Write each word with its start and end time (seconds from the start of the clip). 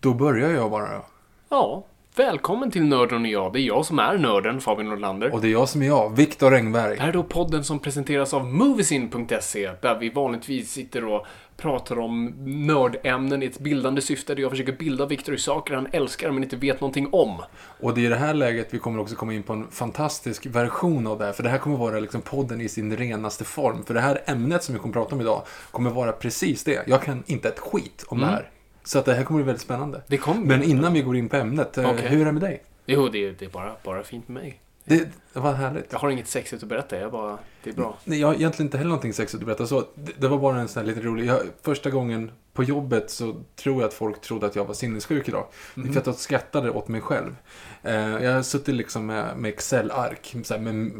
Då 0.00 0.14
börjar 0.14 0.50
jag 0.50 0.70
bara. 0.70 1.02
Ja, 1.48 1.84
välkommen 2.16 2.70
till 2.70 2.84
Nörden 2.84 3.22
och 3.22 3.28
jag. 3.28 3.52
Det 3.52 3.60
är 3.60 3.62
jag 3.62 3.86
som 3.86 3.98
är 3.98 4.18
nörden, 4.18 4.60
Fabian 4.60 4.88
Nordlander. 4.88 5.34
Och 5.34 5.40
det 5.40 5.48
är 5.48 5.52
jag 5.52 5.68
som 5.68 5.82
är 5.82 5.86
jag, 5.86 6.16
Viktor 6.16 6.54
Engberg. 6.54 6.96
Det 6.96 7.02
här 7.02 7.08
är 7.08 7.12
då 7.12 7.22
podden 7.22 7.64
som 7.64 7.78
presenteras 7.78 8.34
av 8.34 8.46
Moviesin.se 8.46 9.70
där 9.82 9.98
vi 9.98 10.10
vanligtvis 10.10 10.72
sitter 10.72 11.04
och 11.04 11.26
pratar 11.56 11.98
om 11.98 12.26
nördämnen 12.66 13.42
i 13.42 13.46
ett 13.46 13.58
bildande 13.58 14.00
syfte 14.00 14.34
där 14.34 14.42
jag 14.42 14.50
försöker 14.50 14.72
bilda 14.72 15.06
Viktor 15.06 15.34
i 15.34 15.38
saker 15.38 15.74
han 15.74 15.88
älskar 15.92 16.30
men 16.30 16.42
inte 16.42 16.56
vet 16.56 16.80
någonting 16.80 17.08
om. 17.12 17.42
Och 17.80 17.94
det 17.94 18.00
är 18.00 18.04
i 18.04 18.08
det 18.08 18.16
här 18.16 18.34
läget 18.34 18.68
vi 18.74 18.78
kommer 18.78 19.00
också 19.00 19.14
komma 19.14 19.34
in 19.34 19.42
på 19.42 19.52
en 19.52 19.66
fantastisk 19.70 20.46
version 20.46 21.06
av 21.06 21.18
det 21.18 21.24
här. 21.24 21.32
För 21.32 21.42
det 21.42 21.48
här 21.48 21.58
kommer 21.58 21.76
vara 21.76 22.00
liksom 22.00 22.20
podden 22.20 22.60
i 22.60 22.68
sin 22.68 22.96
renaste 22.96 23.44
form. 23.44 23.84
För 23.84 23.94
det 23.94 24.00
här 24.00 24.22
ämnet 24.26 24.62
som 24.62 24.74
vi 24.74 24.80
kommer 24.80 24.94
prata 24.94 25.14
om 25.14 25.20
idag 25.20 25.42
kommer 25.70 25.90
vara 25.90 26.12
precis 26.12 26.64
det. 26.64 26.84
Jag 26.86 27.02
kan 27.02 27.22
inte 27.26 27.48
ett 27.48 27.58
skit 27.58 28.04
om 28.08 28.18
Mm. 28.18 28.30
det 28.30 28.36
här. 28.36 28.50
Så 28.88 28.98
att 28.98 29.04
det 29.04 29.14
här 29.14 29.24
kommer 29.24 29.38
bli 29.38 29.46
väldigt 29.46 29.62
spännande. 29.62 30.02
Det 30.06 30.16
kommer 30.16 30.46
Men 30.46 30.62
innan 30.62 30.92
vi 30.92 31.02
går 31.02 31.16
in 31.16 31.28
på 31.28 31.36
ämnet, 31.36 31.78
eh, 31.78 31.90
Okej. 31.90 32.08
hur 32.08 32.20
är 32.20 32.24
det 32.24 32.32
med 32.32 32.42
dig? 32.42 32.62
Jo, 32.86 33.08
det 33.08 33.26
är, 33.26 33.34
det 33.38 33.44
är 33.44 33.48
bara, 33.48 33.76
bara 33.84 34.02
fint 34.02 34.28
med 34.28 34.42
mig. 34.42 34.60
Det, 34.84 35.08
det 35.32 35.40
var 35.40 35.52
härligt. 35.52 35.92
Jag 35.92 35.98
har 35.98 36.10
inget 36.10 36.28
sexigt 36.28 36.62
att 36.62 36.68
berätta, 36.68 36.98
jag 36.98 37.12
bara, 37.12 37.38
det 37.62 37.70
är 37.70 37.74
bra. 37.74 37.98
Nej, 38.04 38.20
jag 38.20 38.26
har 38.26 38.34
egentligen 38.34 38.66
inte 38.66 38.78
heller 38.78 38.88
någonting 38.88 39.12
sexigt 39.12 39.42
att 39.42 39.46
berätta. 39.46 39.66
Så 39.66 39.84
det, 39.94 40.12
det 40.18 40.28
var 40.28 40.38
bara 40.38 40.60
en 40.60 40.68
sån 40.68 40.80
här 40.80 40.86
lite 40.86 41.00
rolig... 41.00 41.26
Jag, 41.26 41.40
första 41.62 41.90
gången 41.90 42.30
på 42.52 42.64
jobbet 42.64 43.10
så 43.10 43.36
tror 43.56 43.80
jag 43.80 43.88
att 43.88 43.94
folk 43.94 44.20
trodde 44.20 44.46
att 44.46 44.56
jag 44.56 44.64
var 44.64 44.74
sinnessjuk 44.74 45.28
idag. 45.28 45.46
Mhm. 45.74 45.92
För 45.92 46.00
att 46.00 46.06
jag 46.06 46.14
skrattade 46.14 46.70
åt 46.70 46.88
mig 46.88 47.00
själv. 47.00 47.36
Eh, 47.82 47.94
jag 47.94 48.32
har 48.32 48.42
suttit 48.42 48.74
liksom 48.74 49.06
med, 49.06 49.36
med 49.36 49.48
Excel-ark, 49.48 50.34
med 50.34 50.92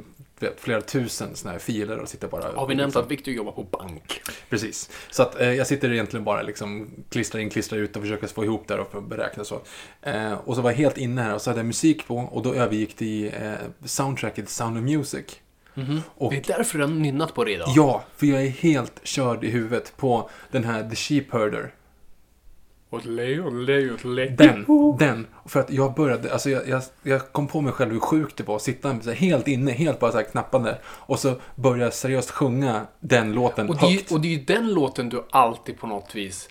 vet, 0.43 0.61
flera 0.61 0.81
tusen 0.81 1.37
såna 1.37 1.53
här 1.53 1.59
filer 1.59 1.99
och 1.99 2.09
sitter 2.09 2.29
bara... 2.29 2.53
Har 2.53 2.67
vi 2.67 2.75
nämnt 2.75 2.97
att 2.97 3.11
Viktor 3.11 3.35
jobbar 3.35 3.53
på 3.53 3.63
bank? 3.63 4.23
Precis. 4.49 4.91
Så 5.11 5.23
att 5.23 5.41
eh, 5.41 5.53
jag 5.53 5.67
sitter 5.67 5.93
egentligen 5.93 6.25
bara 6.25 6.43
liksom 6.43 6.91
klistrar 7.11 7.41
in, 7.41 7.51
klistrar 7.51 7.79
ut 7.79 7.97
och 7.97 8.03
försöker 8.03 8.27
få 8.27 8.45
ihop 8.45 8.69
det 8.69 8.75
och 8.75 9.03
beräkna 9.03 9.45
så. 9.45 9.61
Eh, 10.03 10.33
och 10.33 10.57
så 10.57 10.63
var 10.63 10.71
jag 10.71 10.77
helt 10.77 10.99
inne 10.99 11.23
här 11.23 11.35
och 11.35 11.43
så 11.43 11.51
hade 11.51 11.61
jag 11.61 11.67
musik 11.67 12.07
på 12.07 12.17
och 12.17 12.43
då 12.43 12.55
övergick 12.55 12.99
det 12.99 13.05
i 13.05 13.27
eh, 13.27 13.53
soundtracket 13.85 14.49
Sound 14.49 14.77
of 14.77 14.83
Music. 14.83 15.25
Och 16.15 16.33
Det 16.33 16.37
är 16.37 16.57
därför 16.57 16.79
du 16.79 16.85
har 16.85 16.91
nynnat 16.91 17.35
på 17.35 17.45
det 17.45 17.53
idag. 17.53 17.69
Ja, 17.77 18.05
för 18.17 18.27
jag 18.27 18.43
är 18.43 18.49
helt 18.49 19.01
körd 19.03 19.45
i 19.45 19.51
huvudet 19.51 19.97
på 19.97 20.31
den 20.51 20.65
här 20.65 20.91
The 20.91 20.97
Sheep 22.91 23.05
Herder. 23.05 23.41
Olé, 23.41 23.41
olé, 23.41 23.91
olé. 24.05 24.29
Den, 24.29 24.67
den. 24.99 25.27
För 25.47 25.61
att 25.61 25.71
jag 25.71 25.95
började, 25.95 26.33
alltså 26.33 26.51
jag, 26.51 26.69
jag, 26.69 26.83
jag 27.03 27.33
kom 27.33 27.47
på 27.47 27.61
mig 27.61 27.73
själv 27.73 27.93
hur 27.93 28.01
sjukt 28.01 28.37
det 28.37 28.45
var 28.45 28.57
att 28.57 28.63
sitta 28.63 28.93
här 28.93 29.13
helt 29.13 29.49
inne, 29.49 29.73
helt 29.73 30.01
bara 30.01 30.13
så 30.13 30.19
här 30.19 30.25
knappande. 30.25 30.79
Och 30.85 31.19
så 31.19 31.35
började 31.55 31.85
jag 31.85 31.95
seriöst 31.95 32.31
sjunga 32.31 32.87
den 33.01 33.33
låten 33.33 33.69
Och 33.69 33.77
det, 33.77 33.87
högt. 33.87 34.13
och 34.13 34.21
det 34.21 34.29
är 34.29 34.39
ju 34.39 34.45
den 34.45 34.75
låten 34.75 35.09
du 35.09 35.25
alltid 35.31 35.79
på 35.79 35.87
något 35.87 36.15
vis... 36.15 36.49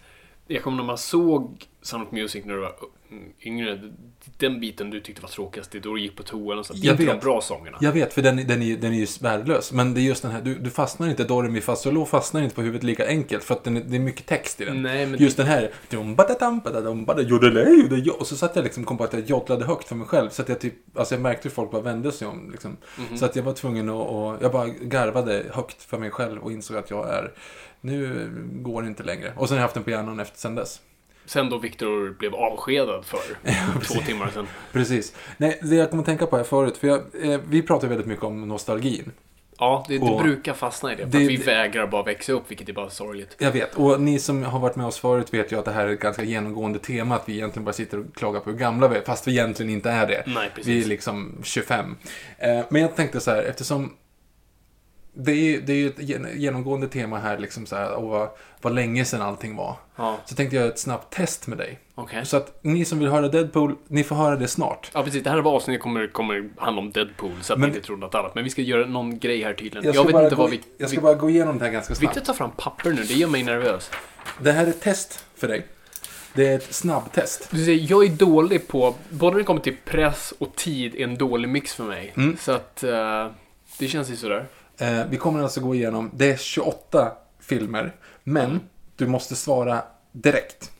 Jag 0.50 0.64
kommer 0.64 0.78
när 0.78 0.84
man 0.84 0.98
såg 0.98 1.66
Sound 1.82 2.08
of 2.08 2.12
Music 2.12 2.46
när 2.46 2.54
du 2.54 2.60
var 2.60 2.76
mm, 3.12 3.24
yngre. 3.42 3.92
Den 4.38 4.60
biten 4.60 4.90
du 4.90 5.00
tyckte 5.00 5.22
var 5.22 5.30
tråkigast, 5.30 5.72
det 5.72 5.78
är 5.78 5.82
då 5.82 5.96
du 5.96 6.02
gick 6.02 6.16
på 6.16 6.24
toan 6.24 6.60
och 6.60 6.66
så. 6.66 6.74
Det 6.74 6.88
är 6.88 6.92
inte 6.92 7.06
de 7.06 7.20
bra 7.20 7.42
sångerna. 7.42 7.78
Jag 7.82 7.92
vet, 7.92 8.14
för 8.14 8.22
den, 8.22 8.48
den, 8.48 8.62
är, 8.62 8.78
den 8.78 8.94
är 8.94 8.98
ju 8.98 9.08
värdelös. 9.22 9.72
Men 9.72 9.94
det 9.94 10.02
är 10.02 10.04
just 10.04 10.22
den 10.22 10.32
här, 10.32 10.42
du, 10.42 10.56
du 10.56 10.70
fastnar 10.70 11.10
inte, 11.10 11.24
do, 11.24 11.42
re, 11.42 11.50
mi, 11.50 11.62
fa, 11.62 11.76
sol, 11.76 11.94
la 11.94 12.06
fastnar 12.06 12.42
inte 12.42 12.56
på 12.56 12.62
huvudet 12.62 12.84
lika 12.84 13.08
enkelt. 13.08 13.44
För 13.44 13.54
att 13.54 13.64
den, 13.64 13.84
det 13.88 13.96
är 13.96 14.00
mycket 14.00 14.26
text 14.26 14.62
i 14.62 14.66
den. 14.66 14.82
Nej, 14.82 15.06
men 15.06 15.20
Just 15.20 15.38
den 15.38 15.46
här, 15.46 15.72
och 18.20 18.28
så 18.28 18.36
satt 18.36 18.56
jag 18.56 18.64
liksom 18.64 18.84
kom 18.84 18.98
på 18.98 19.04
att 19.04 19.14
jag 19.14 19.22
joddlade 19.22 19.66
högt 19.66 19.88
för 19.88 19.96
mig 19.96 20.08
själv. 20.08 20.30
Så 20.30 20.42
att 20.42 20.50
jag 20.50 20.60
typ, 20.60 20.98
alltså 20.98 21.16
jag 21.16 21.22
märkte 21.22 21.50
hur 21.50 21.54
folk 21.54 21.72
bara 21.72 21.82
vände 21.82 22.12
sig 22.12 22.28
om. 22.28 22.52
Liksom. 22.52 22.78
Mhm. 22.98 23.18
Så 23.18 23.26
att 23.26 23.36
jag 23.36 23.44
var 23.44 23.54
tvungen 23.54 23.90
att, 23.90 24.08
och 24.08 24.38
jag 24.42 24.52
bara 24.52 24.68
garvade 24.68 25.44
högt 25.54 25.84
för 25.84 25.98
mig 25.98 26.12
själv 26.12 26.42
och 26.42 26.52
insåg 26.52 26.78
att 26.78 26.90
jag 26.90 27.10
är, 27.10 27.34
nu 27.82 28.30
går 28.52 28.82
det 28.82 28.88
inte 28.88 29.04
längre. 29.04 29.34
Och 29.36 29.48
sen 29.48 29.58
har 29.58 29.60
jag 29.60 29.64
haft 29.64 29.74
den 29.74 29.84
på 29.84 29.90
hjärnan 29.90 30.20
efter 30.20 30.40
sen 30.40 30.56
dess. 30.56 30.82
Sen 31.28 31.50
då 31.50 31.58
Viktor 31.58 32.16
blev 32.20 32.36
avskedad 32.36 33.06
för 33.06 33.20
två 33.86 34.02
timmar 34.02 34.30
sedan. 34.34 34.48
Precis. 34.72 35.14
Nej, 35.38 35.60
det 35.62 35.76
jag 35.76 35.90
kommer 35.90 36.02
att 36.04 36.08
tänka 36.08 36.26
på 36.28 36.38
här 36.38 36.44
förut, 36.44 36.78
för 36.78 36.88
jag, 36.88 37.00
eh, 37.24 37.40
vi 37.50 37.62
pratar 37.62 37.88
väldigt 37.88 38.08
mycket 38.08 38.24
om 38.24 38.48
nostalgin. 38.48 39.12
Ja, 39.60 39.86
det, 39.88 39.98
det 39.98 40.20
brukar 40.24 40.54
fastna 40.54 40.94
i 40.94 40.96
det. 40.96 41.02
För 41.04 41.10
Det- 41.20 41.26
att 41.26 41.32
vi 41.32 41.36
vägrar 41.38 41.88
bara 41.88 42.04
växa 42.04 42.34
upp, 42.34 42.44
vilket 42.48 42.70
är 42.70 42.74
bara 42.74 42.90
sorgligt. 42.90 43.36
Jag 43.40 43.52
vet, 43.52 43.76
och 43.76 44.02
ni 44.02 44.20
som 44.20 44.44
har 44.44 44.60
varit 44.60 44.76
med 44.76 44.86
oss 44.86 44.98
förut 45.00 45.34
vet 45.34 45.52
ju 45.52 45.60
att 45.60 45.66
det 45.66 45.72
här 45.72 45.88
är 45.88 45.94
ett 45.94 46.00
ganska 46.00 46.24
genomgående 46.24 46.80
tema, 46.80 47.16
att 47.16 47.30
vi 47.30 47.34
egentligen 47.34 47.66
bara 47.66 47.74
sitter 47.74 48.00
och 48.00 48.06
klagar 48.16 48.40
på 48.40 48.50
hur 48.52 48.58
gamla 48.58 48.88
vi 48.88 48.98
är, 48.98 49.02
fast 49.02 49.28
vi 49.28 49.32
egentligen 49.32 49.70
inte 49.72 49.90
är 49.90 50.08
det. 50.08 50.24
Nej, 50.28 50.50
precis. 50.56 50.68
Vi 50.68 50.84
är 50.84 50.88
liksom 50.88 51.38
25. 51.44 51.96
Eh, 52.38 52.60
men 52.70 52.82
jag 52.82 52.96
tänkte 52.96 53.20
så 53.20 53.32
här, 53.32 53.44
eftersom 53.44 53.94
det 55.20 55.32
är, 55.32 55.62
det 55.62 55.74
är 55.74 55.78
ju 55.78 55.88
ett 55.88 56.00
gen- 56.00 56.28
genomgående 56.36 56.88
tema 56.88 57.20
här, 57.20 57.38
liksom 57.38 57.66
så 57.66 57.76
här, 57.76 57.92
och 57.94 58.10
vad, 58.10 58.30
vad 58.62 58.76
länge 58.76 59.06
sedan 59.06 59.22
allting 59.22 59.56
var. 59.56 59.76
Ja, 59.96 60.18
Så 60.26 60.36
tänkte 60.36 60.56
jag 60.56 60.62
göra 60.64 60.74
ett 60.74 60.80
snabbt 60.80 61.14
test 61.14 61.48
med 61.48 61.58
dig. 61.58 61.80
okej. 61.96 62.26
Så 62.26 62.38
att 62.38 62.60
ni 62.62 62.86
som 62.86 63.00
vill 63.00 63.08
höra 63.10 63.28
Deadpool, 63.28 63.76
ni 63.88 64.04
får 64.04 64.16
höra 64.16 64.36
det 64.36 64.48
snart. 64.48 64.92
Ja, 64.94 65.04
precis. 65.04 65.24
Det 65.24 65.30
här 65.30 65.38
avsnittet 65.56 65.82
kommer, 65.82 66.08
kommer 66.08 66.50
handla 66.58 66.82
om 66.82 66.92
Deadpool, 66.92 67.32
så 67.42 67.54
att 67.54 67.60
Men- 67.60 67.70
ni 67.70 67.76
inte 67.76 67.88
tror 67.88 67.98
något 67.98 68.16
annat. 68.16 68.36
Men 68.36 68.44
vi 68.44 68.50
ska 68.50 68.62
göra 68.62 68.86
någon 68.86 69.20
grej 69.20 69.44
här 69.44 69.54
tydligen. 69.54 69.84
Jag, 69.86 69.96
ska 69.96 70.04
vet 70.04 70.24
inte 70.24 70.36
gå, 70.36 70.42
vad 70.42 70.52
vi... 70.52 70.62
Jag 70.78 70.90
ska 70.90 71.00
vi 71.00 71.04
bara 71.04 71.14
gå 71.16 71.30
igenom 71.30 71.58
det 71.60 71.66
här 71.66 71.72
ganska 71.72 71.96
snabbt. 71.96 72.16
Viktor 72.18 72.26
tar 72.26 72.34
fram 72.34 72.52
papper 72.58 72.90
nu, 72.90 73.04
det 73.04 73.14
gör 73.14 73.28
mig 73.28 73.44
nervös. 73.44 73.92
Det 74.42 74.52
här 74.52 74.66
är 74.66 74.70
ett 74.70 74.82
test 74.82 75.26
för 75.36 75.48
dig. 75.48 75.66
Det 76.34 76.48
är 76.48 76.56
ett 76.56 76.74
snabbtest. 76.74 77.48
Du 77.52 77.66
ser, 77.66 77.92
jag 77.92 78.06
är 78.06 78.10
dålig 78.10 78.68
på, 78.68 78.96
både 79.10 79.32
när 79.32 79.38
det 79.40 79.44
kommer 79.46 79.62
till 79.62 79.76
press 79.86 80.34
och 80.38 80.56
tid, 80.56 80.96
är 80.96 81.04
en 81.04 81.18
dålig 81.18 81.50
mix 81.50 81.74
för 81.74 81.84
mig. 81.84 82.14
Mm. 82.18 82.38
Så 82.40 82.52
att, 82.52 82.84
eh, 82.84 83.28
det 83.80 83.88
känns 83.88 84.10
ju 84.10 84.16
sådär. 84.16 84.46
Eh, 84.78 85.06
vi 85.10 85.18
kommer 85.18 85.44
alltså 85.44 85.62
gå 85.62 85.76
igenom, 85.76 86.12
det 86.14 86.32
är 86.32 86.38
28 86.38 87.12
filmer, 87.40 87.96
men 88.24 88.60
du 88.96 89.08
måste 89.08 89.36
svara 89.36 89.82
direkt. 90.12 90.72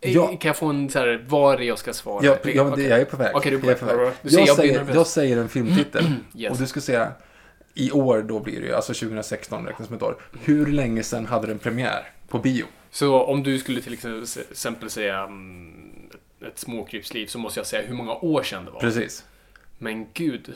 Eh, 0.00 0.12
Kan 0.14 0.38
jag 0.48 0.56
få 0.56 0.66
en 0.66 0.90
så 0.90 0.98
här, 0.98 1.24
var 1.28 1.54
är 1.54 1.58
jag 1.62 1.78
ska 1.78 1.92
svara? 1.92 2.24
Ja, 2.24 2.36
ja 2.44 2.64
det, 2.64 2.70
Okej. 2.70 2.86
jag 2.86 3.00
är 3.00 3.04
på 3.04 3.16
väg. 3.16 3.36
Okej, 3.36 3.50
du 3.50 3.56
är 3.56 3.60
på 3.74 3.86
jag, 3.86 3.94
är 3.94 4.04
väg. 4.04 4.12
Du 4.22 4.30
ser, 4.30 4.38
jag, 4.38 4.48
jag 4.48 4.56
säger, 4.56 4.94
jag 4.94 5.06
säger 5.06 5.36
en 5.36 5.48
filmtitel. 5.48 6.04
Yes. 6.36 6.52
Och 6.52 6.58
du 6.58 6.66
ska 6.66 6.80
säga, 6.80 7.12
i 7.74 7.90
år 7.90 8.22
då 8.22 8.40
blir 8.40 8.60
det 8.60 8.66
ju, 8.66 8.74
alltså 8.74 8.94
2016 8.94 9.66
räknas 9.66 9.86
som 9.88 9.96
ett 9.96 10.02
år. 10.02 10.16
Hur 10.42 10.66
länge 10.66 11.02
sedan 11.02 11.26
hade 11.26 11.46
den 11.46 11.58
premiär 11.58 12.12
på 12.28 12.38
bio? 12.38 12.64
Så 12.90 13.22
om 13.22 13.42
du 13.42 13.58
skulle 13.58 13.80
till 13.80 13.98
exempel 14.50 14.90
säga 14.90 15.22
mm, 15.22 16.10
ett 16.46 16.58
småkrypsliv 16.58 17.26
så 17.26 17.38
måste 17.38 17.60
jag 17.60 17.66
säga 17.66 17.82
hur 17.86 17.94
många 17.94 18.14
år 18.14 18.42
sedan 18.42 18.64
det 18.64 18.70
var. 18.70 18.80
Precis. 18.80 19.24
Men 19.78 20.06
gud, 20.14 20.52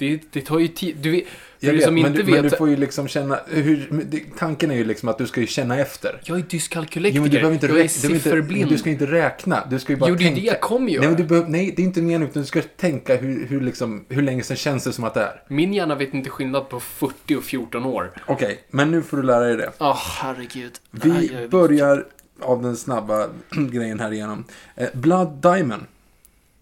Det, 0.00 0.20
det 0.32 0.40
tar 0.40 0.58
ju 0.58 0.68
tid. 0.68 0.96
Du 1.00 1.10
vet, 1.10 1.24
Jag 1.58 1.72
vet, 1.72 1.84
som 1.84 1.94
men, 1.94 2.06
inte 2.06 2.22
du, 2.22 2.32
men 2.32 2.42
vet. 2.42 2.50
du 2.52 2.56
får 2.56 2.68
ju 2.68 2.76
liksom 2.76 3.08
känna, 3.08 3.38
hur, 3.48 3.88
men 3.90 4.20
tanken 4.38 4.70
är 4.70 4.74
ju 4.74 4.84
liksom 4.84 5.08
att 5.08 5.18
du 5.18 5.26
ska 5.26 5.40
ju 5.40 5.46
känna 5.46 5.78
efter. 5.78 6.20
Jag 6.24 6.38
är 6.38 6.42
dyskalkylektiker. 6.42 7.16
Jo, 7.16 7.22
men 7.22 7.30
du 7.30 7.36
behöver 7.36 7.54
inte 7.54 7.66
jag 7.66 7.80
är 7.80 7.88
sifferblind. 7.88 8.60
men 8.60 8.68
du 8.68 8.78
ska 8.78 8.90
inte 8.90 9.06
räkna, 9.06 9.66
du 9.70 9.78
ska 9.78 9.92
ju 9.92 9.98
bara 9.98 10.10
Jo, 10.10 10.16
det 10.16 10.24
är 10.24 10.26
tänka. 10.26 10.40
det 10.40 10.46
jag 10.46 10.60
kommer 10.60 10.92
göra. 10.92 11.00
Nej, 11.00 11.08
men 11.08 11.16
du 11.16 11.24
behöver, 11.24 11.48
nej, 11.48 11.72
det 11.76 11.82
är 11.82 11.84
inte 11.84 12.00
meningen, 12.00 12.22
utan 12.22 12.42
du 12.42 12.46
ska 12.46 12.62
tänka 12.62 13.16
hur, 13.16 13.46
hur, 13.46 13.60
liksom, 13.60 14.04
hur 14.08 14.22
länge 14.22 14.42
sedan 14.42 14.56
känns 14.56 14.84
det 14.84 14.92
som 14.92 15.04
att 15.04 15.14
det 15.14 15.20
är. 15.22 15.42
Min 15.48 15.72
hjärna 15.74 15.94
vet 15.94 16.14
inte 16.14 16.30
skillnad 16.30 16.68
på 16.68 16.80
40 16.80 17.36
och 17.36 17.44
14 17.44 17.84
år. 17.84 18.10
Okej, 18.26 18.60
men 18.70 18.90
nu 18.90 19.02
får 19.02 19.16
du 19.16 19.22
lära 19.22 19.44
dig 19.44 19.56
det. 19.56 19.70
Åh, 19.78 19.98
herregud. 20.22 20.72
Vi 20.90 21.48
börjar 21.50 22.04
av 22.40 22.62
den 22.62 22.76
snabba 22.76 23.28
grejen 23.72 24.00
här 24.00 24.12
igenom. 24.12 24.44
Eh, 24.76 24.88
Blood 24.94 25.28
Diamond. 25.42 25.82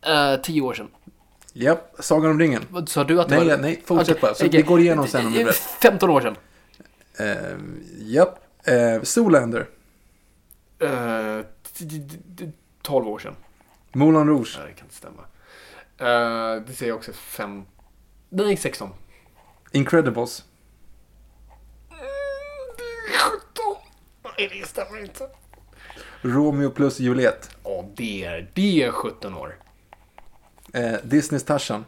Uh, 0.09 0.43
10 0.43 0.61
år 0.61 0.75
sedan. 0.75 0.89
Japp, 1.61 1.95
Sagan 1.99 2.31
om 2.31 2.39
ringen. 2.39 2.65
Vad 2.71 2.89
Sa 2.89 3.05
du 3.05 3.21
att 3.21 3.29
det 3.29 3.37
Nej, 3.37 3.49
var... 3.49 3.59
nej, 3.59 3.83
fortsätt 3.85 4.09
Okej, 4.11 4.21
bara. 4.21 4.35
Så 4.35 4.47
okej. 4.47 4.63
vi 4.63 4.69
går 4.69 4.81
igenom 4.81 5.07
sen 5.07 5.27
om 5.27 5.33
du 5.33 5.45
rätt. 5.45 5.57
15 5.57 6.11
år 6.11 6.21
sedan. 6.21 6.37
Eh, 7.19 7.59
japp. 7.99 8.39
Eh, 8.65 9.03
Zoolander. 9.03 9.69
Uh, 10.83 11.45
12 12.83 13.09
år 13.09 13.19
sedan. 13.19 13.35
Moulin 13.93 14.29
Rouge. 14.29 14.57
Nej, 14.59 14.67
det 14.69 14.75
kan 14.75 14.87
inte 14.87 14.95
stämma. 14.95 15.23
Uh, 16.01 16.63
det 16.67 16.73
säger 16.73 16.91
jag 16.91 16.97
också 16.97 17.13
5... 17.13 17.65
Nej, 18.29 18.57
16. 18.57 18.91
Incredibles. 19.73 20.45
17. 21.91 22.03
Nej, 24.39 24.61
det 24.61 24.69
stämmer 24.69 25.01
inte. 25.01 25.29
Romeo 26.23 26.71
plus 26.71 27.01
Juliet. 27.01 27.57
Ja, 27.65 27.85
det 27.97 28.25
är, 28.25 28.51
det 28.55 28.83
är 28.83 28.91
17 28.91 29.35
år. 29.35 29.55
Eh, 30.73 30.97
Disneys 31.05 31.45
Tarzan. 31.45 31.85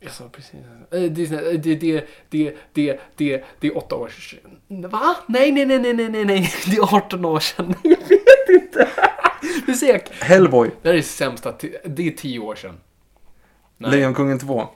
Jag 0.00 0.12
sa 0.12 0.28
precis. 0.28 0.54
Eh, 0.90 1.02
Disney, 1.02 1.54
eh, 1.54 1.60
det, 1.60 1.74
det, 1.74 2.06
det, 2.28 2.56
det, 2.72 3.00
det, 3.16 3.44
det 3.60 3.66
är 3.68 3.76
8 3.76 3.96
år 3.96 4.08
sedan. 4.08 4.90
Va? 4.90 5.16
Nej, 5.28 5.52
nej, 5.52 5.66
nej, 5.66 5.78
nej, 5.78 5.92
nej, 5.94 6.08
nej, 6.08 6.24
nej. 6.24 6.52
Det 6.66 6.76
är 6.76 6.96
18 6.96 7.24
år 7.24 7.40
sedan. 7.40 7.74
Jag 7.82 7.98
vet 8.08 8.62
inte. 8.62 8.88
Du 9.66 9.74
ser, 9.74 10.02
Hellboy. 10.24 10.70
det 10.82 10.88
här 10.88 10.96
är 10.96 11.02
sämsta. 11.02 11.54
Det 11.84 12.06
är 12.06 12.10
10 12.10 12.38
år 12.38 12.54
sedan. 12.54 12.80
Nej. 13.76 13.90
Lejonkungen 13.90 14.38
2. 14.38 14.68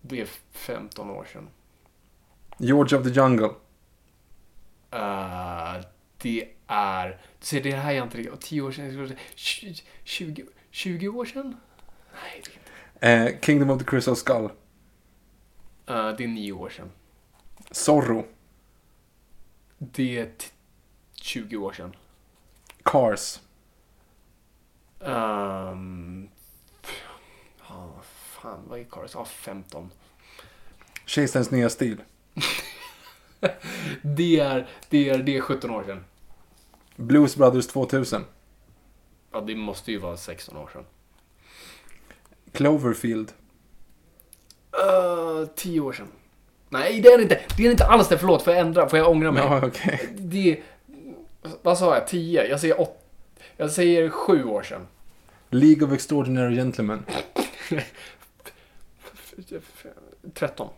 Det 0.00 0.20
är 0.20 0.28
15 0.52 1.10
år 1.10 1.26
sedan. 1.32 1.48
George 2.58 2.98
of 2.98 3.04
the 3.04 3.10
Jungle. 3.10 3.50
Uh, 4.94 5.84
det 6.18 6.48
är... 6.66 7.20
Du 7.38 7.46
ser, 7.46 7.60
det 7.62 7.72
här 7.72 7.94
är 7.94 8.02
inte 8.02 8.18
riktigt... 8.18 8.40
10 8.40 8.60
år 8.60 8.72
sedan. 8.72 9.16
20, 9.34 9.74
20, 10.04 10.44
20 10.70 11.08
år 11.08 11.24
sedan? 11.24 11.56
Nej, 12.12 12.42
det 12.44 12.50
är 12.50 12.54
inte. 13.18 13.34
Eh, 13.34 13.40
Kingdom 13.40 13.70
of 13.70 13.78
the 13.78 13.84
Crystal 13.84 14.16
Skull. 14.16 14.44
Uh, 14.44 14.50
det 15.86 16.24
är 16.24 16.28
9 16.28 16.52
år 16.52 16.68
sedan. 16.70 16.90
Zorro. 17.70 18.26
Det 19.78 20.18
är 20.18 20.24
t- 20.26 20.46
20 21.14 21.56
år 21.56 21.72
sedan. 21.72 21.96
Cars. 22.82 23.40
Um, 25.00 26.28
ja, 27.68 27.94
fan, 28.02 28.64
vad 28.68 28.80
är 28.80 28.84
Cars? 28.84 29.10
Ja, 29.14 29.24
15. 29.24 29.90
Kejsarens 31.06 31.50
nya 31.50 31.70
stil. 31.70 32.02
Det 34.02 34.40
är, 34.40 34.68
det 34.88 35.10
är, 35.10 35.18
det 35.18 35.36
är 35.36 35.40
17 35.40 35.70
år 35.70 35.84
sedan. 35.84 36.04
Blues 36.96 37.36
Brothers 37.36 37.66
2000. 37.66 38.24
Ja, 39.32 39.40
det 39.40 39.54
måste 39.54 39.92
ju 39.92 39.98
vara 39.98 40.16
16 40.16 40.56
år 40.56 40.70
sedan. 40.72 40.84
Cloverfield. 42.52 43.32
Uh, 44.72 45.46
10 45.54 45.80
år 45.80 45.92
sedan. 45.92 46.08
Nej, 46.68 47.00
det 47.00 47.08
är 47.08 47.16
det 47.16 47.22
inte. 47.22 47.40
Det 47.56 47.66
är 47.66 47.70
inte 47.70 47.86
alls 47.86 48.08
det. 48.08 48.18
Förlåt, 48.18 48.42
får 48.42 48.52
jag 48.52 48.60
ändra? 48.60 48.88
Får 48.88 48.98
jag 48.98 49.10
ångra 49.10 49.32
mig? 49.32 49.42
Ja, 49.42 49.66
okej. 49.66 50.08
Det... 50.16 50.62
Vad 51.62 51.78
sa 51.78 51.94
jag? 51.94 52.06
10? 52.06 52.48
Jag 52.48 52.60
säger 52.60 52.80
8. 52.80 52.92
Jag 53.56 53.70
säger 53.70 54.08
7 54.08 54.44
år 54.44 54.62
sedan. 54.62 54.86
League 55.50 55.86
of 55.86 55.92
Extraordinary 55.92 56.54
Gentlemen. 56.56 57.04
13. 60.34 60.68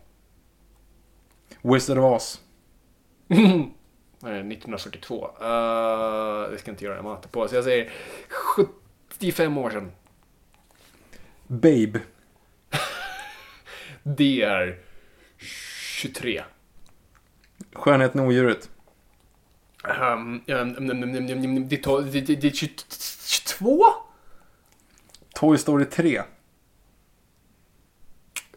Wizard 1.61 1.97
of 1.97 2.03
Oz. 2.03 2.41
Nej, 3.31 4.39
1942. 4.39 5.25
Uh, 5.25 6.51
det 6.51 6.57
ska 6.59 6.71
inte 6.71 6.85
göra 6.85 6.95
jag 6.95 7.03
matte 7.03 7.27
på. 7.27 7.47
Så 7.47 7.55
jag 7.55 7.63
säger 7.63 7.91
75 8.27 9.57
år 9.57 9.69
sedan. 9.69 9.91
Babe. 11.47 11.99
Det 14.03 14.41
är 14.41 14.79
23. 15.37 16.43
Skönheten 17.73 18.21
och 18.21 18.27
odjuret. 18.27 18.69
Um, 19.83 20.43
um, 20.47 20.87
det, 22.11 22.35
det 22.35 22.47
är 22.47 22.51
22? 23.27 23.83
Toy 25.33 25.57
Story 25.57 25.85
3. 25.85 26.21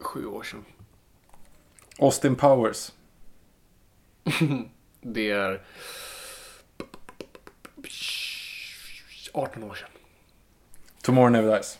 Sju 0.00 0.26
år 0.26 0.42
sedan. 0.42 0.64
Austin 1.98 2.36
Powers. 2.36 2.92
Det 5.00 5.30
är 5.30 5.60
18 9.32 9.62
år 9.62 9.74
sedan. 9.74 9.88
Tomorrow 11.02 11.30
Never 11.30 11.54
Dies. 11.54 11.78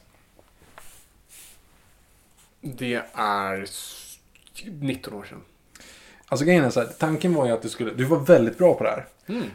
Det 2.61 3.03
är 3.15 3.67
19 4.71 5.15
år 5.15 5.25
sedan. 5.25 5.41
Alltså 6.27 6.45
grejen 6.47 6.65
är 6.65 6.71
så 6.71 6.81
här, 6.81 6.89
tanken 6.99 7.35
var 7.35 7.47
ju 7.47 7.53
att 7.53 7.63
du 7.63 7.69
skulle, 7.69 7.95
du 7.95 8.05
var 8.05 8.19
väldigt 8.19 8.59
bra 8.59 8.75
på 8.75 8.85
det 8.85 8.91
här. 8.91 9.07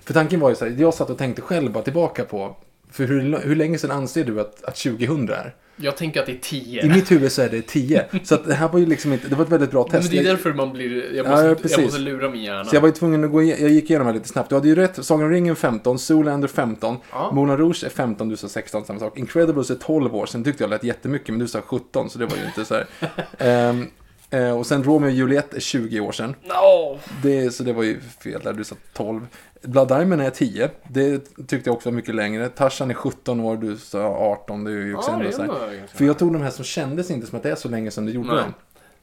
För 0.03 0.13
tanken 0.13 0.39
var 0.39 0.49
ju 0.49 0.55
så 0.55 0.65
här, 0.65 0.71
jag 0.71 0.93
satt 0.93 1.09
och 1.09 1.17
tänkte 1.17 1.41
själv 1.41 1.71
bara 1.71 1.83
tillbaka 1.83 2.25
på, 2.25 2.55
för 2.91 3.03
hur, 3.03 3.37
hur 3.37 3.55
länge 3.55 3.77
sedan 3.77 3.91
anser 3.91 4.23
du 4.25 4.41
att, 4.41 4.63
att 4.63 4.75
2000 4.75 5.29
är? 5.29 5.55
Jag 5.81 5.97
tänker 5.97 6.19
att 6.19 6.25
det 6.25 6.31
är 6.31 6.39
10. 6.41 6.85
I 6.85 6.89
mitt 6.89 7.11
huvud 7.11 7.31
så 7.31 7.41
är 7.41 7.49
det 7.49 7.61
10. 7.61 8.05
Så 8.23 8.35
att 8.35 8.45
det 8.45 8.53
här 8.53 8.67
var 8.69 8.79
ju 8.79 8.85
liksom 8.85 9.13
inte, 9.13 9.27
det 9.27 9.35
var 9.35 9.45
ett 9.45 9.51
väldigt 9.51 9.71
bra 9.71 9.87
Men 9.91 10.01
test. 10.01 10.11
det 10.11 10.17
är 10.19 10.23
därför 10.23 10.53
man 10.53 10.73
blir... 10.73 11.15
Jag 11.15 11.25
Ja, 11.25 11.29
måste, 11.31 11.67
ja, 11.67 11.69
jag 11.77 11.83
måste 11.83 11.99
lura 11.99 12.29
min 12.29 12.43
hjärna. 12.43 12.65
Så 12.65 12.75
jag 12.75 12.81
var 12.81 12.87
ju 12.87 12.93
tvungen 12.93 13.23
att 13.23 13.31
gå 13.31 13.41
igenom, 13.41 13.61
jag 13.63 13.71
gick 13.71 13.89
igenom 13.89 14.07
det 14.07 14.13
lite 14.13 14.27
snabbt. 14.27 14.49
Du 14.49 14.55
hade 14.55 14.67
ju 14.67 14.75
rätt, 14.75 15.05
Sagan 15.05 15.25
om 15.25 15.31
ringen 15.31 15.55
15, 15.55 15.99
Zoolander 15.99 16.47
15, 16.47 16.97
Ja. 17.11 17.31
Moulin 17.33 17.57
Rouge 17.57 17.83
är 17.83 17.89
15, 17.89 18.29
du 18.29 18.37
sa 18.37 18.47
16, 18.49 18.85
samma 18.85 18.99
sak. 18.99 19.17
Incredibles 19.17 19.69
är 19.69 19.75
12 19.75 20.15
år, 20.15 20.25
sen 20.25 20.43
tyckte 20.43 20.63
jag 20.63 20.69
lät 20.69 20.83
jättemycket, 20.83 21.29
men 21.29 21.39
du 21.39 21.47
sa 21.47 21.61
17, 21.61 22.09
så 22.09 22.19
det 22.19 22.25
var 22.25 22.37
ju 22.37 22.45
inte 22.45 22.65
så 22.65 22.73
här. 22.75 23.85
Eh, 24.31 24.57
och 24.57 24.65
sen 24.65 24.83
Romeo 24.83 25.07
och 25.07 25.11
Juliet 25.13 25.53
är 25.53 25.59
20 25.59 25.99
år 25.99 26.11
sedan. 26.11 26.35
No. 26.43 26.99
Det, 27.23 27.51
så 27.51 27.63
det 27.63 27.73
var 27.73 27.83
ju 27.83 27.99
fel 28.23 28.41
där, 28.43 28.53
du 28.53 28.63
sa 28.63 28.75
12. 28.93 29.27
Blood 29.61 29.87
Diamond 29.87 30.21
är 30.21 30.29
10, 30.29 30.69
det 30.87 31.19
tyckte 31.47 31.69
jag 31.69 31.73
också 31.75 31.89
var 31.89 31.95
mycket 31.95 32.15
längre. 32.15 32.49
Tarzan 32.49 32.89
är 32.89 32.93
17 32.95 33.39
år, 33.39 33.57
du 33.57 33.77
sa 33.77 33.99
18, 34.07 34.63
det 34.63 34.71
är 34.71 34.75
ju 34.75 34.95
också 34.95 35.11
Ja, 35.11 35.17
det 35.17 35.23
ändå 35.23 35.35
så 35.35 35.41
här. 35.41 35.87
För 35.93 36.05
jag 36.05 36.19
tog 36.19 36.33
de 36.33 36.41
här 36.41 36.49
som 36.49 36.65
kändes 36.65 37.11
inte 37.11 37.27
som 37.27 37.37
att 37.37 37.43
det 37.43 37.51
är 37.51 37.55
så 37.55 37.69
länge 37.69 37.91
sedan 37.91 38.05
du 38.05 38.11
gjorde 38.11 38.27
Nej. 38.27 38.37
dem. 38.37 38.53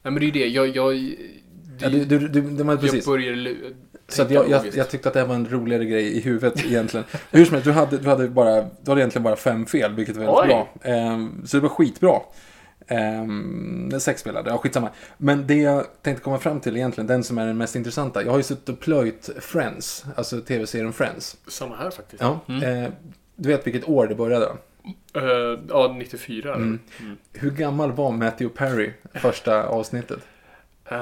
Nej, 0.03 0.13
men 0.13 0.15
det 0.15 0.23
är 0.23 0.25
ju 0.25 0.31
det. 0.31 0.47
Jag... 0.47 0.67
jag 0.67 1.15
Ja, 1.79 1.89
du, 1.89 2.05
du, 2.05 2.27
du, 2.27 2.41
det 2.41 2.63
var 2.63 2.73
jag 2.73 2.81
precis. 2.81 3.05
börjar 3.05 3.33
lu- 3.33 3.73
Så 4.07 4.25
jag, 4.29 4.49
jag, 4.49 4.61
jag 4.73 4.89
tyckte 4.89 5.07
att 5.07 5.13
det 5.13 5.19
här 5.19 5.27
var 5.27 5.35
en 5.35 5.47
roligare 5.49 5.85
grej 5.85 6.17
i 6.17 6.21
huvudet 6.21 6.65
egentligen. 6.65 7.05
Hur 7.31 7.45
som 7.45 7.53
helst, 7.53 7.65
du 7.65 7.71
hade, 7.71 7.97
du 7.97 8.09
hade, 8.09 8.27
bara, 8.27 8.61
du 8.61 8.91
hade 8.91 9.01
egentligen 9.01 9.23
bara 9.23 9.35
fem 9.35 9.65
fel, 9.65 9.93
vilket 9.95 10.15
var 10.17 10.25
väldigt 10.25 10.41
Oj. 10.43 10.47
bra. 10.47 10.91
Ehm, 10.91 11.41
så 11.47 11.57
det 11.57 11.61
var 11.61 11.69
skitbra. 11.69 12.19
Um, 12.89 13.99
sex 13.99 14.21
spelade, 14.21 14.49
ja 14.49 14.57
skitsamma. 14.57 14.89
Men 15.17 15.47
det 15.47 15.55
jag 15.55 15.85
tänkte 16.01 16.23
komma 16.23 16.39
fram 16.39 16.59
till 16.59 16.77
egentligen, 16.77 17.07
den 17.07 17.23
som 17.23 17.37
är 17.37 17.45
den 17.45 17.57
mest 17.57 17.75
intressanta. 17.75 18.23
Jag 18.23 18.31
har 18.31 18.37
ju 18.37 18.43
suttit 18.43 18.69
och 18.69 18.79
plöjt 18.79 19.29
Friends, 19.39 20.05
alltså 20.15 20.41
tv-serien 20.41 20.93
Friends. 20.93 21.37
Samma 21.47 21.75
här 21.75 21.91
faktiskt. 21.91 22.21
Ja, 22.21 22.39
eh, 22.47 22.89
du 23.35 23.49
vet 23.49 23.67
vilket 23.67 23.89
år 23.89 24.07
det 24.07 24.15
började? 24.15 24.45
Eh, 25.13 25.59
ja, 25.69 25.95
94. 25.97 26.55
Mm. 26.55 26.79
Hur 27.33 27.51
gammal 27.51 27.91
var 27.91 28.11
Matthew 28.11 28.57
Perry 28.57 28.91
första 29.13 29.67
avsnittet? 29.67 30.19
Uh, 30.91 30.97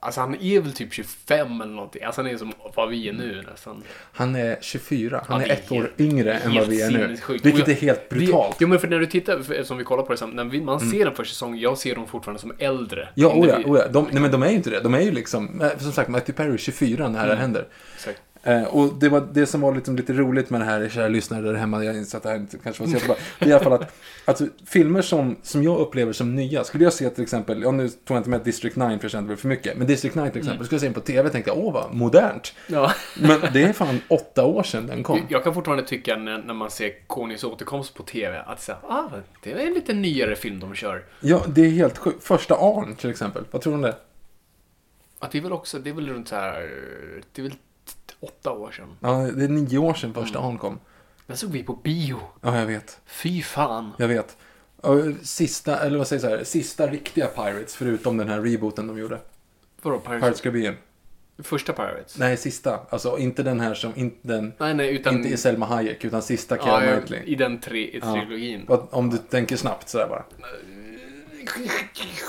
alltså 0.00 0.20
han 0.20 0.34
är 0.40 0.60
väl 0.60 0.72
typ 0.72 0.92
25 0.92 1.60
eller 1.60 1.72
någonting. 1.74 2.02
Alltså 2.02 2.20
han 2.22 2.30
är 2.30 2.36
som 2.36 2.52
vad 2.74 2.88
vi 2.88 3.08
är 3.08 3.12
nu 3.12 3.42
nästan. 3.50 3.82
Han 4.12 4.36
är 4.36 4.58
24, 4.60 5.24
han 5.28 5.40
Ja, 5.40 5.44
är 5.44 5.48
det 5.48 5.54
är 5.54 5.58
ett 5.58 5.72
år 5.72 5.92
yngre 5.98 6.32
än 6.34 6.54
vad 6.54 6.68
vi 6.68 6.82
är 6.82 6.90
nu. 6.90 6.98
sinnessjukt. 6.98 7.46
Vilket 7.46 7.68
är 7.68 7.72
helt 7.74 8.08
brutalt. 8.08 8.58
Det, 8.58 8.62
jo 8.64 8.68
men 8.68 8.78
för 8.78 8.88
när 8.88 8.98
du 8.98 9.06
tittar, 9.06 9.38
för, 9.42 9.62
som 9.62 9.78
vi 9.78 9.84
kollar 9.84 10.02
på 10.02 10.12
det, 10.12 10.18
sen, 10.18 10.30
när 10.30 10.44
vi, 10.44 10.60
man 10.60 10.78
Mm. 10.78 10.90
ser 10.90 11.04
den 11.04 11.14
första 11.14 11.32
säsongen, 11.32 11.58
jag 11.60 11.78
ser 11.78 11.94
dem 11.94 12.06
fortfarande 12.06 12.40
som 12.40 12.52
äldre. 12.58 13.08
Ja, 13.14 13.32
oja, 13.34 13.56
blir- 13.56 13.70
oja. 13.70 13.88
De, 13.88 14.08
nej 14.12 14.22
men 14.22 14.30
de 14.30 14.42
är 14.42 14.48
ju 14.50 14.56
inte 14.56 14.70
det. 14.70 14.80
De 14.80 14.94
är 14.94 15.00
ju 15.00 15.10
liksom, 15.10 15.70
som 15.78 15.92
sagt, 15.92 16.08
Matthew 16.08 16.32
Perry 16.42 16.54
är 16.54 16.58
24 16.58 17.08
när 17.08 17.26
det 17.26 17.34
här 17.34 17.40
händer. 17.40 17.66
Exakt. 17.94 18.20
Eh, 18.42 18.62
och 18.62 18.94
det 18.94 19.08
var 19.08 19.28
det 19.32 19.46
som 19.46 19.60
var 19.60 19.74
liksom 19.74 19.96
lite 19.96 20.12
roligt 20.12 20.50
med 20.50 20.60
det 20.60 20.64
här, 20.64 20.88
kära 20.88 21.08
lyssnare 21.08 21.42
där 21.42 21.54
hemma, 21.54 21.84
jag 21.84 21.96
inser 21.96 22.18
att 22.18 22.22
det 22.22 22.28
här 22.28 22.36
inte 22.36 22.58
kanske 22.58 22.82
var 22.82 22.88
så 22.88 22.94
jättebra. 22.94 23.16
Det 23.38 23.44
är 23.44 23.48
i 23.48 23.52
alla 23.52 23.64
fall 23.64 23.72
att 23.72 23.94
alltså, 24.24 24.46
filmer 24.66 25.02
som, 25.02 25.36
som 25.42 25.62
jag 25.62 25.78
upplever 25.78 26.12
som 26.12 26.34
nya, 26.34 26.64
skulle 26.64 26.84
jag 26.84 26.92
se 26.92 27.10
till 27.10 27.22
exempel, 27.22 27.62
ja 27.62 27.70
nu 27.70 27.88
tog 27.88 28.16
jag 28.16 28.20
inte 28.20 28.30
med 28.30 28.40
District 28.40 28.76
9 28.76 28.86
för 28.88 29.04
jag 29.04 29.10
kände 29.10 29.32
det 29.32 29.36
för 29.36 29.48
mycket, 29.48 29.76
men 29.76 29.86
District 29.86 30.14
9 30.14 30.30
till 30.30 30.38
exempel, 30.38 30.66
skulle 30.66 30.74
jag 30.74 30.80
se 30.80 30.86
den 30.86 30.94
på 30.94 31.00
tv 31.00 31.26
och 31.26 31.32
tänkte 31.32 31.50
åh 31.50 31.72
vad 31.72 31.94
modernt. 31.94 32.54
Ja. 32.66 32.92
Men 33.20 33.40
det 33.52 33.62
är 33.62 33.72
fan 33.72 34.00
åtta 34.08 34.44
år 34.44 34.62
sedan 34.62 34.86
den 34.86 35.02
kom. 35.02 35.20
Jag 35.28 35.44
kan 35.44 35.54
fortfarande 35.54 35.84
tycka 35.84 36.16
när, 36.16 36.38
när 36.38 36.54
man 36.54 36.70
ser 36.70 37.06
Konings 37.06 37.44
återkomst 37.44 37.94
på 37.94 38.02
TV 38.02 38.38
att 38.38 38.68
här, 38.68 38.76
ah, 38.88 39.08
det 39.42 39.52
är 39.52 39.66
en 39.66 39.74
lite 39.74 39.92
nyare 39.92 40.36
film 40.36 40.60
de 40.60 40.74
kör. 40.74 41.04
Ja, 41.20 41.44
det 41.48 41.60
är 41.60 41.70
helt 41.70 41.98
sjukt. 41.98 42.24
Första 42.24 42.54
Arn 42.54 42.94
till 42.94 43.10
exempel, 43.10 43.44
vad 43.50 43.62
tror 43.62 43.72
du 43.72 43.74
om 43.74 43.82
det? 43.82 43.96
Att 45.18 45.30
det 45.30 45.38
är 45.38 45.42
väl 45.42 45.52
också, 45.52 45.78
det 45.78 45.90
är 45.90 45.94
väl 45.94 46.08
runt 46.08 46.28
så 46.28 46.34
här, 46.34 46.70
det 47.32 47.42
är 47.42 47.42
väl 47.42 47.54
åtta 48.20 48.50
år 48.52 48.70
sedan. 48.70 48.96
Ja, 49.00 49.30
det 49.36 49.44
är 49.44 49.48
nio 49.48 49.78
år 49.78 49.94
sedan 49.94 50.14
första 50.14 50.38
Arn 50.38 50.58
kom. 50.58 50.78
Den 51.26 51.36
såg 51.36 51.50
vi 51.50 51.62
på 51.62 51.72
bio. 51.72 52.20
Ja, 52.40 52.58
jag 52.58 52.66
vet. 52.66 53.00
Fy 53.06 53.42
fan. 53.42 53.90
Jag 53.98 54.08
vet. 54.08 54.36
Sista, 55.22 55.80
eller 55.80 55.98
vad 55.98 56.06
säger 56.06 56.22
jag 56.22 56.30
så 56.32 56.36
här, 56.36 56.44
sista 56.44 56.86
riktiga 56.86 57.26
Pirates, 57.26 57.74
förutom 57.76 58.16
den 58.16 58.28
här 58.28 58.40
rebooten 58.40 58.86
de 58.86 58.98
gjorde. 58.98 59.18
Vadå, 59.82 59.98
Pirates? 59.98 60.20
Pirates 60.22 60.40
Caribbean. 60.40 60.74
Första 61.38 61.72
Pirates? 61.72 62.18
Nej, 62.18 62.36
sista. 62.36 62.80
Alltså 62.90 63.18
inte 63.18 63.42
den 63.42 63.60
här 63.60 63.74
som, 63.74 63.92
inte 63.96 64.18
den, 64.28 64.52
nej, 64.58 64.74
nej 64.74 64.94
utan... 64.94 65.14
inte 65.14 65.28
i 65.28 65.36
Selma 65.36 65.66
Hayek, 65.66 66.04
utan 66.04 66.22
sista 66.22 66.56
ja, 66.56 66.62
Keira 66.62 66.84
ja, 66.84 66.92
Knightley. 66.96 67.22
I 67.24 67.34
den 67.34 67.60
tre, 67.60 67.78
i 67.84 68.00
Ja. 68.02 68.12
trilogin. 68.14 68.64
Vad- 68.68 68.86
Om 68.90 69.10
du 69.10 69.16
tänker 69.18 69.56
snabbt 69.56 69.88
sådär 69.88 70.08
bara. 70.08 70.24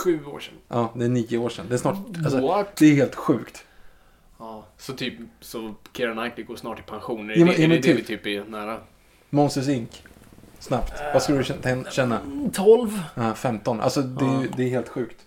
Sju 0.03 0.25
år 0.25 0.39
sedan. 0.39 0.53
Ja, 0.67 0.91
det 0.95 1.05
är 1.05 1.09
nio 1.09 1.37
år 1.37 1.49
sedan. 1.49 1.65
Det 1.69 1.73
är 1.73 1.77
snart, 1.77 1.97
alltså, 2.17 2.41
What? 2.47 2.75
det 2.75 2.85
är 2.85 2.95
helt 2.95 3.15
sjukt. 3.15 3.65
Så 4.81 4.93
typ, 4.93 5.13
så 5.39 5.73
Keira 5.93 6.13
Knightley 6.13 6.45
går 6.45 6.55
snart 6.55 6.79
i 6.79 6.83
pension. 6.83 7.29
Är 7.29 7.33
Ja, 7.35 7.39
det, 7.39 7.45
men- 7.45 7.49
är 7.49 7.53
ja, 7.53 7.61
det, 7.61 7.67
men 7.67 7.77
det 7.77 7.83
typ. 7.83 7.97
vi 7.97 8.03
typ 8.03 8.25
är 8.27 8.43
nära? 8.51 8.77
Monsters 9.29 9.67
Inc. 9.67 9.89
Snabbt. 10.59 10.93
Vad 11.13 11.23
skulle 11.23 11.37
du 11.37 11.43
känna- 11.43 11.91
känna? 11.91 12.19
12? 12.53 12.99
Ja, 13.15 13.33
15. 13.33 13.81
Alltså 13.81 14.01
det, 14.01 14.25
är 14.25 14.41
ju- 14.41 14.49
det 14.57 14.63
är 14.63 14.69
helt 14.69 14.89
sjukt. 14.89 15.17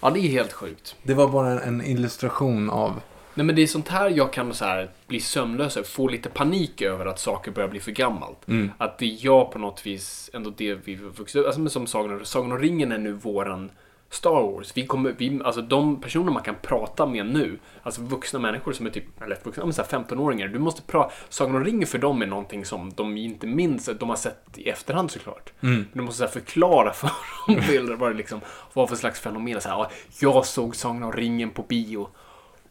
Ja, 0.00 0.10
det 0.10 0.18
är 0.20 0.28
helt 0.28 0.52
sjukt. 0.52 0.96
Det 1.02 1.14
var 1.14 1.28
bara 1.28 1.60
en, 1.62 1.82
illustration 1.86 2.70
av... 2.70 3.00
Nej 3.34 3.46
men 3.46 3.56
det 3.56 3.62
är 3.62 3.66
sånt 3.66 3.88
här 3.88 4.10
jag 4.10 4.32
kan 4.32 4.54
så 4.54 4.64
här 4.64 4.90
bli 5.06 5.20
sömnlös 5.20 5.76
över, 5.76 5.88
få 5.88 6.08
lite 6.08 6.28
panik 6.28 6.82
över 6.82 7.06
att 7.06 7.20
saker 7.20 7.50
börjar 7.50 7.68
bli 7.68 7.80
för 7.80 7.92
gammalt. 7.92 8.48
Mm. 8.48 8.70
Att 8.78 8.98
det 8.98 9.04
är 9.04 9.16
jag 9.20 9.52
på 9.52 9.58
något 9.58 9.86
vis, 9.86 10.30
ändå 10.32 10.50
det 10.56 10.74
vi 10.74 10.94
vuxit 10.94 11.36
upp, 11.36 11.46
alltså 11.46 11.60
men 11.60 11.70
som 11.70 11.86
Sagan, 11.86 12.20
Sagan 12.24 12.52
om 12.52 12.58
ringen 12.58 12.92
är 12.92 12.98
nu 12.98 13.12
våran 13.12 13.70
Star 14.10 14.42
Wars. 14.42 14.72
Vi 14.74 14.86
kommer, 14.86 15.14
vi, 15.18 15.40
alltså 15.44 15.62
de 15.62 16.00
personer 16.00 16.32
man 16.32 16.42
kan 16.42 16.54
prata 16.62 17.06
med 17.06 17.26
nu, 17.26 17.58
alltså 17.82 18.02
vuxna 18.02 18.38
människor 18.38 18.72
som 18.72 18.86
är 18.86 18.90
typ, 18.90 19.22
eller 19.22 19.38
vuxna, 19.42 19.64
men 19.64 19.72
så 19.72 19.82
här 19.82 19.88
15-åringar, 19.88 20.48
du 20.48 20.58
måste 20.58 20.82
prata, 20.82 21.14
Sagan 21.28 21.56
om 21.56 21.64
ringen 21.64 21.86
för 21.86 21.98
dem 21.98 22.22
är 22.22 22.26
någonting 22.26 22.64
som 22.64 22.92
de 22.96 23.16
inte 23.16 23.46
minns, 23.46 23.90
de 24.00 24.08
har 24.08 24.16
sett 24.16 24.44
i 24.58 24.68
efterhand 24.68 25.10
såklart. 25.10 25.52
Mm. 25.60 25.74
Men 25.74 25.88
du 25.92 26.02
måste 26.02 26.26
så 26.26 26.32
förklara 26.32 26.92
för 26.92 27.10
dem 27.88 27.98
vad 27.98 28.10
det 28.10 28.16
liksom 28.16 28.40
var 28.72 28.86
för 28.86 28.96
slags 28.96 29.20
fenomen. 29.20 29.60
Så 29.60 29.68
här, 29.68 29.76
"Ja, 29.76 29.90
jag 30.20 30.46
såg 30.46 30.76
Sagan 30.76 31.02
om 31.02 31.12
ringen 31.12 31.50
på 31.50 31.62
bio. 31.62 32.08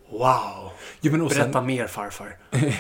Wow! 0.10 0.72
Jo, 1.02 1.12
men 1.12 1.22
och 1.22 1.32
sen, 1.32 1.42
Berätta 1.44 1.62
mer 1.62 1.88
farfar. 1.88 2.38
nej, 2.52 2.74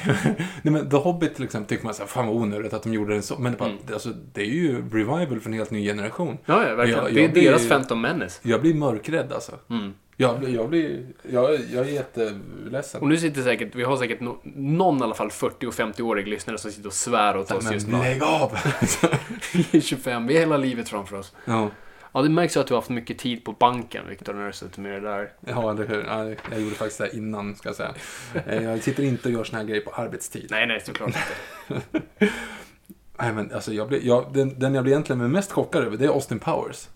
men 0.62 0.90
The 0.90 0.96
Hobbit 0.98 1.36
till 1.36 1.44
exempel 1.44 1.70
tycker 1.70 1.86
man 1.86 1.94
så 1.94 2.02
här, 2.02 2.08
fan 2.08 2.28
vad 2.28 2.36
onödigt 2.36 2.74
att 2.74 2.84
de 2.84 2.94
gjorde 2.94 3.14
den 3.14 3.24
så. 3.24 3.36
Men 3.40 3.52
det, 3.52 3.58
bara, 3.58 3.70
Mm. 3.70 3.82
alltså, 3.94 4.10
det 4.34 4.42
är 4.42 4.46
ju 4.46 4.90
revival 4.90 5.40
för 5.40 5.50
en 5.50 5.54
helt 5.54 5.72
ny 5.72 5.86
generation. 5.86 6.38
Ja, 6.46 6.68
ja 6.68 6.76
verkligen. 6.76 7.04
Jag- 7.04 7.14
det 7.14 7.20
är 7.20 7.24
jag 7.24 7.32
blir- 7.34 7.44
deras 7.52 7.68
Phantom 7.68 8.02
Menace. 8.02 8.40
Jag 8.44 8.62
blir 8.62 8.74
mörkrädd 8.74 9.34
alltså. 9.34 9.52
Mm. 9.70 9.94
Jag, 10.20 10.40
blir- 10.40 10.56
jag 10.56 10.70
blir... 10.70 11.06
Jag, 11.32 11.54
jag 11.74 11.88
är 11.88 11.92
jätteledsen. 11.92 13.02
Och 13.02 13.08
nu 13.08 13.18
sitter 13.18 13.42
säkert, 13.42 13.76
vi 13.76 13.84
har 13.84 13.98
säkert 13.98 14.20
no, 14.20 14.38
någon 14.56 15.00
i 15.00 15.04
alla 15.04 15.16
fall 15.16 15.32
40 15.32 15.68
och 15.68 15.74
50-årig 15.74 16.28
lyssnare 16.28 16.58
som 16.58 16.72
sitter 16.72 16.88
och 16.88 16.94
svär 16.94 17.38
åt 17.38 17.52
oss 17.52 17.72
just 17.72 17.88
Men 17.88 18.00
nu. 18.00 18.06
lägg 18.06 18.24
av! 18.24 18.52
Vi 19.72 19.78
är 19.78 19.82
25, 19.82 20.28
vi 20.28 20.34
har 20.34 20.40
hela 20.40 20.58
livet 20.58 20.90
framför 20.90 21.18
oss. 21.20 21.36
ja, 21.46 21.70
Ja, 22.14 22.22
det 22.22 22.30
märks 22.30 22.56
ju 22.56 22.60
att 22.60 22.68
du 22.68 22.74
har 22.74 22.82
haft 22.82 22.90
mycket 22.90 23.18
tid 23.18 23.44
på 23.44 23.52
banken, 23.52 24.08
Viktor, 24.10 24.34
när 24.34 24.48
du 24.48 24.54
suttit 24.54 24.78
med 24.78 24.92
det 24.92 25.00
där. 25.10 25.32
ja, 25.48 25.72
eller 25.72 25.88
hur? 25.88 26.04
Ja, 26.08 26.26
jag 26.52 26.62
gjorde 26.62 26.76
faktiskt 26.76 26.98
det 27.00 27.16
innan, 27.18 27.56
ska 27.56 27.70
jag 27.70 27.76
säga. 27.76 27.94
Eh, 28.48 28.64
Jag 28.64 28.84
sitter 28.84 29.04
inte 29.04 29.28
och 29.28 29.34
gör 29.34 29.44
såna 29.44 29.58
här 29.58 29.66
grejer 29.66 29.82
på 29.82 29.92
arbetstid. 29.92 30.48
Nej, 30.52 30.68
nej, 30.68 30.82
såklart 30.86 31.10
inte. 31.10 31.92
Nej, 33.20 33.34
men 33.34 33.52
alltså, 33.54 33.74
jag 33.74 33.88
blir, 33.88 34.00
jag, 34.06 34.34
den, 34.34 34.60
den 34.60 34.74
jag 34.76 34.84
blir 34.84 34.94
egentligen 34.94 35.32
mest 35.32 35.52
chockad 35.52 35.84
över, 35.84 35.98
det 35.98 36.06
är 36.06 36.10
Austin 36.10 36.40
Powers. 36.40 36.88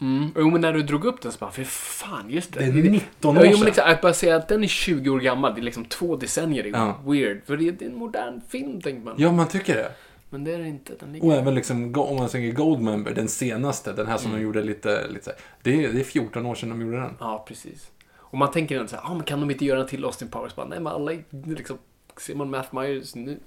Mm. 0.00 0.30
Jo, 0.36 0.50
men 0.50 0.60
när 0.60 0.72
du 0.72 0.82
drog 0.82 1.04
upp 1.04 1.22
den 1.22 1.32
så 1.32 1.38
bara, 1.38 1.50
för 1.50 1.64
fan, 1.64 2.30
just 2.30 2.52
det. 2.52 2.60
Det 2.60 2.66
är 2.80 2.90
19 2.90 3.36
år 3.38 3.44
Ja, 3.44 3.50
jo, 3.50 3.50
men 3.50 3.58
sedan. 3.58 3.66
liksom, 3.66 3.84
att 3.86 4.00
bara 4.00 4.12
säga 4.14 4.36
att 4.36 4.48
den 4.48 4.64
är 4.64 4.68
20 4.68 5.10
år 5.10 5.20
gammal, 5.20 5.54
det 5.54 5.60
är 5.60 5.62
liksom 5.62 5.84
två 5.84 6.16
decennier, 6.16 6.62
det 6.62 6.68
är 6.68 6.72
Ja. 6.72 6.98
weird. 7.06 7.40
För 7.46 7.56
det 7.56 7.68
är, 7.68 7.72
det 7.72 7.84
är 7.84 7.88
en 7.90 7.96
modern 7.98 8.40
film, 8.48 8.80
tänker 8.80 9.04
man. 9.04 9.14
Ja, 9.18 9.32
man 9.32 9.48
tycker 9.48 9.74
det. 9.74 9.90
Men 10.34 10.44
det 10.44 10.52
är 10.54 10.58
det 10.58 10.68
inte. 10.68 10.94
Den 11.00 11.12
ligger... 11.12 11.26
Och 11.26 11.34
även 11.34 11.54
liksom, 11.54 11.94
om 11.96 12.16
man 12.16 12.28
tänker 12.28 12.52
Goldmember, 12.56 13.14
den 13.14 13.28
senaste, 13.28 13.92
den 13.92 14.06
här 14.06 14.16
som 14.16 14.30
Mm. 14.30 14.40
de 14.40 14.44
gjorde 14.44 14.62
lite, 14.62 15.08
lite 15.08 15.34
det, 15.62 15.84
är, 15.84 15.92
det 15.92 16.00
är 16.00 16.04
14 16.04 16.46
år 16.46 16.54
sedan 16.54 16.68
de 16.68 16.80
gjorde 16.80 16.96
den. 16.96 17.16
Ja, 17.20 17.44
precis. 17.48 17.90
Och 18.14 18.38
man 18.38 18.50
tänker 18.50 18.76
ändå 18.76 18.88
så 18.88 18.96
här, 18.96 19.02
ah, 19.04 19.14
men 19.14 19.24
kan 19.24 19.40
de 19.40 19.50
inte 19.50 19.64
göra 19.64 19.80
en 19.80 19.86
till 19.86 20.04
Austin 20.04 20.28
Powers? 20.28 20.54
Bara, 20.54 20.66
nej, 20.66 20.80
men 20.80 20.92
alla 20.92 21.12
liksom, 21.30 21.78
ser 22.20 22.34
man 22.34 22.50
Math 22.50 22.74
Myers 22.74 23.14
nu? 23.14 23.38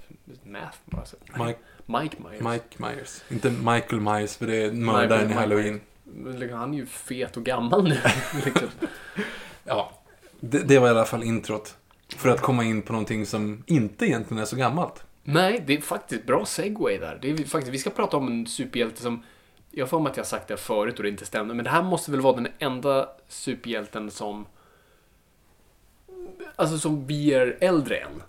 Math? 0.44 0.78
Alltså, 0.92 1.16
Mike, 1.34 1.60
Mike 1.86 2.18
Myers. 2.24 2.42
Mike 2.42 2.78
Myers. 2.78 3.24
Inte 3.30 3.50
Michael 3.50 4.02
Myers, 4.02 4.38
för 4.38 4.48
det 4.48 4.56
är 4.56 4.72
mördaren 4.72 5.32
i 5.32 5.34
Halloween. 5.34 5.82
Liksom, 6.26 6.60
Han 6.60 6.74
är 6.74 6.78
ju 6.78 6.86
fet 6.86 7.38
och 7.38 7.44
gammal 7.44 7.84
nu. 7.84 7.98
liksom. 8.46 8.68
Ja, 9.64 9.92
det, 10.40 10.60
det 10.60 10.80
var 10.80 10.88
i 10.88 10.92
alla 10.92 11.06
fall 11.06 11.24
introt. 11.24 11.76
För 12.18 12.30
att 12.30 12.42
komma 12.42 12.64
in 12.64 12.82
på 12.82 12.94
någonting 12.94 13.26
som 13.26 13.64
inte 13.66 14.06
egentligen 14.06 14.42
är 14.42 14.46
så 14.46 14.56
gammalt. 14.56 15.04
Nej, 15.30 15.64
det 15.66 15.78
är 15.78 15.82
faktiskt 15.82 16.26
bra 16.26 16.46
segway 16.46 16.98
där. 16.98 17.20
Det 17.22 17.32
är 17.32 17.38
faktiskt, 17.38 17.74
vi 17.74 17.78
ska 17.78 17.90
prata 17.90 18.18
om 18.18 18.28
en 18.28 18.48
superhjälte 18.48 19.02
som... 19.02 19.24
Jag 19.72 19.90
för 19.90 20.00
mig 20.00 20.10
att 20.12 20.18
jag 20.18 20.28
sagt 20.28 20.48
det 20.48 20.58
förut 20.58 20.98
och 20.98 21.04
det 21.04 21.10
inte 21.10 21.26
stämde, 21.26 21.54
men 21.54 21.66
det 21.66 21.72
här 21.72 21.84
måste 21.84 22.12
väl 22.12 22.22
vara 22.22 22.36
den 22.36 22.48
enda 22.60 23.10
superhjälten 23.28 24.12
som... 24.12 24.46
Alltså 26.56 26.78
som 26.78 27.08
vi 27.08 27.34
är 27.34 27.58
äldre 27.62 27.96
än. 27.96 28.24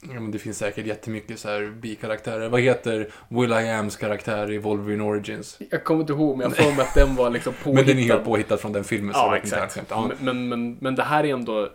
Ja, 0.00 0.20
men 0.20 0.30
det 0.30 0.38
finns 0.38 0.58
säkert 0.58 0.86
jättemycket 0.86 1.38
så 1.38 1.48
här 1.48 1.72
bikaraktärer. 1.80 2.48
Vad 2.48 2.60
heter 2.60 3.10
Will 3.28 3.52
I 3.52 3.70
Ams 3.70 3.96
karaktär 3.96 4.52
i 4.52 4.58
Wolverine 4.58 5.02
Origins? 5.02 5.58
Jag 5.70 5.84
kommer 5.84 6.00
inte 6.00 6.12
ihåg, 6.12 6.38
men 6.38 6.48
jag 6.48 6.56
för 6.56 6.72
mig 6.72 6.80
att 6.80 6.94
den 6.94 7.14
var 7.14 7.30
liksom 7.30 7.52
påhittad. 7.52 7.72
Men 7.74 7.86
den 7.86 7.98
är 7.98 8.02
helt 8.02 8.24
påhittad 8.24 8.56
från 8.56 8.72
den 8.72 8.84
filmen. 8.84 9.14
så 9.14 9.20
Ja, 9.20 9.36
exakt. 9.36 9.82
Men, 9.90 10.12
men, 10.20 10.48
men, 10.48 10.76
men 10.80 10.94
det 10.94 11.02
här 11.02 11.24
är 11.24 11.32
ändå... 11.32 11.68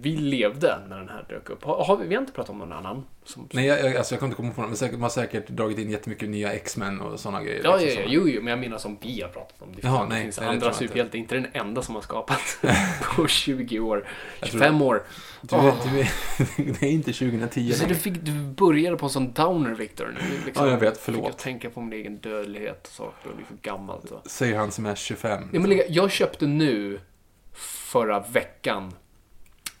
Vi 0.00 0.16
levde 0.16 0.78
när 0.88 0.98
den 0.98 1.08
här 1.08 1.24
dök 1.28 1.50
upp. 1.50 1.64
Har, 1.64 1.84
har 1.84 1.96
vi, 1.96 2.06
vi 2.06 2.14
har 2.14 2.22
inte 2.22 2.32
pratat 2.32 2.50
om 2.50 2.58
någon 2.58 2.72
annan? 2.72 3.04
Som, 3.24 3.48
Nej, 3.52 3.66
jag, 3.66 3.78
jag, 3.80 3.96
alltså 3.96 4.14
jag 4.14 4.20
kan 4.20 4.26
inte 4.26 4.36
komma 4.36 4.52
på 4.52 4.60
någon, 4.60 4.70
men 4.70 4.76
säkert, 4.76 4.94
man 4.94 5.02
har 5.02 5.08
säkert 5.08 5.48
dragit 5.48 5.78
in 5.78 5.90
jättemycket 5.90 6.28
nya 6.28 6.52
X-Men 6.52 7.00
och 7.00 7.20
sådana 7.20 7.42
grejer. 7.42 7.60
Ja, 7.64 7.70
ja, 7.70 7.76
liksom 7.76 8.02
ja, 8.02 8.08
så. 8.08 8.14
jo, 8.14 8.28
jo, 8.28 8.42
men 8.42 8.50
jag 8.50 8.58
menar 8.58 8.78
som 8.78 8.98
vi 9.00 9.20
har 9.22 9.28
pratat 9.28 9.62
om. 9.62 9.72
Det, 9.72 9.78
Jaha, 9.82 9.98
fan, 9.98 10.08
det 10.08 10.14
nej, 10.14 10.22
finns 10.22 10.40
nej, 10.40 10.48
andra 10.48 10.66
inte. 10.66 10.78
superhjältar, 10.78 11.18
inte 11.18 11.34
den 11.34 11.46
enda 11.52 11.82
som 11.82 11.94
har 11.94 12.02
skapat 12.02 12.58
på 13.16 13.26
20 13.26 13.80
år. 13.80 14.08
Jag 14.40 14.50
tror 14.50 14.60
25 14.60 14.82
år. 14.82 15.02
Du, 15.40 15.56
vet, 15.56 15.82
du 15.82 15.90
vet, 15.90 16.80
det 16.80 16.86
är 16.86 16.90
inte 16.90 17.12
2010 17.12 17.72
Så 17.72 17.86
du, 17.86 17.94
fick, 17.94 18.14
du 18.22 18.32
började 18.32 18.96
på 18.96 19.06
en 19.06 19.10
sån 19.10 19.32
downer, 19.32 19.74
Victor. 19.74 20.16
Nu, 20.20 20.44
liksom, 20.46 20.66
Ja, 20.66 20.72
jag 20.72 20.80
vet, 20.80 20.98
förlåt. 20.98 21.20
Fick 21.20 21.28
jag 21.28 21.38
tänka 21.38 21.70
på 21.70 21.80
min 21.80 21.92
egen 21.92 22.16
dödlighet 22.16 22.86
och 22.86 22.92
saker 22.92 23.30
och 23.30 23.36
bli 23.36 23.44
för 23.44 23.56
gammal. 23.62 24.00
Så. 24.08 24.22
Säger 24.24 24.56
han 24.56 24.70
som 24.72 24.86
är 24.86 24.94
25. 24.94 25.48
Ja, 25.52 25.60
men 25.60 25.82
jag 25.88 26.10
köpte 26.10 26.46
nu, 26.46 27.00
förra 27.52 28.20
veckan, 28.20 28.92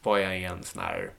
var 0.04 0.18
jag 0.18 0.38
i 0.40 0.44
en 0.44 0.62
sån 0.62 0.82
här, 0.82 1.10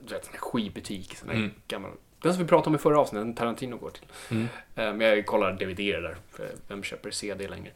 du 0.00 0.14
vet, 0.14 0.24
sån 0.24 0.32
här 0.34 0.40
skivbutik. 0.40 1.16
Sån 1.16 1.28
här 1.28 1.36
Mm. 1.36 1.50
gammal, 1.68 1.90
den 2.22 2.34
som 2.34 2.42
vi 2.42 2.48
pratade 2.48 2.68
om 2.68 2.74
i 2.74 2.78
förra 2.78 3.00
avsnittet, 3.00 3.26
den 3.26 3.34
Tarantino 3.34 3.76
går 3.76 3.90
till. 3.90 4.06
Mm. 4.30 4.42
Eh, 4.74 4.94
Men 4.94 5.00
jag 5.00 5.26
kollar 5.26 5.52
DVD 5.52 5.76
där, 6.02 6.16
för 6.30 6.50
vem 6.68 6.82
köper 6.82 7.10
CD 7.10 7.48
längre? 7.48 7.72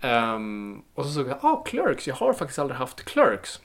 Ehm, 0.00 0.82
och 0.94 1.04
så 1.06 1.10
såg 1.12 1.28
jag, 1.28 1.38
ah, 1.40 1.62
Clerks, 1.66 2.08
jag 2.08 2.14
har 2.14 2.32
faktiskt 2.32 2.58
aldrig 2.58 2.78
haft 2.78 3.04
Clerks. 3.04 3.60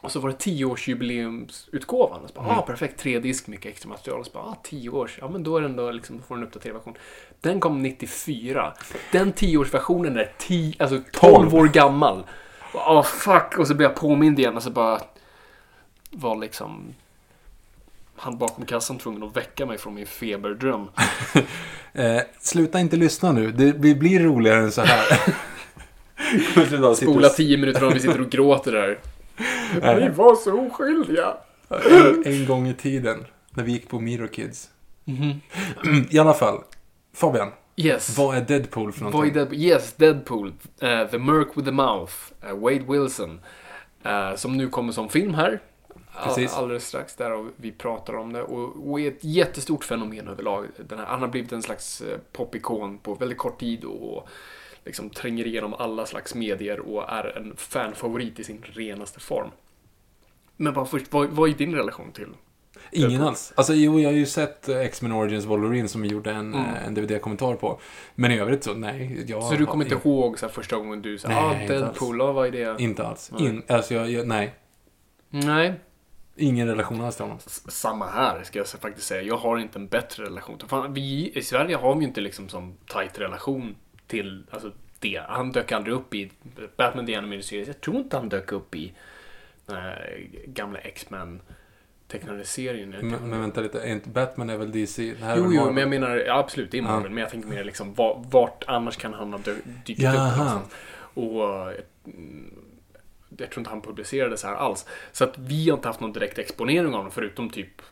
Och 0.00 0.12
så 0.12 0.20
var 0.20 0.28
det 0.30 0.36
10-årsjubileumsutgåvan. 0.36 2.20
Och 2.22 2.28
så 2.28 2.34
bara, 2.34 2.44
Mm. 2.44 2.58
ah, 2.58 2.62
perfekt, 2.62 3.00
tre 3.00 3.18
disk, 3.18 3.46
mycket 3.46 3.66
extra 3.72 3.88
material. 3.88 4.20
Och 4.20 4.26
så 4.26 4.32
bara, 4.32 4.44
ah, 4.44 4.56
10 4.62 4.88
års, 4.90 5.18
ja 5.20 5.28
men 5.28 5.42
då 5.42 5.56
är 5.56 5.60
den 5.60 5.76
då 5.76 5.90
liksom, 5.90 6.16
då 6.16 6.22
får 6.22 6.34
den 6.34 6.44
uppdaterad 6.44 6.74
version. 6.74 6.94
Den 7.40 7.60
kom 7.60 7.82
94. 7.82 8.74
Den 9.12 9.32
10-årsversionen 9.32 10.16
är 10.18 10.32
10, 10.38 10.74
alltså 10.78 11.00
12 11.12 11.54
år 11.54 11.66
gammal. 11.68 12.24
Ah, 12.74 13.02
fuck, 13.02 13.58
och 13.58 13.66
så 13.66 13.74
blev 13.74 13.90
jag 13.90 13.96
påmind 13.96 14.38
igen 14.38 14.56
och 14.56 14.62
så 14.62 14.70
bara 14.70 15.00
var 16.10 16.36
liksom 16.36 16.94
han 18.16 18.38
bakom 18.38 18.66
kassan 18.66 18.98
tvungen 18.98 19.22
att 19.22 19.36
väcka 19.36 19.66
mig 19.66 19.78
från 19.78 19.94
min 19.94 20.06
feberdröm. 20.06 20.88
Eh, 21.96 22.22
sluta 22.40 22.80
inte 22.80 22.96
lyssna 22.96 23.32
nu, 23.32 23.50
det 23.50 23.72
blir, 23.72 23.94
blir 23.94 24.20
roligare 24.20 24.60
än 24.60 24.72
så 24.72 24.82
här. 24.82 25.20
Spola 26.94 27.28
10 27.28 27.56
minuter 27.56 27.84
om 27.84 27.92
vi 27.92 28.00
sitter 28.00 28.20
och 28.20 28.30
gråter 28.30 28.72
där. 28.72 28.98
Nej. 29.82 30.10
var 30.10 30.34
så 30.34 30.60
oskyldiga. 30.60 31.36
en, 31.68 32.22
en 32.26 32.46
gång 32.46 32.68
i 32.68 32.74
tiden, 32.74 33.24
när 33.50 33.64
vi 33.64 33.72
gick 33.72 33.88
på 33.88 34.00
Miro 34.00 34.28
Kids. 34.28 34.70
I 36.10 36.18
alla 36.18 36.34
fall, 36.34 36.60
Fabian, 37.14 37.52
Yes. 37.76 38.18
vad 38.18 38.36
är 38.36 38.40
Deadpool 38.40 38.92
för 38.92 39.04
Vad 39.04 39.12
någonting? 39.12 39.30
är 39.30 39.34
Deadpool? 39.34 39.58
Yes, 39.58 39.92
Deadpool. 39.92 40.52
Eh, 40.80 41.06
the 41.06 41.18
Merc 41.18 41.48
with 41.54 41.64
the 41.64 41.72
Mouth. 41.72 42.12
eh, 42.42 42.56
Wade 42.58 42.84
Wilson. 42.88 43.40
eh, 44.02 44.34
som 44.34 44.56
nu 44.56 44.68
kommer 44.68 44.92
som 44.92 45.08
film 45.08 45.34
här. 45.34 45.60
Precis. 46.24 46.54
alldeles 46.54 46.86
strax 46.86 47.14
där 47.16 47.32
och 47.32 47.46
vi 47.56 47.72
pratar 47.72 48.14
om 48.16 48.32
det. 48.32 48.42
Och, 48.42 48.90
och 48.90 49.00
är 49.00 49.08
ett 49.08 49.24
jättestort 49.24 49.84
fenomen 49.84 50.28
överlag. 50.28 50.66
Den 50.88 50.98
här, 50.98 51.06
han 51.06 51.20
har 51.20 51.28
blivit 51.28 51.52
en 51.52 51.62
slags 51.62 52.02
popikon 52.32 52.98
på 52.98 53.14
väldigt 53.14 53.38
kort 53.38 53.60
tid 53.60 53.84
och 53.84 54.28
liksom 54.84 55.10
tränger 55.10 55.46
igenom 55.46 55.74
alla 55.74 56.06
slags 56.06 56.34
medier 56.34 56.80
och 56.80 57.08
är 57.12 57.36
en 57.38 57.56
fanfavorit 57.56 58.40
i 58.40 58.44
sin 58.44 58.62
renaste 58.66 59.20
form. 59.20 59.50
Men 60.56 60.72
bara 60.74 60.84
först, 60.86 61.12
vad, 61.12 61.28
vad 61.28 61.50
är 61.50 61.54
din 61.54 61.74
relation 61.74 62.12
till? 62.12 62.28
Ingen 62.94 63.10
Deadpool. 63.10 63.28
alls. 63.28 63.52
Alltså 63.56 63.74
jo, 63.74 64.00
jag 64.00 64.08
har 64.08 64.14
ju 64.16 64.26
sett 64.26 64.68
eh, 64.68 64.78
X-Men 64.78 65.12
Origins 65.12 65.44
Wolverine 65.44 65.88
som 65.88 66.02
vi 66.02 66.08
gjorde 66.08 66.30
en, 66.30 66.54
Mm. 66.54 66.74
eh, 66.74 66.86
en 66.86 66.94
DVD-kommentar 66.94 67.54
på. 67.54 67.80
Men 68.14 68.30
i 68.32 68.38
övrigt 68.38 68.64
så, 68.64 68.74
nej. 68.74 69.24
Jag, 69.28 69.42
Så 69.42 69.54
du 69.54 69.66
kommer 69.66 69.84
inte 69.84 69.94
jag, 69.94 70.06
ihåg 70.06 70.38
så 70.38 70.46
här, 70.46 70.52
första 70.52 70.76
gången 70.76 71.02
du 71.02 71.18
sa 71.18 71.28
ah, 71.28 71.54
Deadpool, 71.68 72.20
ah, 72.20 72.32
vad 72.32 72.46
är 72.46 72.52
det? 72.52 72.82
Inte 72.82 73.06
alls. 73.06 73.30
Nej. 73.32 73.46
In, 73.48 73.62
alltså 73.68 73.94
jag, 73.94 74.10
jag, 74.10 74.26
nej. 74.26 74.54
Nej, 75.30 75.74
Ingen 76.36 76.68
relation 76.68 77.00
alls 77.00 77.16
till 77.16 77.24
honom. 77.24 77.38
Samma 77.68 78.06
här, 78.06 78.42
ska 78.42 78.58
jag 78.58 78.68
faktiskt 78.68 79.06
säga. 79.06 79.22
Jag 79.22 79.36
har 79.36 79.58
inte 79.58 79.78
en 79.78 79.86
bättre 79.88 80.24
relation. 80.24 80.58
Fan, 80.68 80.94
vi, 80.94 81.32
I 81.34 81.42
Sverige 81.42 81.76
har 81.76 81.94
vi 81.94 82.00
ju 82.00 82.06
inte 82.06 82.20
liksom 82.20 82.48
som 82.48 82.74
tight 82.86 83.18
relation 83.18 83.74
till 84.06 84.46
alltså, 84.50 84.72
det. 85.00 85.22
Han 85.28 85.52
dök 85.52 85.72
aldrig 85.72 85.94
upp 85.96 86.14
i 86.14 86.30
Batman 86.76 87.06
The 87.06 87.14
Animated 87.14 87.44
Series. 87.44 87.68
Jag 87.68 87.80
tror 87.80 87.96
inte 87.96 88.16
han 88.16 88.28
dök 88.28 88.52
upp 88.52 88.74
i 88.74 88.92
den 89.66 89.76
här 89.76 90.20
gamla 90.46 90.78
X-Men 90.78 91.40
tecknade 92.08 92.44
serien. 92.44 92.90
Men, 92.90 93.08
men 93.30 93.40
vänta 93.40 93.60
lite, 93.60 93.88
inte 93.88 94.08
Batman 94.08 94.50
är 94.50 94.56
väl 94.56 94.72
DC? 94.72 95.14
Det 95.18 95.24
här 95.24 95.32
är 95.32 95.38
Jo, 95.38 95.52
jo, 95.52 95.64
men 95.66 95.76
jag 95.76 95.88
menar, 95.90 96.16
ja, 96.16 96.38
absolut, 96.38 96.70
det 96.70 96.78
är 96.78 96.82
Marvel. 96.82 97.10
Men 97.10 97.18
jag 97.22 97.30
tänker 97.30 97.48
mer 97.48 97.64
liksom, 97.64 97.94
va- 97.94 98.24
vart 98.30 98.64
annars 98.66 98.96
kan 98.96 99.14
han 99.14 99.32
ha 99.32 99.38
dykt 99.86 100.00
upp 100.00 100.04
någonstans? 100.04 100.74
Och 101.14 101.42
mm, 102.06 102.54
jag 103.38 103.50
tror 103.50 103.60
inte 103.60 103.70
han 103.70 103.80
publicerade 103.82 104.36
så 104.36 104.46
här 104.46 104.54
alls. 104.54 104.86
Så 105.12 105.24
att 105.24 105.38
vi 105.38 105.70
har 105.70 105.76
inte 105.76 105.88
haft 105.88 106.00
någon 106.00 106.12
direkt 106.12 106.38
exponering 106.38 106.86
av 106.86 106.92
honom, 106.92 107.10
förutom 107.10 107.50
typ 107.50 107.82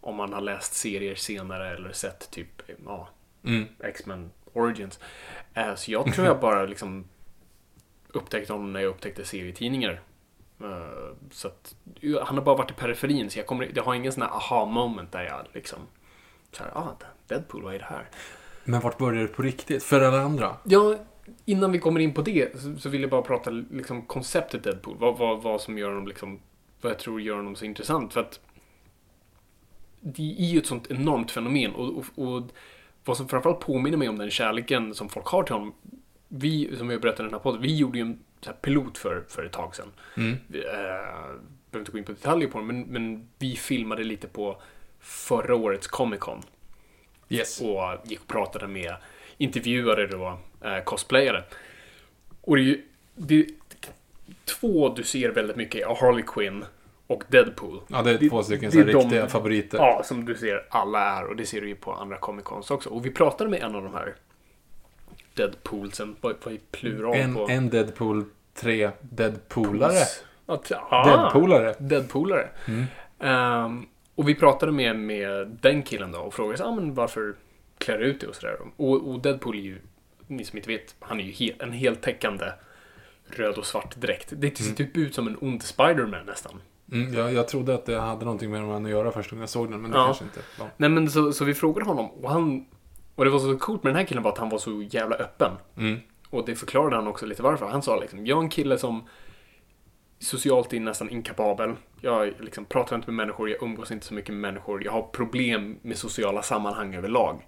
om 0.00 0.16
man 0.16 0.32
har 0.32 0.40
läst 0.40 0.74
serier 0.74 1.14
senare 1.14 1.70
eller 1.76 1.92
sett 1.92 2.30
typ, 2.30 2.62
ja, 2.86 3.08
Mm. 3.44 3.64
X-Men 3.84 4.30
Origins. 4.52 4.98
Eh, 5.54 5.74
Så 5.74 5.92
jag 5.92 6.14
tror 6.14 6.26
jag 6.26 6.40
bara 6.40 6.66
liksom 6.66 7.04
upptäckte 8.08 8.52
honom 8.52 8.72
när 8.72 8.80
jag 8.80 8.88
upptäckte 8.90 9.24
serietidningar. 9.24 10.00
Eh, 10.62 11.14
Så 11.30 11.48
att 11.48 11.74
han 12.22 12.36
har 12.38 12.44
bara 12.44 12.56
varit 12.56 12.70
i 12.70 12.74
periferin, 12.74 13.30
så 13.30 13.38
jag, 13.38 13.46
kommer, 13.46 13.70
jag 13.74 13.82
har 13.82 13.94
ingen 13.94 14.12
sån 14.12 14.22
här 14.22 14.30
aha-moment 14.30 15.12
där 15.12 15.22
jag 15.22 15.46
liksom 15.52 15.78
så 16.52 16.62
här, 16.62 16.70
ah, 16.74 16.96
Deadpool, 17.26 17.62
vad 17.62 17.74
är 17.74 17.78
det 17.78 17.84
här? 17.84 18.08
Men 18.64 18.80
vart 18.80 18.98
började 18.98 19.26
det 19.26 19.32
på 19.32 19.42
riktigt? 19.42 19.82
För 19.82 20.00
alla 20.00 20.20
andra? 20.20 20.56
Ja, 20.64 20.96
innan 21.44 21.72
vi 21.72 21.78
kommer 21.78 22.00
in 22.00 22.14
på 22.14 22.22
det 22.22 22.60
så, 22.60 22.76
så 22.76 22.88
vill 22.88 23.00
jag 23.00 23.10
bara 23.10 23.22
prata 23.22 23.50
liksom 23.50 24.02
konceptet 24.02 24.64
Deadpool. 24.64 24.96
Vad, 24.98 25.18
vad, 25.18 25.42
vad 25.42 25.60
som 25.60 25.78
gör 25.78 25.88
honom 25.88 26.08
liksom, 26.08 26.40
vad 26.80 26.92
jag 26.92 26.98
tror 26.98 27.20
gör 27.20 27.36
honom 27.36 27.56
så 27.56 27.64
intressant. 27.64 28.12
För 28.12 28.20
att 28.20 28.40
det 30.00 30.36
är 30.38 30.44
ju 30.44 30.58
ett 30.58 30.66
sånt 30.66 30.90
enormt 30.90 31.30
fenomen 31.30 31.74
och, 31.74 31.88
och, 31.98 32.04
och 32.34 32.42
vad 33.04 33.16
som 33.16 33.28
framförallt 33.28 33.60
påminner 33.60 33.98
mig 33.98 34.08
om 34.08 34.18
den 34.18 34.30
kärleken 34.30 34.94
som 34.94 35.08
folk 35.08 35.26
har 35.26 35.42
till 35.42 35.54
honom. 35.54 35.74
Vi, 36.28 36.76
som 36.78 36.90
jag 36.90 37.00
berättade 37.00 37.22
i 37.22 37.26
den 37.30 37.34
här 37.34 37.42
podden, 37.42 37.62
vi 37.62 37.76
gjorde 37.76 37.98
ju 37.98 38.02
en 38.02 38.18
pilot 38.62 38.98
för, 38.98 39.24
för 39.28 39.44
ett 39.44 39.52
tag 39.52 39.76
sedan. 39.76 39.92
Mm. 40.16 40.36
Vi, 40.46 40.58
eh, 40.58 40.72
behöver 40.72 41.78
inte 41.78 41.92
gå 41.92 41.98
in 41.98 42.04
på 42.04 42.12
detaljer 42.12 42.48
på 42.48 42.58
det, 42.58 42.64
men, 42.64 42.80
men 42.82 43.28
vi 43.38 43.56
filmade 43.56 44.04
lite 44.04 44.28
på 44.28 44.62
förra 45.00 45.54
årets 45.54 45.86
Comic 45.86 46.20
Con 46.20 46.42
Yes. 47.28 47.60
och 47.60 47.80
gick 48.04 48.20
och 48.20 48.26
pratade 48.26 48.66
med 48.68 48.94
intervjuare 49.38 50.06
då, 50.06 50.38
eh, 50.64 50.82
cosplayare. 50.84 51.44
Och 52.40 52.56
det 52.56 52.62
är 52.62 52.64
ju 52.64 52.82
det 53.14 53.34
är 53.40 53.46
två 54.44 54.88
du 54.88 55.02
ser 55.02 55.28
väldigt 55.28 55.56
mycket 55.56 55.80
är 55.86 55.94
Harley 55.94 56.24
Quinn 56.26 56.64
och 57.06 57.22
Deadpool. 57.28 57.80
Ja, 57.88 58.02
det 58.02 58.10
är 58.10 58.18
Det- 58.18 58.28
två 58.28 58.42
stycken 58.42 58.70
det 58.70 58.78
här 58.78 58.88
är 58.88 58.92
de- 58.92 59.02
riktiga 59.02 59.26
favoriter. 59.28 59.78
Ja, 59.78 60.02
som 60.04 60.24
du 60.24 60.34
ser 60.34 60.66
alla 60.70 61.00
är 61.18 61.26
och 61.26 61.36
det 61.36 61.46
ser 61.46 61.60
du 61.60 61.68
ju 61.68 61.74
på 61.74 61.92
andra 61.92 62.16
Comic 62.16 62.44
Cons 62.44 62.70
också. 62.70 62.90
Och 62.90 63.06
vi 63.06 63.10
pratade 63.10 63.50
med 63.50 63.60
en 63.62 63.74
av 63.74 63.82
de 63.82 63.94
här 63.94 64.14
Deadpoolsen, 65.34 66.16
vad, 66.20 66.34
vad 66.44 66.54
är 66.54 66.58
plural 66.70 67.16
En, 67.16 67.34
på? 67.34 67.46
en 67.48 67.70
Deadpool, 67.70 68.24
tre 68.54 68.90
Deadpoolare. 69.00 70.04
Ah, 70.46 71.04
Deadpoolare. 71.08 71.74
Deadpoolare. 71.78 72.48
Mm. 72.68 72.84
Ehm, 73.18 73.86
och 74.14 74.28
vi 74.28 74.34
pratade 74.34 74.72
med, 74.72 74.96
med 74.96 75.58
den 75.60 75.82
killen 75.82 76.12
då 76.12 76.18
och 76.18 76.34
frågade 76.34 76.58
så, 76.58 76.64
ah, 76.64 76.74
men 76.74 76.94
varför 76.94 77.34
klär 77.78 77.98
du 77.98 78.04
ut 78.04 78.20
dig 78.20 78.28
och 78.28 78.34
sådär. 78.34 78.56
Och, 78.76 79.08
och 79.10 79.20
Deadpool 79.20 79.56
är 79.56 79.60
ju, 79.62 79.78
ni 80.26 80.44
som 80.44 80.56
inte 80.58 80.68
vet, 80.70 80.94
han 81.00 81.20
är 81.20 81.24
ju 81.24 81.32
he, 81.32 81.52
en 81.58 81.72
heltäckande 81.72 82.44
röd 83.26 83.54
och 83.58 83.66
svart 83.66 83.96
dräkt. 83.96 84.32
Det 84.36 84.58
ser 84.58 84.74
typ 84.74 84.96
ut 84.96 85.14
som 85.14 85.26
en 85.26 85.36
ond 85.40 85.62
Spiderman 85.62 86.26
nästan. 86.26 86.60
Mm, 86.92 87.14
jag, 87.14 87.32
jag 87.32 87.48
trodde 87.48 87.74
att 87.74 87.86
det 87.86 88.00
hade 88.00 88.24
någonting 88.24 88.50
med 88.50 88.62
den 88.62 88.84
att 88.84 88.90
göra 88.90 89.12
första 89.12 89.30
gången 89.30 89.40
jag 89.42 89.48
såg 89.48 89.70
den, 89.70 89.80
men 89.82 89.90
det 89.90 89.96
Ja. 89.98 90.04
kanske 90.04 90.24
inte. 90.24 90.40
Ja. 90.58 90.68
Nej 90.76 90.90
men 90.90 91.10
så, 91.10 91.32
så 91.32 91.44
vi 91.44 91.54
frågade 91.54 91.86
honom 91.86 92.10
och 92.10 92.30
han 92.30 92.66
och 93.20 93.24
det 93.24 93.30
var 93.30 93.38
så 93.38 93.58
coolt 93.58 93.84
med 93.84 93.90
den 93.90 93.96
här 93.98 94.06
killen 94.06 94.22
var 94.22 94.32
att 94.32 94.38
han 94.38 94.48
var 94.48 94.58
så 94.58 94.82
jävla 94.82 95.16
öppen. 95.16 95.52
Mm. 95.76 96.00
Och 96.30 96.46
det 96.46 96.56
förklarade 96.56 96.96
han 96.96 97.06
också 97.06 97.26
lite 97.26 97.42
varför. 97.42 97.66
Han 97.66 97.82
sa 97.82 98.00
liksom, 98.00 98.26
jag 98.26 98.38
är 98.38 98.42
en 98.42 98.48
kille 98.48 98.78
som 98.78 99.08
socialt 100.18 100.72
är 100.72 100.80
nästan 100.80 101.10
inkapabel. 101.10 101.74
Jag 102.00 102.32
liksom 102.40 102.64
pratar 102.64 102.96
inte 102.96 103.10
med 103.10 103.14
människor, 103.14 103.50
jag 103.50 103.62
umgås 103.62 103.90
inte 103.90 104.06
så 104.06 104.14
mycket 104.14 104.34
med 104.34 104.40
människor. 104.40 104.84
Jag 104.84 104.92
har 104.92 105.02
problem 105.02 105.78
med 105.82 105.96
sociala 105.96 106.42
sammanhang 106.42 106.94
överlag. 106.94 107.46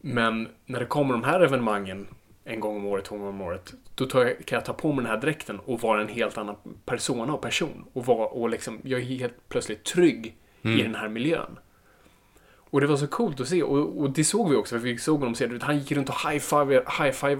Men 0.00 0.48
när 0.66 0.80
det 0.80 0.86
kommer 0.86 1.12
de 1.12 1.24
här 1.24 1.40
evenemangen 1.40 2.06
en 2.44 2.60
gång 2.60 2.76
om 2.76 2.86
året, 2.86 3.04
två 3.04 3.16
gånger 3.16 3.30
om 3.30 3.40
året, 3.40 3.72
då 3.94 4.08
jag, 4.12 4.46
kan 4.46 4.56
jag 4.56 4.64
ta 4.64 4.72
på 4.72 4.92
mig 4.92 5.04
den 5.04 5.12
här 5.12 5.20
dräkten 5.20 5.58
och 5.58 5.80
vara 5.80 6.00
en 6.00 6.08
helt 6.08 6.38
annan 6.38 6.56
persona 6.84 7.32
och 7.32 7.42
person. 7.42 7.84
Och, 7.92 8.06
vara, 8.06 8.26
och 8.26 8.50
liksom, 8.50 8.80
jag 8.84 9.00
är 9.00 9.04
helt 9.04 9.48
plötsligt 9.48 9.84
trygg 9.84 10.36
i 10.62 10.82
den 10.82 10.94
här 10.94 11.08
miljön. 11.08 11.58
Och 12.72 12.80
det 12.80 12.86
var 12.86 12.96
så 12.96 13.06
coolt 13.06 13.40
att 13.40 13.48
se 13.48 13.62
och, 13.62 14.00
och 14.00 14.10
det 14.10 14.24
såg 14.24 14.50
vi 14.50 14.56
också, 14.56 14.78
för 14.78 14.82
vi 14.82 14.98
såg 14.98 15.18
honom 15.18 15.34
se, 15.34 15.46
du 15.46 15.52
vet, 15.52 15.62
han 15.62 15.78
gick 15.78 15.92
runt 15.92 16.08
och 16.08 16.14
high-fivade, 16.30 16.84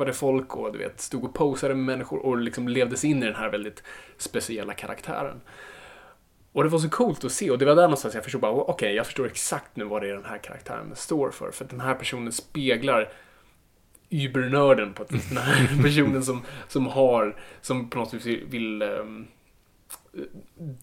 high 0.04 0.12
folk 0.12 0.56
och 0.56 0.72
du 0.72 0.78
vet, 0.78 1.00
stod 1.00 1.24
och 1.24 1.34
posade 1.34 1.74
med 1.74 1.84
människor 1.84 2.18
och 2.26 2.38
liksom 2.38 2.68
levde 2.68 2.96
sig 2.96 3.10
in 3.10 3.22
i 3.22 3.26
den 3.26 3.34
här 3.34 3.50
väldigt 3.50 3.82
speciella 4.16 4.74
karaktären. 4.74 5.40
Och 6.52 6.62
det 6.62 6.68
var 6.68 6.78
så 6.78 6.88
coolt 6.88 7.24
att 7.24 7.32
se 7.32 7.50
och 7.50 7.58
det 7.58 7.64
var 7.64 7.76
där 7.76 7.82
någonstans 7.82 8.14
jag 8.14 8.24
förstod 8.24 8.40
bara, 8.40 8.52
okej, 8.52 8.94
jag 8.94 9.06
förstår 9.06 9.26
exakt 9.26 9.76
nu 9.76 9.84
vad 9.84 10.02
det 10.02 10.08
är 10.08 10.14
den 10.14 10.24
här 10.24 10.38
karaktären 10.38 10.92
står 10.94 11.30
för. 11.30 11.50
För 11.50 11.64
att 11.64 11.70
den 11.70 11.80
här 11.80 11.94
personen 11.94 12.32
speglar 12.32 13.12
übernörden 14.10 14.92
på 14.92 15.02
ett 15.02 15.12
vis. 15.12 15.28
Den 15.28 15.38
här 15.38 15.82
personen 15.82 16.22
som, 16.22 16.42
som 16.68 16.86
har, 16.86 17.36
som 17.60 17.90
på 17.90 17.98
något 17.98 18.14
vis 18.14 18.42
vill 18.48 18.82
um, 18.82 19.26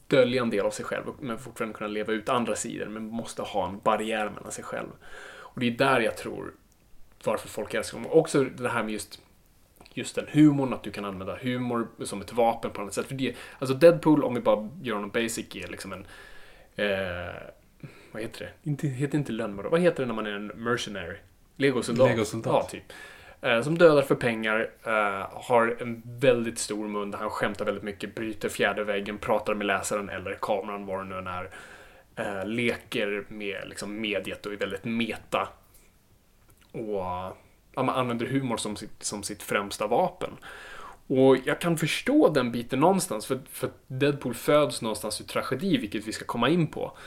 dölja 0.07 0.41
en 0.41 0.49
del 0.49 0.65
av 0.65 0.71
sig 0.71 0.85
själv 0.85 1.03
men 1.19 1.39
fortfarande 1.39 1.77
kunna 1.77 1.87
leva 1.87 2.13
ut 2.13 2.29
andra 2.29 2.55
sidor 2.55 2.85
men 2.85 3.03
måste 3.03 3.41
ha 3.41 3.69
en 3.69 3.79
barriär 3.79 4.29
mellan 4.29 4.51
sig 4.51 4.63
själv. 4.63 4.89
Och 5.37 5.59
det 5.59 5.67
är 5.67 5.71
där 5.71 5.99
jag 5.99 6.17
tror 6.17 6.53
varför 7.23 7.47
folk 7.47 7.73
älskar 7.73 7.97
honom. 7.97 8.11
Också 8.11 8.43
det 8.43 8.69
här 8.69 8.83
med 8.83 8.93
just 8.93 9.21
just 9.93 10.15
den 10.15 10.25
humorn, 10.31 10.73
att 10.73 10.83
du 10.83 10.91
kan 10.91 11.05
använda 11.05 11.37
humor 11.41 11.87
som 12.03 12.21
ett 12.21 12.33
vapen 12.33 12.71
på 12.71 12.81
något 12.81 12.93
sätt. 12.93 13.05
För 13.05 13.15
det, 13.15 13.35
alltså 13.59 13.75
Deadpool, 13.75 14.23
om 14.23 14.35
vi 14.35 14.41
bara 14.41 14.69
gör 14.81 14.95
honom 14.95 15.09
basic, 15.09 15.55
är 15.55 15.67
liksom 15.67 15.93
en... 15.93 16.05
Eh, 16.75 17.35
vad 18.11 18.21
heter 18.21 18.39
det? 18.39 18.69
Inte, 18.69 18.87
heter 18.87 19.17
inte 19.17 19.31
lönnmördare. 19.31 19.71
Vad 19.71 19.81
heter 19.81 20.03
det 20.03 20.07
när 20.07 20.13
man 20.13 20.27
är 20.27 20.31
en 20.31 20.47
mercenary? 20.47 21.17
Legosoldat. 21.55 22.09
Legosoldat. 22.09 22.53
Ja, 22.53 22.69
typ. 22.69 22.93
Eh, 23.41 23.61
som 23.61 23.77
dödar 23.77 24.01
för 24.01 24.15
pengar, 24.15 24.69
eh, 24.83 25.27
har 25.31 25.77
en 25.79 26.01
väldigt 26.05 26.59
stor 26.59 26.87
mun, 26.87 27.11
där 27.11 27.17
han 27.17 27.29
skämtar 27.29 27.65
väldigt 27.65 27.83
mycket, 27.83 28.15
bryter 28.15 28.49
fjärde 28.49 28.83
väggen, 28.83 29.17
pratar 29.17 29.53
med 29.53 29.67
läsaren 29.67 30.09
eller 30.09 30.37
kameran, 30.41 30.85
vad 30.85 30.99
det 30.99 31.03
nu 31.03 31.17
än 31.17 31.27
är. 31.27 31.49
Eh, 32.15 32.45
leker 32.45 33.25
med 33.27 33.63
liksom, 33.65 34.01
mediet 34.01 34.45
och 34.45 34.53
är 34.53 34.57
väldigt 34.57 34.85
meta. 34.85 35.47
Och 36.71 37.03
ja, 37.75 37.83
man 37.83 37.89
använder 37.89 38.25
humor 38.25 38.57
som 38.57 38.75
sitt, 38.75 39.03
som 39.03 39.23
sitt 39.23 39.43
främsta 39.43 39.87
vapen. 39.87 40.31
Och 41.07 41.37
jag 41.45 41.61
kan 41.61 41.77
förstå 41.77 42.29
den 42.29 42.51
biten 42.51 42.79
någonstans, 42.79 43.25
för, 43.25 43.39
för 43.51 43.69
Deadpool 43.87 44.33
föds 44.33 44.81
någonstans 44.81 45.21
ur 45.21 45.25
tragedi, 45.25 45.77
vilket 45.77 46.07
vi 46.07 46.13
ska 46.13 46.25
komma 46.25 46.49
in 46.49 46.67
på. 46.67 46.97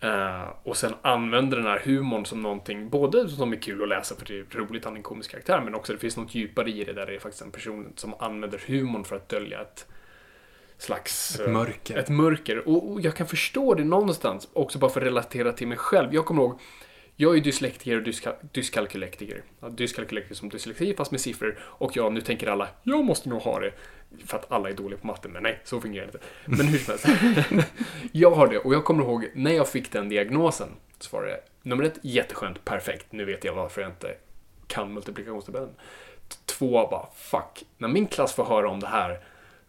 Eh, 0.00 0.48
och 0.62 0.76
sen 0.76 0.94
använder 1.02 1.56
den 1.56 1.66
här 1.66 1.78
humorn 1.84 2.24
som 2.26 2.42
någonting, 2.42 2.88
både 2.88 3.28
som 3.28 3.52
är 3.52 3.56
kul 3.56 3.82
att 3.82 3.88
läsa 3.88 4.14
för 4.14 4.24
det 4.24 4.38
är 4.38 4.58
roligt, 4.58 4.84
han 4.84 4.92
är 4.92 4.96
en 4.96 5.02
komisk 5.02 5.30
karaktär, 5.30 5.60
men 5.64 5.74
också 5.74 5.92
det 5.92 5.98
finns 5.98 6.16
något 6.16 6.34
djupare 6.34 6.70
i 6.70 6.84
det 6.84 6.92
där 6.92 7.06
det 7.06 7.14
är 7.14 7.18
faktiskt 7.18 7.42
en 7.42 7.50
person 7.50 7.92
som 7.96 8.14
använder 8.18 8.62
humorn 8.66 9.04
för 9.04 9.16
att 9.16 9.28
dölja 9.28 9.60
ett 9.60 9.86
slags... 10.78 11.40
Ett 11.40 11.46
eh, 11.46 11.52
mörker. 11.52 11.96
Ett 11.96 12.08
mörker. 12.08 12.68
Och, 12.68 12.90
och 12.92 13.00
jag 13.00 13.16
kan 13.16 13.26
förstå 13.26 13.74
det 13.74 13.84
någonstans, 13.84 14.48
också 14.52 14.78
bara 14.78 14.90
för 14.90 15.00
att 15.00 15.06
relatera 15.06 15.52
till 15.52 15.68
mig 15.68 15.78
själv. 15.78 16.14
Jag 16.14 16.24
kommer 16.24 16.42
ihåg, 16.42 16.60
jag 17.16 17.36
är 17.36 17.40
dyslektiker 17.40 17.96
och 17.96 18.02
dyska, 18.02 18.34
dyskalkylektiker. 18.52 19.42
Ja, 19.60 19.68
dyskalkylektiker 19.68 20.34
som 20.34 20.48
dyslexi 20.48 20.94
fast 20.94 21.10
med 21.10 21.20
siffror. 21.20 21.58
Och 21.60 21.96
ja, 21.96 22.08
nu 22.08 22.20
tänker 22.20 22.46
alla, 22.46 22.68
jag 22.82 23.04
måste 23.04 23.28
nog 23.28 23.42
ha 23.42 23.60
det. 23.60 23.72
För 24.26 24.38
att 24.38 24.52
alla 24.52 24.68
är 24.68 24.74
dåliga 24.74 24.98
på 24.98 25.06
matte. 25.06 25.28
men 25.28 25.42
nej, 25.42 25.60
så 25.64 25.80
fungerar 25.80 26.06
det 26.06 26.12
inte. 26.12 26.26
Men 26.44 26.66
hur 26.66 26.78
som 26.78 26.94
helst. 26.94 27.68
jag 28.12 28.30
har 28.30 28.48
det 28.48 28.58
och 28.58 28.74
jag 28.74 28.84
kommer 28.84 29.04
ihåg 29.04 29.30
när 29.34 29.52
jag 29.52 29.68
fick 29.68 29.92
den 29.92 30.08
diagnosen. 30.08 30.68
Så 30.98 31.16
var 31.16 31.26
det 31.26 31.40
nummer 31.62 31.84
ett, 31.84 31.98
jätteskönt, 32.02 32.64
perfekt. 32.64 33.12
Nu 33.12 33.24
vet 33.24 33.44
jag 33.44 33.54
varför 33.54 33.80
jag 33.80 33.90
inte 33.90 34.14
kan 34.66 34.92
multiplikationstabellen. 34.92 35.74
Två, 36.46 36.88
bara 36.90 37.06
fuck. 37.14 37.64
När 37.78 37.88
min 37.88 38.06
klass 38.06 38.34
får 38.34 38.44
höra 38.44 38.70
om 38.70 38.80
det 38.80 38.86
här 38.86 39.20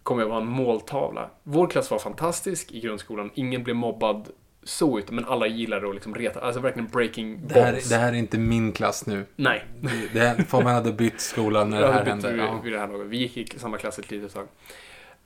kommer 0.04 0.22
jag 0.22 0.30
vara 0.30 0.42
en 0.42 0.48
måltavla. 0.48 1.30
Vår 1.44 1.68
klass 1.68 1.92
var 1.92 2.00
fantastisk 2.00 2.72
i 2.72 2.80
grundskolan. 2.80 3.32
Ingen 3.34 3.64
blev 3.64 3.76
mobbad 3.76 4.30
så 4.68 5.00
ut, 5.00 5.12
men 5.12 5.26
alla 5.26 5.48
gillade 5.48 5.88
att 5.90 5.94
liksom 5.94 6.16
reta. 6.16 6.40
Alltså 6.40 6.62
verkligen 6.62 6.88
breaking 6.88 7.48
Det 7.48 7.62
här, 7.62 7.80
det 7.90 7.96
här 7.96 8.14
är 8.14 8.18
inte 8.18 8.38
min 8.38 8.72
klass 8.72 9.06
nu. 9.06 9.26
Nej. 9.36 9.66
Det 10.14 10.20
här, 10.20 10.36
Fabian 10.36 10.74
hade 10.76 10.92
bytt 10.92 11.22
skola 11.22 11.64
när 11.64 11.82
det 11.82 11.92
här 11.92 12.06
hände. 12.06 12.36
Ja. 12.36 12.62
vid 12.64 12.74
det 12.74 12.80
här 12.80 12.88
laget. 12.88 13.08
Vi 13.08 13.18
gick 13.18 13.54
i 13.56 13.60
samma 13.60 13.78
klass 13.78 14.00
ett 14.00 14.12
litet 14.12 14.34
tag. 14.34 14.48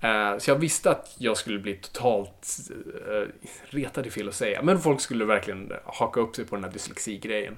Eh, 0.01 0.37
Så 0.37 0.51
jag 0.51 0.55
visste 0.55 0.91
att 0.91 1.15
jag 1.17 1.37
skulle 1.37 1.59
bli 1.59 1.73
totalt 1.73 2.47
uh, 2.71 3.27
retad, 3.69 4.05
är 4.05 4.09
fel 4.09 4.27
att 4.27 4.35
säga. 4.35 4.61
Men 4.61 4.79
folk 4.79 5.01
skulle 5.01 5.25
verkligen 5.25 5.71
haka 5.85 6.19
upp 6.19 6.35
sig 6.35 6.45
på 6.45 6.55
den 6.55 6.63
här 6.63 6.71
dyslexi-grejen. 6.71 7.57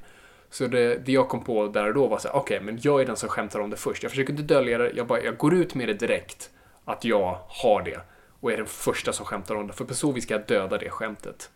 Så 0.49 0.67
det, 0.67 1.05
det 1.05 1.11
jag 1.11 1.29
kom 1.29 1.43
på 1.43 1.67
där 1.67 1.87
och 1.87 1.93
då 1.93 2.07
var 2.07 2.17
så 2.17 2.29
okej, 2.29 2.59
men 2.61 2.79
jag 2.81 3.01
är 3.01 3.05
den 3.05 3.15
som 3.15 3.29
skämtar 3.29 3.59
om 3.59 3.69
det 3.69 3.77
först. 3.77 4.03
Jag 4.03 4.11
försöker 4.11 4.31
inte 4.33 4.43
dölja 4.43 4.77
det, 4.77 4.91
jag, 4.95 5.07
bara, 5.07 5.21
jag 5.21 5.37
går 5.37 5.53
ut 5.53 5.75
med 5.75 5.87
det 5.87 5.93
direkt. 5.93 6.49
Att 6.85 7.05
jag 7.05 7.39
har 7.47 7.81
det. 7.81 7.99
Och 8.43 8.51
är 8.51 8.57
den 8.57 8.65
första 8.65 9.13
som 9.13 9.25
skämtar 9.25 9.55
om 9.55 9.67
det. 9.67 9.73
För 9.73 9.85
på 9.85 9.93
så 9.93 10.11
vis 10.11 10.23
ska 10.23 10.33
jag 10.33 10.47
döda 10.47 10.77
det 10.77 10.89
skämtet. 10.89 11.49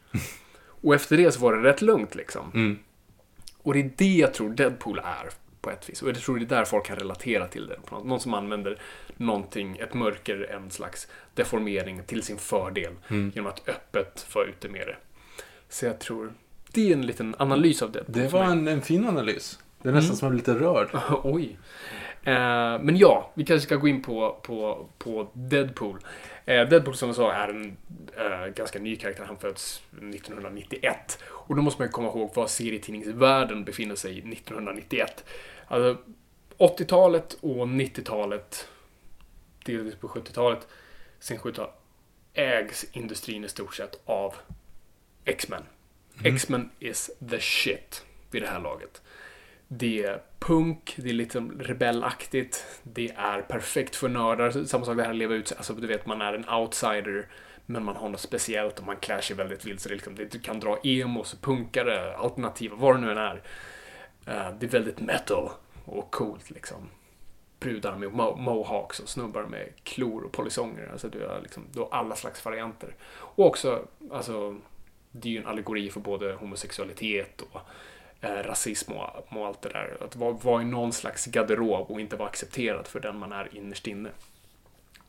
Och 0.81 0.95
efter 0.95 1.17
det 1.17 1.31
så 1.31 1.39
var 1.39 1.55
det 1.55 1.69
rätt 1.69 1.81
lugnt 1.81 2.15
liksom. 2.15 2.51
Mm. 2.53 2.79
Och 3.57 3.73
det 3.73 3.79
är 3.79 3.91
det 3.97 4.15
jag 4.15 4.33
tror 4.33 4.49
Deadpool 4.49 4.99
är 4.99 5.29
på 5.61 5.69
ett 5.69 5.89
vis. 5.89 6.01
Och 6.01 6.09
jag 6.09 6.15
tror 6.15 6.37
det 6.37 6.45
är 6.45 6.45
där 6.45 6.65
folk 6.65 6.85
kan 6.85 6.95
relatera 6.95 7.47
till 7.47 7.67
det. 7.67 7.79
Någon 8.03 8.19
som 8.19 8.33
använder 8.33 8.81
någonting, 9.17 9.77
ett 9.77 9.93
mörker, 9.93 10.51
en 10.51 10.71
slags 10.71 11.07
deformering 11.33 12.01
till 12.05 12.23
sin 12.23 12.37
fördel. 12.37 12.93
Mm. 13.07 13.31
Genom 13.35 13.49
att 13.49 13.69
öppet 13.69 14.25
få 14.29 14.43
ut 14.43 14.61
det 14.61 14.69
med 14.69 14.87
det. 14.87 14.95
Så 15.69 15.85
jag 15.85 15.99
tror 15.99 16.33
det 16.71 16.89
är 16.89 16.93
en 16.93 17.05
liten 17.05 17.35
analys 17.39 17.81
av 17.81 17.91
Deadpool. 17.91 18.15
Det 18.15 18.27
var 18.27 18.43
en, 18.43 18.67
en 18.67 18.81
fin 18.81 19.07
analys. 19.07 19.59
Det 19.81 19.89
är 19.89 19.93
nästan 19.93 20.15
som 20.15 20.27
att 20.27 20.33
jag 20.33 20.43
blir 20.43 20.53
lite 20.55 20.65
rörd. 20.65 20.89
Oj. 21.23 21.57
Eh, 22.23 22.81
men 22.81 22.97
ja, 22.97 23.31
vi 23.33 23.45
kanske 23.45 23.65
ska 23.65 23.75
gå 23.75 23.87
in 23.87 24.01
på, 24.01 24.39
på, 24.43 24.87
på 24.97 25.29
Deadpool. 25.33 25.99
Eh, 26.47 26.69
Deadpool 26.69 26.95
som 26.95 27.09
jag 27.09 27.15
sa 27.15 27.33
är 27.33 27.47
en 27.47 27.77
eh, 28.17 28.47
ganska 28.47 28.79
ny 28.79 28.95
karaktär. 28.95 29.23
Han 29.23 29.37
föds 29.37 29.81
1991. 29.91 31.19
Och 31.25 31.55
då 31.55 31.61
måste 31.61 31.81
man 31.81 31.89
komma 31.89 32.07
ihåg 32.07 32.35
var 32.35 32.47
serietidningsvärlden 32.47 33.63
befinner 33.63 33.95
sig 33.95 34.11
1991. 34.11 35.25
Alltså, 35.67 36.01
80-talet 36.57 37.37
och 37.41 37.67
90-talet, 37.67 38.67
delvis 39.65 39.95
på 39.95 40.07
70-talet, 40.07 40.67
sen 41.19 41.37
70-talet, 41.37 41.73
ägs 42.33 42.85
industrin 42.91 43.43
i 43.43 43.49
stort 43.49 43.75
sett 43.75 44.01
av 44.05 44.35
X-Men. 45.25 45.63
X-Men 46.23 46.69
is 46.79 47.11
the 47.29 47.39
shit 47.39 48.05
vid 48.31 48.41
det 48.41 48.47
här 48.47 48.59
laget. 48.59 49.01
Det 49.67 50.03
är 50.03 50.21
punk, 50.39 50.93
det 50.97 51.09
är 51.09 51.13
lite 51.13 51.39
rebellaktigt, 51.59 52.65
det 52.83 53.11
är 53.15 53.41
perfekt 53.41 53.95
för 53.95 54.09
nördar. 54.09 54.65
Samma 54.65 54.85
sak 54.85 54.97
det 54.97 55.03
här 55.03 55.09
att 55.09 55.15
leva 55.15 55.33
ut 55.35 55.47
sig. 55.47 55.57
Alltså, 55.57 55.73
du 55.73 55.87
vet, 55.87 56.05
man 56.05 56.21
är 56.21 56.33
en 56.33 56.49
outsider, 56.49 57.27
men 57.65 57.83
man 57.83 57.95
har 57.95 58.09
något 58.09 58.19
speciellt 58.19 58.79
och 58.79 58.85
man 58.85 58.95
klär 58.95 59.21
sig 59.21 59.35
väldigt 59.35 59.65
vilt. 59.65 59.81
Så 59.81 59.89
det 59.89 59.95
liksom, 59.95 60.15
det, 60.15 60.31
du 60.31 60.39
kan 60.39 60.59
dra 60.59 60.77
emos, 60.83 61.37
punkare, 61.41 62.15
alternativa, 62.15 62.75
vad 62.75 62.95
det 62.95 63.01
nu 63.01 63.11
än 63.11 63.17
är. 63.17 63.41
Eh, 64.25 64.57
det 64.59 64.65
är 64.65 64.69
väldigt 64.69 64.99
metal 64.99 65.49
och 65.85 66.11
coolt 66.11 66.49
liksom. 66.49 66.89
Brudar 67.59 67.95
med 67.95 68.09
mo- 68.09 68.37
mohawks 68.37 68.99
och 68.99 69.09
snubbar 69.09 69.43
med 69.43 69.73
klor 69.83 70.23
och 70.23 70.31
polisonger. 70.31 70.89
Alltså 70.91 71.09
du 71.09 71.27
har, 71.27 71.41
liksom, 71.41 71.63
du 71.71 71.79
har 71.79 71.89
alla 71.91 72.15
slags 72.15 72.45
varianter. 72.45 72.95
Och 73.13 73.45
också, 73.45 73.87
alltså, 74.11 74.57
det 75.11 75.29
är 75.29 75.31
ju 75.31 75.37
en 75.37 75.47
allegori 75.47 75.89
för 75.89 75.99
både 75.99 76.33
homosexualitet 76.33 77.41
och 77.41 77.61
eh, 78.21 78.29
rasism 78.29 78.91
och, 78.91 79.27
och 79.29 79.47
allt 79.47 79.61
det 79.61 79.69
där. 79.69 79.97
Att 80.01 80.15
vara, 80.15 80.31
vara 80.31 80.61
i 80.61 80.65
någon 80.65 80.93
slags 80.93 81.25
garderob 81.25 81.91
och 81.91 82.01
inte 82.01 82.15
vara 82.15 82.29
accepterad 82.29 82.87
för 82.87 82.99
den 82.99 83.19
man 83.19 83.31
är 83.31 83.57
innerst 83.57 83.87
inne. 83.87 84.09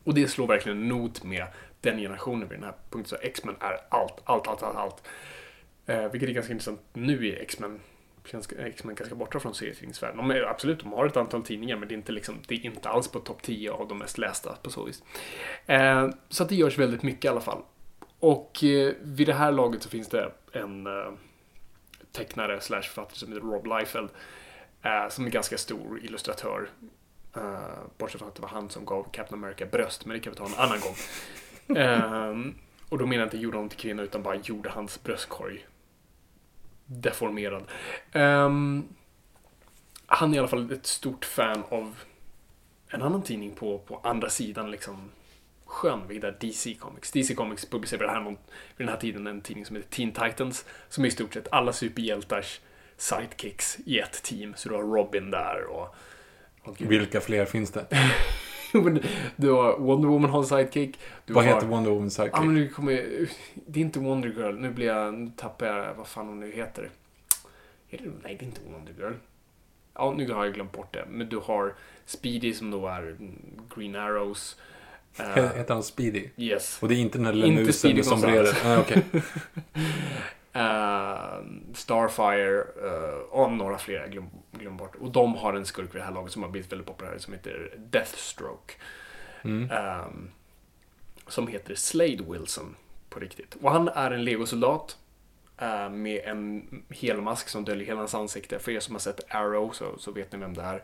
Och 0.03 0.13
det 0.13 0.27
slår 0.27 0.47
verkligen 0.47 0.87
not 0.87 1.23
med 1.23 1.45
den 1.81 1.97
generationen 1.97 2.49
vid 2.49 2.57
den 2.57 2.63
här 2.63 2.75
punkten. 2.89 3.17
Så 3.17 3.25
X-Men 3.25 3.55
är 3.59 3.77
allt, 3.89 4.21
allt, 4.23 4.47
allt, 4.47 4.63
allt, 4.63 4.77
allt. 4.77 5.03
Eh, 5.85 6.11
vilket 6.11 6.29
är 6.29 6.33
ganska 6.33 6.53
intressant. 6.53 6.81
Nu 6.93 7.27
är 7.27 7.41
X-Men 7.41 7.79
ganska, 8.31 8.67
X-Men 8.67 8.95
ganska 8.95 9.15
borta 9.15 9.39
från 9.39 9.55
serietidningsvärlden. 9.55 10.17
De 10.17 10.31
är, 10.31 10.41
absolut, 10.41 10.79
de 10.79 10.93
har 10.93 11.05
ett 11.05 11.17
antal 11.17 11.43
tidningar, 11.43 11.77
men 11.77 11.87
det 11.87 11.93
är 11.93 11.97
inte, 11.97 12.11
liksom, 12.11 12.35
det 12.47 12.55
är 12.55 12.65
inte 12.65 12.89
alls 12.89 13.07
på 13.07 13.19
topp 13.19 13.41
10 13.41 13.71
av 13.71 13.87
de 13.87 13.97
mest 13.97 14.17
lästa 14.17 14.55
på 14.63 14.69
så 14.69 14.83
vis. 14.83 15.03
Eh, 15.65 16.09
så 16.29 16.43
att 16.43 16.49
det 16.49 16.55
görs 16.55 16.77
väldigt 16.77 17.03
mycket 17.03 17.25
i 17.25 17.27
alla 17.27 17.41
fall. 17.41 17.61
Och 18.19 18.63
eh, 18.63 18.93
vid 19.01 19.27
det 19.27 19.33
här 19.33 19.51
laget 19.51 19.83
så 19.83 19.89
finns 19.89 20.07
det 20.07 20.31
en 20.51 20.87
eh, 20.87 21.11
tecknare 22.11 22.61
slash 22.61 22.81
författare 22.81 23.15
som 23.15 23.33
heter 23.33 23.47
Rob 23.47 23.65
Liefeld. 23.65 24.09
Eh, 24.81 25.09
som 25.09 25.25
är 25.25 25.29
ganska 25.29 25.57
stor 25.57 25.99
illustratör. 26.03 26.69
Eh, 27.35 27.59
bortsett 27.97 28.19
från 28.19 28.29
att 28.29 28.35
det 28.35 28.41
var 28.41 28.49
han 28.49 28.69
som 28.69 28.85
gav 28.85 29.03
Captain 29.11 29.43
America 29.43 29.65
bröst, 29.65 30.05
men 30.05 30.13
det 30.13 30.19
kan 30.19 30.33
vi 30.33 30.37
ta 30.37 30.45
en 30.45 30.55
annan 30.55 30.79
gång. 30.79 30.95
Ehm, 31.77 32.55
och 32.89 32.97
då 32.97 33.05
menar 33.05 33.21
jag 33.21 33.25
inte 33.25 33.37
gjorde 33.37 33.57
honom 33.57 33.69
till 33.69 33.79
kvinna, 33.79 34.03
utan 34.03 34.23
bara 34.23 34.35
gjorde 34.35 34.69
hans 34.69 35.03
bröstkorg 35.03 35.67
deformerad. 36.85 37.63
Ehm, 38.11 38.87
han 40.05 40.31
är 40.31 40.35
i 40.35 40.39
alla 40.39 40.47
fall 40.47 40.71
ett 40.71 40.85
stort 40.85 41.25
fan 41.25 41.63
av 41.69 41.95
en 42.87 43.01
annan 43.01 43.21
tidning 43.21 43.55
på, 43.55 43.79
på 43.79 43.99
andra 44.03 44.29
sidan 44.29 44.71
liksom 44.71 45.11
sjön, 45.69 46.07
vilket 46.07 46.23
är 46.23 46.47
DC 46.47 46.73
Comics. 46.73 47.11
DC 47.11 47.35
Comics 47.35 47.65
det 47.69 48.07
här, 48.07 48.21
någon- 48.21 48.37
vid 48.77 48.87
den 48.87 48.89
här 48.89 48.97
tiden 48.97 49.27
en 49.27 49.41
tidning 49.41 49.65
som 49.65 49.75
heter 49.75 49.89
Teen 49.89 50.11
Titans, 50.11 50.65
som 50.89 51.03
är 51.03 51.07
i 51.07 51.11
stort 51.11 51.33
sett 51.33 51.47
alla 51.51 51.73
superhjältars 51.73 52.61
sidekicks 52.97 53.77
i 53.85 53.99
ett 53.99 54.23
team. 54.23 54.53
Så 54.57 54.69
du 54.69 54.75
har 54.75 54.83
Robin 54.83 55.31
där 55.31 55.63
och... 55.63 55.95
och. 56.61 56.81
Vilka 56.81 57.21
fler 57.21 57.45
finns 57.45 57.71
det? 57.71 57.85
Du 59.35 59.51
har 59.51 59.79
Wonder 59.79 60.09
Woman 60.09 60.29
har 60.29 60.39
en 60.39 60.45
sidekick. 60.45 60.99
Du 61.25 61.33
Vad 61.33 61.45
har, 61.45 61.53
heter 61.53 61.67
Wonder 61.67 61.91
Woman 61.91 62.11
sidekick? 62.11 62.35
Ja, 62.35 62.41
men 62.43 62.53
nu 62.53 62.69
kommer 62.69 62.91
Det 63.55 63.79
är 63.79 63.81
inte 63.81 63.99
Wonder 63.99 64.29
Girl. 64.29 64.53
Nu 64.53 64.69
blir 64.69 64.85
jag... 64.85 65.13
Nu 65.13 65.31
tappar 65.37 65.65
jag 65.65 65.93
vad 65.93 66.07
fan 66.07 66.27
hon 66.27 66.39
nu 66.39 66.51
heter. 66.51 66.89
Är 67.89 67.97
det, 67.97 68.03
nej, 68.23 68.35
det 68.39 68.45
är 68.45 68.47
inte 68.47 68.61
Wonder 68.71 68.93
Girl. 68.93 69.13
Ja, 69.93 70.13
nu 70.17 70.31
har 70.31 70.45
jag 70.45 70.53
glömt 70.53 70.71
bort 70.71 70.93
det. 70.93 71.05
Men 71.09 71.29
du 71.29 71.37
har 71.37 71.75
Speedy 72.05 72.53
som 72.53 72.71
då 72.71 72.87
är 72.87 73.17
Green 73.75 73.95
Arrows. 73.95 74.57
He- 75.17 75.57
Heter 75.57 75.73
han 75.73 75.83
Speedy? 75.83 76.29
yes. 76.37 76.77
Och 76.81 76.87
det 76.87 76.95
är 76.95 76.97
inte 76.97 77.17
den 77.17 77.25
där 77.25 77.33
lilla 77.33 77.47
Inte 77.47 77.63
musen 77.63 77.95
med 77.95 78.05
sombrero? 78.05 78.35
Gonzales. 78.35 78.63
Nej, 78.63 78.77
okej. 78.77 79.03
Eh, 80.53 81.39
Starfire 81.73 82.59
eh, 82.59 83.19
och 83.29 83.51
några 83.51 83.77
fler, 83.77 83.95
jag 83.99 84.11
glöm, 84.11 84.29
glöm 84.51 84.77
bort. 84.77 84.95
Och 84.95 85.11
de 85.11 85.35
har 85.35 85.53
en 85.53 85.65
skurk 85.65 85.95
vid 85.95 86.01
det 86.01 86.05
här 86.05 86.11
laget 86.11 86.31
som 86.31 86.43
har 86.43 86.49
blivit 86.49 86.71
väldigt 86.71 86.87
populär 86.87 87.17
som 87.17 87.33
heter 87.33 87.73
Deathstroke. 87.77 88.73
Mm. 89.41 89.71
Ehm, 89.71 90.29
som 91.27 91.47
heter 91.47 91.75
Slade 91.75 92.23
Wilson 92.29 92.75
på 93.09 93.19
riktigt. 93.19 93.55
Och 93.61 93.71
han 93.71 93.87
är 93.87 94.11
en 94.11 94.23
legosoldat 94.23 94.97
eh, 95.57 95.89
med 95.89 96.21
en 96.25 96.67
helmask 96.89 97.49
som 97.49 97.65
döljer 97.65 97.85
hela 97.87 97.99
hans 97.99 98.15
ansikte. 98.15 98.59
För 98.59 98.71
er 98.71 98.79
som 98.79 98.95
har 98.95 98.99
sett 98.99 99.19
Arrow 99.29 99.71
så, 99.71 99.97
så 99.97 100.11
vet 100.11 100.31
ni 100.31 100.39
vem 100.39 100.53
det 100.53 100.61
är. 100.61 100.83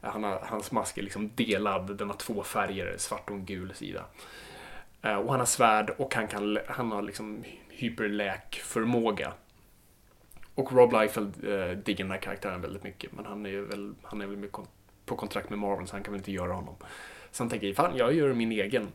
Han 0.00 0.24
har, 0.24 0.38
hans 0.42 0.72
mask 0.72 0.98
är 0.98 1.02
liksom 1.02 1.30
delad, 1.34 1.96
den 1.96 2.08
har 2.10 2.16
två 2.16 2.42
färger, 2.42 2.94
svart 2.98 3.30
och 3.30 3.36
en 3.36 3.44
gul 3.44 3.74
sida. 3.74 4.04
Eh, 5.02 5.14
och 5.14 5.30
han 5.30 5.40
har 5.40 5.46
svärd 5.46 5.90
och 5.90 6.14
han, 6.14 6.28
kan, 6.28 6.58
han 6.68 6.92
har 6.92 7.02
liksom 7.02 7.44
hyperläkförmåga. 7.68 9.32
Och 10.54 10.72
Rob 10.72 10.92
Liefeld 10.92 11.48
eh, 11.48 11.78
diggar 11.78 12.04
den 12.04 12.10
här 12.10 12.18
karaktären 12.18 12.60
väldigt 12.60 12.84
mycket. 12.84 13.12
Men 13.12 13.24
han 13.26 13.46
är 13.46 13.60
väl, 13.60 13.94
han 14.02 14.20
är 14.20 14.26
väl 14.26 14.36
med 14.36 14.52
kon- 14.52 14.66
på 15.06 15.16
kontrakt 15.16 15.50
med 15.50 15.58
Marvel 15.58 15.86
så 15.86 15.94
han 15.94 16.02
kan 16.02 16.12
väl 16.12 16.20
inte 16.20 16.32
göra 16.32 16.52
honom. 16.52 16.74
Så 17.30 17.42
han 17.42 17.50
tänker, 17.50 17.74
fan 17.74 17.96
jag 17.96 18.14
gör 18.14 18.32
min 18.32 18.52
egen. 18.52 18.88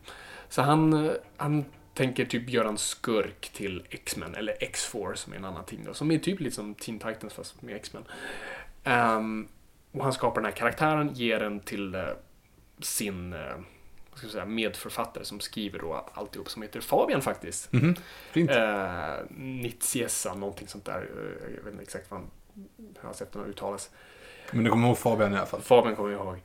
Så 0.48 0.62
han, 0.62 1.06
eh, 1.06 1.12
han 1.36 1.64
tänker 1.94 2.24
typ 2.24 2.50
göra 2.50 2.68
en 2.68 2.78
skurk 2.78 3.50
till 3.52 3.86
X-Men, 3.90 4.34
eller 4.34 4.56
X-Force 4.60 5.22
som 5.22 5.32
är 5.32 5.36
en 5.36 5.44
annan 5.44 5.64
ting. 5.64 5.84
då, 5.84 5.94
som 5.94 6.10
är 6.10 6.18
typ 6.18 6.40
lite 6.40 6.56
som 6.56 6.74
Teen 6.74 6.98
Titans 6.98 7.34
fast 7.34 7.62
med 7.62 7.76
X-Men. 7.76 8.04
Um, 9.16 9.48
och 9.92 10.04
han 10.04 10.12
skapar 10.12 10.40
den 10.40 10.44
här 10.44 10.56
karaktären, 10.56 11.14
ger 11.14 11.40
den 11.40 11.60
till 11.60 11.94
eh, 11.94 12.02
sin 12.80 13.32
eh, 13.32 13.40
säga, 14.30 14.44
medförfattare 14.44 15.24
som 15.24 15.40
skriver 15.40 15.78
då 15.78 16.06
alltihop 16.14 16.50
som 16.50 16.62
heter 16.62 16.80
Fabian 16.80 17.22
faktiskt. 17.22 17.72
Mhm. 17.72 17.94
Fint. 18.32 18.50
Eh, 18.50 19.14
Nitsiesa, 19.30 20.34
någonting 20.34 20.68
sånt 20.68 20.84
där. 20.84 20.98
Eh, 21.00 21.54
Jag 21.56 21.62
vet 21.62 21.72
inte 21.72 21.82
exakt 21.82 22.10
vad 22.10 22.20
han, 22.20 22.30
hur 22.76 23.02
hans 23.02 23.22
efternamn 23.22 23.50
uttalas. 23.50 23.90
Men 24.52 24.64
du 24.64 24.70
kommer 24.70 24.88
ihåg 24.88 24.98
Fabian 24.98 25.32
i 25.32 25.36
alla 25.36 25.46
fall? 25.46 25.60
Fabian 25.60 25.96
kommer 25.96 26.10
jag 26.10 26.20
ihåg. 26.26 26.40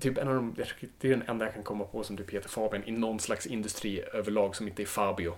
Typ 0.00 0.18
en 0.18 0.28
av 0.28 0.34
de, 0.34 0.54
det 1.00 1.08
är 1.08 1.10
den 1.10 1.22
enda 1.26 1.44
jag 1.44 1.54
kan 1.54 1.62
komma 1.62 1.84
på 1.84 2.02
som 2.02 2.16
typ 2.16 2.30
heter 2.30 2.48
Fabian 2.48 2.84
i 2.84 2.90
någon 2.90 3.20
slags 3.20 3.46
industri 3.46 4.02
överlag 4.12 4.56
som 4.56 4.68
inte 4.68 4.82
är 4.82 4.86
Fabio. 4.86 5.34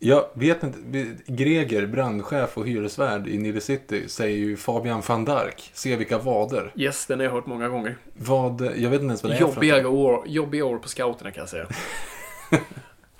Jag 0.00 0.24
vet 0.32 0.62
inte. 0.62 0.78
Greger, 1.26 1.86
brandchef 1.86 2.58
och 2.58 2.66
hyresvärd 2.66 3.28
i 3.28 3.38
Nile 3.38 3.60
City, 3.60 4.08
säger 4.08 4.36
ju 4.36 4.56
Fabian 4.56 5.02
van 5.08 5.24
Dark. 5.24 5.70
Se 5.74 5.96
vilka 5.96 6.18
vader. 6.18 6.72
Yes, 6.76 7.06
den 7.06 7.18
har 7.18 7.24
jag 7.24 7.32
hört 7.32 7.46
många 7.46 7.68
gånger. 7.68 7.96
Vad, 8.14 8.60
jag 8.60 8.90
vet 8.90 9.00
inte 9.00 9.10
ens 9.10 9.22
vad 9.22 9.32
det 9.32 9.36
är 9.36 9.38
för 9.38 9.44
Jobbiga 9.46 9.88
år, 9.88 10.24
jobbiga 10.26 10.64
år 10.64 10.78
på 10.78 10.88
scouterna 10.88 11.30
kan 11.30 11.40
jag 11.40 11.48
säga. 11.48 11.64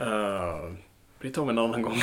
uh, 0.00 0.72
det 1.20 1.30
tar 1.30 1.44
vi 1.44 1.50
en 1.50 1.58
annan 1.58 1.82
gång. 1.82 2.02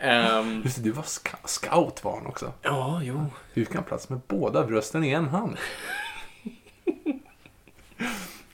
Ehm, 0.00 0.62
Just 0.64 0.82
du 0.82 0.90
var 0.90 1.04
scout 1.48 2.04
var 2.04 2.14
han 2.14 2.26
också. 2.26 2.52
ja, 2.62 3.00
jo. 3.04 3.26
Hur 3.52 3.64
kan 3.64 3.84
plats 3.84 4.08
med 4.08 4.20
båda 4.28 4.66
brösten 4.66 5.04
i 5.04 5.10
en 5.10 5.28
hand? 5.28 5.56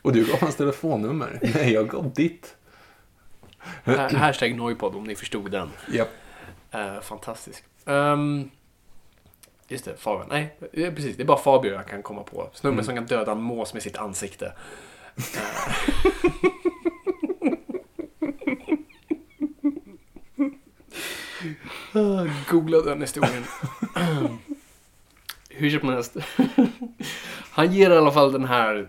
Och 0.03 0.13
du 0.13 0.25
gav 0.25 0.41
hans 0.41 0.57
telefonnummer. 0.57 1.39
Nej, 1.55 1.73
jag 1.73 1.89
gav 1.89 2.13
ditt. 2.13 2.57
Ha- 3.85 4.17
Hashtag 4.17 4.57
Noipod 4.57 4.95
om 4.97 5.05
ni 5.05 5.15
förstod 5.15 5.51
den. 5.51 5.71
Japp. 5.93 6.09
Eh, 6.71 7.01
fantastisk. 7.01 7.65
Ehm, 7.87 8.51
just 9.69 9.85
det, 9.85 9.97
Fabian. 9.97 10.27
Nej, 10.31 10.57
eh, 10.73 10.95
precis. 10.95 11.17
Det 11.17 11.23
är 11.23 11.27
bara 11.27 11.39
Fabio 11.39 11.73
jag 11.73 11.89
kan 11.89 12.03
komma 12.03 12.23
på. 12.23 12.51
Snubben 12.55 12.75
Mm. 12.75 12.85
som 12.85 12.95
kan 12.95 13.07
döda 13.07 13.33
en 13.33 13.43
mås 13.43 13.75
med 13.75 13.83
sitt 13.83 13.97
ansikte. 13.97 14.53
Ah, 21.95 22.27
Googla 22.51 22.81
den 22.81 23.01
historien. 23.01 23.45
Hur 25.49 25.71
som 25.79 25.89
helst. 25.89 26.17
Han 27.51 27.73
ger 27.73 27.91
i 27.91 27.97
alla 27.97 28.13
fall 28.13 28.33
den 28.33 28.45
här... 28.45 28.89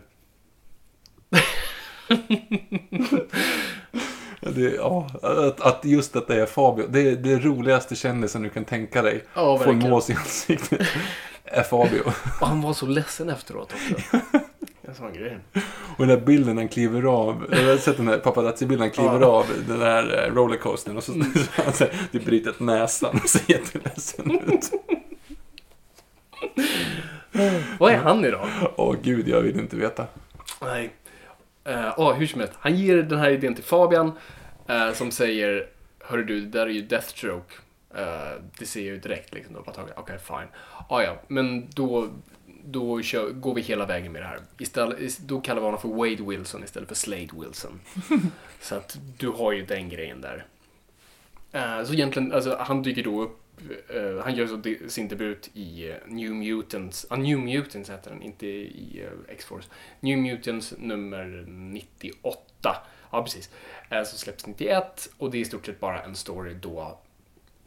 Det, 4.49 4.75
ja, 4.75 5.07
att, 5.21 5.61
att 5.61 5.85
just 5.85 6.15
att 6.15 6.27
det 6.27 6.41
är 6.41 6.45
Fabio. 6.45 6.85
Det 6.89 6.99
är 6.99 7.15
det 7.15 7.39
roligaste 7.39 7.95
kändisen 7.95 8.41
du 8.41 8.49
kan 8.49 8.65
tänka 8.65 9.01
dig. 9.01 9.23
Ja, 9.33 9.57
Få 9.57 9.69
en 9.69 9.79
mås 9.79 10.09
i 10.09 10.13
ansiktet. 10.13 10.87
Är 11.45 11.63
Fabio. 11.63 12.01
Och 12.05 12.13
han 12.47 12.61
var 12.61 12.73
så 12.73 12.85
ledsen 12.85 13.29
efteråt 13.29 13.73
också. 13.73 14.17
En 14.87 14.95
sån 14.95 15.13
grej. 15.13 15.37
Och 15.97 16.07
den 16.07 16.19
där 16.19 16.25
bilden 16.25 16.57
han 16.57 16.67
kliver 16.67 17.03
av. 17.03 17.45
Jag 17.51 17.63
har 17.69 17.77
sett 17.77 17.97
den 17.97 18.05
där 18.05 18.17
paparazzi-bilden 18.19 18.79
han 18.81 18.91
kliver 18.91 19.19
Ja. 19.21 19.27
av 19.27 19.45
den 19.67 19.79
där 19.79 20.27
eh, 20.27 20.33
rollercoastern. 20.33 20.97
Och 20.97 21.03
så, 21.03 21.11
så 21.73 21.85
han 22.13 22.21
bryter 22.25 22.49
ett 22.49 22.59
näsan 22.59 23.19
och 23.23 23.29
ser 23.29 23.51
jätteledsen 23.51 24.31
ut. 24.47 24.71
Vad 27.79 27.91
är 27.91 27.97
han 27.97 28.25
idag? 28.25 28.47
Åh 28.75 28.95
gud, 29.01 29.27
jag 29.27 29.41
vill 29.41 29.59
inte 29.59 29.75
veta. 29.75 30.05
Nej. 30.61 30.93
Uh, 31.69 31.99
oh, 31.99 32.13
hur 32.13 32.27
som 32.27 32.39
helst. 32.39 32.55
Han 32.59 32.75
ger 32.75 32.97
den 32.97 33.19
här 33.19 33.29
idén 33.29 33.55
till 33.55 33.63
Fabian 33.63 34.11
eh, 34.67 34.93
som 34.93 35.11
säger 35.11 35.67
Hörru 35.99 36.23
du, 36.23 36.41
det 36.41 36.47
där 36.59 36.65
är 36.65 36.71
ju 36.71 36.81
Deathstroke. 36.81 37.55
Eh, 37.95 38.41
det 38.59 38.65
ser 38.65 38.79
jag 38.79 38.93
ju 38.93 38.99
direkt 38.99 39.33
liksom. 39.33 39.53
Bara 39.65 39.85
okej 39.95 40.17
fine. 40.19 40.47
Ah, 40.89 41.01
ja, 41.01 41.21
men 41.27 41.67
då, 41.69 42.09
då 42.65 43.01
kör, 43.01 43.29
går 43.29 43.53
vi 43.55 43.61
hela 43.61 43.85
vägen 43.85 44.11
med 44.11 44.21
det 44.21 44.25
här. 44.27 44.39
Istället, 44.57 44.99
is- 44.99 45.17
då 45.17 45.41
kallar 45.41 45.61
vi 45.61 45.65
honom 45.65 45.81
för 45.81 45.89
Wade 45.89 46.23
Wilson 46.29 46.63
istället 46.63 46.89
för 46.89 46.95
Slade 46.95 47.29
Wilson. 47.33 47.79
Så 48.61 48.75
att 48.75 48.97
du 49.17 49.27
har 49.29 49.51
ju 49.51 49.65
den 49.65 49.89
grejen 49.89 50.21
där. 50.21 50.45
Eh, 51.51 51.83
så 51.83 51.93
egentligen, 51.93 52.33
alltså 52.33 52.57
han 52.59 52.81
dyker 52.81 53.03
då 53.03 53.21
upp 53.21 53.39
eh, 53.89 54.23
han 54.23 54.35
gör 54.35 54.47
så 54.47 54.55
de, 54.55 54.89
sin 54.89 55.07
debut 55.07 55.49
i 55.53 55.89
eh, 55.89 55.95
New 56.07 56.31
Mutants, 56.31 57.05
ah, 57.09 57.15
New 57.15 57.39
Mutants 57.39 57.89
heter 57.89 58.11
den, 58.11 58.21
inte 58.21 58.47
i 58.47 59.03
eh, 59.03 59.33
X-Force. 59.33 59.69
New 59.99 60.17
Mutants 60.17 60.73
nummer 60.77 61.45
98. 61.47 62.75
Ja, 63.11 63.23
precis. 63.23 63.49
Som 63.89 64.17
släpps 64.19 64.47
91 64.47 65.09
och 65.17 65.31
det 65.31 65.37
är 65.37 65.41
i 65.41 65.45
stort 65.45 65.65
sett 65.65 65.79
bara 65.79 66.03
en 66.03 66.15
story 66.15 66.53
då 66.53 66.99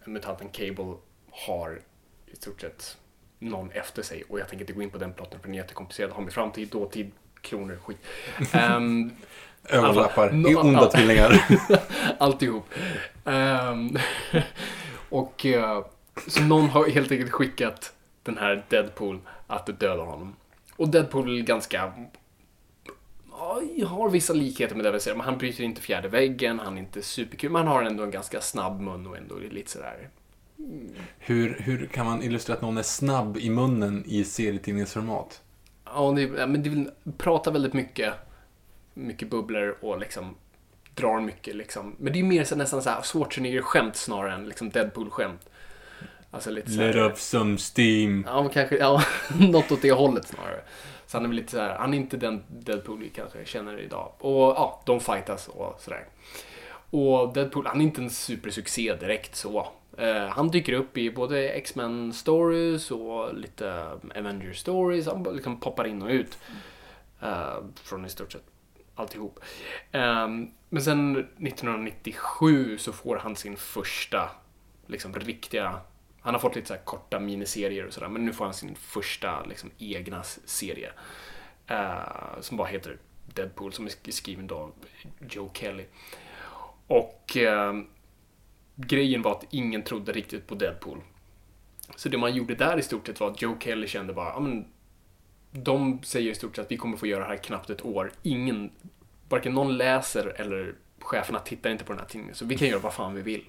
mutanten 0.04 0.48
Cable 0.48 0.94
har 1.30 1.80
i 2.26 2.36
stort 2.36 2.60
sett 2.60 2.96
någon 3.38 3.70
efter 3.70 4.02
sig 4.02 4.22
och 4.28 4.38
jag 4.40 4.48
tänker 4.48 4.62
inte 4.62 4.72
gå 4.72 4.82
in 4.82 4.90
på 4.90 4.98
den 4.98 5.12
plotten 5.12 5.40
för 5.40 5.46
den 5.46 5.54
är 5.54 5.58
jättekomplicerad. 5.58 6.10
Har 6.10 6.22
med 6.22 6.32
framtid, 6.32 6.68
dåtid, 6.68 7.10
kloner, 7.40 7.76
skit. 7.76 7.98
Ehm, 8.52 9.10
Överlappar. 9.64 10.50
I 10.50 10.54
onda 10.54 10.90
tvillingar. 10.90 11.44
Alltihop. 12.18 12.64
Ehm, 13.24 13.98
och 15.08 15.46
eh, 15.46 15.84
så 16.26 16.42
någon 16.42 16.68
har 16.68 16.88
helt 16.88 17.12
enkelt 17.12 17.30
skickat 17.30 17.94
den 18.22 18.38
här 18.38 18.64
Deadpool 18.68 19.20
att 19.46 19.80
döda 19.80 20.02
honom. 20.02 20.36
Och 20.76 20.88
Deadpool 20.88 21.38
är 21.38 21.42
ganska... 21.42 21.92
har 23.86 24.10
vissa 24.10 24.32
likheter 24.32 24.76
med 24.76 24.84
det 24.84 25.00
säga, 25.00 25.16
men 25.16 25.24
han 25.24 25.38
bryter 25.38 25.64
inte 25.64 25.80
fjärde 25.80 26.08
väggen, 26.08 26.58
han 26.58 26.74
är 26.74 26.80
inte 26.80 27.02
superkul, 27.02 27.50
men 27.50 27.66
han 27.66 27.76
har 27.76 27.82
ändå 27.82 28.02
en 28.02 28.10
ganska 28.10 28.40
snabb 28.40 28.80
mun 28.80 29.06
och 29.06 29.16
ändå 29.16 29.34
lite 29.50 29.70
sådär... 29.70 30.10
Hur, 31.18 31.60
hur 31.60 31.86
kan 31.86 32.06
man 32.06 32.22
illustrera 32.22 32.56
att 32.56 32.62
någon 32.62 32.78
är 32.78 32.82
snabb 32.82 33.36
i 33.36 33.50
munnen 33.50 34.04
i 34.06 34.24
serietidningsformat? 34.24 35.42
Ja, 35.84 36.12
det, 36.16 36.46
men 36.46 36.62
det 36.62 36.70
vill, 36.70 36.90
pratar 37.18 37.52
väldigt 37.52 37.72
mycket, 37.72 38.14
mycket 38.94 39.30
bubblor 39.30 39.78
och 39.80 39.98
liksom 39.98 40.34
drar 40.98 41.20
mycket 41.20 41.56
liksom. 41.56 41.96
Men 41.98 42.12
det 42.12 42.18
är 42.18 42.24
mer 42.24 42.44
så 42.44 42.56
nästan 42.56 42.82
så 42.82 42.90
här 42.90 43.02
Schwarzenegger-skämt 43.02 43.96
snarare 43.96 44.34
än 44.34 44.44
liksom 44.48 44.70
Deadpool-skämt. 44.70 45.48
Alltså 46.30 46.50
lite 46.50 46.70
så 46.70 46.80
här, 46.80 46.92
Let 46.92 47.12
up 47.12 47.18
some 47.18 47.58
steam. 47.76 48.24
Ja, 48.26 48.42
men 48.42 48.50
kanske, 48.50 48.76
ja, 48.76 49.02
något 49.38 49.72
åt 49.72 49.82
det 49.82 49.92
hållet 49.92 50.26
snarare. 50.26 50.60
Så 51.06 51.16
han 51.16 51.24
är 51.24 51.28
väl 51.28 51.36
lite 51.36 51.50
så 51.50 51.60
här, 51.60 51.78
han 51.78 51.94
är 51.94 51.98
inte 51.98 52.16
den 52.16 52.42
Deadpool 52.48 52.98
vi 52.98 53.08
kanske 53.08 53.44
känner 53.44 53.80
idag. 53.80 54.12
Och 54.18 54.42
ja, 54.42 54.82
de 54.86 55.00
fightas 55.00 55.48
och 55.48 55.80
sådär. 55.80 56.04
Och 56.90 57.32
Deadpool, 57.32 57.66
han 57.66 57.80
är 57.80 57.84
inte 57.84 58.00
en 58.00 58.10
supersuccé 58.10 58.94
direkt 58.94 59.36
så. 59.36 59.68
Eh, 59.98 60.26
han 60.26 60.48
dyker 60.48 60.72
upp 60.72 60.98
i 60.98 61.10
både 61.10 61.48
X-Men 61.48 62.12
stories 62.12 62.90
och 62.90 63.34
lite 63.34 63.86
Avengers 64.16 64.58
stories. 64.58 65.06
Han 65.06 65.22
liksom 65.22 65.60
poppar 65.60 65.86
in 65.86 66.02
och 66.02 66.10
ut. 66.10 66.38
Eh, 67.20 67.56
från 67.84 68.06
i 68.06 68.08
stort 68.08 68.32
sett 68.32 68.44
alltihop. 68.98 69.40
Um, 69.92 70.50
men 70.68 70.82
sen 70.82 71.16
1997 71.16 72.78
så 72.78 72.92
får 72.92 73.16
han 73.16 73.36
sin 73.36 73.56
första 73.56 74.30
liksom 74.86 75.14
riktiga 75.14 75.80
han 76.20 76.34
har 76.34 76.40
fått 76.40 76.56
lite 76.56 76.68
så 76.68 76.74
här 76.74 76.80
korta 76.80 77.20
miniserier 77.20 77.86
och 77.86 77.92
sådär, 77.92 78.08
men 78.08 78.26
nu 78.26 78.32
får 78.32 78.44
han 78.44 78.54
sin 78.54 78.74
första 78.74 79.44
liksom, 79.44 79.70
egna 79.78 80.22
serie. 80.22 80.92
Uh, 81.70 82.40
som 82.40 82.56
bara 82.56 82.68
heter 82.68 82.98
Deadpool, 83.34 83.72
som 83.72 83.86
är 83.86 84.10
skriven 84.10 84.50
av 84.50 84.72
Joe 85.30 85.50
Kelly. 85.54 85.84
Och 86.86 87.36
uh, 87.36 87.82
grejen 88.74 89.22
var 89.22 89.32
att 89.32 89.44
ingen 89.50 89.82
trodde 89.82 90.12
riktigt 90.12 90.46
på 90.46 90.54
Deadpool. 90.54 90.98
Så 91.96 92.08
det 92.08 92.18
man 92.18 92.34
gjorde 92.34 92.54
där 92.54 92.78
i 92.78 92.82
stort 92.82 93.06
sett 93.06 93.20
var 93.20 93.30
att 93.30 93.42
Joe 93.42 93.56
Kelly 93.60 93.86
kände 93.86 94.12
bara, 94.12 94.28
ja 94.28 94.40
men 94.40 94.66
de 95.50 96.00
säger 96.02 96.30
i 96.30 96.34
stort 96.34 96.56
sett 96.56 96.64
att 96.64 96.72
vi 96.72 96.76
kommer 96.76 96.96
få 96.96 97.06
göra 97.06 97.20
det 97.20 97.28
här 97.28 97.36
knappt 97.36 97.70
ett 97.70 97.84
år. 97.84 98.12
Ingen, 98.22 98.70
varken 99.28 99.54
någon 99.54 99.76
läser 99.76 100.40
eller 100.40 100.74
cheferna 101.00 101.38
tittar 101.38 101.70
inte 101.70 101.84
på 101.84 101.92
den 101.92 102.00
här 102.00 102.08
tidningen, 102.08 102.34
så 102.34 102.44
vi 102.44 102.58
kan 102.58 102.68
göra 102.68 102.80
vad 102.80 102.94
fan 102.94 103.14
vi 103.14 103.22
vill. 103.22 103.44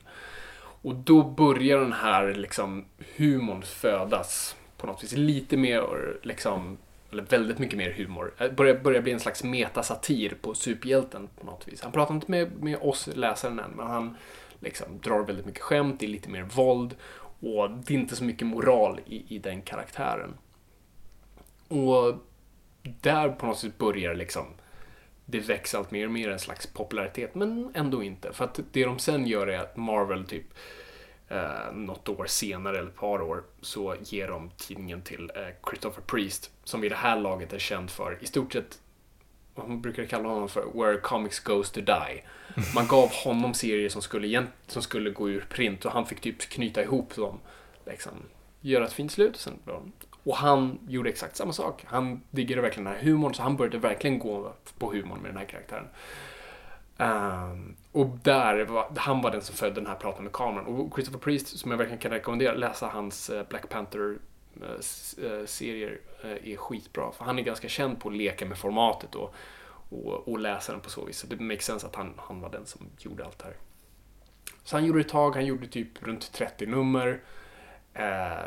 Och 0.81 0.95
då 0.95 1.23
börjar 1.23 1.79
den 1.79 1.93
här 1.93 2.33
liksom 2.33 2.85
humorn 3.17 3.62
födas 3.62 4.55
på 4.77 4.88
något 4.88 5.03
vis. 5.03 5.13
Lite 5.13 5.57
mer 5.57 5.83
liksom, 6.21 6.77
eller 7.12 7.23
väldigt 7.23 7.59
mycket 7.59 7.77
mer 7.77 7.91
humor. 7.91 8.33
Det 8.38 8.49
börjar, 8.49 8.79
börjar 8.79 9.01
bli 9.01 9.12
en 9.12 9.19
slags 9.19 9.43
metasatir 9.43 10.38
på 10.41 10.53
superhjälten 10.53 11.29
på 11.39 11.45
något 11.45 11.67
vis. 11.67 11.81
Han 11.81 11.91
pratar 11.91 12.15
inte 12.15 12.31
med, 12.31 12.63
med 12.63 12.77
oss 12.81 13.09
läsaren 13.13 13.59
än, 13.59 13.71
men 13.71 13.88
han 13.88 14.17
liksom 14.59 14.88
drar 15.03 15.19
väldigt 15.19 15.45
mycket 15.45 15.62
skämt, 15.62 15.99
det 15.99 16.05
är 16.05 16.09
lite 16.09 16.29
mer 16.29 16.43
våld 16.43 16.95
och 17.39 17.71
det 17.71 17.93
är 17.93 17.97
inte 17.97 18.15
så 18.15 18.23
mycket 18.23 18.47
moral 18.47 18.99
i, 19.05 19.35
i 19.35 19.39
den 19.39 19.62
karaktären. 19.62 20.33
Och 21.69 22.15
där 22.84 23.29
på 23.29 23.45
något 23.45 23.58
sätt 23.58 23.77
börjar 23.77 24.15
liksom 24.15 24.45
det 25.32 25.39
växer 25.39 25.77
allt 25.77 25.91
mer 25.91 26.05
och 26.05 26.12
mer 26.12 26.29
en 26.29 26.39
slags 26.39 26.67
popularitet, 26.67 27.36
men 27.36 27.71
ändå 27.75 28.03
inte. 28.03 28.34
För 28.34 28.45
att 28.45 28.60
det 28.71 28.86
de 28.86 28.99
sen 28.99 29.27
gör 29.27 29.47
är 29.47 29.60
att 29.60 29.77
Marvel 29.77 30.25
typ 30.25 30.45
eh, 31.27 31.73
något 31.73 32.10
år 32.10 32.25
senare, 32.25 32.77
eller 32.77 32.89
ett 32.89 32.95
par 32.95 33.21
år, 33.21 33.43
så 33.62 33.95
ger 34.03 34.27
de 34.27 34.51
tidningen 34.58 35.01
till 35.01 35.32
eh, 35.36 35.69
Christopher 35.69 36.01
Priest, 36.01 36.51
som 36.63 36.82
vid 36.82 36.91
det 36.91 36.95
här 36.95 37.19
laget 37.19 37.53
är 37.53 37.60
känd 37.60 37.89
för, 37.89 38.17
i 38.21 38.25
stort 38.25 38.53
sett, 38.53 38.79
vad 39.55 39.69
man 39.69 39.82
brukar 39.82 40.05
kalla 40.05 40.29
honom 40.29 40.49
för, 40.49 40.65
Where 40.73 40.97
Comics 40.97 41.39
Goes 41.39 41.71
to 41.71 41.82
Die. 41.82 42.23
Man 42.75 42.88
gav 42.88 43.10
honom 43.12 43.53
serier 43.53 43.89
som 43.89 44.01
skulle, 44.01 44.47
som 44.67 44.82
skulle 44.82 45.10
gå 45.10 45.29
ur 45.29 45.45
print 45.49 45.86
och 45.86 45.91
han 45.91 46.05
fick 46.05 46.21
typ 46.21 46.39
knyta 46.39 46.84
ihop 46.84 47.15
dem, 47.15 47.39
liksom, 47.86 48.13
göra 48.62 48.86
ett 48.86 48.93
fint 48.93 49.12
slut 49.12 49.34
och 49.34 49.41
sen 49.41 49.60
och 50.23 50.36
han 50.36 50.79
gjorde 50.88 51.10
exakt 51.10 51.36
samma 51.36 51.53
sak. 51.53 51.86
Han 51.88 52.21
diggade 52.32 52.62
verkligen 52.62 52.86
den 52.86 52.93
här 52.93 53.03
humorn, 53.03 53.34
så 53.34 53.43
han 53.43 53.58
började 53.58 53.77
verkligen 53.77 54.19
gå 54.19 54.53
på 54.77 54.91
humorn 54.91 55.19
med 55.19 55.32
den 55.32 55.38
här 55.38 55.45
karaktären. 55.45 55.88
Um, 56.97 57.75
och 57.91 58.17
där 58.23 58.65
var, 58.65 58.91
han 58.95 59.21
var 59.21 59.32
den 59.32 59.41
som 59.41 59.55
födde 59.55 59.75
den 59.75 59.88
här 59.88 59.95
pratan 59.95 60.23
med 60.23 60.34
kameran. 60.34 60.65
Och 60.65 60.93
Christopher 60.93 61.19
Priest, 61.19 61.60
som 61.60 61.71
jag 61.71 61.77
verkligen 61.77 61.99
kan 61.99 62.12
rekommendera, 62.12 62.53
läsa 62.53 62.88
hans 62.88 63.29
eh, 63.29 63.47
Black 63.49 63.69
Panther-serier 63.69 65.99
eh, 66.23 66.32
eh, 66.32 66.53
är 66.53 66.58
skitbra. 66.58 67.12
För 67.12 67.25
han 67.25 67.39
är 67.39 67.43
ganska 67.43 67.67
känd 67.67 67.99
på 67.99 68.10
att 68.10 68.15
leka 68.15 68.45
med 68.45 68.58
formatet 68.58 69.15
och, 69.15 69.34
och, 69.89 70.27
och 70.27 70.39
läsa 70.39 70.71
den 70.71 70.82
på 70.82 70.89
så 70.89 71.05
vis. 71.05 71.17
Så 71.17 71.27
det 71.27 71.39
makes 71.39 71.65
sense 71.65 71.88
att 71.88 71.95
han, 71.95 72.13
han 72.17 72.41
var 72.41 72.49
den 72.49 72.65
som 72.65 72.89
gjorde 72.99 73.25
allt 73.25 73.39
det 73.39 73.45
här. 73.45 73.55
Så 74.63 74.75
han 74.75 74.86
gjorde 74.86 75.01
ett 75.01 75.10
tag, 75.10 75.36
han 75.36 75.45
gjorde 75.45 75.67
typ 75.67 76.03
runt 76.03 76.34
30 76.34 76.65
nummer. 76.65 77.21
Eh, 77.93 78.45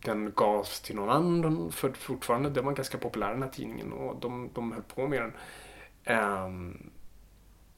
den 0.00 0.32
gavs 0.36 0.80
till 0.80 0.96
någon 0.96 1.10
annan 1.10 1.72
för 1.72 1.92
fortfarande, 1.92 2.50
den 2.50 2.64
var 2.64 2.72
ganska 2.72 2.98
populär 2.98 3.30
den 3.30 3.42
här 3.42 3.50
tidningen 3.50 3.92
och 3.92 4.20
de, 4.20 4.50
de 4.54 4.72
höll 4.72 4.82
på 4.82 5.08
med 5.08 5.22
den. 5.22 5.32
Um, 6.44 6.90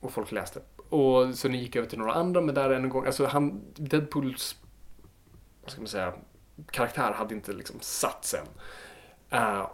och 0.00 0.12
folk 0.12 0.32
läste. 0.32 0.62
Och 0.76 1.34
så 1.34 1.48
den 1.48 1.58
gick 1.58 1.76
över 1.76 1.88
till 1.88 1.98
några 1.98 2.12
andra, 2.12 2.40
men 2.40 2.54
där 2.54 2.70
en 2.70 2.88
gång, 2.88 3.06
alltså 3.06 3.26
han, 3.26 3.62
Deadpools, 3.74 4.56
vad 5.62 5.70
ska 5.70 5.80
man 5.80 5.88
säga, 5.88 6.14
karaktär 6.70 7.12
hade 7.12 7.34
inte 7.34 7.52
liksom 7.52 7.76
satt 7.80 8.24
sen. 8.24 8.46
Ehm, 9.30 9.60
uh, 9.60 9.66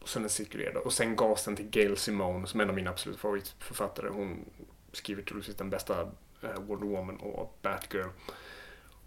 så 0.00 0.06
sen 0.06 0.22
den 0.22 0.30
cirkulerade. 0.30 0.78
Och 0.78 0.92
sen 0.92 1.16
gavs 1.16 1.44
den 1.44 1.56
till 1.56 1.70
Gail 1.70 1.96
Simone 1.96 2.46
som 2.46 2.60
är 2.60 2.64
en 2.64 2.70
av 2.70 2.76
mina 2.76 2.90
absolut 2.90 3.18
favoritförfattare. 3.18 4.08
Hon 4.08 4.44
skriver 4.92 5.22
troligtvis 5.22 5.56
den 5.56 5.70
bästa 5.70 6.02
uh, 6.02 6.60
Wonder 6.66 6.86
Woman 6.86 7.16
och 7.16 7.58
Batgirl. 7.62 8.08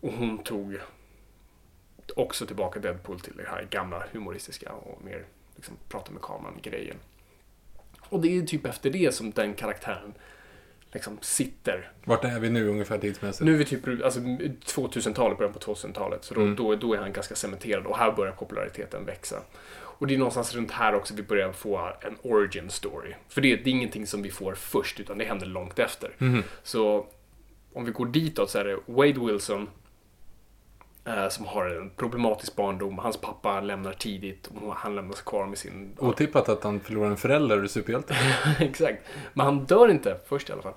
Och 0.02 0.14
hon 0.14 0.44
tog 0.44 0.78
också 2.16 2.46
tillbaka 2.46 2.80
Deadpool 2.80 3.20
till 3.20 3.38
det 3.38 3.50
här 3.50 3.68
gamla 3.70 4.04
humoristiska 4.12 4.72
och 4.72 5.04
mer 5.04 5.26
liksom, 5.56 5.78
prata 5.89 6.12
med 6.12 6.22
kameran-grejen. 6.22 6.98
Och 8.10 8.22
det 8.22 8.38
är 8.38 8.42
typ 8.42 8.66
efter 8.66 8.89
det 8.89 9.13
som 9.13 9.32
den 9.32 9.54
karaktären 9.54 10.13
liksom 10.92 11.18
sitter. 11.22 11.92
Vart 12.04 12.24
är 12.24 12.39
vi 12.39 12.50
nu 12.50 12.68
ungefär 12.68 12.98
tidsmässigt? 12.98 13.46
Nu 13.46 13.54
är 13.54 13.58
vi 13.58 13.66
typ 13.66 13.88
alltså, 14.04 14.20
2000-talet, 14.20 15.38
början 15.38 15.54
på 15.54 15.60
2000-talet. 15.60 16.24
Så 16.24 16.34
då, 16.34 16.42
mm. 16.42 16.56
då, 16.56 16.76
då, 16.76 16.94
är 16.94 16.98
han 16.98 17.13
ganska 17.13 17.36
cementerad 17.36 17.86
och 17.86 17.98
här 17.98 18.12
börjar 18.12 18.34
populariteten 18.34 19.06
växa. 19.06 19.42
Och 19.76 20.08
det 20.08 20.13
är 20.13 20.18
någonstans 20.18 20.56
runt 20.56 20.72
här 20.72 20.96
också 20.96 21.13
vi 21.16 21.24
börjar 21.24 21.52
få 21.52 21.92
en 22.02 22.18
origin 22.22 22.70
story. 22.70 23.13
För 23.30 23.42
det, 23.42 23.56
det 23.56 23.70
är 23.70 23.72
ingenting 23.72 24.08
som 24.08 24.22
vi 24.22 24.32
får 24.32 24.54
först, 24.54 25.00
utan 25.00 25.18
det 25.18 25.26
händer 25.26 25.46
långt 25.46 25.80
efter. 25.80 26.16
Mm. 26.20 26.44
Så 26.63 27.08
om 27.74 27.86
vi 27.86 27.92
går 27.92 28.06
ditåt 28.06 28.50
så 28.50 28.60
är 28.60 28.63
det 28.63 28.80
Wade 28.86 29.20
Wilson 29.20 29.70
som 31.30 31.46
har 31.46 31.66
en 31.66 31.89
problematisk 31.89 32.56
barndom. 32.56 32.98
Hans 32.98 33.18
pappa 33.18 33.62
lämnar 33.62 33.94
tidigt 33.94 34.48
och 34.48 34.76
han 34.76 34.96
lämnas 34.96 35.22
kvar 35.22 35.46
med 35.46 35.58
sin... 35.58 35.96
Otippat 35.98 36.50
att 36.50 36.63
han 36.63 36.80
förlorar 36.80 37.10
en 37.10 37.18
förälder 37.18 37.58
och 37.58 37.63
är 37.63 37.68
superhjälte. 37.68 38.16
Exakt. 38.60 39.08
Men 39.34 39.46
han 39.46 39.66
dör 39.66 39.92
inte 39.92 40.18
först 40.26 40.50
i 40.50 40.54
alla 40.54 40.62
fall. 40.62 40.74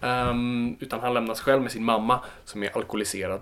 Um, 0.00 0.76
utan 0.80 1.00
han 1.00 1.14
lämnas 1.14 1.40
själv 1.40 1.62
med 1.62 1.72
sin 1.72 1.84
mamma 1.84 2.20
som 2.44 2.62
är 2.62 2.76
alkoholiserad. 2.76 3.40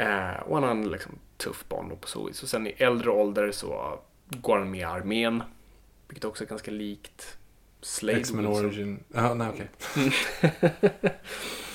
Uh, 0.00 0.40
och 0.40 0.54
han 0.54 0.62
har 0.62 0.70
en 0.70 0.88
liksom, 0.90 1.12
tuff 1.36 1.64
barndom 1.68 1.98
på 1.98 2.08
så 2.08 2.26
vis. 2.26 2.42
Och 2.42 2.48
sen 2.48 2.66
i 2.66 2.74
äldre 2.76 3.10
ålder 3.10 3.50
så 3.50 3.98
går 4.28 4.58
han 4.58 4.70
med 4.70 4.80
i 4.80 4.84
armén. 4.84 5.42
Vilket 6.08 6.24
också 6.24 6.44
är 6.44 6.48
ganska 6.48 6.70
likt 6.70 7.38
Slade. 7.80 8.18
X-Men 8.18 8.46
Origin. 8.46 9.04
Jaha, 9.14 9.34
nej 9.34 9.48
okej. 9.48 9.68
Okay. 9.94 11.10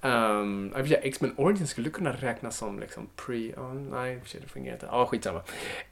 Um, 0.00 0.74
X-Men 1.02 1.34
Origin 1.36 1.66
skulle 1.66 1.90
kunna 1.90 2.12
räknas 2.12 2.56
som 2.56 2.78
liksom 2.78 3.08
pre... 3.16 3.54
Oh, 3.54 3.74
nej, 3.74 4.22
det 4.32 4.48
fungerar 4.48 4.74
inte. 4.74 4.86
Ja, 4.86 5.06
skitsamma. 5.06 5.42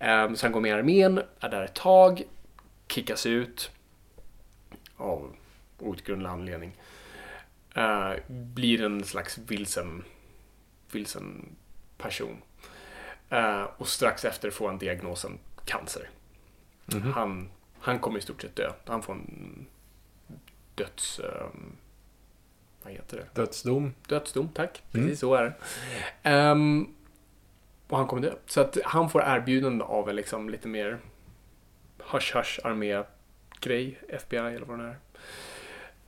Um, 0.01 0.37
så 0.37 0.47
han 0.47 0.53
går 0.53 0.61
med 0.61 0.69
i 0.69 0.73
armén, 0.73 1.23
är 1.41 1.49
där 1.49 1.63
ett 1.63 1.75
tag, 1.75 2.23
kickas 2.89 3.27
ut 3.27 3.71
av 4.97 5.37
outgrundlig 5.79 6.29
anledning. 6.29 6.73
Uh, 7.77 8.13
blir 8.29 8.83
en 8.83 9.05
slags 9.05 9.39
vilsen, 9.39 10.05
vilsen 10.93 11.57
person. 11.99 12.43
Uh, 13.33 13.65
och 13.77 13.89
strax 13.89 14.25
efter 14.25 14.51
får 14.51 14.69
han 14.69 14.79
diagnosen 14.79 15.39
cancer. 15.65 16.11
Mm 16.93 17.05
-hmm. 17.05 17.13
han, 17.13 17.49
han 17.81 17.99
kommer 17.99 18.19
i 18.19 18.23
stort 18.23 18.43
sett 18.43 18.57
dö. 18.57 18.73
Han 18.85 19.03
får 19.03 19.13
en 19.13 19.67
döds... 20.75 21.21
Um, 21.21 21.77
vad 22.87 22.95
heter 22.95 23.17
det? 23.17 23.41
Dödsdom. 23.41 23.95
Dödsdom, 24.09 24.49
tack. 24.55 24.83
Mm. 24.93 25.07
Precis 25.07 25.21
så 25.21 25.35
är 25.35 25.43
det. 26.23 26.31
Um, 26.31 26.95
och 27.89 27.99
han 27.99 28.07
kommer 28.07 28.23
dö. 28.23 28.33
Så 28.47 28.61
att 28.61 28.79
han 28.85 29.11
får 29.11 29.23
erbjudande 29.23 29.85
av 29.85 30.09
en 30.09 30.17
liksom 30.17 30.51
lite 30.51 30.69
mer 30.69 30.99
hush-hush 31.99 32.61
armé-grej. 32.65 33.99
FBI 34.09 34.37
eller 34.37 34.67
vad 34.67 34.79
det 34.79 34.85
är. 34.85 34.99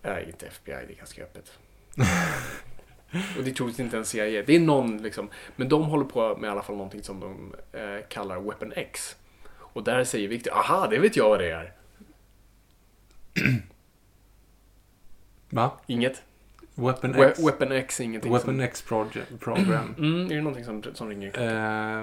Nej, 0.02 0.26
inte 0.26 0.46
FBI, 0.46 0.72
det 0.86 0.92
är 0.92 0.96
ganska 0.96 1.22
öppet. 1.22 1.58
och 3.36 3.44
det 3.44 3.50
är 3.50 3.54
troligtvis 3.54 3.84
inte 3.84 3.98
en 3.98 4.04
CIA. 4.04 4.42
Det 4.46 4.56
är 4.56 4.60
någon 4.60 4.98
liksom. 5.02 5.28
Men 5.56 5.68
de 5.68 5.82
håller 5.82 6.04
på 6.04 6.36
med 6.36 6.48
i 6.48 6.50
alla 6.50 6.62
fall 6.62 6.76
någonting 6.76 7.02
som 7.02 7.20
de 7.20 7.54
eh, 7.78 8.06
kallar 8.08 8.40
Weapon 8.40 8.72
X. 8.72 9.16
Och 9.50 9.84
där 9.84 10.04
säger 10.04 10.28
Victor, 10.28 10.52
aha, 10.52 10.86
det 10.86 10.98
vet 10.98 11.16
jag 11.16 11.28
vad 11.28 11.38
det 11.38 11.50
är. 11.50 11.72
Va? 15.50 15.80
Inget. 15.86 16.22
Weapon 16.78 17.14
X. 17.14 17.38
Weapon 17.38 17.72
X 17.72 18.00
ingenting 18.00 18.32
Weapon 18.32 18.54
som... 18.54 18.60
X 18.60 18.82
Program. 18.82 19.94
Mm, 19.98 20.30
är 20.30 20.34
det 20.34 20.40
någonting 20.40 20.64
som, 20.64 20.82
som 20.94 21.08
ringer 21.08 21.38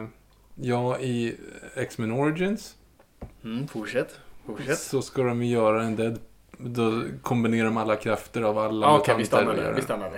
uh, 0.02 0.08
Ja, 0.56 1.00
i 1.00 1.36
X-Men 1.76 2.12
Origins. 2.12 2.76
Mm, 3.44 3.68
fortsätt. 3.68 4.20
fortsätt. 4.46 4.80
Så 4.80 5.02
ska 5.02 5.24
de 5.24 5.44
göra 5.44 5.84
en 5.84 5.96
dead... 5.96 6.20
Då 6.58 7.04
kombinerar 7.22 7.66
de 7.66 7.78
alla 7.78 7.96
krafter 7.96 8.42
av 8.42 8.58
alla 8.58 8.88
ah, 8.88 8.98
Okej, 8.98 9.02
okay, 9.02 9.18
vi 9.18 9.26
stannar 9.26 9.56
där. 9.56 9.74
Vi 9.74 9.82
stannar 9.82 10.12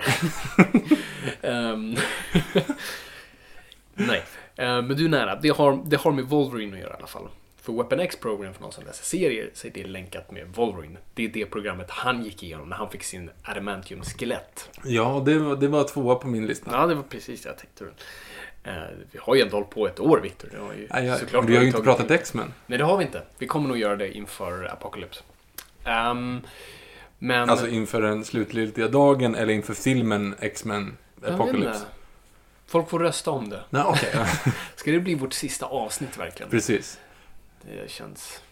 där. 1.42 1.72
um, 1.72 1.96
nej, 3.94 4.22
uh, 4.58 4.82
men 4.82 4.88
du 4.88 5.04
är 5.04 5.08
nära. 5.08 5.36
Det 5.36 5.48
har, 5.48 5.82
det 5.84 5.96
har 5.96 6.12
med 6.12 6.24
Wolverine 6.24 6.72
att 6.72 6.80
göra 6.80 6.92
i 6.92 6.96
alla 6.96 7.06
fall. 7.06 7.28
För 7.68 7.72
Weapon 7.72 8.00
X 8.00 8.16
program 8.16 8.54
för 8.54 8.62
någon 8.62 8.72
som 8.72 8.84
läser 8.84 9.04
serier 9.04 9.50
så 9.54 9.66
är 9.66 9.70
det 9.70 9.84
länkat 9.84 10.30
med 10.30 10.48
Wolverine. 10.54 10.98
Det 11.14 11.24
är 11.24 11.28
det 11.28 11.46
programmet 11.46 11.90
han 11.90 12.24
gick 12.24 12.42
igenom 12.42 12.68
när 12.68 12.76
han 12.76 12.90
fick 12.90 13.02
sin 13.02 13.30
adamantium-skelett. 13.42 14.70
Ja, 14.84 15.22
det 15.26 15.38
var, 15.38 15.56
det 15.56 15.68
var 15.68 15.84
tvåa 15.84 16.14
på 16.14 16.28
min 16.28 16.46
lista. 16.46 16.70
Ja, 16.72 16.86
det 16.86 16.94
var 16.94 17.02
precis 17.02 17.42
det 17.42 17.48
jag 17.48 17.58
tänkte. 17.58 17.84
Uh, 17.84 17.92
vi 19.10 19.18
har 19.18 19.34
ju 19.34 19.42
ändå 19.42 19.56
hållit 19.56 19.70
på 19.70 19.86
ett 19.86 20.00
år, 20.00 20.20
Victor. 20.20 20.48
Det 20.52 20.58
har 20.58 20.72
ju 20.72 20.86
ja, 20.90 21.18
ja, 21.32 21.40
vi 21.40 21.56
har 21.56 21.62
ju 21.62 21.68
inte 21.68 21.82
pratat 21.82 22.10
X-Men. 22.10 22.52
Nej, 22.66 22.78
det 22.78 22.84
har 22.84 22.96
vi 22.96 23.04
inte. 23.04 23.22
Vi 23.38 23.46
kommer 23.46 23.68
nog 23.68 23.78
göra 23.78 23.96
det 23.96 24.16
inför 24.16 24.72
Apocalypse. 24.72 25.20
Um, 25.84 26.40
men... 27.18 27.50
Alltså 27.50 27.68
inför 27.68 28.02
den 28.02 28.24
slutgiltiga 28.24 28.88
dagen 28.88 29.34
eller 29.34 29.52
inför 29.52 29.74
filmen 29.74 30.34
X-Men 30.40 30.96
Apocalypse? 31.22 31.84
Folk 32.66 32.90
får 32.90 32.98
rösta 32.98 33.30
om 33.30 33.48
det. 33.48 33.60
Nej, 33.70 33.84
okay. 33.84 34.26
Ska 34.76 34.90
det 34.90 35.00
bli 35.00 35.14
vårt 35.14 35.32
sista 35.32 35.66
avsnitt 35.66 36.18
verkligen? 36.18 36.50
Precis. 36.50 36.98
Det 37.68 37.90
känns, 37.90 38.42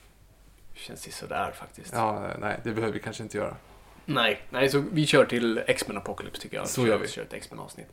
känns 0.74 1.16
sådär 1.16 1.52
faktiskt. 1.52 1.92
Ja, 1.92 2.31
nej, 2.38 2.61
det 2.64 2.72
behöver 2.72 2.92
vi 2.92 3.00
kanske 3.00 3.22
inte 3.22 3.37
göra. 3.37 3.57
Nej, 4.05 4.42
nej 4.50 4.68
så 4.68 4.85
vi 4.92 5.07
kör 5.07 5.24
till 5.24 5.62
X-Men 5.66 5.96
Apocalypse 5.96 6.42
tycker 6.42 6.57
jag. 6.57 6.68
Så 6.68 6.87
gör 6.87 6.98
vi. 6.98 7.09
kör 7.09 7.22
ett 7.22 7.33
X-Men 7.33 7.61
avsnitt. 7.61 7.88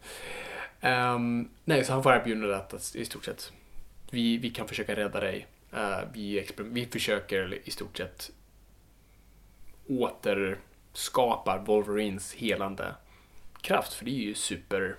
Um, 0.81 1.49
nej, 1.65 1.85
så 1.85 1.93
han 1.93 2.03
får 2.03 2.13
erbjudandet 2.13 2.73
att 2.73 2.95
i 2.95 3.05
stort 3.05 3.25
sett 3.25 3.51
vi, 4.09 4.37
vi 4.37 4.49
kan 4.49 4.67
försöka 4.67 4.95
rädda 4.95 5.19
dig. 5.19 5.47
Uh, 5.73 5.99
vi, 6.13 6.47
vi 6.57 6.85
försöker 6.85 7.59
i 7.63 7.71
stort 7.71 7.97
sett 7.97 8.31
återskapa 9.87 11.63
Wolverines 11.65 12.33
helande 12.33 12.95
kraft, 13.61 13.93
för 13.93 14.05
det 14.05 14.11
är 14.11 14.23
ju 14.23 14.35
super... 14.35 14.95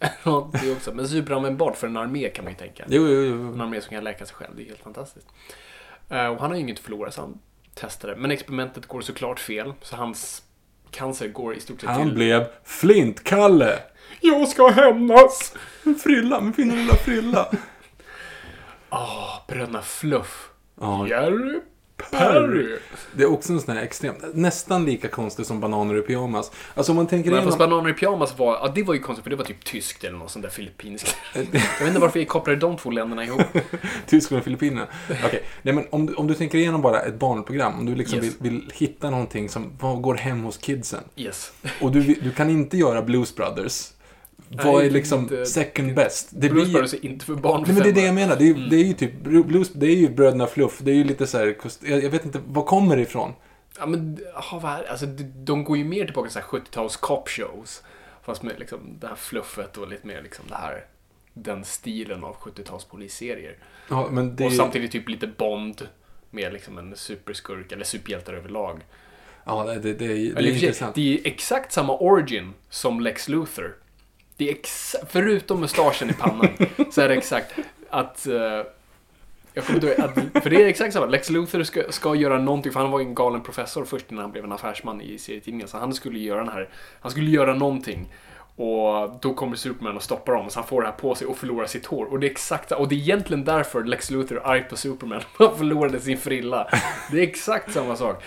Ja, 0.24 0.50
det 0.52 0.72
också. 0.72 0.94
Men 0.94 1.08
superanvändbart 1.08 1.76
för 1.76 1.86
en 1.86 1.96
armé 1.96 2.28
kan 2.28 2.44
man 2.44 2.52
ju 2.52 2.58
tänka. 2.58 2.84
Jo, 2.88 3.08
jo, 3.08 3.22
jo. 3.22 3.52
En 3.52 3.60
armé 3.60 3.80
som 3.80 3.90
kan 3.90 4.04
läka 4.04 4.26
sig 4.26 4.34
själv. 4.34 4.56
Det 4.56 4.62
är 4.62 4.66
helt 4.66 4.82
fantastiskt. 4.82 5.26
Uh, 6.12 6.26
och 6.26 6.40
han 6.40 6.50
har 6.50 6.54
ju 6.54 6.60
inget 6.60 6.78
att 6.78 6.84
förlora 6.84 7.10
så 7.10 7.20
han 7.20 7.38
testade. 7.74 8.16
Men 8.16 8.30
experimentet 8.30 8.86
går 8.86 9.00
såklart 9.00 9.40
fel. 9.40 9.72
Så 9.82 9.96
hans 9.96 10.42
cancer 10.90 11.28
går 11.28 11.54
i 11.54 11.60
stort 11.60 11.80
sett 11.80 11.90
Han 11.90 12.02
till... 12.02 12.14
blev 12.14 12.46
Flint-Kalle. 12.64 13.78
Jag 14.20 14.48
ska 14.48 14.68
hämnas. 14.68 15.54
Frilla, 16.02 16.40
min 16.40 16.52
fina 16.52 16.74
lilla 16.74 16.94
Frilla. 16.94 17.48
Ah, 18.88 19.04
oh, 19.04 19.46
bröderna 19.48 19.82
Fluff. 19.82 20.50
Oh. 20.76 21.08
Jerry 21.08 21.60
Perry. 22.10 22.76
Det 23.12 23.22
är 23.22 23.32
också 23.32 23.52
en 23.52 23.60
sån 23.60 23.76
här 23.76 23.82
extrem, 23.82 24.14
nästan 24.34 24.84
lika 24.84 25.08
konstig 25.08 25.46
som 25.46 25.60
bananer 25.60 25.98
i 25.98 26.02
pyjamas. 26.02 26.52
Alltså 26.74 26.92
om 26.92 26.96
man 26.96 27.06
tänker 27.06 27.30
Men 27.30 27.38
igenom... 27.38 27.52
fast 27.52 27.58
bananer 27.58 27.90
i 27.90 27.92
pyjamas 27.92 28.38
var, 28.38 28.52
ja 28.52 28.72
det 28.74 28.82
var 28.82 28.94
ju 28.94 29.00
konstigt 29.00 29.22
för 29.22 29.30
det 29.30 29.36
var 29.36 29.44
typ 29.44 29.64
tyskt 29.64 30.04
eller 30.04 30.18
något 30.18 30.30
sånt 30.30 30.42
där 30.42 30.50
filippinskt. 30.50 31.16
jag 31.34 31.42
vet 31.42 31.88
inte 31.88 32.00
varför 32.00 32.18
vi 32.18 32.26
kopplade 32.26 32.58
de 32.58 32.76
två 32.76 32.90
länderna 32.90 33.24
ihop. 33.24 33.42
Tyskland 34.06 34.38
och 34.38 34.44
Filippinerna. 34.44 34.86
Okej, 35.10 35.26
okay. 35.26 35.40
nej 35.62 35.74
men 35.74 35.86
om, 35.90 36.14
om 36.16 36.26
du 36.26 36.34
tänker 36.34 36.58
igenom 36.58 36.82
bara 36.82 37.00
ett 37.00 37.18
barnprogram, 37.18 37.78
om 37.78 37.86
du 37.86 37.94
liksom 37.94 38.18
yes. 38.18 38.36
vill, 38.40 38.52
vill, 38.52 38.72
hitta 38.74 39.10
någonting 39.10 39.48
som 39.48 39.72
går 40.02 40.14
hem 40.14 40.42
hos 40.42 40.58
kidsen. 40.58 41.00
Yes. 41.16 41.52
och 41.80 41.92
du, 41.92 42.00
du 42.00 42.32
kan 42.32 42.50
inte 42.50 42.76
göra 42.76 43.02
Blues 43.02 43.36
Brothers. 43.36 43.92
Vad 44.52 44.84
är 44.84 44.90
liksom 44.90 45.20
inte, 45.20 45.46
second 45.46 45.94
best? 45.94 46.28
Det 46.30 46.48
Blues 46.48 46.64
blir... 46.64 46.72
Brothers 46.72 46.94
är 46.94 47.04
inte 47.04 47.24
för 47.24 47.34
barn 47.34 47.64
Nej, 47.66 47.74
men 47.74 47.82
det 47.82 47.88
är 47.88 47.92
det 47.92 48.06
jag 48.06 48.14
menar. 48.14 48.36
Det 48.36 48.44
är, 48.44 48.54
mm. 48.54 48.70
det 48.70 48.76
är 48.76 48.84
ju 48.84 48.92
typ, 48.92 49.20
Blues, 49.22 49.72
det 49.72 49.86
är 49.86 49.96
ju 49.96 50.08
Bröderna 50.08 50.46
Fluff. 50.46 50.78
Det 50.78 50.90
är 50.90 50.94
ju 50.94 51.04
lite 51.04 51.26
så 51.26 51.38
här, 51.38 51.56
jag, 51.80 52.10
vet 52.10 52.24
inte, 52.24 52.40
vad 52.46 52.66
kommer 52.66 52.96
det 52.96 53.02
ifrån? 53.02 53.32
Ja 53.78 53.86
men, 53.86 54.18
aha, 54.34 54.58
vad 54.58 54.72
är, 54.72 54.90
alltså, 54.90 55.06
de 55.34 55.64
går 55.64 55.76
ju 55.76 55.84
mer 55.84 56.04
tillbaka 56.04 56.28
till 56.28 56.40
70-tals 56.40 56.96
cop 56.96 57.28
shows. 57.28 57.82
Fast 58.22 58.42
med 58.42 58.58
liksom 58.58 58.78
det 59.00 59.06
här 59.06 59.14
fluffet 59.14 59.76
och 59.76 59.88
lite 59.88 60.06
mer 60.06 60.22
liksom 60.22 60.44
det 60.48 60.54
här, 60.54 60.84
den 61.34 61.64
stilen 61.64 62.24
av 62.24 62.36
70-tals 62.36 62.84
polisserier. 62.84 63.56
Ja, 63.88 64.08
men 64.10 64.36
det... 64.36 64.46
Och 64.46 64.52
samtidigt 64.52 64.92
typ 64.92 65.08
lite 65.08 65.26
Bond 65.26 65.88
med 66.30 66.52
liksom 66.52 66.78
en 66.78 66.96
superskurk, 66.96 67.72
eller 67.72 67.84
superhjältar 67.84 68.32
överlag. 68.32 68.80
Ja, 69.44 69.64
det, 69.64 69.74
det, 69.74 69.92
det, 69.92 70.04
är, 70.04 70.34
det 70.34 70.40
är 70.40 70.52
intressant. 70.52 70.94
Det 70.94 71.14
är 71.14 71.26
exakt 71.26 71.72
samma 71.72 71.98
origin 71.98 72.52
som 72.70 73.00
Lex 73.00 73.28
Luthor. 73.28 73.76
Det 74.40 74.50
är 74.50 74.56
förutom 75.06 75.60
mustaschen 75.60 76.10
i 76.10 76.12
pannan, 76.12 76.48
så 76.90 77.00
är 77.00 77.08
det 77.08 77.14
exakt 77.14 77.54
att... 77.90 78.26
Uh, 78.30 78.62
jag 79.54 79.64
kommer 79.64 80.00
att, 80.00 80.42
för 80.42 80.50
det 80.50 80.62
är 80.62 80.66
exakt 80.66 80.92
samma. 80.92 81.06
Lex 81.06 81.30
Luthor 81.30 81.62
ska, 81.62 81.82
ska 81.92 82.14
göra 82.14 82.38
någonting, 82.38 82.72
för 82.72 82.80
han 82.80 82.90
var 82.90 83.00
en 83.00 83.14
galen 83.14 83.40
professor 83.40 83.84
först 83.84 84.10
innan 84.10 84.22
han 84.22 84.32
blev 84.32 84.44
en 84.44 84.52
affärsman 84.52 85.00
i 85.00 85.18
serietidningen. 85.18 85.68
Så 85.68 85.78
han 85.78 85.94
skulle 85.94 86.18
göra 86.18 86.38
den 86.38 86.48
här, 86.48 86.68
han 87.00 87.10
skulle 87.10 87.30
göra 87.30 87.54
någonting. 87.54 88.08
Och 88.60 89.10
då 89.20 89.34
kommer 89.34 89.56
Superman 89.56 89.96
och 89.96 90.02
stoppar 90.02 90.32
dem, 90.32 90.50
så 90.50 90.58
han 90.58 90.68
får 90.68 90.80
det 90.80 90.86
här 90.86 90.94
på 90.94 91.14
sig 91.14 91.26
och 91.26 91.36
förlorar 91.38 91.66
sitt 91.66 91.86
hår. 91.86 92.04
Och 92.12 92.20
det 92.20 92.26
är 92.26 92.30
exakt 92.30 92.72
och 92.72 92.88
det 92.88 92.94
är 92.94 92.96
egentligen 92.98 93.44
därför 93.44 93.84
Lex 93.84 94.10
Luthor 94.10 94.38
är 94.38 94.46
arg 94.46 94.62
på 94.70 94.76
Superman. 94.76 95.20
Han 95.38 95.56
förlorade 95.58 96.00
sin 96.00 96.18
frilla. 96.18 96.68
Det 97.12 97.18
är 97.18 97.22
exakt 97.22 97.72
samma 97.72 97.96
sak. 97.96 98.22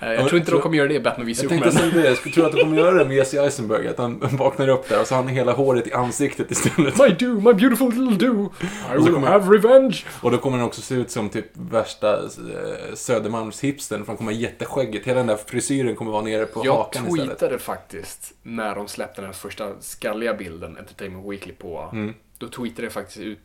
Eh, 0.00 0.08
Jag 0.12 0.28
tror 0.28 0.36
inte 0.38 0.50
tror- 0.50 0.58
de 0.58 0.62
kommer 0.62 0.76
göra 0.76 0.88
det 0.88 0.94
i 0.94 1.00
Batman 1.00 1.26
v 1.26 1.30
Jag 1.30 1.36
Superman. 1.36 1.62
tänkte 1.62 1.80
säga 1.80 2.02
det, 2.02 2.08
jag 2.08 2.16
skulle 2.16 2.34
tro 2.34 2.44
att 2.44 2.52
de 2.52 2.60
kommer 2.60 2.76
göra 2.78 2.92
det 2.98 3.04
med 3.04 3.16
Jesse 3.16 3.40
Eisenberg, 3.44 3.88
att 3.88 3.98
han 3.98 4.18
vaknar 4.38 4.68
upp 4.68 4.88
där 4.88 5.00
och 5.00 5.06
så 5.06 5.14
har 5.14 5.22
han 5.22 5.32
hela 5.32 5.52
håret 5.52 5.86
i 5.86 5.92
ansiktet 5.92 6.50
istället. 6.50 6.98
My 6.98 7.08
do, 7.08 7.26
my 7.34 7.52
beautiful 7.54 7.92
little 7.92 8.28
do. 8.28 8.50
I 8.94 8.98
will 8.98 9.12
kommer- 9.12 9.26
have 9.28 9.56
revenge. 9.56 10.04
Och 10.20 10.30
då 10.30 10.38
kommer 10.38 10.58
han 10.58 10.66
också 10.66 10.80
se 10.82 10.94
ut 10.94 11.10
som 11.10 11.28
typ 11.28 11.46
värsta 11.52 12.12
eh, 12.18 12.94
Södermalms-hipstern, 12.94 13.98
för 14.00 14.06
han 14.06 14.16
kommer 14.16 14.32
ha 14.32 14.38
jätteskägget. 14.38 15.06
Hela 15.06 15.18
den 15.18 15.26
där 15.26 15.36
frisyren 15.46 15.96
kommer 15.96 16.12
vara 16.12 16.22
nere 16.22 16.46
på 16.46 16.62
Jag 16.64 16.74
hakan 16.76 17.06
istället. 17.06 17.26
tweetade 17.38 17.58
faktiskt 17.58 18.32
när 18.42 18.74
de 18.74 18.88
släppte 18.88 19.20
den 19.20 19.26
här 19.26 19.32
första 19.32 19.71
skalliga 19.80 20.34
bilden, 20.34 20.76
Entertainment 20.78 21.30
Weekly, 21.30 21.52
på... 21.52 21.90
Mm. 21.92 22.14
Då 22.38 22.48
tweetade 22.48 22.82
jag 22.82 22.92
faktiskt 22.92 23.18
ut 23.18 23.38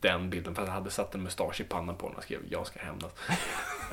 den 0.00 0.30
bilden 0.30 0.54
för 0.54 0.62
att 0.62 0.68
jag 0.68 0.74
hade 0.74 0.90
satt 0.90 1.14
en 1.14 1.22
mustasch 1.22 1.60
i 1.60 1.64
pannan 1.64 1.96
på 1.96 2.08
den 2.08 2.16
och 2.16 2.22
skrev 2.22 2.40
jag 2.50 2.66
ska 2.66 2.80
hämnas. 2.80 3.12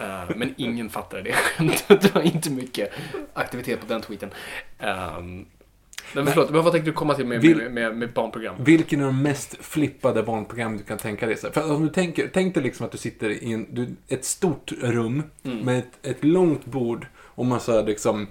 Eh, 0.02 0.36
men 0.36 0.54
ingen 0.58 0.90
fattade 0.90 1.22
det 1.24 1.34
skämtet. 1.34 1.88
Det 2.02 2.16
var 2.16 2.22
inte 2.22 2.52
mycket 2.52 2.92
aktivitet 3.34 3.80
på 3.80 3.86
den 3.88 4.02
tweeten. 4.02 4.30
Um, 4.80 5.46
men 6.14 6.28
förlåt, 6.28 6.50
men 6.50 6.64
vad 6.64 6.74
tänkte 6.74 6.92
du 6.92 6.94
komma 6.94 7.14
till 7.14 7.26
med, 7.26 7.42
Vill- 7.42 7.58
med, 7.58 7.72
med, 7.72 7.98
med 7.98 8.14
barnprogram? 8.14 8.56
Vilken 8.64 9.02
är 9.02 9.06
de 9.06 9.22
mest 9.24 9.66
flippade 9.66 10.24
barnprogram 10.24 10.78
du 10.78 10.84
kan 10.84 10.98
tänka 10.98 11.26
dig? 11.26 11.36
För 11.36 11.72
om 11.74 11.84
du 11.84 11.90
tänker, 11.90 12.30
tänk 12.34 12.54
dig 12.54 12.64
liksom 12.64 12.86
att 12.86 12.92
du 12.92 12.98
sitter 12.98 13.30
i 13.30 13.54
en, 13.54 13.76
du, 13.76 13.96
ett 14.08 14.26
stort 14.26 14.72
rum 14.72 15.24
Mm. 15.44 15.58
med 15.58 15.80
ett, 15.80 16.06
ett 16.06 16.24
långt 16.24 16.66
bord 16.66 17.08
och 17.18 17.46
massa 17.46 17.82
liksom 17.82 18.28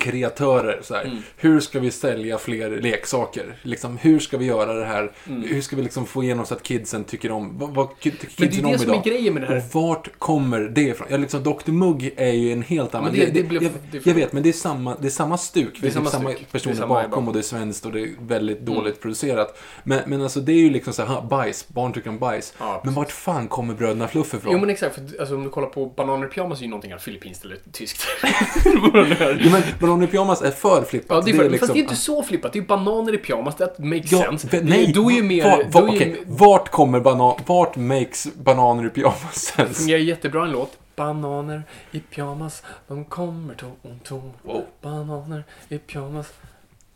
kreatörer. 0.00 0.80
Så 0.82 0.94
här. 0.94 1.04
Mm. 1.04 1.16
Hur 1.36 1.60
ska 1.60 1.80
vi 1.80 1.90
sälja 1.90 2.38
fler 2.38 2.70
leksaker? 2.70 3.56
Liksom, 3.62 3.96
hur 3.98 4.18
ska 4.18 4.38
vi 4.38 4.44
göra 4.44 4.72
det 4.74 4.84
här? 4.84 5.12
Mm. 5.28 5.42
Hur 5.42 5.60
ska 5.60 5.76
vi 5.76 5.82
liksom 5.82 6.06
få 6.06 6.22
igenom 6.24 6.46
så 6.46 6.54
att 6.54 6.62
kidsen 6.62 7.04
tycker 7.04 7.30
om, 7.32 7.58
vad, 7.58 7.70
vad 7.74 7.88
ty- 8.00 8.10
tycker 8.10 8.26
Men 8.38 8.48
det 8.48 8.54
kidsen 8.54 8.64
är 8.64 8.66
om 8.66 8.72
det 8.72 8.78
som 8.78 8.90
är 8.90 8.94
idag? 8.94 9.04
grejen 9.04 9.34
med 9.34 9.42
det 9.42 9.46
här. 9.46 9.56
Och 9.56 9.62
vart 9.82 10.18
kommer 10.18 10.60
det 10.60 10.80
ifrån? 10.82 11.06
Ja, 11.10 11.16
liksom, 11.16 11.42
Dr. 11.42 11.70
Mugg 11.72 12.14
är 12.16 12.32
ju 12.32 12.52
en 12.52 12.62
helt 12.62 12.94
annan... 12.94 13.12
det- 13.14 13.34
det 13.34 13.42
blev- 13.42 13.62
jag, 13.62 13.72
det- 13.92 14.06
jag 14.06 14.14
vet, 14.14 14.32
men 14.32 14.42
det 14.42 14.48
är 14.48 14.52
samma, 14.52 14.96
det 15.00 15.08
är 15.08 15.10
samma 15.10 15.38
stuk. 15.38 15.78
Det 15.80 15.86
är 15.86 15.90
samma 15.90 16.10
samma 16.10 16.32
personer 16.52 16.74
är 16.74 16.78
samma 16.78 16.94
bakom 17.02 17.26
och 17.28 17.34
det 17.34 17.40
är 17.40 17.42
svenskt 17.42 17.86
och 17.86 17.92
det 17.92 18.00
är 18.00 18.08
väldigt 18.20 18.60
dåligt 18.60 19.00
producerat. 19.00 19.58
Men, 19.84 20.00
men 20.06 20.22
alltså 20.22 20.40
det 20.40 20.52
är 20.52 20.56
ju 20.56 20.70
liksom 20.70 20.92
så 20.92 21.04
här, 21.04 21.22
bajs, 21.22 21.68
barn 21.68 21.92
tycker 21.92 22.10
om 22.10 22.18
bajs. 22.18 22.54
Ja, 22.58 22.80
men 22.84 22.94
vart 22.94 23.12
fan 23.12 23.48
kommer 23.48 23.74
bröderna 23.74 24.08
Fluff 24.08 24.34
ifrån? 24.34 24.52
Jo 24.52 24.58
men 24.58 24.70
exakt, 24.70 24.94
för 24.94 25.20
alltså, 25.20 25.34
om 25.34 25.44
du 25.44 25.50
kollar 25.50 25.68
på 25.68 25.86
Bananer 25.86 26.26
i 26.26 26.28
pyjamas 26.30 26.58
är 26.58 26.62
ju 26.62 26.68
någonting 26.68 26.94
av 26.94 26.98
filippinskt 26.98 27.44
eller 27.44 27.56
tyskt. 27.72 28.06
Men 29.80 29.89
Bananer 29.90 30.04
i 30.08 30.10
pyjamas 30.10 30.42
är 30.42 30.50
för 30.50 30.82
flippat. 30.82 31.16
Ja, 31.16 31.22
det 31.24 31.30
är 31.30 31.34
för, 31.36 31.42
liksom- 31.50 31.58
fast 31.58 31.72
det 31.72 31.78
är 31.78 31.82
inte 31.82 31.96
så 31.96 32.22
flippat. 32.22 32.52
Det 32.52 32.58
är 32.58 32.62
bananer 32.62 33.14
i 33.14 33.18
pyjamas. 33.18 33.56
That 33.56 33.78
makes 33.78 34.12
Ja, 34.12 34.22
sense. 34.22 34.48
Det- 34.50 34.62
nej, 34.64 34.92
då 34.94 35.10
är 35.10 35.14
ju 35.14 35.22
mer... 35.22 35.44
var, 35.44 35.82
var, 35.82 35.88
är 35.88 35.92
ju, 36.06 36.16
vart 36.26 36.68
kommer 36.68 37.00
banan... 37.00 37.40
Vart 37.46 37.76
makes 37.76 38.26
bananer 38.34 38.86
i 38.86 38.90
pyjamas 38.90 39.34
sense? 39.34 39.74
fungerar 39.74 39.98
jättebra 40.00 40.44
en 40.44 40.50
låt. 40.52 40.78
Bananer 40.96 41.62
i 41.92 42.00
pyjamas, 42.00 42.62
de 42.88 43.04
kommer 43.04 43.54
tom, 43.54 43.70
tom. 44.04 44.32
Wow. 44.42 44.64
Bananer 44.82 45.44
i 45.68 45.78
pyjamas, 45.78 46.26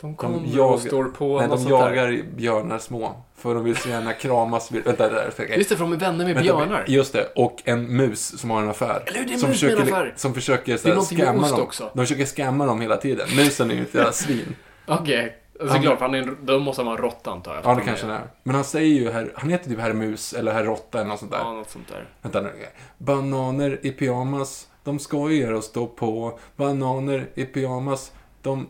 de 0.04 0.14
kommer 0.16 0.38
jagar- 0.46 0.72
och 0.74 0.80
står 0.80 1.04
på. 1.04 1.38
Nej, 1.38 1.48
de 1.48 1.58
sånt 1.58 1.68
där. 1.70 1.94
jagar 1.94 2.22
björnar 2.36 2.78
små. 2.78 3.24
För 3.36 3.54
de 3.54 3.64
vill 3.64 3.76
så 3.76 3.88
gärna 3.88 4.12
kramas. 4.12 4.72
Vänta, 4.72 5.08
där. 5.08 5.30
okej. 5.32 5.54
Just 5.58 5.70
det, 5.70 5.76
för 5.76 5.84
de 5.84 5.92
är 5.92 5.96
vänner 5.96 6.24
med 6.24 6.34
Vänta, 6.34 6.42
björnar. 6.42 6.84
Just 6.88 7.12
det, 7.12 7.32
och 7.36 7.62
en 7.64 7.96
mus 7.96 8.40
som 8.40 8.50
har 8.50 8.62
en 8.62 8.70
affär. 8.70 9.02
Eller 9.06 9.18
hur, 9.18 9.26
det 9.26 9.34
är 9.34 9.38
som 9.38 9.48
mus 9.50 9.62
med 9.62 9.70
en 9.70 9.76
försöker, 9.76 9.96
affär. 9.96 10.14
Som 10.16 10.34
försöker 10.34 10.76
så 10.76 10.88
här, 10.88 10.98
ost 10.98 11.10
dem. 11.16 11.60
också. 11.62 11.90
De 11.94 12.00
försöker 12.06 12.24
scamma 12.24 12.66
dem 12.66 12.80
hela 12.80 12.96
tiden. 12.96 13.28
Musen 13.36 13.70
är 13.70 13.74
ju 13.74 13.82
ett 13.82 13.94
jävla 13.94 14.12
svin. 14.12 14.56
Okej. 14.86 15.36
Alltså, 15.60 15.74
Han- 15.74 15.82
klart, 15.82 16.00
han 16.00 16.14
är 16.14 16.34
då 16.42 16.58
måste 16.58 16.82
han 16.82 16.86
vara 16.86 16.96
en 16.96 17.02
råtta 17.02 17.30
antar 17.30 17.54
jag. 17.54 17.64
Ja, 17.64 17.74
det 17.74 17.80
kanske 17.80 18.06
han 18.06 18.14
är. 18.14 18.22
Men 18.42 18.54
han 18.54 18.64
säger 18.64 19.00
ju 19.00 19.10
här, 19.10 19.32
han 19.34 19.50
heter 19.50 19.70
typ 19.70 19.78
herr 19.80 19.92
mus 19.92 20.32
eller 20.32 20.52
herr 20.52 20.64
råtta 20.64 20.98
eller 20.98 21.08
något 21.08 21.18
sånt 21.18 21.32
där. 21.32 21.38
Ja, 21.38 21.52
något 21.52 21.70
sånt 21.70 21.88
där. 21.88 22.08
Vänta 22.22 22.40
nu. 22.40 22.50
Bananer 22.98 23.78
i 23.82 23.90
pyjamas, 23.90 24.68
de 24.84 24.98
skojar 24.98 25.52
och 25.52 25.64
står 25.64 25.86
på. 25.86 26.38
Bananer 26.56 27.28
i 27.34 27.44
pyjamas, 27.44 28.12
de 28.42 28.66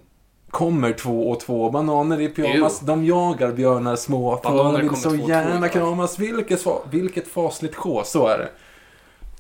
kommer 0.55 0.93
två 0.93 1.31
och 1.31 1.41
två. 1.41 1.71
Bananer 1.71 2.21
i 2.21 2.29
pyjamas, 2.29 2.83
Ew. 2.83 2.87
de 2.93 3.05
jagar 3.05 3.53
björnar 3.53 3.97
små. 3.97 4.41
Bananer 4.43 4.81
vill 4.83 4.89
så 4.97 5.11
två 5.11 5.17
två, 5.17 5.29
gärna 5.29 5.67
ja. 5.67 5.73
kramas. 5.73 6.19
Vilket, 6.19 6.65
fa- 6.65 6.81
vilket 6.91 7.29
fasligt 7.29 7.75
sjå, 7.75 8.03
så 8.05 8.27
är 8.27 8.39
det. 8.39 8.49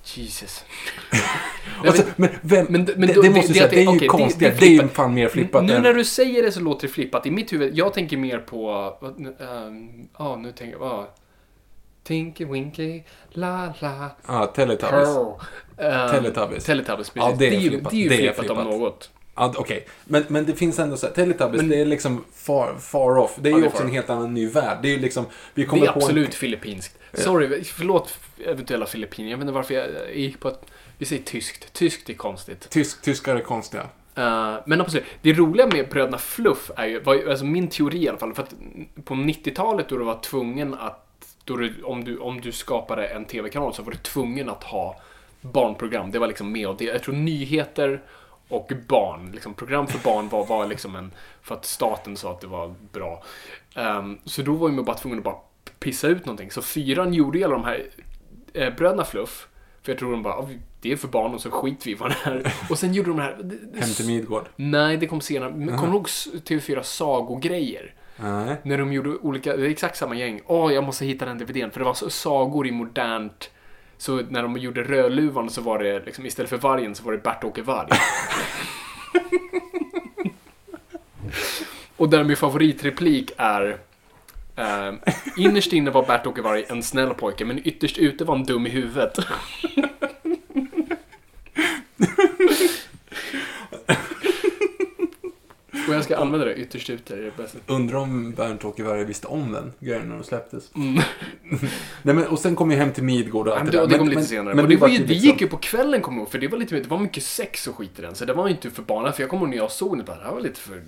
Jesus. 0.04 0.64
Alltså, 1.86 2.02
men 2.16 2.28
vem, 2.40 2.66
Men- 2.70 2.84
men 2.96 3.00
det, 3.08 3.12
då- 3.14 3.22
det 3.22 3.28
det- 3.28 3.34
måste 3.34 3.52
det- 3.52 3.58
säga, 3.58 3.68
det 3.70 3.82
är 3.84 3.92
ju 3.92 3.98
det- 3.98 4.06
konstigt. 4.06 4.40
det 4.40 4.60
Det, 4.60 4.66
är 4.66 4.70
ju 4.70 4.78
flippat. 4.78 4.96
fan 4.96 5.14
mer 5.14 5.28
flippat 5.28 5.64
Nu 5.64 5.72
än... 5.72 5.82
när 5.82 5.94
du 5.94 6.04
säger 6.04 6.42
det 6.42 6.52
så 6.52 6.60
låter 6.60 6.86
det 6.86 6.92
flippat. 6.92 7.26
I 7.26 7.30
mitt 7.30 7.52
huvud, 7.52 7.76
jag 7.78 7.94
tänker 7.94 8.16
mer 8.16 8.38
på... 8.38 8.92
ehm, 9.40 10.08
Ja, 10.18 10.36
nu 10.36 10.52
tänker 10.52 10.72
jag... 10.72 10.78
vad? 10.78 11.04
Tinky 12.04 12.44
Winky, 12.44 13.02
la 13.30 13.72
la. 13.78 14.10
Ja, 14.26 14.46
Teletubbies. 14.46 14.90
Pearl. 15.08 15.32
Ehm, 15.78 16.10
Teletubbies. 16.10 16.64
Teletubbies, 16.64 17.10
precis. 17.10 17.30
Ja, 17.30 17.36
det 17.38 17.46
är 17.46 17.50
det 17.50 17.56
är 17.56 17.60
flippat. 17.60 17.90
det 17.90 17.96
är 17.96 18.00
ju 18.02 18.08
Det 18.08 18.14
är 18.14 18.18
flippat, 18.18 18.50
om 18.50 18.56
flippat. 18.56 18.80
något. 18.80 19.10
Ja, 19.34 19.54
Okej, 19.56 19.86
men, 20.04 20.24
men 20.28 20.46
det 20.46 20.54
finns 20.54 20.78
ändå 20.78 20.96
så 20.96 21.06
här, 21.06 21.14
Teletubbies, 21.14 21.60
Men- 21.62 21.70
det 21.70 21.80
är 21.80 21.84
liksom 21.84 22.24
far, 22.34 22.74
far 22.80 23.18
off. 23.18 23.36
Det 23.40 23.48
är 23.50 23.54
ju 23.54 23.60
det 23.60 23.66
också 23.68 23.82
en 23.82 23.90
helt 23.90 24.10
annan 24.10 24.34
ny 24.34 24.48
värld. 24.48 24.78
Det 24.82 24.88
är 24.88 24.92
ju 24.92 24.98
liksom, 24.98 25.26
vi 25.54 25.62
Det 25.62 25.68
kommer 25.68 25.86
är 25.86 25.92
på 25.92 25.98
absolut 25.98 26.26
en... 26.26 26.32
filippinskt. 26.32 26.98
Sorry, 27.12 27.64
förlåt 27.64 28.18
eventuella 28.46 28.86
filippiner. 28.86 29.30
Jag 29.30 29.36
vet 29.36 29.42
inte 29.42 29.52
varför 29.54 29.74
jag 29.74 29.86
jag 30.08 30.16
gick 30.16 30.40
på 30.40 30.48
att... 30.48 30.66
Vi 30.98 31.06
säger 31.06 31.22
tyskt. 31.22 31.72
Tyskt 31.72 32.10
är 32.10 32.14
konstigt. 32.14 32.70
Tysk, 32.70 33.02
tyskar 33.02 33.36
är 33.36 33.40
konstiga. 33.40 33.82
Eh, 34.14 34.54
men 34.66 34.80
absolut, 34.80 35.04
det 35.22 35.32
roliga 35.32 35.66
med 35.66 35.88
Bröderna 35.88 36.18
Fluff 36.18 36.70
är 36.76 36.86
ju, 36.86 37.00
var 37.00 37.14
ju, 37.14 37.30
alltså 37.30 37.44
min 37.44 37.68
teori 37.68 38.04
i 38.04 38.08
alla 38.08 38.18
fall, 38.18 38.34
för 38.34 38.42
att 38.42 38.54
på 39.04 39.14
90-talet 39.14 39.88
då 39.88 39.96
du 39.98 40.04
var 40.04 40.18
tvungen 40.20 40.74
att, 40.74 41.06
då 41.44 41.56
du, 41.56 41.82
om, 41.82 42.04
du, 42.04 42.18
om 42.18 42.40
du 42.40 42.52
skapade 42.52 43.06
en 43.06 43.24
tv-kanal 43.24 43.74
så 43.74 43.82
var 43.82 43.92
du 43.92 43.98
tvungen 43.98 44.48
att 44.48 44.64
ha 44.64 45.00
barnprogram. 45.40 46.10
Det 46.10 46.18
var 46.18 46.26
liksom 46.26 46.52
med 46.52 46.68
och 46.68 46.76
det, 46.76 46.84
jag 46.84 47.02
tror 47.02 47.14
nyheter 47.14 48.02
och 48.48 48.72
barn, 48.88 49.30
liksom 49.32 49.54
program 49.54 49.86
för 49.86 49.98
barn 50.04 50.28
var, 50.28 50.46
var 50.46 50.66
liksom 50.66 50.96
en, 50.96 51.12
för 51.42 51.54
att 51.54 51.64
staten 51.64 52.16
sa 52.16 52.30
att 52.30 52.40
det 52.40 52.46
var 52.46 52.74
bra. 52.92 53.22
Ehm, 53.74 54.18
så 54.24 54.42
då 54.42 54.52
var 54.54 54.68
man 54.68 54.84
bara 54.84 54.96
tvungen 54.96 55.18
att 55.18 55.24
bara 55.24 55.36
pissa 55.78 56.08
ut 56.08 56.26
någonting. 56.26 56.50
Så 56.50 56.62
fyran 56.62 57.14
gjorde 57.14 57.38
ju 57.38 57.44
alla 57.44 57.54
de 57.54 57.64
här 57.64 57.86
eh, 58.54 58.74
Bröderna 58.74 59.04
Fluff, 59.04 59.48
för 59.82 59.92
jag 59.92 59.98
tror 59.98 60.10
de 60.12 60.22
bara, 60.22 60.34
"Ah, 60.34 60.48
det 60.80 60.92
är 60.92 60.96
för 60.96 61.08
barn 61.08 61.34
och 61.34 61.40
så 61.40 61.50
skiter 61.50 61.86
vi 61.86 61.94
vad 61.94 62.10
det 62.10 62.16
är. 62.30 62.54
Och 62.70 62.78
sen 62.78 62.94
gjorde 62.94 63.10
de 63.10 63.18
här... 63.18 63.36
Hem 63.80 63.88
till 63.96 64.06
Midgård. 64.06 64.44
Nej, 64.56 64.96
det 64.96 65.06
kom 65.06 65.20
senare. 65.20 65.50
Men 65.50 65.68
kommer 65.68 65.88
du 65.90 65.94
ihåg 65.94 66.06
s- 66.08 66.28
TV4 66.44 66.82
sagogrejer? 66.82 67.94
Nej. 68.16 68.56
När 68.62 68.78
de 68.78 68.92
gjorde 68.92 69.10
olika, 69.10 69.56
det 69.56 69.66
är 69.66 69.70
exakt 69.70 69.96
samma 69.96 70.14
gäng. 70.14 70.40
Åh, 70.46 70.72
jag 70.74 70.84
måste 70.84 71.06
hitta 71.06 71.24
den 71.24 71.38
DVDn. 71.38 71.70
För 71.70 71.78
det 71.80 71.84
var 71.84 71.94
så 71.94 72.10
sagor 72.10 72.66
i 72.66 72.70
modernt. 72.70 73.50
Så 73.98 74.22
när 74.28 74.42
de 74.42 74.56
gjorde 74.56 74.82
Rödluvan 74.82 75.50
så 75.50 75.60
var 75.60 75.78
det 75.78 76.06
liksom, 76.06 76.26
istället 76.26 76.50
för 76.50 76.56
vargen 76.56 76.94
så 76.94 77.04
var 77.04 77.12
det 77.12 77.18
Bert-Åke 77.18 77.62
Varg. 77.62 77.88
Och 81.96 82.08
där 82.08 82.24
min 82.24 82.36
favoritreplik 82.36 83.32
är 83.36 83.78
eh, 84.56 84.92
Innerst 85.36 85.72
inne 85.72 85.90
var 85.90 86.02
Bert-Åke 86.02 86.42
Varg 86.42 86.64
en 86.68 86.82
snäll 86.82 87.14
pojke, 87.14 87.44
men 87.44 87.68
ytterst 87.68 87.98
ute 87.98 88.24
var 88.24 88.36
han 88.36 88.44
dum 88.44 88.66
i 88.66 88.70
huvudet. 88.70 89.18
Och 95.88 95.94
jag 95.94 96.04
ska 96.04 96.16
använda 96.16 96.46
det, 96.46 96.54
ytterst 96.54 96.90
ute 96.90 97.14
är 97.14 97.22
det 97.22 97.36
bästa. 97.36 97.58
Undrar 97.66 97.98
om 97.98 98.32
Bernt-Åke 98.32 98.82
Varg 98.82 99.04
visste 99.04 99.26
om 99.26 99.52
den 99.52 99.72
grejen 99.80 100.08
när 100.08 100.16
de 100.16 100.24
släpptes. 100.24 100.70
Mm. 100.74 100.94
Nej, 102.02 102.14
men, 102.14 102.26
och 102.26 102.38
sen 102.38 102.56
kom 102.56 102.70
ju 102.70 102.76
Hem 102.76 102.92
till 102.92 103.04
Midgård 103.04 103.48
och 103.48 103.56
allt 103.60 103.64
det 103.64 103.70
det, 103.70 103.78
där. 103.78 103.86
det 103.86 103.98
kom 103.98 104.06
Men- 104.06 104.08
lite 104.08 104.18
men- 104.20 104.26
senare. 104.28 104.54
Men 104.54 104.64
och 104.64 104.70
det, 104.70 104.76
var 104.76 104.88
ju, 104.88 104.98
det 104.98 105.04
liksom- 105.06 105.28
gick 105.30 105.40
ju 105.40 105.46
på 105.48 105.56
kvällen 105.56 106.00
kommer 106.02 106.18
jag 106.18 106.22
ihåg, 106.22 106.30
för 106.30 106.38
det 106.38 106.48
var, 106.48 106.58
lite, 106.58 106.74
det 106.80 106.88
var 106.90 106.98
mycket 106.98 107.22
sex 107.24 107.66
och 107.66 107.74
skit 107.76 107.98
i 107.98 108.02
den. 108.02 108.14
Så 108.14 108.24
det 108.24 108.32
var 108.32 108.46
ju 108.46 108.54
inte 108.54 108.70
för 108.70 108.82
barnen, 108.82 109.12
för 109.12 109.20
jag 109.22 109.30
kommer 109.30 109.42
ihåg 109.42 109.50
när 109.50 109.56
jag 109.56 109.70
såg 109.70 110.04
bara, 110.04 110.16
det 110.16 110.24
här 110.24 110.32
var 110.32 110.40
lite 110.40 110.60
för... 110.60 110.82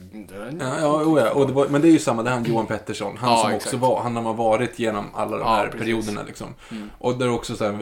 Ja, 0.60 0.76
ja, 0.80 1.02
oh 1.04 1.20
ja. 1.20 1.30
Och 1.30 1.46
det 1.46 1.52
var, 1.52 1.68
men 1.68 1.80
det 1.80 1.88
är 1.88 1.92
ju 1.92 1.98
samma, 1.98 2.22
det 2.22 2.30
är 2.30 2.34
han 2.34 2.44
Johan 2.44 2.66
Pettersson. 2.66 3.16
Han 3.16 3.30
Ja, 3.30 3.36
som 3.42 3.50
exakt. 3.50 3.66
också 3.74 3.76
var, 3.88 4.00
han 4.02 4.16
har 4.16 4.34
varit 4.34 4.78
genom 4.78 5.04
alla 5.14 5.30
de 5.36 5.40
Ja, 5.42 5.54
här 5.54 5.64
precis. 5.66 5.80
perioderna 5.80 6.22
liksom. 6.26 6.46
Mm. 6.70 6.90
Och 6.98 7.18
där 7.18 7.30
också 7.30 7.56
så 7.56 7.64
här, 7.64 7.72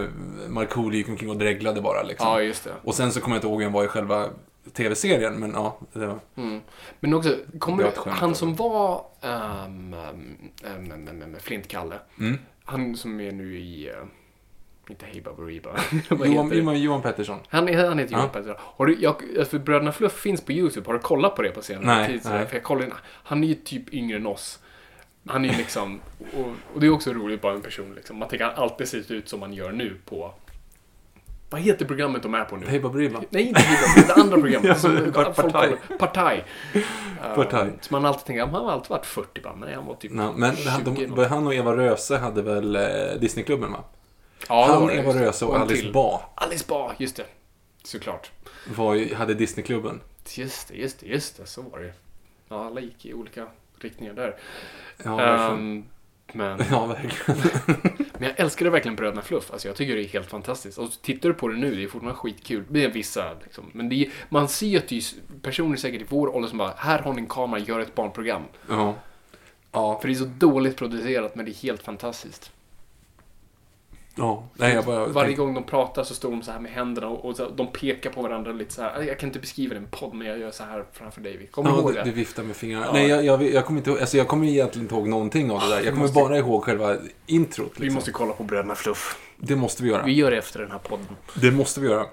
eh, 0.00 0.04
Markoolio 0.48 0.96
gick 0.98 1.08
omkring 1.08 1.30
och 1.30 1.36
dreglade 1.36 1.80
bara 1.80 2.02
liksom. 2.02 2.26
Ja, 2.28 2.40
just 2.40 2.64
det. 2.64 2.70
Och 2.84 2.94
sen 2.94 3.12
så 3.12 3.20
kommer 3.20 3.36
jag 3.36 3.38
inte 3.38 3.46
ihåg 3.48 3.58
vem 3.60 3.72
var 3.72 3.84
i 3.84 3.88
själva 3.88 4.26
tv-serien, 4.72 5.34
men 5.40 5.50
ja. 5.50 5.78
Det 5.92 6.06
var, 6.06 6.18
Mm. 6.36 6.60
Men 7.00 7.14
också, 7.14 7.36
kommer 7.58 7.82
du, 7.82 8.10
han 8.10 8.34
som 8.34 8.54
var 8.54 9.04
um, 9.22 9.94
um, 10.64 10.92
um, 11.22 11.36
Flintkalle, 11.40 11.98
mm. 12.18 12.38
han 12.64 12.96
som 12.96 13.20
är 13.20 13.32
nu 13.32 13.58
i, 13.58 13.90
uh, 13.90 13.96
inte 14.88 15.06
Hey 15.06 15.20
Baberiba, 15.20 15.70
vad 16.10 16.28
Johan? 16.28 16.58
Johan, 16.58 16.80
Johan 16.80 17.02
Pettersson. 17.02 17.38
Han, 17.48 17.68
är- 17.68 17.88
han 17.88 17.98
heter 17.98 18.12
Johan 18.12 18.24
Ja. 18.26 18.32
Pettersson. 18.32 18.56
Har 18.60 18.86
du, 18.86 18.96
jag, 19.00 19.22
för 19.50 19.58
Bröderna 19.58 19.92
Fluff 19.92 20.12
finns 20.20 20.40
på 20.40 20.52
YouTube. 20.52 20.86
Har 20.86 20.94
du 20.94 21.00
kollat 21.00 21.36
på 21.36 21.42
det 21.42 21.50
på 21.50 21.62
senare 21.62 21.96
Nej, 21.96 22.06
tid? 22.08 22.20
nej. 22.24 22.46
För 22.46 22.56
jag 22.56 22.62
kollade, 22.62 22.92
han 23.02 23.44
är 23.44 23.48
ju 23.48 23.54
typ 23.54 23.94
yngre 23.94 24.16
än 24.16 24.26
oss. 24.26 24.58
Han 25.28 25.44
är 25.44 25.48
ju 25.48 25.56
liksom, 25.56 26.00
och, 26.36 26.46
och 26.74 26.80
det 26.80 26.86
är 26.86 26.90
också 26.90 27.12
roligt 27.12 27.40
bara 27.40 27.54
en 27.54 27.62
person 27.62 27.94
liksom. 27.94 28.16
Man 28.18 28.28
tänker 28.28 28.44
han 28.44 28.54
alltid 28.54 28.88
ser 28.88 29.12
ut 29.12 29.28
som 29.28 29.42
han 29.42 29.52
gör 29.52 29.72
nu 29.72 29.96
på 30.04 30.34
Vad 31.54 31.62
heter 31.62 31.84
programmet 31.84 32.22
de 32.22 32.34
är 32.34 32.44
på 32.44 32.56
nu? 32.56 32.66
Hej 32.66 32.80
Baberiba. 32.80 33.22
Nej, 33.30 33.42
inte 33.42 33.60
Hibba, 33.60 34.14
det 34.14 34.20
andra 34.20 34.40
programmet. 34.40 34.64
Ja, 34.68 34.74
som 34.74 34.92
men 34.92 35.12
folk 35.12 35.36
Partaj. 35.36 35.76
Partaj. 35.98 36.44
Uh, 36.74 36.82
Partaj. 37.34 37.72
Så 37.80 37.94
man 37.94 38.06
alltid 38.06 38.24
tänker, 38.24 38.46
han 38.46 38.54
har 38.54 38.72
alltid 38.72 38.90
varit 38.90 39.06
40 39.06 39.40
bara, 39.40 39.54
men 39.54 39.74
han 39.74 39.86
var 39.86 39.94
typ 39.94 40.12
Ja, 40.14 40.32
men 40.32 40.56
20 40.56 40.68
han, 40.68 40.84
de, 40.84 41.24
han 41.24 41.46
och 41.46 41.54
Eva 41.54 41.76
Röse 41.76 42.16
hade 42.16 42.42
väl 42.42 42.76
eh, 42.76 42.82
Disneyklubben 43.20 43.72
va? 43.72 43.84
Ja, 44.48 44.66
han, 44.66 44.90
Eva. 44.90 45.12
Röse 45.12 45.44
och 45.44 45.54
en 45.54 45.62
Alice 45.62 45.82
till. 45.82 45.92
Ba 45.92 46.20
Alice 46.34 46.64
Ba, 46.68 46.92
just 46.98 47.16
det. 47.16 47.26
Såklart. 47.84 48.30
var 48.76 48.94
ju, 48.94 49.14
hade 49.14 49.34
Disneyklubben. 49.34 50.00
Just 50.34 50.68
det, 50.68 50.74
just 50.74 51.00
det, 51.00 51.06
just 51.06 51.36
det. 51.36 51.46
Så 51.46 51.62
var 51.62 51.78
det 51.78 51.92
Ja, 52.48 52.66
alla 52.66 52.80
gick 52.80 53.06
i 53.06 53.14
olika 53.14 53.46
riktningar 53.80 54.14
där. 54.14 54.36
Ja, 55.04 55.16
verkligen. 55.16 55.84
Men, 56.34 56.60
Ja, 56.70 56.86
verkligen. 56.86 57.40
men 58.12 58.28
jag 58.28 58.40
älskade 58.40 58.70
verkligen 58.70 58.96
Bröderna 58.96 59.22
Fluff. 59.22 59.50
Alltså, 59.52 59.68
jag 59.68 59.76
tycker 59.76 59.94
det 59.96 60.02
är 60.02 60.08
helt 60.08 60.30
fantastiskt. 60.30 60.78
Och 60.78 60.90
tittar 61.02 61.28
du 61.28 61.34
på 61.34 61.48
det 61.48 61.56
nu, 61.56 61.74
det 61.74 61.82
är 61.82 61.88
fortfarande 61.88 62.18
skitkul. 62.18 62.64
Det 62.68 62.84
är 62.84 62.88
vissa, 62.88 63.34
liksom. 63.42 63.64
Men 63.72 63.92
är, 63.92 64.08
man 64.28 64.48
ser 64.48 64.66
ju 64.66 64.78
att 64.78 64.88
det 64.88 64.96
är 64.96 65.04
personer 65.42 65.76
säkert 65.76 66.00
i 66.00 66.06
vår 66.08 66.34
ålder 66.34 66.48
som 66.48 66.58
bara, 66.58 66.74
här 66.76 66.98
har 66.98 67.12
ni 67.12 67.20
en 67.20 67.26
kamera, 67.26 67.60
gör 67.60 67.80
ett 67.80 67.94
barnprogram. 67.94 68.42
Ja. 68.68 68.94
Ja, 69.72 69.98
För 70.00 70.08
det 70.08 70.14
är 70.14 70.18
så 70.18 70.24
dåligt 70.24 70.76
producerat, 70.76 71.34
men 71.34 71.44
det 71.44 71.50
är 71.50 71.62
helt 71.62 71.82
fantastiskt. 71.82 72.50
Ja. 74.14 74.44
Nej, 74.54 74.74
jag 74.74 74.84
bara... 74.84 75.06
Varje 75.06 75.34
gång 75.34 75.54
de 75.54 75.64
pratar 75.64 76.04
så 76.04 76.14
står 76.14 76.30
de 76.30 76.42
så 76.42 76.52
här 76.52 76.58
med 76.60 76.72
händerna 76.72 77.08
och, 77.08 77.24
och 77.24 77.36
så, 77.36 77.48
de 77.48 77.66
pekar 77.72 78.10
på 78.10 78.22
varandra 78.22 78.52
lite 78.52 78.74
så 78.74 78.82
här. 78.82 79.02
Jag 79.02 79.18
kan 79.18 79.28
inte 79.28 79.38
beskriva 79.38 79.74
det 79.74 79.80
i 79.80 79.82
en 79.82 79.88
podd, 79.90 80.14
men 80.14 80.26
jag 80.26 80.38
gör 80.38 80.50
så 80.50 80.64
här 80.64 80.84
framför 80.92 81.20
dig. 81.20 81.48
Kommer 81.50 81.70
du 81.70 81.76
Ja, 81.76 81.80
ihåg 81.80 81.90
du, 81.92 81.98
det? 81.98 82.04
du 82.04 82.10
viftar 82.10 82.42
med 82.42 82.56
fingrarna. 82.56 82.86
Ja. 82.86 82.92
Nej, 82.92 83.08
jag, 83.08 83.24
jag, 83.24 83.42
jag 83.42 83.64
kommer 83.64 83.80
inte 83.80 83.90
ihåg, 83.90 84.00
alltså 84.00 84.16
jag 84.16 84.28
kommer 84.28 84.46
egentligen 84.46 84.84
inte 84.84 84.94
ihåg 84.94 85.08
någonting 85.08 85.50
av 85.50 85.60
det 85.60 85.68
där. 85.68 85.74
Jag 85.76 85.84
kommer 85.84 85.98
måste- 85.98 86.20
bara 86.20 86.38
ihåg 86.38 86.64
själva 86.64 86.96
introt. 87.26 87.72
Vi 87.76 87.80
Liksom. 87.80 87.94
måste 87.94 88.10
kolla 88.12 88.32
på 88.32 88.42
Bröderna 88.44 88.74
Fluff. 88.74 89.18
Det 89.36 89.56
måste 89.56 89.82
vi 89.82 89.88
göra. 89.88 90.02
Vi 90.04 90.12
gör 90.12 90.30
det 90.30 90.36
efter 90.38 90.60
den 90.60 90.70
här 90.70 90.78
podden. 90.78 91.06
Det 91.40 91.50
måste 91.50 91.80
vi 91.80 91.88
göra. 91.88 92.06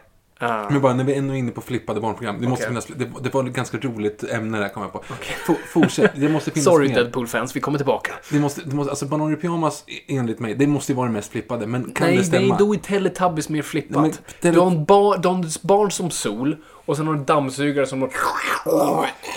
Ah. 0.44 0.70
Men 0.70 0.82
bara 0.82 0.94
när 0.94 1.04
vi 1.04 1.14
ändå 1.14 1.34
är 1.34 1.38
inne 1.38 1.52
på 1.52 1.62
flippade 1.62 2.02
barnprogram. 2.02 2.42
Det, 2.42 2.48
måste 2.48 2.66
Okej. 2.68 2.82
finnas, 2.82 3.00
det, 3.14 3.24
det 3.24 3.34
var 3.34 3.48
ett 3.48 3.54
ganska 3.54 3.78
roligt 3.78 4.24
ämne 4.24 4.60
där, 4.60 4.70
kom 4.70 4.84
jag 4.84 4.92
på. 4.94 5.04
F- 5.50 5.58
fortsätt, 5.68 6.12
det 6.16 6.30
måste 6.30 6.52
finnas 6.52 6.66
Sorry 6.66 6.88
mer. 6.88 6.96
Deadpool-fans, 6.96 7.56
vi 7.56 7.60
kommer 7.60 7.78
tillbaka. 7.78 8.12
Det 8.32 8.40
måste, 8.40 8.62
det 8.66 8.76
måste, 8.76 8.90
alltså 8.90 9.06
Bananer 9.06 9.34
i 9.34 9.36
pyjamas, 9.36 9.84
enligt 10.08 10.40
mig, 10.40 10.56
det 10.56 10.68
måste 10.68 10.92
ju 10.92 10.96
vara 10.96 11.08
det 11.08 11.14
mest 11.14 11.32
flippade. 11.32 11.68
Men 11.68 11.92
kan 11.92 12.08
nej, 12.08 12.18
det 12.18 12.24
stämma? 12.24 12.48
nej, 12.48 12.56
då 12.60 12.74
är 12.74 12.78
Teletubbies 12.78 13.50
mer 13.50 13.62
flippat. 13.62 14.02
Men 14.02 14.12
Tele- 14.42 14.54
Du 14.54 14.60
har 14.60 14.68
en 14.72 14.86
bar, 14.86 15.16
en 15.16 15.50
barn 15.62 15.92
som 15.92 16.12
sol 16.12 16.58
och 16.86 16.98
sen 16.98 17.08
har 17.08 17.14
du 17.14 17.20
en 17.20 17.26
dammsugare 17.26 17.86
som... 17.86 18.00
Jo, 18.00 18.10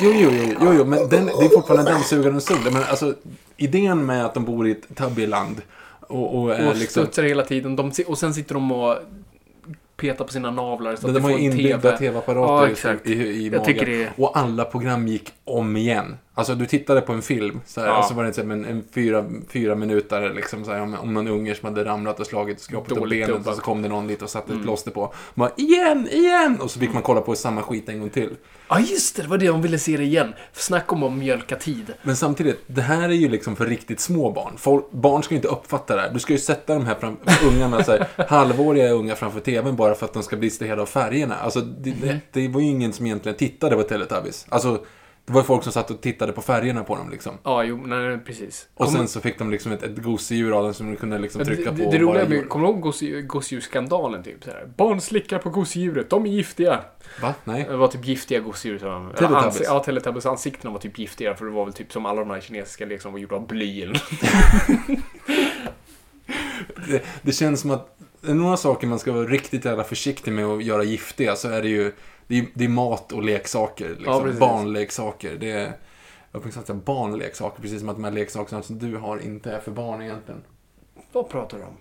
jo, 0.01 0.11
jo, 0.33 0.55
jo, 0.61 0.73
jo 0.79 0.85
men 0.85 1.09
den, 1.09 1.27
det 1.27 1.45
är 1.45 1.49
fortfarande 1.55 1.91
dammsugaren 1.93 2.41
sol. 2.41 2.57
Men 2.73 2.83
alltså, 2.91 3.15
idén 3.57 4.07
med 4.07 4.25
att 4.25 4.35
de 4.35 4.45
bor 4.45 4.69
i 4.69 4.71
ett 4.71 4.97
tabbyland 4.97 5.63
och, 6.01 6.35
och 6.35 6.43
Och 6.51 6.77
liksom... 6.77 7.03
studsar 7.03 7.23
hela 7.23 7.43
tiden. 7.43 7.77
De, 7.77 7.93
och 8.07 8.19
sen 8.19 8.35
sitter 8.35 8.55
de 8.55 8.73
och 8.73 8.97
petar 9.97 10.25
på 10.25 10.33
sina 10.33 10.51
navlar 10.51 10.97
så 10.97 11.09
att 11.09 11.15
De 11.15 11.25
har 11.25 11.31
ju 11.31 11.39
inbyggda 11.39 11.79
TV. 11.81 11.97
tv-apparater 11.99 12.77
Ja, 12.85 12.95
i- 13.05 13.13
i, 13.13 13.47
i, 13.47 13.51
magen. 13.51 13.77
det 13.87 14.09
Och 14.17 14.39
alla 14.39 14.65
program 14.65 15.09
gick 15.09 15.33
om 15.45 15.77
igen. 15.77 16.17
Alltså 16.37 16.55
du 16.55 16.67
tittade 16.67 17.01
på 17.01 17.13
en 17.13 17.23
film 17.23 17.61
så 17.67 17.81
här, 17.81 17.89
Ja. 17.89 17.99
och 17.99 18.05
så 18.05 18.15
var 18.15 18.25
det 18.25 18.37
här, 18.37 18.45
men 18.45 18.65
en 18.65 18.85
fyra, 18.95 19.25
fyra 19.49 19.75
minuter 19.75 20.33
liksom, 20.35 20.65
så 20.65 20.73
här, 20.73 20.81
om, 20.81 20.95
om 20.95 21.15
någon 21.15 21.29
unge 21.29 21.55
som 21.55 21.69
hade 21.69 21.85
ramlat 21.85 22.21
och 22.21 22.27
slagit 22.27 22.61
skrapet 22.61 22.93
upp 22.93 22.99
Dåligt 22.99 23.27
benet 23.27 23.47
och 23.47 23.55
så 23.55 23.61
kom 23.61 23.83
det 23.83 23.89
någon 23.89 24.07
dit 24.07 24.23
och 24.23 24.31
satte 24.31 24.45
Mm. 24.53 24.61
ett 24.61 24.65
plåster 24.67 24.91
på. 24.91 25.15
Bara, 25.35 25.51
igen, 25.57 26.09
igen! 26.13 26.59
Och 26.61 26.71
så 26.71 26.79
fick 26.79 26.93
man 26.93 27.03
kolla 27.03 27.21
på 27.21 27.35
samma 27.35 27.63
skit 27.63 27.89
en 27.89 28.01
gång 28.01 28.11
till. 28.11 28.31
Ja, 28.69 28.81
just 28.81 29.17
det. 29.17 29.23
Det 29.23 29.29
var 29.29 29.39
det 29.39 29.47
de 29.47 29.63
ville 29.63 29.79
se 29.79 29.97
det 29.97 30.03
igen. 30.05 30.35
Snacka 30.53 30.95
om 30.95 31.03
att 31.03 31.13
mjölka 31.13 31.57
tid. 31.57 31.93
Men 32.03 32.17
samtidigt, 32.17 32.61
det 32.67 32.83
här 32.83 33.09
är 33.09 33.13
ju 33.13 33.29
liksom 33.29 33.57
för 33.57 33.67
riktigt 33.67 34.01
små 34.01 34.31
barn. 34.33 34.53
Folk, 34.57 34.91
barn 34.91 35.23
ska 35.23 35.35
ju 35.35 35.37
inte 35.37 35.49
uppfatta 35.49 35.97
det 35.97 36.03
här. 36.03 36.11
Du 36.13 36.19
ska 36.21 36.33
ju 36.33 36.39
sätta 36.39 36.75
de 36.75 36.87
här 36.87 36.95
fram, 36.95 37.17
ungarna, 37.53 37.85
så 37.85 37.93
här, 37.93 38.07
halvåriga 38.29 38.91
unga 38.91 39.15
framför 39.17 39.41
tvn 39.41 39.77
bara 39.77 39.95
för 39.95 40.07
att 40.07 40.13
de 40.13 40.23
ska 40.23 40.37
bli 40.37 40.49
distraherade 40.49 40.83
av 40.83 40.87
färgerna. 40.87 41.35
Alltså, 41.35 41.61
det, 41.61 41.91
det, 41.91 42.21
det 42.33 42.49
var 42.49 42.61
ju 42.61 42.67
ingen 42.67 42.93
som 42.93 43.07
egentligen 43.07 43.39
tittade 43.39 43.77
på 43.77 43.83
Teletubbies. 43.83 44.47
Alltså, 44.49 44.85
det 45.27 45.33
var 45.33 45.41
ju 45.41 45.45
folk 45.45 45.63
som 45.63 45.73
satt 45.73 45.91
och 45.91 46.01
tittade 46.01 46.33
på 46.33 46.43
färgerna 46.43 46.85
på 46.85 46.97
dem 46.97 47.11
liksom. 47.11 47.39
Ja, 47.43 47.63
jo, 47.65 47.83
nej, 47.87 48.19
precis. 48.19 48.69
Och 48.75 48.85
Kommer- 48.87 48.99
sen 48.99 49.09
så 49.09 49.21
fick 49.21 49.39
de 49.39 49.51
liksom 49.51 49.73
ett, 49.73 49.83
ett 49.83 49.99
gosedjur 50.03 50.59
av 50.59 50.65
den 50.65 50.75
som 50.75 50.87
de 50.91 50.97
kunde 50.97 51.19
liksom 51.19 51.45
trycka 51.45 51.71
det, 51.73 51.85
på 51.85 51.91
det, 51.91 51.99
roliga 51.99 52.23
gjorde. 52.25 52.47
kommer 52.49 52.67
du 52.67 52.73
ihåg 52.73 52.83
gosedjur- 52.85 53.23
gosedjursskandalen 53.23 54.23
typ? 54.23 54.45
Så 54.45 54.51
här, 54.51 54.67
Barn 54.77 55.01
slickar 55.01 55.39
på 55.39 55.51
gosedjuret, 55.51 56.11
de 56.11 56.27
är 56.27 56.31
giftiga. 56.31 56.81
Va? 57.23 57.35
Nej? 57.45 57.65
Det 57.69 57.77
var 57.77 57.89
typ 57.89 58.05
giftiga 58.07 58.41
gosedjur. 58.41 58.79
Teletubbies. 58.79 59.45
ansi- 59.61 59.65
Ja, 59.65 59.79
Teletubbies 59.81 60.27
ansiktena 60.27 60.73
var 60.73 60.81
typ 60.81 60.99
giftiga 60.99 61.35
för 61.35 61.45
det 61.45 61.51
var 61.51 61.65
väl 61.65 61.75
typ 61.75 61.93
som 61.93 62.07
alla 62.07 62.21
de 62.21 62.31
här 62.31 62.41
kinesiska 62.41 62.87
leksakerna 62.87 63.13
var 63.13 63.19
gjorda 63.19 63.37
av 63.37 63.47
bly 63.47 63.83
eller 63.83 64.03
Det, 66.89 67.03
det 67.23 67.33
känns 67.33 67.61
som 67.61 67.71
att 67.71 67.97
det 68.21 68.31
är 68.31 68.35
några 68.35 68.57
saker 68.57 68.87
man 68.87 68.99
ska 68.99 69.13
vara 69.13 69.27
riktigt 69.27 69.65
jävla 69.65 69.85
försiktig 69.85 70.33
med 70.33 70.45
att 70.45 70.65
göra 70.65 70.85
giftiga 70.85 71.37
så 71.37 71.49
är 71.49 71.63
det 71.63 71.69
ju 71.69 71.93
det 72.27 72.39
är, 72.39 72.47
det 72.55 72.65
är 72.65 72.69
mat 72.69 73.13
och 73.13 73.23
leksaker. 73.23 73.89
Ja, 73.89 73.95
Liksom. 73.99 74.23
precis. 74.23 74.41
Barnleksaker. 74.41 75.37
Det 75.41 75.51
är, 75.51 75.73
jag 76.33 76.43
får 76.43 76.51
säga 76.51 76.75
barnleksaker, 76.75 77.63
precis 77.63 77.81
som 77.81 77.89
att 77.89 77.97
de 77.97 78.05
här 78.05 78.11
leksakerna 78.11 78.63
som 78.63 78.79
du 78.79 78.97
har 78.97 79.19
inte 79.19 79.53
är 79.53 79.61
för 79.61 79.71
barn 79.71 80.03
egentligen. 80.03 80.43
Vad 81.13 81.29
pratar 81.29 81.59
du 81.59 81.65
om? 81.65 81.77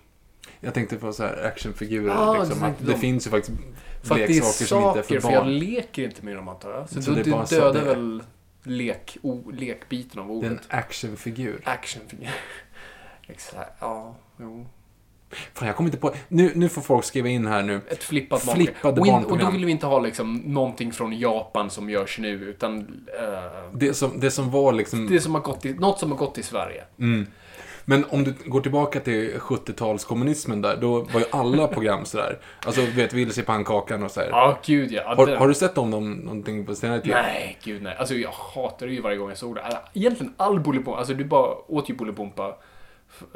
Jag 0.60 0.74
tänkte 0.74 0.96
på 0.96 1.12
så 1.12 1.22
här 1.22 1.44
actionfigurer. 1.44 2.14
Ah, 2.14 2.32
liksom, 2.38 2.48
du 2.48 2.54
att 2.54 2.60
tänkte 2.60 2.84
det 2.84 2.92
de. 2.92 2.98
finns 2.98 3.26
ju 3.26 3.30
faktiskt 3.30 3.58
För 4.02 4.14
det 4.14 4.26
leksaker 4.26 4.64
som 4.64 4.82
inte 4.84 4.98
är 4.98 5.02
för 5.02 5.20
för 5.20 5.30
jag 5.30 5.42
barn. 5.44 5.58
leker 5.58 6.02
inte 6.04 6.24
med 6.24 6.36
dem 6.36 6.48
antar 6.48 6.70
jag. 6.70 6.88
Så, 6.90 7.02
Så 7.02 7.10
du, 7.10 7.16
det 7.16 7.22
du 7.22 7.30
dödar 7.56 7.72
det 7.72 7.80
är. 7.80 7.84
väl 7.84 8.22
lek, 8.62 9.16
o, 9.22 9.50
lekbiten 9.50 10.20
av 10.20 10.26
Det 10.26 10.32
är 10.32 10.36
ordet. 10.36 10.50
en 10.52 10.78
actionfigur. 10.78 11.60
Actionfigur. 11.64 12.30
Exakt, 13.26 13.72
ja, 13.80 14.14
jo. 14.40 14.66
Fan, 15.54 15.66
jag 15.66 15.76
kommer 15.76 15.88
inte 15.88 15.98
på... 15.98 16.14
Nu, 16.28 16.52
nu 16.54 16.68
får 16.68 16.82
folk 16.82 17.04
skriva 17.04 17.28
in 17.28 17.46
här 17.46 17.62
nu. 17.62 17.80
Ett 17.88 18.02
flippat 18.02 18.42
Flippade 18.42 19.00
barnprogram. 19.00 19.24
Och, 19.24 19.30
in, 19.30 19.32
och 19.32 19.38
då 19.38 19.50
vill 19.50 19.64
vi 19.64 19.72
inte 19.72 19.86
ha 19.86 20.00
liksom 20.00 20.36
någonting 20.36 20.92
från 20.92 21.18
Japan 21.18 21.70
som 21.70 21.90
görs 21.90 22.18
nu, 22.18 22.28
utan 22.28 22.78
eh, 23.20 23.72
Det 23.72 23.94
som, 23.94 24.20
det 24.20 24.30
som 24.30 24.50
var 24.50 24.72
liksom... 24.72 25.08
det 25.08 25.20
som 25.20 25.34
har 25.34 25.42
gått 25.42 25.64
i, 25.64 25.74
något 25.74 25.98
som 25.98 26.10
har 26.10 26.18
gått 26.18 26.38
i 26.38 26.42
Sverige. 26.42 26.84
Mm. 26.98 27.26
Men 27.84 28.04
om 28.10 28.24
du 28.24 28.34
går 28.44 28.60
tillbaka 28.60 29.00
till 29.00 29.34
70-talskommunismen 29.34 30.62
där, 30.62 30.76
då 30.76 31.00
var 31.00 31.20
ju 31.20 31.26
alla 31.30 31.68
program 31.74 32.04
sådär. 32.04 32.38
Alltså, 32.66 32.80
du 32.80 32.90
vet, 32.90 33.12
Vilse 33.12 33.40
i 33.40 33.44
pannkakan 33.44 34.02
och 34.02 34.10
sådär. 34.10 34.28
Ja, 34.30 34.58
gud 34.64 34.92
ja. 34.92 35.14
Har, 35.16 35.26
har 35.26 35.48
du 35.48 35.54
sett 35.54 35.78
om 35.78 35.90
dem 35.90 36.12
någonting 36.12 36.66
på 36.66 36.74
senare 36.74 37.00
tid? 37.00 37.12
Nej, 37.12 37.58
gud 37.62 37.82
nej. 37.82 37.96
Alltså 37.98 38.14
jag 38.14 38.30
hatar 38.30 38.86
det 38.86 38.92
ju 38.92 39.00
varje 39.00 39.16
gång 39.16 39.28
jag 39.28 39.38
såg 39.38 39.54
det. 39.54 39.62
Alltså, 39.62 39.80
Egentligen 39.94 40.34
all 40.36 40.60
Bolibompa, 40.60 40.98
alltså 40.98 41.14
du 41.14 41.24
bara 41.24 41.54
åt 41.68 41.90
ju 41.90 41.94
Bolibompa 41.94 42.56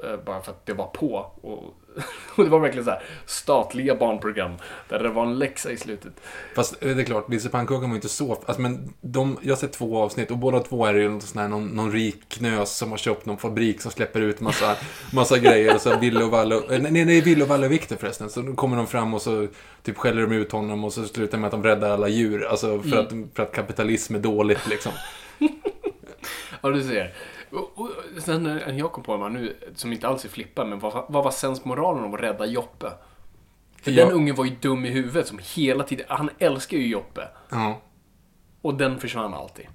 eh, 0.05 0.17
bara 0.25 0.41
för 0.41 0.53
att 0.53 0.67
det 0.67 0.73
var 0.73 0.87
på. 0.87 1.33
Och, 1.41 1.75
och 2.37 2.45
det 2.45 2.51
var 2.51 2.61
verkligen 2.61 2.85
så 2.85 2.91
här 2.91 3.03
statliga 3.27 3.95
barnprogram 3.95 4.53
där 4.89 4.99
det 5.03 5.09
var 5.09 5.27
en 5.27 5.39
läxa 5.39 5.71
i 5.71 5.77
slutet. 5.77 6.13
Fast 6.55 6.83
eh, 6.85 6.97
det 6.97 7.03
är 7.03 7.05
klart, 7.05 7.25
Vilse 7.29 7.49
i 7.49 7.51
pannkakan 7.51 7.91
var 7.91 7.97
inte 7.97 8.09
så... 8.09 8.33
Alltså, 8.33 8.61
men 8.61 8.95
de, 9.01 9.39
jag 9.43 9.51
har 9.51 9.57
sett 9.57 9.73
två 9.73 9.99
avsnitt 9.99 10.31
och 10.31 10.39
båda 10.39 10.61
två 10.61 10.87
är 10.87 10.95
det 10.95 11.01
ju 11.01 11.09
någon, 11.09 11.21
sån 11.21 11.43
här, 11.43 11.49
någon, 11.49 11.67
någon 11.67 11.93
rik 11.93 12.29
knös 12.29 12.77
som 12.77 12.91
har 12.91 12.99
köpt 12.99 13.27
någon 13.27 13.39
fabrik 13.39 13.81
som 13.81 13.91
släpper 13.91 14.21
ut 14.21 14.41
massa, 14.41 14.77
massa 15.13 15.39
grejer. 15.39 15.75
Och 15.75 15.81
så 15.81 15.99
Ville 15.99 16.25
och 16.25 16.31
Valle... 16.31 16.55
eh, 16.55 16.81
Nej, 16.81 17.05
nej, 17.05 17.21
Ville 17.21 17.43
och 17.43 17.49
Valle 17.49 17.67
och 17.67 17.73
Viktor 17.73 17.97
förresten. 17.97 18.31
Så 18.31 18.53
kommer 18.55 18.77
de 18.77 18.87
fram 18.87 19.15
och 19.15 19.23
så 19.23 19.49
typ 19.83 19.97
skäller 19.99 20.23
de 20.23 20.33
ut 20.33 20.53
honom 20.53 20.85
och 20.85 20.93
så 20.93 21.05
slutar 21.05 21.39
det 21.39 21.41
med 21.41 21.49
att 21.49 21.53
de 21.53 21.65
räddar 21.65 21.91
alla 21.91 22.09
djur. 22.09 22.47
Alltså 22.47 22.83
för, 22.83 22.97
att, 22.97 23.13
för 23.35 23.43
att 23.43 23.53
kapitalism 23.53 24.15
är 24.15 24.19
dåligt 24.19 24.69
liksom. 24.69 24.93
Ja, 26.63 26.71
du 26.71 26.83
ser. 26.83 27.15
Och, 27.51 27.73
och, 27.81 27.91
sen 28.19 28.43
när 28.43 28.73
jag 28.73 28.93
kom 28.93 29.05
på 29.05 29.13
en 29.13 29.33
nu, 29.33 29.57
som 29.75 29.93
inte 29.93 30.09
alls 30.09 30.25
är 30.25 30.29
flippa, 30.29 30.65
men 30.65 30.79
vad, 30.79 31.05
vad 31.09 31.25
var 31.25 31.31
sensmoralen 31.31 32.05
om 32.05 32.15
att 32.15 32.21
rädda 32.21 32.47
Joppe? 32.47 32.93
För 33.83 33.91
Ja. 33.91 34.05
den 34.05 34.15
ungen 34.15 34.35
var 34.35 34.45
ju 34.45 34.51
dum 34.61 34.85
i 34.85 34.89
huvudet 34.91 35.27
som 35.27 35.39
hela 35.55 35.85
tiden, 35.85 36.07
han 36.09 36.31
älskar 36.39 36.77
ju 36.77 36.87
Joppe. 36.87 37.29
Ja. 37.51 37.81
Och 38.63 38.75
den 38.75 38.99
försvann 39.01 39.35
alltid. 39.35 39.67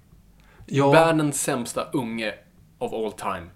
Ja, 0.66 0.92
Världens 0.92 1.42
sämsta 1.42 1.84
unge 1.94 2.34
of 2.78 2.94
all 2.94 3.12
time. 3.12 3.48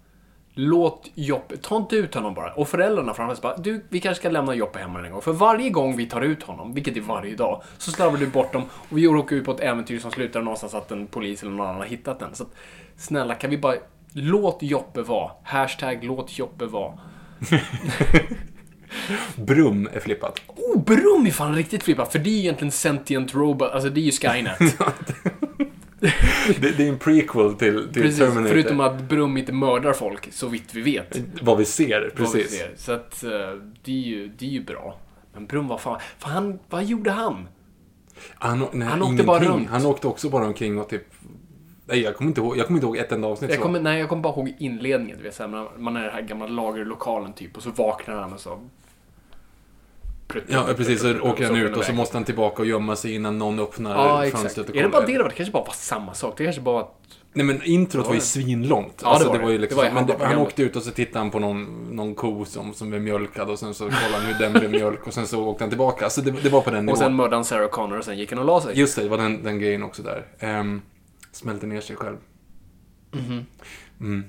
Låt 0.52 1.10
Joppe, 1.14 1.56
ta 1.56 1.76
inte 1.76 1.96
ut 1.96 2.14
honom 2.14 2.34
bara. 2.34 2.52
Och 2.52 2.68
föräldrarna 2.68 3.14
framför 3.14 3.42
bara, 3.42 3.56
du, 3.56 3.84
vi 3.88 4.00
kanske 4.00 4.20
ska 4.20 4.30
lämna 4.30 4.54
Joppe 4.54 4.78
hemma 4.78 5.06
en 5.06 5.12
gång. 5.12 5.22
För 5.22 5.32
varje 5.32 5.70
gång 5.70 5.96
vi 5.96 6.06
tar 6.06 6.20
ut 6.20 6.42
honom, 6.42 6.74
vilket 6.74 6.96
är 6.96 7.00
varje 7.00 7.36
dag, 7.36 7.62
så 7.78 7.90
slarvar 7.90 8.18
du 8.18 8.26
bort 8.26 8.52
dem 8.52 8.62
och 8.72 8.98
vi 8.98 9.08
åker 9.08 9.36
ut 9.36 9.44
på 9.44 9.50
ett 9.52 9.60
äventyr 9.60 9.98
som 9.98 10.10
slutar 10.10 10.42
någonstans 10.42 10.74
att 10.74 10.90
en 10.90 11.06
polis 11.06 11.42
eller 11.42 11.52
någon 11.52 11.66
annan 11.66 11.76
har 11.80 11.84
hittat 11.84 12.18
den. 12.18 12.34
Så 12.34 12.42
att, 12.42 12.50
snälla, 12.96 13.34
kan 13.34 13.50
vi 13.50 13.58
bara, 13.58 13.74
låt 14.12 14.62
Joppe 14.62 15.02
vara. 15.02 15.30
Hashtag 15.42 16.04
låt 16.04 16.38
Joppe 16.38 16.66
vara. 16.66 16.98
Brum 19.36 19.88
är 19.92 20.00
flippat. 20.00 20.40
Oh, 20.46 20.82
Brum 20.84 21.26
är 21.26 21.30
fan 21.30 21.54
riktigt 21.54 21.82
flippat, 21.82 22.12
för 22.12 22.18
det 22.18 22.30
är 22.30 22.32
ju 22.32 22.38
egentligen 22.38 22.72
sentient 22.72 23.34
robot, 23.34 23.70
alltså 23.72 23.90
det 23.90 24.00
är 24.00 24.02
ju 24.02 24.12
Skynet. 24.12 24.58
Det, 26.60 26.76
det 26.76 26.84
är 26.84 26.88
en 26.88 26.98
prequel 26.98 27.54
till, 27.54 27.88
till 27.92 28.02
Precis, 28.02 28.18
Terminator. 28.18 28.48
förutom 28.48 28.80
att 28.80 29.02
Brum 29.02 29.36
inte 29.36 29.52
mördar 29.52 29.92
folk, 29.92 30.32
så 30.32 30.48
vitt 30.48 30.74
vi 30.74 30.80
vet. 30.80 31.20
Vad 31.42 31.58
vi 31.58 31.64
ser, 31.64 32.12
vad 32.18 32.32
vi 32.32 32.42
precis. 32.42 32.58
ser. 32.58 32.72
Så 32.76 32.92
att 32.92 33.24
eh, 33.24 33.30
det, 33.84 33.92
är 33.92 34.06
ju, 34.06 34.28
det 34.28 34.46
är 34.46 34.50
ju 34.50 34.64
bra. 34.64 34.98
Men 35.34 35.46
Brum 35.46 35.68
var 35.68 35.78
fan... 35.78 36.00
fan 36.18 36.32
han, 36.32 36.58
vad 36.68 36.84
gjorde 36.84 37.10
han? 37.10 37.48
Han, 38.34 38.66
nej, 38.72 38.88
Han 38.88 39.02
åkte 39.02 39.22
bara 39.22 39.44
runt. 39.44 39.68
Han 39.68 39.86
åkte 39.86 40.06
också 40.06 40.30
bara 40.30 40.46
omkring 40.46 40.78
och 40.78 40.88
typ... 40.88 41.06
Nej, 41.88 42.00
jag 42.00 42.16
kommer 42.16 42.28
inte 42.28 42.40
ihåg, 42.40 42.56
jag 42.56 42.66
kommer 42.66 42.78
inte 42.78 42.86
ihåg 42.86 42.96
ett 42.96 43.12
enda 43.12 43.28
avsnitt 43.28 43.50
Jag 43.50 43.60
kommer, 43.60 43.80
nej, 43.80 44.00
jag 44.00 44.08
kommer 44.08 44.22
bara 44.22 44.32
ihåg 44.32 44.54
inledningen. 44.58 45.16
Du 45.18 45.24
vet, 45.24 45.34
så 45.34 45.42
här, 45.42 45.50
man, 45.50 45.68
man 45.76 45.96
är 45.96 46.00
i 46.00 46.04
den 46.04 46.12
här 46.12 46.22
gamla 46.22 46.46
lagerlokalen 46.46 47.32
typ 47.32 47.56
och 47.56 47.62
så 47.62 47.70
vaknar 47.70 48.14
han 48.14 48.32
och 48.32 48.40
så... 48.40 48.58
Ja, 50.48 50.66
precis. 50.76 51.00
Så 51.00 51.20
åker 51.20 51.44
han 51.44 51.56
ut 51.56 51.76
och 51.76 51.84
så 51.84 51.92
måste 51.92 52.16
han 52.16 52.24
tillbaka 52.24 52.62
och 52.62 52.68
gömma 52.68 52.96
sig 52.96 53.14
innan 53.14 53.38
någon 53.38 53.58
öppnar 53.58 54.24
Ja, 54.24 54.30
fönstret 54.30 54.68
och 54.68 54.76
Är 54.76 54.82
det 54.82 54.88
bara 54.88 55.06
det? 55.06 55.18
Det 55.18 55.30
kanske 55.30 55.52
bara 55.52 55.64
var 55.64 55.72
samma 55.72 56.14
sak. 56.14 56.34
Det 56.36 56.44
kanske 56.44 56.62
bara 56.62 56.74
var 56.74 56.80
att... 56.80 56.94
Nej 57.32 57.46
men 57.46 57.62
introt 57.62 58.06
var 58.06 58.14
ju 58.14 58.20
svinlångt. 58.20 59.00
Ja, 59.02 59.08
alltså, 59.08 59.24
det 59.24 59.30
var 59.30 59.38
det 59.38 59.44
var 59.44 59.52
ju 59.52 59.58
liksom, 59.58 59.84
Det 59.84 59.90
var 59.90 60.18
men 60.18 60.26
han 60.26 60.38
åkte 60.38 60.62
ut 60.62 60.76
och 60.76 60.82
så 60.82 60.90
tittade 60.90 61.18
han 61.18 61.30
på 61.30 61.38
någon, 61.38 61.88
någon 61.90 62.14
ko 62.14 62.44
som, 62.44 62.74
som 62.74 62.92
är 62.92 62.98
mjölkad 62.98 63.50
och 63.50 63.58
sen 63.58 63.74
så 63.74 63.84
kollade 63.84 64.14
han 64.14 64.22
hur 64.22 64.38
den 64.38 64.52
blev 64.52 64.70
mjölk 64.70 65.06
och 65.06 65.14
sen 65.14 65.26
så 65.26 65.44
åkte 65.44 65.64
han 65.64 65.70
tillbaka. 65.70 66.04
Alltså 66.04 66.20
det, 66.20 66.30
det 66.30 66.48
var 66.48 66.60
på 66.60 66.70
den 66.70 66.86
nivån. 66.86 66.92
Och 66.92 66.98
sen 66.98 67.16
mördade 67.16 67.36
han 67.36 67.44
Sarah 67.44 67.68
Connor 67.68 67.98
och 67.98 68.04
sen 68.04 68.18
gick 68.18 68.30
han 68.30 68.38
och 68.38 68.44
la 68.44 68.60
sig. 68.60 68.78
Just 68.78 68.96
det, 68.96 69.02
det 69.02 69.08
var 69.08 69.18
den, 69.18 69.42
den 69.42 69.58
grejen 69.58 69.82
också 69.82 70.02
där. 70.02 70.24
Um, 70.60 70.82
smälter 71.38 71.66
ner 71.66 71.80
sig 71.80 71.96
själv. 71.96 72.16
Mm. 74.00 74.24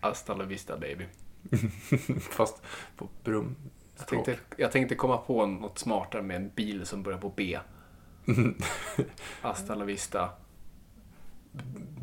Hasta 0.00 0.34
la 0.34 0.44
vista 0.44 0.76
baby. 0.78 1.04
Fast 2.20 2.62
på 2.96 3.08
brum. 3.24 3.56
Jag 3.98 4.06
tänkte, 4.06 4.36
jag 4.56 4.72
tänkte 4.72 4.94
komma 4.94 5.16
på 5.16 5.46
något 5.46 5.78
smartare 5.78 6.22
med 6.22 6.36
en 6.36 6.50
bil 6.54 6.86
som 6.86 7.02
börjar 7.02 7.18
på 7.18 7.32
B. 7.36 7.58
Hasta 9.40 9.74
la 9.74 9.84
vista. 9.84 10.28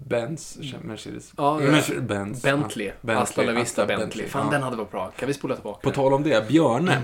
Benz, 0.08 0.58
Mercedes. 0.82 1.34
Ja, 1.38 1.60
Mercedes 1.60 2.04
Benz. 2.04 2.42
Bentley. 2.42 2.88
Ja, 2.88 2.94
Bentley. 3.02 3.16
Hasta 3.16 3.44
la 3.44 3.52
vista 3.52 3.82
Hasta 3.82 3.98
Bentley. 3.98 4.28
Fan, 4.28 4.46
ja. 4.46 4.52
den 4.52 4.64
hade 4.64 4.76
varit 4.76 4.92
bra. 4.92 5.12
Kan 5.12 5.28
vi 5.28 5.34
spola 5.34 5.56
tillbaka? 5.56 5.80
På 5.90 5.92
tal 5.92 6.14
om 6.14 6.24
det, 6.24 6.48
Björne. 6.48 7.02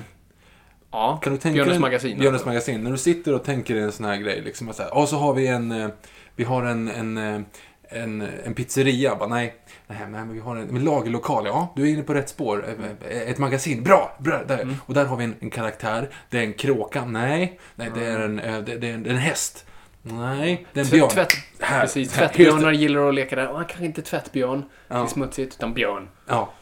ja, 0.92 1.20
Kan 1.24 1.34
du 1.34 1.40
tänka 1.40 1.54
Björnes 1.54 1.80
magasin. 1.80 2.20
Björnes 2.20 2.46
magasin. 2.46 2.84
När 2.84 2.92
du 2.92 2.98
sitter 2.98 3.34
och 3.34 3.44
tänker 3.44 3.76
dig 3.76 3.84
en 3.84 3.92
sån 3.92 4.06
här 4.06 4.18
grej, 4.18 4.42
liksom, 4.42 4.70
att 4.70 4.76
så 4.76 4.84
här, 4.84 4.92
ja, 4.94 5.06
så 5.06 5.18
har 5.18 5.34
vi 5.34 5.48
en, 5.48 5.72
eh, 5.72 5.90
vi 6.38 6.44
har 6.44 6.64
en, 6.64 6.88
en, 6.88 7.18
eh, 7.18 7.42
en, 7.90 8.22
en 8.46 8.54
pizzeria. 8.54 9.16
Bara, 9.16 9.30
nej, 9.30 9.56
nej, 9.88 9.98
men 10.10 10.34
vi 10.34 10.40
har 10.40 10.56
en, 10.56 10.70
en 10.78 10.84
lagerlokal. 10.84 11.46
Ja, 11.46 11.74
du 11.76 11.82
är 11.84 11.94
inne 11.94 12.04
på 12.04 12.14
rätt 12.14 12.30
spår. 12.30 12.66
Eh, 12.68 13.12
eh, 13.18 13.30
Ett 13.30 13.38
magasin. 13.38 13.84
Bra! 13.84 14.18
bra 14.20 14.44
där. 14.48 14.60
Mm. 14.62 14.76
Och 14.86 14.94
där 14.94 15.06
har 15.06 15.18
vi 15.18 15.24
en, 15.24 15.36
en 15.40 15.50
karaktär. 15.50 16.10
Det 16.30 16.38
är 16.40 16.44
en 16.44 16.54
kråka. 16.54 17.06
Nej, 17.06 17.60
nej 17.76 17.92
det, 17.96 18.06
är 18.06 18.20
en, 18.20 18.40
eh, 18.40 18.60
det, 18.62 18.78
det 18.78 18.90
är 18.90 18.94
en, 18.94 19.06
en 19.06 19.18
häst. 19.18 19.66
Nej, 20.02 20.66
det 20.74 20.80
är 20.80 20.84
en 20.86 20.92
björn. 20.92 21.10
Tvätt, 21.10 21.34
Här, 21.60 21.82
precis, 21.82 22.14
här, 22.16 22.28
tvättbjörnar 22.28 22.72
gillar 22.72 23.10
att 23.10 23.16
leka 23.16 23.36
där. 23.36 23.48
Och 23.50 23.58
kanske 23.58 23.86
inte 23.86 24.02
tvättbjörn. 24.02 24.64
Det 24.88 24.94
är 24.94 24.98
Ja. 25.00 25.08
smutsigt, 25.08 25.56
utan 25.56 25.74
björn. 25.74 26.10
Ja. 26.28 26.54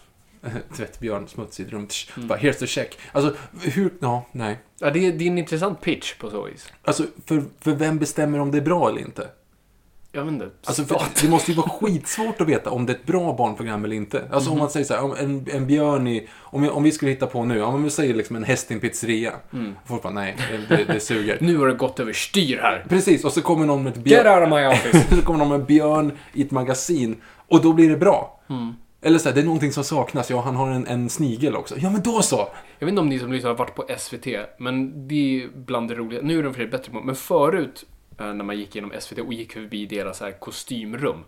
Tvättbjörn, 0.77 1.27
smutsigt 1.27 1.71
rum. 1.71 1.87
Tsch, 1.87 2.17
Mm. 2.17 2.27
Bara, 2.27 2.39
here's 2.39 2.53
the 2.59 2.67
check. 2.67 2.99
Alltså, 3.11 3.35
hur... 3.61 3.93
Ja, 4.01 4.25
nej. 4.31 4.57
Ja, 4.79 4.89
det 4.91 5.07
är, 5.07 5.11
det 5.11 5.23
är 5.23 5.27
en 5.27 5.37
intressant 5.37 5.81
pitch 5.81 6.13
på 6.13 6.29
så 6.29 6.43
vis. 6.43 6.71
Alltså, 6.83 7.03
för, 7.25 7.43
för 7.61 7.71
vem 7.71 7.99
bestämmer 7.99 8.39
om 8.39 8.51
det 8.51 8.57
är 8.57 8.61
bra 8.61 8.89
eller 8.89 9.01
inte? 9.01 9.27
Jag 10.15 10.23
vet 10.23 10.33
inte. 10.33 10.49
Alltså, 10.65 10.83
det 11.21 11.29
måste 11.29 11.51
ju 11.51 11.57
vara 11.57 11.69
skitsvårt 11.69 12.41
att 12.41 12.47
veta 12.47 12.69
om 12.69 12.85
det 12.85 12.93
är 12.93 12.95
ett 12.95 13.05
bra 13.05 13.35
barnprogram 13.37 13.85
eller 13.85 13.95
inte. 13.95 14.23
Alltså 14.31 14.51
om 14.51 14.57
man 14.57 14.69
säger 14.69 14.85
så 14.85 14.93
här, 14.93 15.03
om 15.03 15.15
en, 15.19 15.47
en 15.51 15.67
björn 15.67 16.07
i... 16.07 16.27
Om 16.37 16.61
vi, 16.61 16.69
om 16.69 16.83
vi 16.83 16.91
skulle 16.91 17.11
hitta 17.11 17.27
på 17.27 17.45
nu, 17.45 17.63
om 17.63 17.83
vi 17.83 17.89
säger 17.89 18.13
liksom 18.13 18.35
en 18.35 18.43
häst 18.43 18.71
i 18.71 18.73
en 18.73 18.79
pizzeria. 18.79 19.33
Folk 19.85 20.03
bara, 20.03 20.13
nej, 20.13 20.35
det, 20.69 20.83
det, 20.83 20.99
suger. 20.99 21.37
Nu 21.41 21.57
har 21.57 21.67
det 21.67 21.73
gått 21.73 21.99
över 21.99 22.13
styr 22.13 22.57
här. 22.57 22.85
Precis, 22.89 23.25
och 23.25 23.31
så 23.31 23.41
kommer 23.41 23.65
någon 23.65 23.83
med 23.83 23.91
ett 23.91 23.97
Get 23.97 24.03
björn... 24.05 24.43
out 24.43 24.51
of 24.51 24.59
my 24.59 24.65
office. 24.65 25.15
så 25.15 25.25
kommer 25.25 25.39
någon 25.39 25.49
med 25.49 25.59
en 25.59 25.65
björn 25.65 26.11
i 26.33 26.41
ett 26.41 26.51
magasin. 26.51 27.15
Och 27.47 27.61
då 27.61 27.73
blir 27.73 27.89
det 27.89 27.97
bra. 27.97 28.39
Eller 29.01 29.19
så 29.19 29.29
här, 29.29 29.35
det 29.35 29.41
är 29.41 29.45
någonting 29.45 29.71
som 29.71 29.83
saknas. 29.83 30.29
Ja, 30.29 30.41
han 30.41 30.55
har 30.55 30.71
en, 30.71 30.87
en 30.87 31.09
snigel 31.09 31.55
också. 31.55 31.75
Ja, 31.77 31.89
men 31.89 32.01
då 32.01 32.21
så! 32.21 32.47
Jag 32.79 32.85
vet 32.85 32.91
inte 32.91 33.01
om 33.01 33.09
ni 33.09 33.19
som 33.19 33.31
lyssnar 33.31 33.49
har 33.49 33.57
varit 33.57 33.75
på 33.75 33.85
SVT, 33.97 34.27
men 34.59 35.07
det 35.07 35.43
är 35.43 35.49
bland 35.55 35.89
det 35.89 35.95
roliga. 35.95 36.21
Nu 36.21 36.39
är 36.39 36.43
de 36.43 36.53
för 36.53 36.67
bättre 36.67 36.91
på, 36.91 37.01
men 37.01 37.15
förut 37.15 37.85
Eh, 38.19 38.33
när 38.33 38.45
man 38.45 38.57
gick 38.57 38.75
genom 38.75 38.93
SVT 38.99 39.19
och 39.19 39.33
gick 39.33 39.53
förbi 39.53 39.85
deras 39.85 40.21
här 40.21 40.31
kostymrum 40.31 41.23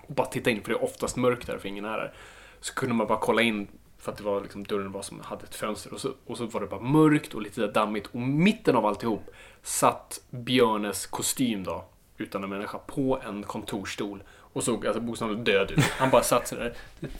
och 0.00 0.14
bara 0.14 0.26
titta 0.26 0.50
in, 0.50 0.62
för 0.62 0.68
det 0.72 0.78
är 0.78 0.84
oftast 0.84 1.16
mörkt 1.16 1.46
där 1.46 1.58
för 1.58 1.68
ingen 1.68 1.84
är 1.84 1.98
där. 1.98 2.14
Så 2.60 2.74
kunde 2.74 2.94
man 2.94 3.06
bara 3.06 3.18
kolla 3.18 3.42
in 3.42 3.68
för 3.98 4.12
att 4.12 4.18
det 4.18 4.24
var 4.24 4.40
liksom 4.40 4.64
dörren 4.64 4.92
var 4.92 5.02
som 5.02 5.20
hade 5.20 5.44
ett 5.44 5.54
fönster 5.54 5.94
och 5.94 6.00
så, 6.00 6.12
och 6.26 6.36
så 6.36 6.46
var 6.46 6.60
det 6.60 6.66
bara 6.66 6.80
mörkt 6.80 7.34
och 7.34 7.42
lite 7.42 7.66
dammigt 7.66 8.06
och 8.06 8.20
mitten 8.20 8.76
av 8.76 8.86
alltihop 8.86 9.30
satt 9.62 10.20
Björnes 10.30 11.06
kostym 11.06 11.64
då, 11.64 11.84
utan 12.16 12.44
en 12.44 12.50
människa, 12.50 12.78
på 12.78 13.20
en 13.26 13.42
kontorsstol 13.42 14.22
och 14.56 14.64
såg 14.64 14.86
alltså 14.86 15.00
bokstavligen 15.00 15.44
död 15.44 15.70
ut. 15.70 15.84
Han 15.84 16.10
bara 16.10 16.22
satt 16.22 16.48
sådär 16.48 16.74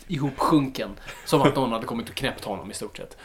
ihopsjunken, 0.07 0.89
som 1.25 1.41
att 1.41 1.55
någon 1.55 1.71
hade 1.71 1.85
kommit 1.85 2.09
och 2.09 2.15
knäppt 2.15 2.43
honom 2.43 2.71
i 2.71 2.73
stort 2.73 2.97
sett. 2.97 3.17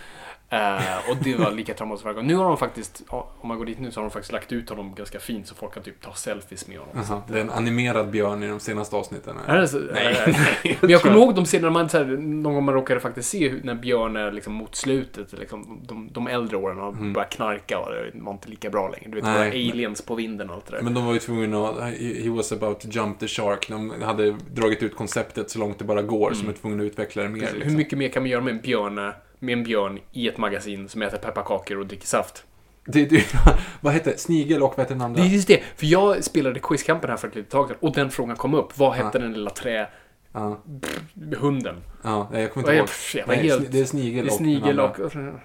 Eh, 0.53 1.11
och 1.11 1.17
det 1.25 1.35
var 1.37 1.51
lika 1.51 1.75
traumatiskt 1.75 2.05
varje 2.05 2.15
gång. 2.17 2.27
Nu 2.27 2.35
har 2.35 2.45
de 2.45 2.57
faktiskt, 2.57 3.03
om 3.09 3.49
man 3.49 3.59
går 3.59 3.65
dit 3.67 3.79
nu 3.81 3.91
så 3.91 4.01
har 4.01 4.05
de 4.05 4.11
faktiskt 4.11 4.33
lagt 4.33 4.53
ut 4.53 4.69
honom 4.71 4.95
ganska 4.95 5.19
fint 5.21 5.47
så 5.47 5.55
folk 5.55 5.75
kan 5.75 5.83
typ 5.83 6.01
ta 6.03 6.13
selfies 6.13 6.69
med 6.69 6.79
honom. 6.79 6.97
Aha, 6.99 7.23
det 7.29 7.37
är 7.37 7.41
en 7.41 7.51
animerad 7.51 8.11
björn 8.11 8.43
i 8.43 8.49
de 8.49 8.61
senaste 8.61 8.97
avsnitten. 8.97 9.37
Det 9.47 9.69
så? 9.69 9.79
Nej. 9.79 10.17
Men 10.81 10.91
jag 10.91 11.01
kommer 11.03 11.17
ihåg 11.17 11.35
de 11.35 11.45
scenerna 11.45 11.71
man, 11.71 11.89
så 11.89 11.99
här, 11.99 12.05
någon 12.05 12.55
gång 12.55 12.65
man 12.65 12.75
råkade 12.75 13.01
faktiskt 13.01 13.29
se 13.31 13.55
när 13.63 13.75
Björn 13.75 14.17
är 14.17 14.33
liksom 14.33 14.53
mot 14.53 14.75
slutet, 14.75 15.39
liksom, 15.39 15.81
de, 15.89 16.09
de 16.13 16.27
äldre 16.27 16.57
åren, 16.57 16.79
och 16.79 16.93
Mm. 16.93 17.13
börjar 17.13 17.29
knarka 17.29 17.79
och 17.79 17.91
det 17.93 18.11
var 18.15 18.33
inte 18.33 18.49
lika 18.49 18.71
bra 18.71 18.89
längre. 18.89 19.09
Du 19.11 19.15
vet, 19.15 19.25
Nej. 19.25 19.71
aliens 19.71 20.03
på 20.03 20.15
vinden 20.15 20.49
och 20.51 20.55
allt 20.57 20.67
det 20.67 20.77
där. 20.77 20.83
Men 20.83 20.95
de 20.95 21.07
var 21.07 21.13
ju 21.13 21.19
tvungna 21.19 21.69
att... 21.69 21.79
He 21.99 22.31
was 22.31 22.53
about 22.53 22.81
to 22.81 22.89
jump 22.91 23.19
the 23.19 23.29
shark. 23.29 23.69
De 23.69 23.93
hade 24.03 24.31
dragit 24.55 24.83
ut 24.83 24.97
konceptet 24.97 25.51
så 25.51 25.59
långt 25.59 25.79
det 25.79 25.85
bara 25.85 26.03
går, 26.03 26.33
så 26.35 26.43
de 26.43 26.49
är 26.49 26.53
tvungna 26.53 26.83
att 26.83 26.87
utveckla 26.87 27.23
det 27.23 27.29
mer. 27.29 27.41
Liksom. 27.41 27.63
Hur 27.63 27.77
mycket 27.77 27.99
mer 27.99 28.09
kan 28.09 28.23
man 28.23 28.31
göra 28.31 28.41
med 28.41 28.55
en 28.55 28.61
björn, 28.61 29.13
med 29.43 29.53
en 29.53 29.65
björn 29.65 29.99
i 30.13 30.29
ett 30.29 30.39
magasin 30.39 30.89
som 30.89 31.03
äter 31.03 31.19
pepparkakor 31.19 31.79
och 31.79 31.87
dricker 31.87 32.07
saft? 32.07 32.45
Det, 32.85 33.05
det, 33.05 33.35
vad 33.81 33.93
hette 33.93 34.19
Snigel 34.19 34.63
och 34.63 34.69
vad 34.69 34.79
hette 34.79 34.95
den 34.95 35.01
andra? 35.01 35.23
Det 35.23 35.29
är 35.29 35.31
just 35.31 35.49
det, 35.49 35.63
för 35.77 35.87
jag 35.87 36.25
spelade 36.25 36.61
Quizkampen 36.61 37.11
här 37.11 37.17
för 37.17 37.29
ett 37.29 37.35
litet 37.35 37.51
tag 37.51 37.69
sedan 37.69 37.77
och 37.81 37.93
den 37.93 38.11
frågan 38.11 38.37
kom 38.37 38.55
upp. 38.55 38.79
Vad 38.79 38.93
hette 38.93 39.19
den 39.19 39.33
lilla 39.33 39.51
trähunden? 39.51 39.91
Ja, 40.33 42.11
ja, 42.11 42.29
nej, 42.33 42.43
jag 42.43 42.53
kommer 42.53 42.69
inte 42.69 42.77
ihåg. 42.77 42.89
jag 43.15 43.29
Nej, 43.29 43.37
helt- 43.43 43.73
det 43.73 43.81
är 43.81 43.85
Snigel 43.85 44.25
Det 44.25 44.31
är 44.31 44.33
och 44.33 44.37
snigel 44.37 44.81
och... 44.81 44.99
andra. 45.01 45.41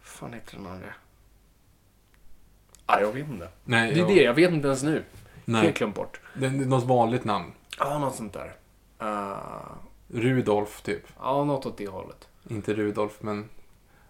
fan 0.00 0.32
heter 0.32 0.56
den 0.56 0.66
andra? 0.66 0.88
Ah, 2.86 3.00
jag 3.00 3.12
vet 3.12 3.28
inte. 3.28 3.48
Nej, 3.64 3.94
Det 3.94 4.00
är 4.00 4.02
ja, 4.02 4.08
det, 4.08 4.22
jag 4.22 4.34
vet 4.34 4.50
inte 4.52 4.66
ens 4.66 4.82
nu. 4.82 5.02
Nej, 5.44 5.62
Helt 5.62 5.78
glömt 5.78 5.94
bort. 5.94 6.20
det 6.34 6.46
är 6.46 6.50
något 6.50 6.84
vanligt 6.84 7.24
namn. 7.24 7.52
Ja, 7.78 7.98
något 7.98 8.14
sånt 8.14 8.32
där. 8.32 8.52
Uh, 9.02 9.36
Rudolf, 10.08 10.82
typ. 10.82 11.02
ja, 11.18 11.44
något 11.44 11.66
åt 11.66 11.78
det 11.78 11.86
hållet. 11.88 12.28
Inte 12.48 12.74
Rudolf, 12.74 13.12
men... 13.20 13.48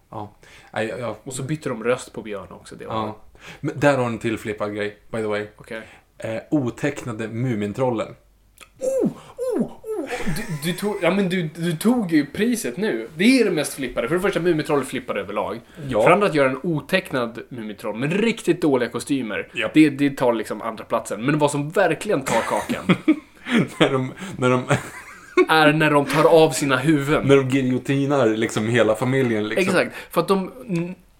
Ja. 0.09 0.31
Nej, 0.71 0.93
ja, 0.99 1.17
Och 1.23 1.33
så 1.33 1.43
bytte 1.43 1.69
de 1.69 1.83
röst 1.83 2.13
på 2.13 2.21
Björn 2.21 2.51
också. 2.51 2.75
Det 2.75 2.85
var 2.85 2.95
ja. 2.95 3.17
Men 3.59 3.79
där 3.79 3.97
har 3.97 4.05
en 4.05 4.19
till 4.19 4.37
flippad 4.37 4.75
grej, 4.75 4.97
by 5.11 5.17
the 5.17 5.27
way. 5.27 5.47
Okej. 5.55 5.81
Eh, 6.17 6.41
otecknade 6.49 7.27
Mumintrollen. 7.27 8.15
Du, 10.25 10.71
du, 10.71 10.73
tog, 10.73 10.95
ja, 11.01 11.11
men 11.11 11.29
du, 11.29 11.49
du 11.55 11.77
tog 11.77 12.11
ju 12.11 12.25
priset 12.25 12.77
nu. 12.77 13.07
Det 13.15 13.39
är 13.39 13.45
det 13.45 13.51
mest 13.51 13.73
flippade. 13.73 14.07
För 14.07 14.15
det 14.15 14.21
första, 14.21 14.39
Mumintroll 14.39 14.83
flippade 14.83 15.19
överlag. 15.19 15.61
Ja. 15.87 16.03
För 16.03 16.11
andra 16.11 16.27
att 16.27 16.35
göra 16.35 16.49
en 16.49 16.59
otecknad 16.63 17.39
Mumintroll 17.49 17.95
med 17.95 18.13
riktigt 18.13 18.61
dåliga 18.61 18.89
kostymer. 18.89 19.49
Japp. 19.53 19.73
Det, 19.73 19.89
det 19.89 20.09
tar 20.09 20.33
liksom 20.33 20.61
andra 20.61 20.83
platsen. 20.83 21.25
Men 21.25 21.39
vad 21.39 21.51
som 21.51 21.69
verkligen 21.69 22.21
tar 22.21 22.41
kakan 22.41 22.85
när 23.79 23.91
de, 23.91 24.13
när 24.37 24.49
de, 24.49 24.63
är 25.49 25.73
när 25.73 25.91
de 25.91 26.05
tar 26.05 26.23
av 26.23 26.51
sina 26.51 26.77
huvuden. 26.77 27.27
när 27.27 27.35
de 27.35 27.49
giljotinar 27.49 28.27
liksom 28.27 28.67
hela 28.67 28.95
familjen. 28.95 29.47
Liksom. 29.47 29.67
Exakt. 29.67 29.95
För 30.11 30.21
att 30.21 30.27
de, 30.27 30.51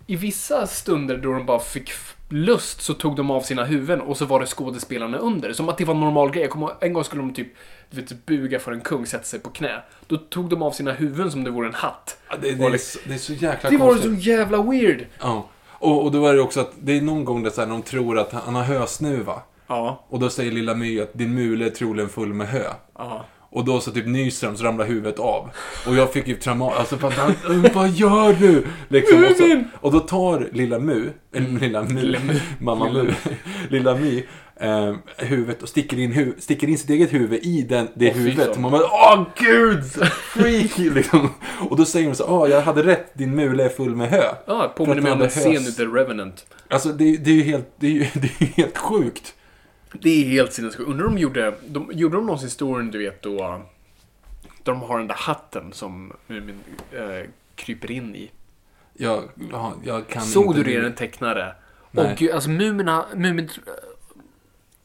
i 0.08 0.16
vissa 0.16 0.68
stunder 0.68 1.18
då 1.18 1.34
de 1.34 1.46
bara 1.46 1.60
fick 1.60 1.92
lust 2.30 2.82
så 2.82 2.94
tog 2.94 3.16
de 3.16 3.32
av 3.32 3.42
sina 3.42 3.64
huvuden 3.64 4.02
och 4.02 4.18
så 4.18 4.26
var 4.26 4.40
det 4.40 4.46
skådespelarna 4.46 5.18
under. 5.18 5.54
Som 5.54 5.70
att 5.70 5.78
det 5.78 5.86
var 5.86 5.94
en 5.94 6.00
normal 6.00 6.32
grej. 6.32 6.42
Jag 6.44 6.52
kommer, 6.52 6.70
en 6.80 6.94
gång 6.94 7.04
skulle 7.04 7.22
de 7.22 7.34
typ 7.34 7.48
du 7.92 8.02
vet, 8.02 8.26
buga 8.26 8.60
för 8.60 8.72
en 8.72 8.82
kung, 8.82 9.06
sätta 9.06 9.24
sig 9.24 9.40
på 9.40 9.50
knä. 9.50 9.82
Då 10.08 10.18
tog 10.18 10.50
de 10.50 10.62
av 10.62 10.72
sina 10.72 10.92
huvuden 10.94 11.32
som 11.32 11.44
det 11.44 11.52
vore 11.52 11.68
en 11.68 11.74
hatt. 11.74 12.18
Ja, 12.30 12.36
det, 12.42 12.52
det, 12.52 12.66
är, 12.66 12.78
så- 12.78 13.00
det 13.08 13.14
är 13.14 13.18
så 13.18 13.34
jäkla 13.34 13.70
Det 13.70 13.78
var 13.78 13.88
konstigt. 13.88 14.14
så 14.24 14.30
jävla 14.30 14.62
weird. 14.62 15.06
Ja. 15.20 15.50
Och, 15.80 16.04
och 16.04 16.12
då 16.12 16.28
är 16.28 16.34
det 16.34 16.42
också 16.42 16.60
att 16.60 16.72
det 16.80 16.98
är 16.98 17.02
någon 17.02 17.26
gång 17.26 17.44
där 17.44 17.50
så 17.52 17.62
här, 17.62 17.68
de 17.68 17.82
tror 17.82 18.20
att 18.20 18.32
han 18.34 18.56
har 18.56 18.64
hösnuva. 18.64 19.42
Ja. 19.68 20.06
Och 20.10 20.20
då 20.20 20.30
säger 20.30 20.52
lilla 20.52 20.74
My 20.74 21.02
att 21.02 21.14
din 21.14 21.34
mule 21.36 21.66
är 21.66 21.70
troligen 21.70 22.10
full 22.10 22.34
med 22.34 22.48
hö. 22.48 22.64
Ja. 22.98 23.26
Och 23.58 23.66
då 23.66 23.80
så 23.80 23.92
typ 23.92 24.06
nyser 24.06 24.48
de 24.48 24.58
så 24.58 24.64
ramlar 24.64 24.86
huvudet 24.86 25.20
av. 25.20 25.50
Och 25.88 25.96
jag 25.96 26.14
fick 26.14 26.28
ju 26.28 26.36
trauma, 26.36 26.74
alltså 26.76 26.98
för 26.98 27.12
han, 27.12 27.36
vad 27.74 27.90
gör 27.90 28.34
du? 28.34 28.66
Liksom, 28.88 29.24
och, 29.24 29.38
så, 29.38 29.64
och 29.82 29.92
då 29.92 30.00
tar 30.00 30.50
lilla 30.52 30.80
Mu, 30.80 31.10
eller 31.34 31.60
lilla 31.60 31.84
Mu, 31.84 32.20
mamma 32.60 32.92
Mu, 32.92 33.12
lilla 33.70 33.96
My, 33.96 34.24
eh, 34.56 34.96
huvudet 35.18 35.64
och 35.64 35.70
sticker 35.70 36.00
in, 36.00 36.12
hu, 36.12 36.34
sticker 36.40 36.68
in 36.68 36.78
sitt 36.78 36.90
eget 36.90 37.14
huvud 37.14 37.40
i 37.44 37.62
den, 37.62 37.88
det 37.94 38.14
fy 38.14 38.20
huvudet. 38.20 38.56
Och 38.56 38.62
man 38.62 38.72
bara, 38.72 38.84
åh 38.84 39.26
gud! 39.36 39.84
Freaky 40.34 40.90
liksom. 40.94 41.30
Och 41.70 41.78
då 41.78 41.86
säger 41.86 42.08
de 42.08 42.16
så, 42.16 42.26
åh 42.28 42.50
jag 42.50 42.62
hade 42.62 42.84
rätt, 42.84 43.12
din 43.14 43.36
mule 43.36 43.64
är 43.66 43.70
full 43.70 43.96
med 43.96 44.10
hö. 44.10 44.24
Ja, 44.46 44.74
påminner 44.78 44.96
För 44.96 45.02
mig 45.02 45.12
om 45.12 45.22
en 45.22 45.30
scen 45.30 45.54
i 45.54 45.72
The 45.72 45.84
Revenant. 45.84 46.46
Alltså 46.68 46.90
det, 46.90 47.18
det 47.18 47.30
är 47.30 47.36
ju 47.36 47.44
helt, 47.44 47.68
det 47.80 47.88
är 47.88 48.10
det 48.14 48.42
är 48.42 48.46
helt 48.46 48.78
sjukt. 48.78 49.34
Det 50.02 50.10
är 50.10 50.30
helt 50.30 50.54
sinnessjukt. 50.54 50.90
Undrar 50.90 51.06
om 51.08 51.16
de 51.16 51.22
gjorde, 51.22 51.54
de, 51.68 51.90
gjorde 51.94 52.16
de 52.18 52.26
någonsin 52.26 52.48
historien, 52.48 52.92
du 52.92 52.98
vet, 52.98 53.22
då, 53.22 53.62
då 54.64 54.72
de 54.72 54.82
har 54.82 54.98
den 54.98 55.08
där 55.08 55.16
hatten 55.16 55.74
som 55.74 56.14
Mumin 56.28 56.60
äh, 56.92 57.30
kryper 57.56 57.92
in 57.92 58.16
i. 58.16 58.32
Jag, 58.94 59.24
ja, 59.52 59.74
jag 59.84 60.08
kan 60.08 60.22
Såg 60.22 60.46
inte 60.46 60.58
du 60.58 60.76
det, 60.76 60.82
den 60.82 60.96
tecknare? 60.96 61.56
Nej. 61.92 62.12
Och 62.12 62.18
gud, 62.18 62.32
alltså 62.32 62.50
Mumina, 62.50 63.06
Mumin... 63.16 63.50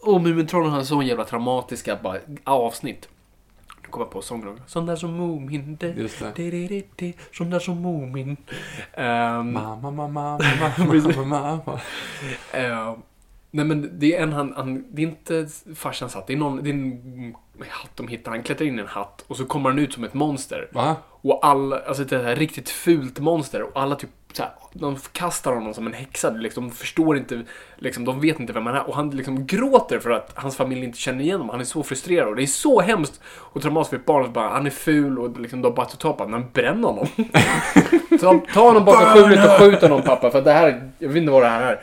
Och 0.01 0.21
Mumintrollen 0.21 0.73
har 0.73 0.83
så 0.83 1.03
jävla 1.03 1.25
traumatiska 1.25 1.99
bara, 2.03 2.19
avsnitt. 2.45 3.09
komma 3.91 4.05
på 4.05 4.23
sången. 4.23 4.61
Sån 4.67 4.87
där 4.87 4.97
som 4.97 5.19
de, 5.79 6.09
Sån 7.33 7.51
där 7.51 7.59
som 7.59 7.83
Mumin. 7.83 8.37
Ehm, 8.93 9.53
Mamma, 9.53 9.91
mamma, 9.91 10.09
mamma, 10.09 10.39
mamma, 10.79 11.25
mamma. 11.25 11.81
Eh, 12.53 12.95
nej 13.53 13.65
men 13.65 13.99
det 13.99 14.17
är 14.17 14.23
en 14.23 14.33
han, 14.33 14.53
han, 14.57 14.85
det 14.91 15.03
är 15.03 15.07
inte 15.07 15.49
farsans 15.75 16.15
hatt, 16.15 16.27
det 16.27 16.33
är 16.33 16.37
någon, 16.37 16.63
det 16.63 16.71
är 16.71 16.75
en 16.75 17.35
hatt 17.69 17.91
de 17.95 18.09
hittar. 18.09 18.31
Han 18.31 18.43
klättrar 18.43 18.67
in 18.67 18.79
i 18.79 18.83
en 18.83 18.89
hatt 18.89 19.25
och 19.27 19.37
så 19.37 19.45
kommer 19.45 19.71
han 19.71 19.79
ut 19.79 19.93
som 19.93 20.05
ett 20.05 20.15
monster. 20.15 20.69
Va? 20.73 20.97
Och 21.11 21.47
alla, 21.47 21.79
alltså 21.79 22.05
det 22.05 22.23
här 22.23 22.37
riktigt 22.37 22.69
fult 22.69 23.19
monster 23.19 23.63
och 23.63 23.83
alla 23.83 23.95
typ 23.95 24.11
så 24.33 24.43
här, 24.43 24.53
de 24.73 24.97
kastar 25.13 25.55
honom 25.55 25.75
som 25.75 25.87
en 25.87 25.93
häxa. 25.93 26.31
Liksom, 26.31 26.69
de 26.69 26.75
förstår 26.75 27.17
inte, 27.17 27.43
liksom, 27.77 28.05
de 28.05 28.21
vet 28.21 28.41
inte 28.41 28.53
vem 28.53 28.67
han 28.67 28.75
är. 28.75 28.89
Och 28.89 28.97
han 28.97 29.11
liksom 29.11 29.47
gråter 29.47 29.99
för 29.99 30.11
att 30.11 30.33
hans 30.35 30.57
familj 30.57 30.85
inte 30.85 30.99
känner 30.99 31.21
igen 31.21 31.35
honom. 31.37 31.51
Han 31.51 31.61
är 31.61 31.65
så 31.65 31.83
frustrerad 31.83 32.29
och 32.29 32.37
det 32.37 32.43
är 32.43 32.47
så 32.47 32.81
hemskt 32.81 33.21
och 33.25 33.63
traumatiskt 33.63 33.91
för 33.91 33.97
ett 33.97 34.07
barn. 34.07 34.25
att 34.25 34.33
Bara, 34.33 34.49
han 34.49 34.67
är 34.67 34.71
ful 34.71 35.19
och 35.19 35.41
liksom, 35.41 35.63
de 35.63 35.75
bara 35.75 35.87
på 35.87 36.09
honom. 36.09 36.31
Men 36.31 36.51
bränn 36.53 36.85
honom. 36.85 37.07
ta, 38.21 38.41
ta 38.55 38.61
honom 38.61 38.85
bakom 38.85 39.07
skjulet 39.07 39.45
och 39.45 39.59
skjut 39.59 39.83
honom 39.83 40.03
pappa. 40.03 40.31
För 40.31 40.43
det 40.43 40.53
här, 40.53 40.91
jag 40.99 41.09
vet 41.09 41.17
inte 41.17 41.33
vad 41.33 41.43
det 41.43 41.49
här 41.49 41.63
är. 41.63 41.83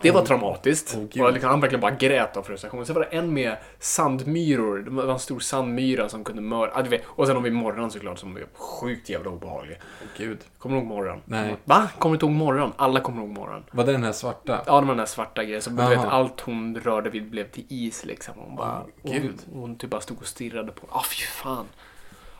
Det 0.00 0.10
var 0.10 0.22
traumatiskt. 0.22 0.96
Gud. 1.12 1.24
och 1.24 1.32
liksom, 1.32 1.50
han 1.50 1.60
verkligen 1.60 1.80
bara 1.80 1.94
grät 1.94 2.36
av 2.36 2.42
frustration. 2.42 2.86
Sen 2.86 2.94
var 2.94 3.02
det 3.10 3.16
en 3.16 3.34
med 3.34 3.56
sandmyror. 3.78 4.78
Det 4.78 4.90
var 4.90 5.12
en 5.12 5.18
stor 5.18 5.40
sandmyra 5.40 6.08
som 6.08 6.24
kunde 6.24 6.42
mörda. 6.42 6.72
Ah. 6.74 6.98
Och 7.04 7.26
sen 7.26 7.36
har 7.36 7.42
vi 7.42 7.50
morgon 7.50 7.90
såklart 7.90 8.18
som 8.18 8.34
var 8.34 8.42
sjukt 8.52 9.08
jävla 9.08 9.30
obehaglig. 9.30 9.80
Gud. 10.16 10.38
Kommer 10.58 10.76
du 10.76 10.82
ihåg 10.82 10.88
morgon? 10.88 11.20
Nej. 11.24 11.56
Va? 11.64 11.88
Kommer 11.98 12.12
du 12.12 12.16
inte 12.16 12.26
ihåg 12.26 12.34
morgon? 12.34 12.72
Alla 12.76 13.00
kommer 13.00 13.22
ihåg 13.22 13.30
morgon. 13.30 13.64
Var 13.70 13.84
det 13.84 13.92
den 13.92 14.04
här 14.04 14.12
svarta? 14.12 14.62
Ja, 14.66 14.80
det 14.80 14.86
var 14.86 14.94
den 14.94 14.96
där 14.96 15.06
svarta 15.06 15.44
grejen. 15.44 15.62
Så 15.62 15.70
vet, 15.70 15.98
allt 15.98 16.40
hon 16.40 16.76
rörde 16.76 17.10
vid 17.10 17.30
blev 17.30 17.50
till 17.50 17.64
is 17.68 18.04
liksom. 18.04 18.34
Hon 18.36 18.56
bara... 18.56 18.82
Åh, 19.02 19.12
gud. 19.12 19.38
hon, 19.52 19.60
hon 19.60 19.76
typ 19.76 19.90
bara 19.90 20.00
stod 20.00 20.18
och 20.18 20.26
stirrade 20.26 20.72
på... 20.72 20.86
Ah, 20.90 21.02
fy 21.02 21.22
fan. 21.22 21.66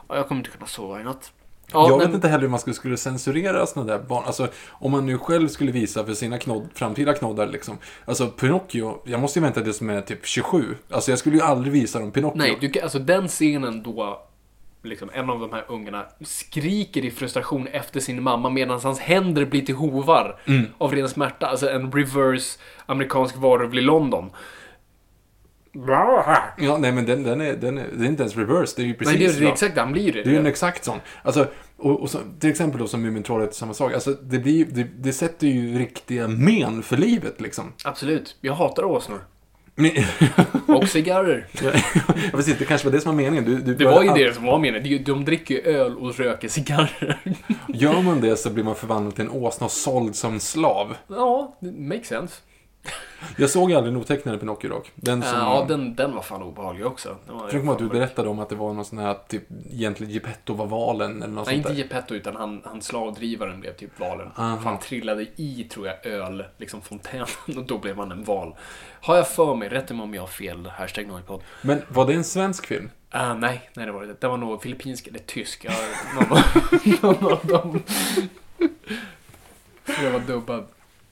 Ja, 0.09 0.17
jag 0.17 0.29
kommer 0.29 0.39
inte 0.39 0.51
kunna 0.51 0.67
sova 0.67 1.01
i 1.01 1.05
natt. 1.05 1.33
Jag 1.73 1.91
men- 1.91 1.99
vet 1.99 2.15
inte 2.15 2.29
heller 2.29 2.43
hur 2.43 2.49
man 2.49 2.61
skulle, 2.61 2.75
skulle 2.75 2.97
censurera 2.97 3.67
sådana 3.67 3.93
där 3.93 4.03
barn. 4.05 4.23
Alltså, 4.27 4.49
om 4.71 4.93
man 4.93 5.07
nu 5.07 5.19
själv 5.19 5.49
skulle 5.49 5.73
visa 5.73 6.05
för 6.05 6.15
sina 6.15 6.39
knodd, 6.39 6.69
framtida 6.75 7.15
knoddar 7.15 7.47
liksom. 7.47 7.79
Alltså, 8.05 8.27
Pinocchio, 8.27 8.99
jag 9.05 9.21
måste 9.21 9.39
ju 9.39 9.43
vänta 9.43 9.61
tills 9.61 9.77
som 9.77 9.91
är 9.91 10.01
typ 10.01 10.27
27. 10.27 10.77
Alltså, 10.91 11.11
jag 11.13 11.19
skulle 11.19 11.37
ju 11.37 11.43
aldrig 11.43 11.73
visa 11.73 11.99
dem 11.99 12.11
Pinocchio. 12.13 12.39
Nej, 12.39 12.59
du, 12.61 12.81
alltså 12.81 12.99
den 12.99 13.29
scenen 13.29 13.83
då 13.83 14.23
liksom, 14.83 15.11
en 15.13 15.31
av 15.31 15.41
de 15.41 15.53
här 15.53 15.65
ungarna 15.69 16.05
skriker 16.21 17.05
i 17.05 17.11
frustration 17.11 17.67
efter 17.67 18.01
sin 18.01 18.23
mamma 18.23 18.51
medan 18.51 18.81
hans 18.83 18.99
händer 19.01 19.45
blir 19.45 19.63
till 19.63 19.75
hovar 19.75 20.41
Mm. 20.47 20.67
av 20.79 20.93
ren 20.95 21.09
smärta. 21.09 21.47
Alltså 21.47 21.71
en 21.71 21.93
reverse 21.93 22.59
amerikansk 22.87 23.37
varulv 23.37 23.75
i 23.75 23.81
London. 23.81 24.31
Ja, 26.59 26.79
nej 26.79 26.93
men 26.93 27.07
den, 27.07 27.23
den, 27.23 27.41
är, 27.41 27.53
den 27.57 27.79
är, 27.79 27.87
det 27.97 28.05
är 28.05 28.09
inte 28.09 28.23
ens 28.23 28.37
reverse, 28.37 28.73
det 28.77 28.83
är 28.83 28.87
ju 28.87 28.95
precis 28.95 29.19
Nej, 29.19 29.27
det 29.29 29.37
är, 29.37 29.41
det 29.41 29.49
exakt 29.53 29.79
han 29.79 29.93
blir 29.93 30.13
det. 30.13 30.23
Det 30.23 30.29
är 30.29 30.33
ju 30.33 30.39
en 30.39 30.47
exakt 30.47 30.85
sån. 30.85 30.99
Alltså, 31.23 31.47
och, 31.77 32.01
och 32.01 32.11
så, 32.11 32.19
till 32.41 32.51
exempel 32.51 32.81
då 32.81 32.87
som 32.87 33.03
Mumintrollet, 33.03 33.55
samma 33.55 33.75
sak. 33.75 33.93
Alltså, 33.95 34.11
det, 34.11 34.39
blir, 34.39 34.65
det, 34.65 34.83
det 34.99 35.13
sätter 35.13 35.47
ju 35.47 35.79
riktiga 35.79 36.29
men 36.29 36.83
för 36.83 36.97
livet 36.97 37.41
liksom. 37.41 37.73
Absolut. 37.85 38.37
Jag 38.41 38.55
hatar 38.55 38.85
åsnor. 38.85 39.21
Och 40.67 40.89
cigarrer. 40.89 41.47
ja, 41.63 41.71
precis, 42.33 42.59
det 42.59 42.65
kanske 42.65 42.87
var 42.89 42.93
det 42.93 43.01
som 43.01 43.17
var 43.17 43.23
meningen. 43.23 43.45
Du, 43.45 43.57
du 43.59 43.75
Det 43.75 43.85
var 43.85 44.03
ju 44.03 44.11
det 44.11 44.35
som 44.35 44.45
var 44.45 44.59
meningen. 44.59 44.83
De- 44.89 44.99
De 45.13 45.25
dricker 45.25 45.55
ju 45.55 45.61
öl 45.61 45.97
och 45.97 46.15
röker 46.19 46.49
cigarrer. 46.49 47.19
Gör 47.69 48.03
man 48.03 48.21
det 48.21 48.37
så 48.37 48.51
blir 48.51 48.65
man 48.65 48.75
förvandlad 48.75 49.15
till 49.15 49.25
en 49.25 49.31
åsna 49.31 49.65
och 49.67 49.73
såld 49.73 50.17
som 50.17 50.41
slav. 50.41 50.95
Ja, 51.09 51.57
det 51.61 51.73
makes 51.73 52.07
sense. 52.09 52.35
Jag 53.37 53.51
såg 53.51 53.73
aldrig 53.73 53.95
den 53.95 54.01
otecknade 54.01 54.39
Pinocchio 54.39 54.69
dock. 54.69 54.93
Den 54.95 55.23
som... 55.23 55.39
Ja, 55.39 55.65
den, 55.69 55.95
den 55.95 56.15
var 56.15 56.23
fan 56.23 56.43
obehaglig 56.43 56.87
också. 56.87 57.17
Var 57.27 57.41
Jag 57.43 57.51
tror 57.51 57.73
att 57.73 57.79
du 57.79 57.89
berättade 57.89 58.29
om 58.29 58.39
att 58.39 58.49
det 58.49 58.55
var 58.55 58.73
någon 58.73 58.85
sån 58.85 58.99
här, 58.99 59.17
typ, 59.29 59.43
egentligen 59.71 60.13
Geppetto 60.13 60.55
var 60.55 60.67
valen 60.67 61.23
eller 61.23 61.35
något 61.35 61.47
Nej, 61.47 61.57
inte. 61.57 61.73
Geppetto, 61.73 62.15
utan 62.15 62.37
han, 62.37 62.63
han 62.65 62.83
slavdrivaren 62.83 63.61
blev 63.61 63.73
typ 63.73 64.01
valen. 64.01 64.29
Aha. 64.37 64.59
Han 64.65 64.79
trillade 64.79 65.27
i, 65.37 65.69
tror 65.71 65.87
jag, 65.87 66.07
öl, 66.07 66.45
liksom 66.57 66.83
fontänen, 66.83 67.27
och 67.57 67.65
då 67.65 67.79
blev 67.79 67.97
han 67.97 68.13
en 68.13 68.25
val. 68.25 68.57
Har 69.01 69.17
jag 69.17 69.29
för 69.29 69.55
mig, 69.55 69.69
rätta 69.69 69.95
mig 69.95 70.03
om 70.03 70.15
jag 70.15 70.23
har 70.23 70.27
fel, 70.27 70.67
hashtag 70.67 71.07
Noipod. 71.07 71.43
Men 71.63 71.83
var 71.89 72.07
det 72.07 72.15
en 72.15 72.25
svensk 72.25 72.67
film? 72.67 72.91
Uh, 73.15 73.35
nej, 73.35 73.71
nej 73.75 73.87
det 73.87 73.93
var 73.93 74.03
det. 74.03 74.21
Det 74.21 74.29
var 74.29 74.37
nog 74.37 74.63
filippinsk 74.63 75.07
eller 75.07 75.19
tysk. 75.19 75.67
Någon, 77.03 77.33
av- 77.33 77.47
dem. 77.47 77.83
För 79.85 80.05
det 80.05 80.11
var 80.11 80.21
dubbad. 80.21 80.67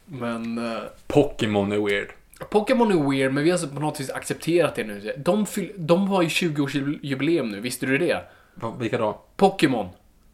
Men... 0.06 0.58
eh, 0.58 0.78
Pokémon 1.06 1.72
är 1.72 1.78
weird. 1.78 2.08
Pokémon 2.50 2.92
är 2.92 3.10
weird, 3.10 3.32
men 3.32 3.44
vi 3.44 3.50
har 3.50 3.54
alltså 3.54 3.68
på 3.68 3.80
något 3.80 4.00
vis 4.00 4.10
accepterat 4.10 4.74
det 4.74 4.84
nu. 4.84 5.12
De, 5.16 5.46
fyll, 5.46 5.72
de 5.76 6.08
har 6.08 6.22
ju 6.22 6.28
20-årsjubileum 6.28 7.50
nu, 7.50 7.60
visste 7.60 7.86
du 7.86 7.98
det? 7.98 8.22
Vilka 8.78 8.98
då? 8.98 9.20
Pokémon. 9.36 9.88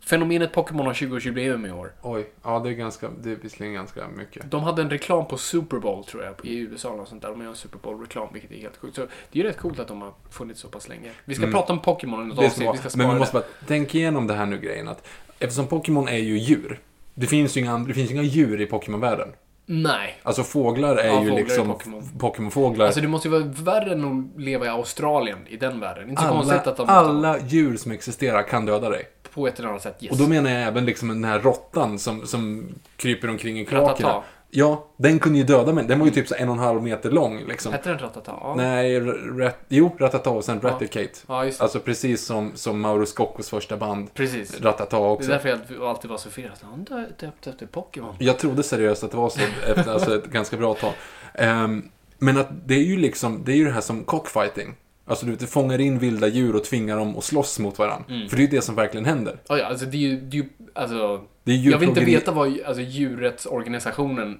Fenomenet 0.06 0.52
Pokémon 0.52 0.86
har 0.86 0.92
20-årsjubileum 0.94 1.68
i 1.68 1.72
år. 1.72 1.92
Oj, 2.02 2.26
ja 2.42 2.58
det 2.58 2.68
är 2.68 2.72
ganska, 2.72 3.08
det 3.22 3.30
är 3.30 3.36
visserligen 3.36 3.74
ganska 3.74 4.08
mycket. 4.08 4.50
De 4.50 4.62
hade 4.62 4.82
en 4.82 4.90
reklam 4.90 5.26
på 5.26 5.36
Super 5.36 5.78
Bowl, 5.78 6.04
tror 6.04 6.22
jag, 6.24 6.34
i 6.42 6.58
USA 6.58 6.88
och 6.90 7.08
sånt 7.08 7.22
där. 7.22 7.28
De 7.28 7.40
gör 7.42 7.48
en 7.48 7.54
Super 7.56 7.78
Bowl-reklam, 7.78 8.28
vilket 8.32 8.52
är 8.52 8.56
helt 8.56 8.76
sjukt. 8.76 8.96
Så 8.96 9.00
det 9.00 9.38
är 9.40 9.42
ju 9.44 9.48
rätt 9.50 9.58
coolt 9.58 9.78
att 9.78 9.88
de 9.88 10.02
har 10.02 10.12
funnits 10.30 10.60
så 10.60 10.68
pass 10.68 10.88
länge. 10.88 11.10
Vi 11.24 11.34
ska 11.34 11.44
Mm. 11.44 11.52
prata 11.54 11.72
om 11.72 11.78
Pokémon 11.78 12.22
i 12.22 12.26
något 12.28 12.38
avsnitt. 12.44 12.68
Vi 12.74 12.78
ska 12.78 12.90
spara 12.90 13.06
men 13.06 13.14
vi 13.14 13.18
måste 13.20 13.32
bara 13.34 13.44
tänka 13.66 13.98
igenom 13.98 14.26
det 14.26 14.34
här 14.34 14.46
nu 14.46 14.58
grejen 14.58 14.88
att 14.88 15.08
eftersom 15.38 15.66
Pokémon 15.66 16.08
är 16.08 16.18
ju 16.18 16.38
djur. 16.38 16.80
Det 17.14 17.26
finns 17.26 17.56
ju 17.56 17.60
inga, 17.60 17.78
det 17.78 17.94
finns 17.94 18.10
inga 18.10 18.22
djur 18.22 18.60
i 18.60 18.66
Pokémon-världen. 18.66 19.28
Nej. 19.74 20.20
Alltså 20.22 20.42
fåglar 20.42 20.96
är 20.96 21.06
Ja, 21.06 21.22
ju 21.22 21.28
fåglar 21.28 21.36
liksom 21.36 21.66
Pokémon. 21.68 22.02
Pokémon-fåglar. 22.18 22.86
Alltså 22.86 23.00
det 23.00 23.08
måste 23.08 23.28
ju 23.28 23.32
vara 23.32 23.44
värre 23.44 23.92
än 23.92 24.04
att 24.04 24.40
leva 24.40 24.66
i 24.66 24.68
Australien, 24.68 25.38
i 25.48 25.56
den 25.56 25.80
världen. 25.80 26.10
Inte 26.10 26.22
så 26.22 26.28
alla, 26.28 26.36
konstigt 26.36 26.66
att 26.66 26.76
de 26.76 26.88
alla 26.88 27.38
djur 27.40 27.76
som 27.76 27.92
existerar 27.92 28.42
kan 28.42 28.66
döda 28.66 28.88
dig. 28.90 29.04
på 29.34 29.46
ett 29.46 29.58
eller 29.58 29.68
annat 29.68 29.82
sätt, 29.82 29.96
yes. 30.00 30.12
Och 30.12 30.18
då 30.18 30.28
menar 30.28 30.50
jag 30.50 30.62
även 30.62 30.84
liksom 30.84 31.08
den 31.08 31.24
här 31.24 31.38
råttan 31.38 31.98
som, 31.98 32.26
som 32.26 32.68
kryper 32.96 33.30
omkring 33.30 33.60
i 33.60 33.64
kloakerna. 33.64 34.22
Ja, 34.54 34.86
den 34.96 35.18
kunde 35.18 35.38
ju 35.38 35.44
döda 35.44 35.72
mig. 35.72 35.84
Den 35.84 35.98
var 35.98 36.06
ju 36.06 36.12
typ 36.12 36.28
så 36.28 36.34
en 36.34 36.48
och 36.48 36.54
en 36.54 36.60
halv 36.60 36.82
meter 36.82 37.10
lång 37.10 37.44
liksom. 37.48 37.72
Hette 37.72 37.88
den 37.88 37.98
Ratata? 37.98 38.32
Ja. 38.40 38.54
Nej, 38.56 39.00
rat, 39.00 39.58
jo, 39.68 39.96
Ratata 39.98 40.30
och 40.30 40.44
sen 40.44 40.60
Raticate. 40.60 41.10
Ja, 41.26 41.44
just 41.44 41.58
det. 41.58 41.62
Alltså 41.62 41.80
precis 41.80 42.24
som, 42.26 42.52
som 42.54 42.80
Mauro 42.80 43.06
Scoccos 43.06 43.50
första 43.50 43.76
band. 43.76 44.14
Precis. 44.14 44.60
Ratata 44.60 44.96
Det 44.98 45.02
är 45.04 45.08
också. 45.10 45.28
därför 45.30 45.48
jag 45.48 45.82
alltid 45.82 46.10
var 46.10 46.18
så 46.18 46.30
firad. 46.30 46.52
Han 46.62 46.84
dö- 46.84 47.06
döpte 47.20 47.50
efter 47.50 47.66
Pokémon. 47.66 48.14
Jag 48.18 48.38
trodde 48.38 48.62
seriöst 48.62 49.04
att 49.04 49.10
det 49.10 49.16
var 49.16 49.28
så 49.30 49.40
efter 49.66 49.92
alltså 49.92 50.16
ett 50.16 50.26
ganska 50.26 50.56
bra 50.56 50.74
tag. 50.74 50.92
Ehm, 51.34 51.88
men 52.18 52.36
att 52.38 52.48
det 52.66 52.74
är 52.74 52.82
ju 52.84 52.96
liksom, 52.96 53.42
det 53.44 53.52
är 53.52 53.56
ju 53.56 53.64
det 53.64 53.70
här 53.72 53.80
som 53.80 54.04
cockfighting. 54.04 54.74
Alltså 55.04 55.26
du 55.26 55.32
vet, 55.32 55.50
fångar 55.50 55.80
in 55.80 55.98
vilda 55.98 56.28
djur 56.28 56.56
och 56.56 56.64
tvingar 56.64 56.96
dem 56.96 57.16
att 57.16 57.24
slåss 57.24 57.58
mot 57.58 57.78
varandra. 57.78 58.14
Mm. 58.14 58.28
För 58.28 58.36
det 58.36 58.42
är 58.42 58.44
ju 58.44 58.56
det 58.56 58.62
som 58.62 58.74
verkligen 58.74 59.04
händer. 59.04 59.38
Ja, 59.48 59.58
ja, 59.58 59.66
alltså 59.66 59.86
det 59.86 59.96
är 59.96 60.00
ju, 60.00 60.20
det 60.20 60.36
är 60.36 60.42
ju 60.42 60.48
alltså, 60.74 61.24
Det 61.44 61.52
är 61.52 61.70
Jag 61.70 61.78
vill 61.78 61.88
inte 61.88 62.04
veta 62.04 62.32
vad 62.32 62.60
alltså, 62.66 62.82
djurrättsorganisationen 62.82 64.38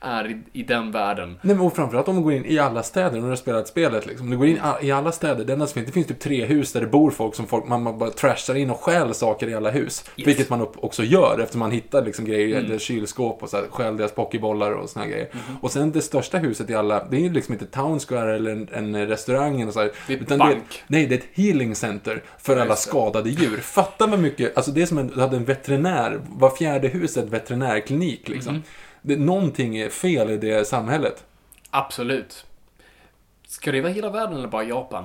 är 0.00 0.30
i, 0.30 0.38
i 0.52 0.62
den 0.62 0.90
världen. 0.90 1.28
Nej, 1.42 1.56
men 1.56 1.66
och 1.66 1.76
framförallt 1.76 2.08
om 2.08 2.14
man 2.14 2.24
går 2.24 2.32
in 2.32 2.44
i 2.44 2.58
alla 2.58 2.82
städer, 2.82 3.10
när 3.10 3.20
du 3.20 3.28
har 3.28 3.36
spelat 3.36 3.68
spelet 3.68 4.06
liksom. 4.06 4.30
Du 4.30 4.36
går 4.36 4.46
in 4.46 4.58
i 4.82 4.90
alla 4.90 5.12
städer, 5.12 5.44
det 5.44 5.52
enda 5.52 5.66
som 5.66 5.74
finns, 5.74 5.86
det 5.86 5.92
finns 5.92 6.06
typ 6.06 6.20
tre 6.20 6.44
hus 6.44 6.72
där 6.72 6.80
det 6.80 6.86
bor 6.86 7.10
folk 7.10 7.34
som 7.34 7.46
folk, 7.46 7.68
man 7.68 7.98
bara 7.98 8.10
trashar 8.10 8.54
in 8.54 8.70
och 8.70 8.80
stjäl 8.80 9.14
saker 9.14 9.48
i 9.48 9.54
alla 9.54 9.70
hus. 9.70 10.04
Yes. 10.16 10.28
Vilket 10.28 10.50
man 10.50 10.66
också 10.76 11.02
gör 11.02 11.38
efter 11.42 11.58
man 11.58 11.70
hittar 11.70 12.04
liksom 12.04 12.24
grejer, 12.24 12.54
Mm. 12.54 12.66
mm. 12.66 12.78
kylskåp 12.78 13.42
och 13.42 13.48
så 13.48 13.56
här, 13.56 13.64
stjäl 13.70 13.96
deras 13.96 14.12
pokébollar 14.12 14.70
och 14.72 14.90
såna 14.90 15.04
här 15.04 15.12
grejer. 15.12 15.28
Mhm. 15.32 15.56
Och 15.60 15.70
sen 15.70 15.92
det 15.92 16.00
största 16.02 16.38
huset 16.38 16.70
i 16.70 16.74
alla, 16.74 17.04
det 17.04 17.16
är 17.16 17.20
ju 17.20 17.32
liksom 17.32 17.52
inte 17.52 17.66
Town 17.66 18.00
Square 18.00 18.34
eller 18.36 18.50
en, 18.50 18.68
en 18.72 19.06
restaurang 19.06 19.66
och 19.66 19.72
så 19.72 19.80
här, 19.80 19.90
Det 20.06 20.14
är 20.14 20.22
ett 20.22 20.38
bank. 20.38 20.58
Det, 20.68 20.76
nej, 20.86 21.06
det 21.06 21.14
är 21.14 21.18
ett 21.18 21.28
healing 21.34 21.74
center 21.74 22.22
för 22.38 22.56
alla 22.56 22.76
skadade 22.76 23.30
djur. 23.30 23.56
Fatta 23.56 24.06
vad 24.06 24.18
mycket, 24.18 24.56
alltså 24.56 24.70
det 24.72 24.82
är 24.82 24.86
som 24.86 24.98
en, 24.98 25.06
du 25.08 25.20
hade 25.20 25.36
en 25.36 25.44
veterinär, 25.44 26.20
var 26.28 26.50
fjärde 26.50 26.88
hus 26.88 27.16
är 27.16 27.22
ett 27.22 27.28
veterinärklinik 27.30 28.28
liksom. 28.28 28.54
Mhm. 28.54 28.62
Det, 29.06 29.16
någonting 29.16 29.76
är 29.76 29.88
fel 29.88 30.30
i 30.30 30.36
det 30.36 30.68
samhället. 30.68 31.24
Absolut. 31.70 32.46
Ska 33.46 33.72
det 33.72 33.80
vara 33.80 33.92
hela 33.92 34.10
världen 34.10 34.38
eller 34.38 34.48
bara 34.48 34.64
Japan? 34.64 35.04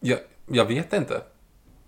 Jag, 0.00 0.18
jag 0.48 0.64
vet 0.64 0.92
inte. 0.92 1.22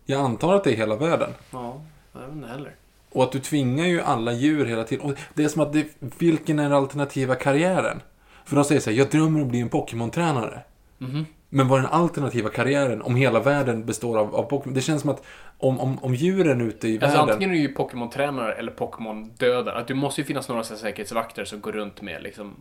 Jag 0.04 0.20
antar 0.20 0.54
att 0.54 0.64
det 0.64 0.72
är 0.72 0.76
hela 0.76 0.96
världen. 0.96 1.30
Ja, 1.50 1.82
jag 2.12 2.20
vet 2.20 2.32
inte 2.32 2.48
heller. 2.48 2.74
Och 3.10 3.22
att 3.24 3.32
du 3.32 3.40
tvingar 3.40 3.86
ju 3.86 4.00
alla 4.00 4.32
djur 4.32 4.66
hela 4.66 4.84
tiden. 4.84 5.06
Och 5.06 5.18
det 5.34 5.44
är 5.44 5.48
som 5.48 5.62
att 5.62 5.72
det, 5.72 5.86
vilken 6.18 6.58
är 6.58 6.62
den 6.62 6.72
alternativa 6.72 7.34
karriären? 7.34 8.00
För 8.44 8.56
de 8.56 8.64
säger 8.64 8.80
så 8.80 8.90
här, 8.90 8.96
jag 8.96 9.10
drömmer 9.10 9.40
om 9.40 9.44
att 9.46 9.50
bli 9.50 9.60
en 9.60 9.68
Pokémon-tränare. 9.68 10.60
Mhm. 10.98 11.26
Men 11.54 11.68
vad 11.68 11.78
är 11.78 11.82
den 11.82 11.92
alternativa 11.92 12.48
karriären 12.48 13.02
om 13.02 13.16
hela 13.16 13.40
världen 13.40 13.84
består 13.86 14.18
av, 14.18 14.34
av 14.34 14.42
Pokémon? 14.42 14.74
Det 14.74 14.80
känns 14.80 15.00
som 15.00 15.10
att 15.10 15.22
om, 15.58 15.80
om, 15.80 15.98
om 16.04 16.14
djuren 16.14 16.60
ute 16.60 16.88
i 16.88 16.92
Alltså 16.94 17.06
världen... 17.08 17.32
antingen 17.32 17.50
är 17.50 17.54
du 17.54 17.60
ju 17.60 17.74
Pokémon-tränare 17.74 18.52
eller 18.52 18.72
Pokémon-dödare. 18.72 19.78
Att 19.78 19.88
det 19.88 19.94
måste 19.94 20.20
ju 20.20 20.24
finnas 20.24 20.48
några 20.48 20.64
säkerhetsvakter 20.64 21.44
som 21.44 21.60
går 21.60 21.72
runt 21.72 22.02
med 22.02 22.22
liksom 22.22 22.54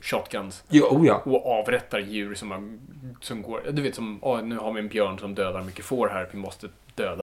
shotguns 0.00 0.64
Ja, 0.68 0.86
oh 0.90 1.06
ja. 1.06 1.22
och 1.24 1.46
avrättar 1.46 1.98
djur 1.98 2.34
som, 2.34 2.78
som 3.20 3.42
går... 3.42 3.60
Du 3.72 3.82
vet 3.82 3.94
som, 3.94 4.18
"Åh, 4.22 4.42
nu 4.42 4.56
har 4.58 4.72
vi 4.72 4.80
en 4.80 4.88
björn 4.88 5.18
som 5.18 5.34
dödar 5.34 5.62
mycket 5.62 5.84
får 5.84 6.08
här, 6.08 6.28
vi 6.32 6.38
måste 6.38 6.68
döda. 6.94 7.22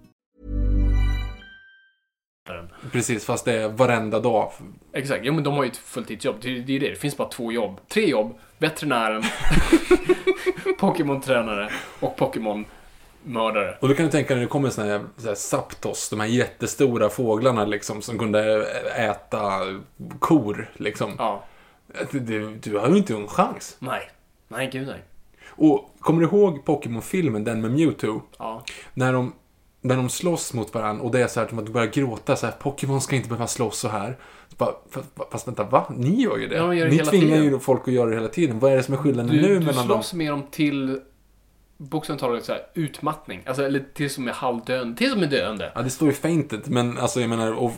Precis, 2.91 3.25
fast 3.25 3.45
det 3.45 3.53
är 3.53 3.69
varenda 3.69 4.19
dag. 4.19 4.51
Exakt, 4.93 5.21
jo 5.23 5.33
men 5.33 5.43
de 5.43 5.53
har 5.53 5.63
ju 5.63 5.69
ett 5.69 5.77
fulltidsjobb. 5.77 6.35
Det 6.41 6.49
är 6.49 6.79
det. 6.79 6.89
Det 6.89 6.95
finns 6.95 7.17
bara 7.17 7.27
två 7.29 7.51
jobb. 7.51 7.79
Tre 7.87 8.09
jobb. 8.09 8.39
Veterinären, 8.57 9.23
Pokémon-tränare 10.79 11.69
och 11.99 12.15
Pokémon-mördare. 12.17 13.77
Och 13.79 13.87
då 13.87 13.93
kan 13.95 14.05
du 14.05 14.11
tänka 14.11 14.33
när 14.33 14.41
det 14.41 14.47
kommer 14.47 14.69
såna 14.69 14.87
här, 14.87 15.01
så 15.17 15.27
här 15.27 15.35
Zapdos, 15.35 16.09
de 16.09 16.19
här 16.19 16.27
jättestora 16.27 17.09
fåglarna 17.09 17.65
liksom, 17.65 18.01
som 18.01 18.19
kunde 18.19 18.65
äta 18.97 19.59
kor, 20.19 20.69
liksom. 20.73 21.15
Ja. 21.17 21.43
Du, 22.11 22.19
du, 22.19 22.55
du 22.55 22.77
har 22.77 22.89
ju 22.89 22.97
inte 22.97 23.13
en 23.13 23.27
chans. 23.27 23.75
Nej. 23.79 24.11
Nej, 24.47 24.69
gud 24.73 24.87
nej. 24.87 25.03
Och 25.47 25.95
kommer 25.99 26.21
du 26.21 26.27
ihåg 26.27 26.65
Pokémon-filmen, 26.65 27.43
den 27.43 27.61
med 27.61 27.71
Mewtwo? 27.71 28.21
Ja. 28.39 28.63
När 28.93 29.13
de, 29.13 29.33
när 29.81 29.95
de 29.95 30.09
slåss 30.09 30.53
mot 30.53 30.73
varandra 30.73 31.03
och 31.03 31.11
det 31.11 31.21
är 31.21 31.27
så 31.27 31.39
här 31.39 31.47
att 31.59 31.65
du 31.65 31.71
börjar 31.71 31.87
gråta 31.87 32.35
så 32.35 32.45
här, 32.45 32.53
Pokémon 32.53 33.01
ska 33.01 33.15
inte 33.15 33.29
behöva 33.29 33.47
slåss 33.47 33.79
så 33.79 33.87
här. 33.87 34.17
Bara, 34.57 34.71
fast, 35.31 35.47
vänta, 35.47 35.63
va? 35.63 35.85
Ni 35.97 36.21
gör 36.21 36.37
ju 36.37 36.47
det. 36.47 36.55
Ja, 36.55 36.73
gör 36.73 36.85
det 36.85 36.91
Ni 36.91 36.97
tvingar 36.99 37.27
tiden. 37.37 37.43
ju 37.53 37.59
folk 37.59 37.87
att 37.87 37.93
göra 37.93 38.09
det 38.09 38.15
hela 38.15 38.27
tiden. 38.27 38.59
Vad 38.59 38.71
är 38.71 38.77
det 38.77 38.83
som 38.83 38.93
är 38.93 38.97
skillnaden 38.97 39.31
Du, 39.31 39.41
nu 39.41 39.47
du 39.47 39.59
mellan 39.59 39.75
dem? 39.75 39.85
slåss 39.97 40.13
med 40.13 40.31
dem 40.31 40.43
till 40.51 40.99
bokstavligt 41.77 42.21
talat 42.25 42.45
så 42.45 42.51
här, 42.51 42.61
utmattning. 42.73 43.41
Alltså, 43.45 43.63
eller 43.65 43.83
till 43.93 44.09
som 44.09 44.27
är 44.27 44.31
halvdöende. 44.31 44.97
Till 44.97 45.09
som 45.11 45.23
är 45.23 45.27
döende. 45.27 45.71
Ja, 45.75 45.81
det 45.81 45.89
står 45.89 46.07
ju 46.07 46.13
fainted, 46.13 46.61
men 46.67 46.97
alltså 46.97 47.21
jag 47.21 47.29
menar 47.29 47.65
att 47.65 47.71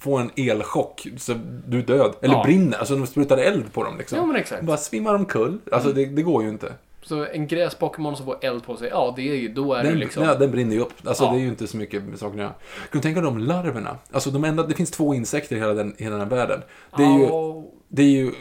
få 0.00 0.16
en 0.18 0.30
elchock 0.36 1.06
så 1.16 1.34
du 1.66 1.78
är 1.78 1.82
död. 1.82 2.14
Eller 2.22 2.34
Ja. 2.34 2.42
brinner, 2.44 2.78
alltså 2.78 2.96
de 2.96 3.06
sprutar 3.06 3.38
eld 3.38 3.72
på 3.72 3.84
dem 3.84 3.98
liksom. 3.98 4.18
Ja, 4.18 4.26
men 4.26 4.36
exakt. 4.36 4.62
Bara 4.62 4.76
svimmar 4.76 5.14
omkull. 5.14 5.58
Alltså 5.72 5.92
det, 5.92 6.06
det 6.06 6.22
går 6.22 6.42
ju 6.42 6.48
inte. 6.48 6.72
Så 7.08 7.26
en 7.32 7.46
gräs-Pokémon 7.48 8.14
som 8.16 8.26
får 8.26 8.36
eld 8.40 8.64
på 8.64 8.76
sig, 8.76 8.88
ja 8.88 9.12
det 9.16 9.28
är 9.30 9.34
ju, 9.34 9.48
då 9.48 9.74
är 9.74 9.82
det 9.82 9.88
Den, 9.88 9.98
liksom... 9.98 10.22
ja, 10.24 10.34
den 10.34 10.50
brinner 10.50 10.74
ju 10.74 10.80
upp. 10.80 10.92
Alltså 11.04 11.24
Ja. 11.24 11.30
det 11.30 11.36
är 11.36 11.40
ju 11.40 11.48
inte 11.48 11.66
så 11.66 11.76
mycket 11.76 12.02
med 12.02 12.20
göra. 12.20 12.34
Kan 12.38 12.54
du 12.92 13.00
tänka 13.00 13.20
dig 13.20 13.30
de 13.30 13.38
larverna? 13.38 13.96
Alltså 14.12 14.30
de 14.30 14.44
enda, 14.44 14.62
det 14.62 14.74
finns 14.74 14.90
två 14.90 15.14
insekter 15.14 15.56
i 15.56 15.58
hela 15.58 15.74
den, 15.74 15.94
hela 15.98 16.16
den 16.16 16.28
här 16.30 16.36
världen. 16.36 16.60
Det 16.96 17.02
är 17.02 17.18
ju, 17.18 17.24
Ja, 17.24 17.64
det 17.88 18.02
är 18.02 18.06
ju 18.06 18.32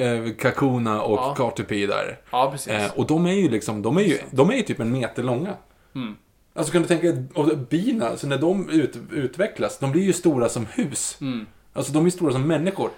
eh, 0.00 0.34
Kakuna 0.34 1.02
och 1.02 1.18
Ja. 1.18 1.34
Caterpie 1.36 1.86
där. 1.86 2.18
ja 2.30 2.50
precis. 2.52 2.72
Eh, 2.72 2.90
och 2.96 3.06
de 3.06 3.26
är 3.26 3.32
ju 3.32 3.48
liksom, 3.48 3.82
de 3.82 3.96
är 3.96 4.02
ju, 4.02 4.18
de 4.30 4.50
är 4.50 4.54
ju 4.54 4.62
typ 4.62 4.80
en 4.80 4.92
meter 4.92 5.22
långa. 5.22 5.54
Mm. 5.94 6.16
Alltså 6.54 6.72
kan 6.72 6.82
du 6.82 6.88
tänka 6.88 7.06
dig, 7.12 7.56
bina, 7.70 8.08
alltså 8.08 8.26
när 8.26 8.38
de 8.38 8.70
ut, 8.70 8.96
utvecklas, 9.12 9.78
de 9.78 9.92
blir 9.92 10.02
ju 10.02 10.12
stora 10.12 10.48
som 10.48 10.66
hus. 10.66 11.16
Mm. 11.20 11.46
Alltså 11.72 11.92
de 11.92 12.06
är 12.06 12.10
stora 12.10 12.32
som 12.32 12.48
människor. 12.48 12.90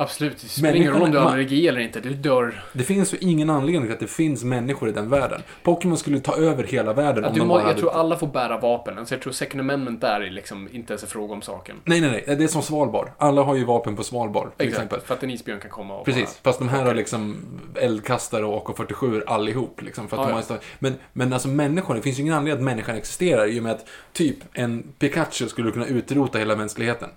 Absolut, 0.00 0.38
det 0.40 0.48
spelar 0.48 0.74
ingen 0.74 0.92
roll 0.92 1.02
om 1.02 1.10
du 1.10 1.18
har 1.18 1.24
Människan- 1.24 1.32
allergi 1.32 1.68
eller 1.68 1.80
inte, 1.80 2.00
du 2.00 2.14
dör. 2.14 2.62
Det 2.72 2.84
finns 2.84 3.14
ju 3.14 3.18
ingen 3.20 3.50
anledning 3.50 3.82
till 3.82 3.92
att 3.92 4.00
det 4.00 4.06
finns 4.06 4.44
människor 4.44 4.88
i 4.88 4.92
den 4.92 5.08
världen. 5.08 5.42
Pokémon 5.62 5.96
skulle 5.98 6.20
ta 6.20 6.36
över 6.36 6.64
hela 6.64 6.92
världen 6.92 7.22
Ja, 7.22 7.28
om 7.28 7.34
du 7.34 7.40
de 7.40 7.46
må, 7.48 7.54
bara 7.54 7.60
jag 7.62 7.66
hade... 7.68 7.80
tror 7.80 7.90
alla 7.92 8.16
får 8.16 8.26
bära 8.26 8.58
vapen. 8.58 8.98
Alltså, 8.98 9.14
jag 9.14 9.22
tror 9.22 9.32
second 9.32 9.60
amendment 9.60 10.00
där 10.00 10.20
är 10.20 10.30
liksom 10.30 10.68
inte 10.72 10.92
ens 10.92 11.02
en 11.02 11.08
fråga 11.08 11.34
om 11.34 11.42
saken. 11.42 11.76
Nej, 11.84 12.00
nej, 12.00 12.10
nej. 12.26 12.36
Det 12.36 12.44
är 12.44 12.48
som 12.48 12.62
Svalbard. 12.62 13.08
Alla 13.18 13.42
har 13.42 13.54
ju 13.54 13.64
vapen 13.64 13.96
på 13.96 14.02
Svalbard, 14.04 14.48
till 14.56 14.68
exempel. 14.68 15.00
För 15.00 15.14
att 15.14 15.22
en 15.22 15.30
isbjörn 15.30 15.60
kan 15.60 15.70
komma 15.70 15.96
och 15.98 16.04
Precis, 16.04 16.40
fast 16.42 16.58
de 16.58 16.68
här 16.68 16.84
har 16.84 16.94
liksom 16.94 17.36
eldkastare 17.74 18.44
och 18.44 18.68
AK47 18.68 19.22
allihop. 19.26 19.82
Liksom, 19.82 20.08
för 20.08 20.16
att 20.16 20.30
Ja, 20.30 20.42
de 20.46 20.52
har 20.52 20.60
men, 20.78 20.94
men 21.12 21.32
alltså 21.32 21.48
människor, 21.48 21.94
det 21.94 22.02
finns 22.02 22.18
ju 22.18 22.22
ingen 22.22 22.34
anledning 22.34 22.58
att 22.60 22.64
människan 22.64 22.96
existerar 22.96 23.46
i 23.46 23.58
och 23.58 23.62
med 23.62 23.72
att 23.72 23.86
typ 24.12 24.36
en 24.52 24.82
Pikachu 24.98 25.48
skulle 25.48 25.70
kunna 25.70 25.86
utrota 25.86 26.38
hela 26.38 26.56
mänskligheten. 26.56 27.08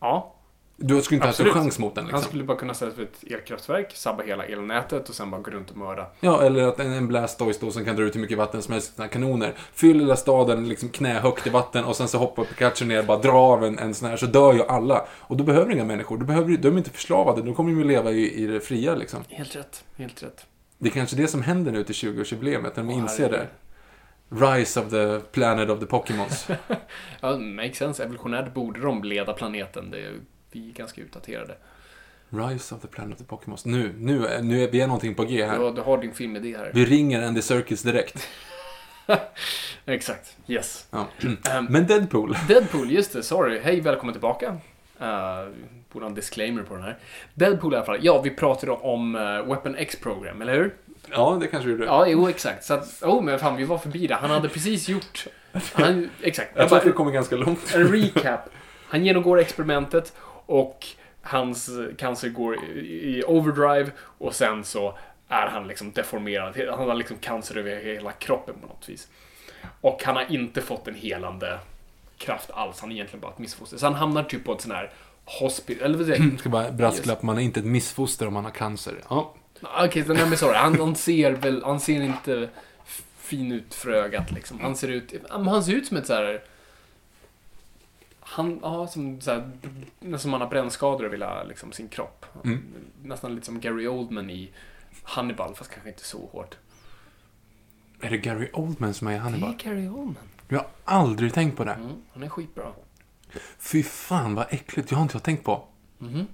Ja, 0.00 0.34
Du 0.84 1.02
skulle 1.02 1.16
inte 1.16 1.26
ha 1.26 1.30
Absolut. 1.30 1.56
en 1.56 1.62
chans 1.62 1.78
mot 1.78 1.94
den 1.94 2.04
han 2.04 2.12
liksom. 2.12 2.28
skulle 2.28 2.44
bara 2.44 2.56
kunna 2.56 2.74
ställa 2.74 2.92
sig 2.92 3.04
ett 3.04 3.32
elkraftverk, 3.32 3.92
sabba 3.96 4.22
hela 4.22 4.44
elnätet 4.44 5.08
och 5.08 5.14
sen 5.14 5.30
bara 5.30 5.40
gå 5.40 5.50
runt 5.50 5.70
och 5.70 5.76
mörda. 5.76 6.06
Ja, 6.20 6.42
eller 6.42 6.62
att 6.68 6.80
en, 6.80 6.92
en 6.92 7.08
Blastoise 7.08 7.60
då 7.60 7.70
som 7.70 7.84
kan 7.84 7.96
dra 7.96 8.04
ut 8.04 8.14
hur 8.14 8.20
mycket 8.20 8.38
vatten 8.38 8.62
som 8.62 8.72
helst, 8.72 8.94
såna 8.96 9.06
här 9.06 9.12
kanoner. 9.12 9.54
Fyll 9.74 10.00
hela 10.00 10.16
staden 10.16 10.68
liksom 10.68 10.88
knähögt 10.88 11.46
i 11.46 11.50
vatten 11.50 11.84
och 11.84 11.96
sen 11.96 12.08
så 12.08 12.18
hoppar 12.18 12.44
Pikachu 12.44 12.84
ner 12.84 12.98
och 12.98 13.06
bara 13.06 13.18
drar 13.18 13.52
av 13.52 13.64
en, 13.64 13.78
en 13.78 13.94
sån 13.94 14.08
här, 14.08 14.16
så 14.16 14.26
dör 14.26 14.52
ju 14.52 14.62
alla. 14.62 15.06
Och 15.10 15.36
då 15.36 15.44
behöver 15.44 15.66
du 15.66 15.74
inga 15.74 15.84
människor. 15.84 16.18
Du 16.18 16.24
behöver, 16.24 16.56
de 16.56 16.68
är 16.68 16.78
inte 16.78 16.90
förslavade, 16.90 17.42
de 17.42 17.54
kommer 17.54 17.70
ju 17.70 17.84
leva 17.84 18.10
i, 18.10 18.42
i 18.42 18.46
det 18.46 18.60
fria 18.60 18.94
liksom. 18.94 19.24
Helt 19.28 19.56
rätt, 19.56 19.84
helt 19.96 20.22
rätt. 20.22 20.46
Det 20.78 20.88
är 20.88 20.92
kanske 20.92 21.16
det 21.16 21.28
som 21.28 21.42
händer 21.42 21.72
nu 21.72 21.84
till 21.84 21.94
20-årsjubileet, 21.94 22.62
när 22.62 22.70
de 22.74 22.88
Åh, 22.88 22.98
inser 22.98 23.30
det. 23.30 23.46
Rise 24.28 24.80
of 24.80 24.90
the 24.90 25.20
planet 25.32 25.70
of 25.70 25.80
the 25.80 25.86
Pokémons. 25.86 26.48
Ja, 27.20 27.36
makes 27.36 27.76
sense. 27.76 28.04
Evolutionärt 28.04 28.54
borde 28.54 28.80
de 28.80 29.04
leda 29.04 29.32
planeten. 29.32 29.90
Det 29.90 30.10
vi 30.52 30.68
är 30.70 30.72
ganska 30.74 31.00
utdaterade. 31.00 31.56
Rise 32.30 32.74
of 32.74 32.80
the 32.80 32.88
planet 32.88 33.12
of 33.12 33.18
the 33.18 33.24
Pokémons. 33.24 33.64
Nu, 33.66 33.94
nu, 33.98 34.38
nu 34.42 34.64
är 34.64 34.70
vi 34.70 34.86
någonting 34.86 35.14
på 35.14 35.24
G 35.24 35.44
här. 35.44 35.58
Du, 35.58 35.64
har- 35.64 35.72
du 35.72 35.80
har 35.80 35.98
din 35.98 36.14
filmidé 36.14 36.56
här. 36.56 36.70
Vi 36.74 36.84
ringer 36.84 37.22
Andy 37.22 37.42
Serkis 37.42 37.82
direkt. 37.82 38.28
Exakt, 39.86 40.36
yes. 40.46 40.86
Ja. 40.90 41.06
Ehm, 41.50 41.64
Men 41.70 41.86
Deadpool. 41.86 42.36
Deadpool, 42.48 42.90
just 42.90 43.12
det, 43.12 43.22
sorry. 43.22 43.58
Hej, 43.58 43.80
välkommen 43.80 44.12
tillbaka. 44.14 44.46
Uh, 45.00 45.48
borde 45.92 46.04
ha 46.04 46.08
en 46.08 46.14
disclaimer 46.14 46.62
på 46.62 46.74
den 46.74 46.82
här. 46.82 46.98
Deadpool 47.34 47.72
i 47.72 47.76
alla 47.76 47.86
fall. 47.86 47.98
Ja, 48.02 48.20
vi 48.20 48.30
pratade 48.30 48.72
om 48.72 49.14
uh, 49.14 49.20
Weapon 49.46 49.74
X 49.76 49.96
Program, 49.96 50.42
eller 50.42 50.54
hur? 50.54 50.74
Ja, 51.10 51.38
det 51.40 51.46
kanske 51.46 51.68
du 51.68 51.72
gjorde. 51.72 51.84
Ja, 51.84 52.06
jo, 52.06 52.28
exakt. 52.28 52.64
Så 52.64 52.74
att, 52.74 53.02
oh, 53.02 53.22
men 53.22 53.38
fan, 53.38 53.56
vi 53.56 53.64
var 53.64 53.78
förbi 53.78 54.06
det. 54.06 54.14
Han 54.14 54.30
hade 54.30 54.48
precis 54.48 54.88
gjort... 54.88 55.26
Han, 55.72 56.10
exakt. 56.22 56.50
Jag 56.56 56.68
tror 56.68 56.78
att 56.78 56.86
vi 56.86 56.92
kommer 56.92 57.10
ganska 57.12 57.36
långt. 57.36 57.74
en 57.74 57.92
recap. 57.92 58.40
Han 58.88 59.04
genomgår 59.04 59.38
experimentet 59.38 60.12
och 60.46 60.86
hans 61.22 61.70
cancer 61.98 62.28
går 62.28 62.64
i, 62.64 63.24
overdrive 63.26 63.90
och 63.98 64.34
sen 64.34 64.64
så 64.64 64.98
är 65.28 65.46
han 65.46 65.68
liksom 65.68 65.92
deformerad. 65.92 66.56
Han 66.78 66.88
har 66.88 66.94
liksom 66.94 67.16
cancer 67.16 67.56
över 67.56 67.76
hela 67.76 68.12
kroppen 68.12 68.54
på 68.60 68.66
något 68.66 68.88
vis. 68.88 69.08
Och 69.80 70.02
han 70.04 70.16
har 70.16 70.32
inte 70.32 70.62
fått 70.62 70.88
en 70.88 70.94
helande 70.94 71.58
kraft 72.18 72.50
alls. 72.50 72.80
Han 72.80 72.90
är 72.90 72.94
egentligen 72.94 73.20
bara 73.20 73.32
ett 73.32 73.38
missfoster. 73.38 73.76
Så 73.76 73.86
han 73.86 73.94
hamnar 73.94 74.24
typ 74.24 74.44
på 74.44 74.52
ett 74.52 74.60
sån 74.60 74.72
här 74.72 74.90
hospital, 75.24 75.84
eller 75.84 75.98
vad 75.98 76.06
säger 76.06 76.20
jag? 76.20 76.32
Jag 76.32 76.40
ska 76.40 76.48
bara 76.48 76.70
brasklapp, 76.70 77.22
man 77.22 77.38
är 77.38 77.42
inte 77.42 77.60
ett 77.60 77.66
missfoster 77.66 78.26
om 78.26 78.34
man 78.34 78.44
har 78.44 78.50
cancer. 78.50 78.94
Ja. 79.08 79.34
Okej, 79.62 80.04
så 80.04 80.12
nej 80.12 80.26
men 80.28 80.38
sorry. 80.38 80.56
Han, 80.56 80.78
han 80.80 80.96
ser 80.96 81.32
väl, 81.32 81.62
han 81.64 81.80
ser 81.80 82.02
inte 82.02 82.48
fin 83.18 83.52
ut 83.52 83.74
för 83.74 83.90
ögat 83.90 84.32
liksom. 84.32 84.60
Han 84.60 84.76
ser 84.76 84.88
ut, 84.88 85.14
han 85.30 85.64
ser 85.64 85.72
ut 85.72 85.86
som 85.86 85.96
ett 85.96 86.06
så 86.06 86.14
här. 86.14 86.42
Han, 88.32 88.58
ja, 88.62 88.86
som 88.86 89.20
så 89.20 89.30
här, 89.30 89.50
nästan 90.00 90.30
man 90.30 90.40
har 90.40 90.48
brännskador 90.48 91.04
över 91.04 91.14
hela 91.16 91.44
liksom, 91.44 91.72
sin 91.72 91.88
kropp. 91.88 92.26
Mm. 92.44 92.62
Nästan 93.02 93.34
lite 93.34 93.46
som 93.46 93.60
Gary 93.60 93.86
Oldman 93.86 94.30
i 94.30 94.50
Hannibal, 95.02 95.54
fast 95.54 95.70
kanske 95.70 95.88
inte 95.90 96.04
så 96.04 96.26
hårt. 96.32 96.56
Är 98.00 98.10
det 98.10 98.16
Gary 98.18 98.48
Oldman 98.52 98.94
som 98.94 99.06
är 99.06 99.12
i 99.12 99.16
Hannibal? 99.18 99.54
Det 99.58 99.66
är 99.66 99.70
Gary 99.74 99.88
Oldman. 99.88 100.28
Jag 100.48 100.58
har 100.58 100.66
aldrig 100.84 101.34
tänkt 101.34 101.56
på 101.56 101.64
det. 101.64 101.72
Mm, 101.72 101.92
han 102.12 102.22
är 102.22 102.28
skitbra. 102.28 102.72
Fy 103.58 103.82
fan 103.82 104.34
vad 104.34 104.46
äckligt, 104.50 104.90
jag 104.90 104.98
har 104.98 105.02
inte 105.02 105.14
jag 105.14 105.22
tänkt 105.22 105.44
på. 105.44 105.64
Mhm. 105.98 106.26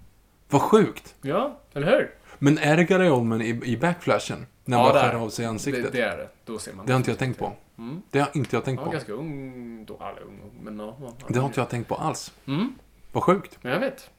Vad 0.49 0.63
sjukt. 0.63 1.15
Ja, 1.23 1.61
eller 1.73 1.87
hur? 1.87 2.15
Men 2.39 2.59
är 2.59 2.77
det 2.77 2.85
Gary 2.85 3.09
Oldman 3.09 3.43
i, 3.43 3.61
i 3.65 3.77
backflashen? 3.77 4.47
När 4.65 4.77
han 4.77 4.93
bara 4.93 5.03
skär 5.03 5.15
av 5.15 5.31
sig 5.31 5.47
ansiktet. 5.47 5.85
Det, 5.85 5.91
Det, 5.91 5.99
det 5.99 6.05
är 6.13 6.17
det. 6.17 6.29
Då 6.45 6.59
ser 6.59 6.73
man 6.73 6.89
har 6.89 6.97
inte 6.97 7.11
jag 7.11 7.19
tänkt 7.19 7.39
på. 7.39 7.53
Mm. 7.79 8.03
Det 8.11 8.19
har 8.19 8.31
inte 8.35 8.57
jag 8.57 8.65
tänkt 8.65 8.79
Han 8.79 8.85
på. 8.85 8.91
var 8.91 8.93
ganska 8.93 9.13
ung 9.13 9.85
då. 9.85 9.95
Eller 9.95 10.23
ung, 10.23 10.53
men 10.63 10.79
ja. 10.79 10.97
ja. 11.01 11.13
Det 11.29 11.39
har 11.39 11.47
inte 11.47 11.61
jag 11.61 11.71
tänkt 11.71 11.89
på 11.89 11.95
alls. 11.95 12.33
Mm. 12.47 12.75
Vad 13.13 13.23
sjukt. 13.23 13.59
Men 13.63 13.73
jag 13.73 13.81
vet. 13.81 14.11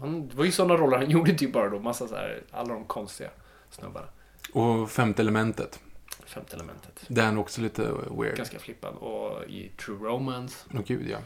Han, 0.00 0.28
det 0.28 0.36
var 0.36 0.44
ju 0.44 0.52
sådana 0.52 0.76
roller 0.76 0.96
han 0.98 1.10
gjorde 1.10 1.34
typ 1.34 1.52
bara 1.52 1.68
då. 1.68 1.78
Massa 1.78 2.08
så 2.08 2.14
här, 2.14 2.42
alla 2.50 2.74
de 2.74 2.84
konstiga 2.84 3.30
snubbarna. 3.70 4.06
Och 4.52 4.90
femte 4.90 5.22
elementet. 5.22 5.80
Femte 6.24 6.56
elementet. 6.56 7.04
Det 7.08 7.20
är 7.20 7.24
han 7.24 7.38
också 7.38 7.60
lite 7.60 7.82
weird. 8.10 8.36
Ganska 8.36 8.58
flippad. 8.58 8.94
Och 8.94 9.44
i 9.44 9.68
True 9.68 10.08
Romance. 10.08 10.68
Åh 10.74 10.80
gud 10.86 11.08
ja. 11.10 11.18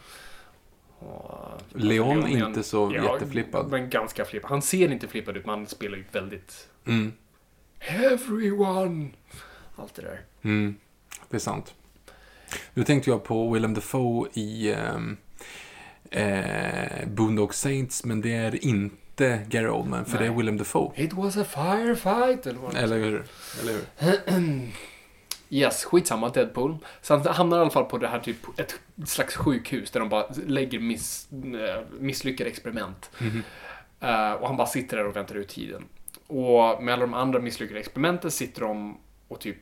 Och, 0.99 1.63
Leon 1.73 2.23
är 2.27 2.47
inte 2.47 2.63
så 2.63 2.93
jätteflippad. 2.93 3.71
Men 3.71 3.91
ganska 3.91 4.25
flippad. 4.25 4.51
Han 4.51 4.63
ser 4.63 4.93
inte 4.93 5.09
flippad 5.09 5.37
ut, 5.37 5.47
men 5.47 5.55
han 5.55 5.67
spelar 5.67 5.97
ju 5.97 6.05
väldigt... 6.13 6.69
Mm. 6.87 7.13
Everyone! 7.81 9.09
Allt 9.77 9.95
det 9.95 10.03
där. 10.03 10.21
Mm. 10.43 10.77
Det 11.31 11.37
är 11.37 11.41
sant. 11.41 11.75
Nu 12.75 12.85
tänkte 12.85 13.11
jag 13.11 13.25
på 13.25 13.53
Willem 13.53 13.75
Dafoe 13.75 14.29
i 14.33 14.73
ehm, 14.73 15.17
eh, 16.11 17.09
Boondock 17.09 17.55
Saints, 17.55 18.05
men 18.05 18.21
det 18.21 18.35
är 18.35 18.65
inte 18.65 19.41
Gary 19.49 19.69
Oldman, 19.69 20.05
för 20.05 20.19
det 20.19 20.25
är 20.25 20.29
Nej. 20.29 20.39
Willem 20.39 20.57
Dafoe. 20.57 20.93
It 20.97 21.13
was 21.13 21.37
a 21.37 21.45
firefight, 21.45 22.47
eller 22.47 22.61
vad 22.61 22.75
det 22.75 22.81
Eller 22.81 22.99
hur? 22.99 23.25
Eller 23.63 23.73
hur? 23.99 24.71
Yes, 25.51 25.85
skitsamma, 25.85 26.29
Deadpool. 26.29 26.79
Så 27.03 27.17
han 27.17 27.27
hamnar 27.27 27.57
i 27.57 27.61
alla 27.61 27.71
fall 27.71 27.85
på 27.85 27.99
det 27.99 28.09
här 28.09 28.19
typ, 28.19 28.37
ett 28.57 28.81
slags 29.05 29.37
sjukhus 29.37 29.91
där 29.91 30.01
de 30.01 30.09
bara 30.09 30.27
lägger 30.47 30.81
miss, 30.81 31.29
eh, 31.33 31.83
misslyckade 32.01 32.51
experiment. 32.51 33.11
Eh, 34.01 34.33
och 34.33 34.47
han 34.47 34.57
bara 34.57 34.67
sitter 34.67 34.97
där 34.97 35.07
och 35.07 35.17
väntar 35.17 35.35
ut 35.35 35.49
tiden. 35.49 35.85
Och 36.27 36.83
med 36.83 36.95
alla 36.95 37.01
de 37.07 37.15
andra 37.15 37.39
misslyckade 37.39 37.81
experimenten 37.81 38.31
sitter 38.31 38.61
de 38.61 38.99
och 39.29 39.41
typ 39.41 39.57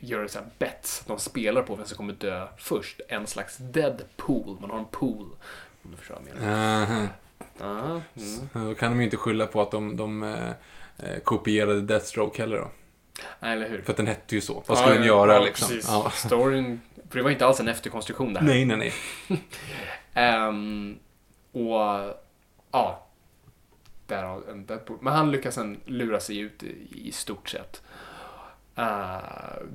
gör 0.00 0.26
så 0.26 0.38
här 0.38 0.46
bets. 0.58 1.04
De 1.06 1.18
spelar 1.18 1.62
på 1.62 1.74
vem 1.74 1.86
som 1.86 1.96
kommer 1.96 2.12
dö 2.12 2.48
först. 2.58 3.00
En 3.08 3.26
slags 3.26 3.56
Deadpool. 3.56 4.56
Man 4.60 4.70
har 4.70 4.78
en 4.78 4.84
pool. 4.84 5.26
Om 5.82 5.90
du 5.90 5.96
förstår 5.96 6.14
vad 6.14 6.24
jag 6.28 6.40
menar. 6.40 6.82
Aha. 6.82 7.06
Ah, 7.60 8.00
mm. 8.14 8.68
Då 8.68 8.74
kan 8.74 8.92
de 8.92 8.98
ju 8.98 9.04
inte 9.04 9.16
skylla 9.16 9.46
på 9.46 9.62
att 9.62 9.70
de, 9.70 9.96
de 9.96 10.22
eh, 10.22 10.48
eh, 10.98 11.18
kopierade 11.24 11.80
Deathstroke 11.80 12.42
heller 12.42 12.56
då. 12.56 12.70
Nej, 13.40 13.52
eller 13.52 13.68
hur? 13.68 13.82
För 13.82 13.90
att 13.90 13.96
den 13.96 14.06
hette 14.06 14.34
ju 14.34 14.40
så. 14.40 14.62
Vad 14.66 14.78
skulle 14.78 14.96
ja, 14.96 15.04
göra 15.04 15.34
ja, 15.34 15.40
liksom? 15.40 15.68
Precis. 15.68 15.88
Ja. 15.88 16.10
Storyn, 16.10 16.80
för 17.10 17.16
det 17.18 17.22
var 17.22 17.30
inte 17.30 17.46
alls 17.46 17.60
en 17.60 17.68
efterkonstruktion 17.68 18.32
det 18.32 18.40
här. 18.40 18.46
Nej, 18.46 18.64
nej, 18.64 18.76
nej. 18.76 18.92
Ehm, 20.14 20.98
och 21.52 21.80
ja, 22.72 23.06
därav 24.06 24.48
en 24.50 24.66
Deadpool. 24.66 24.98
Men 25.00 25.12
han 25.12 25.30
lyckas 25.30 25.54
sen 25.54 25.80
lura 25.84 26.20
sig 26.20 26.38
ut 26.38 26.62
i, 26.62 27.08
i 27.08 27.12
stort 27.12 27.48
sett. 27.48 27.82
Eh, 28.76 29.18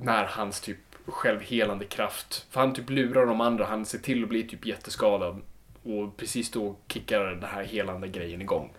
när 0.02 0.24
hans 0.24 0.60
typ 0.60 0.78
självhelande 1.06 1.84
kraft, 1.84 2.46
för 2.50 2.60
han 2.60 2.74
typ 2.74 2.90
lurar 2.90 3.26
de 3.26 3.40
andra, 3.40 3.64
han 3.64 3.86
ser 3.86 3.98
till 3.98 4.22
att 4.22 4.28
bli 4.28 4.42
typ 4.42 4.66
jätteskadad. 4.66 5.40
Och 5.82 6.16
precis 6.16 6.50
då 6.50 6.76
kickar 6.88 7.24
den 7.24 7.50
här 7.50 7.64
helande 7.64 8.08
grejen 8.08 8.40
igång. 8.42 8.72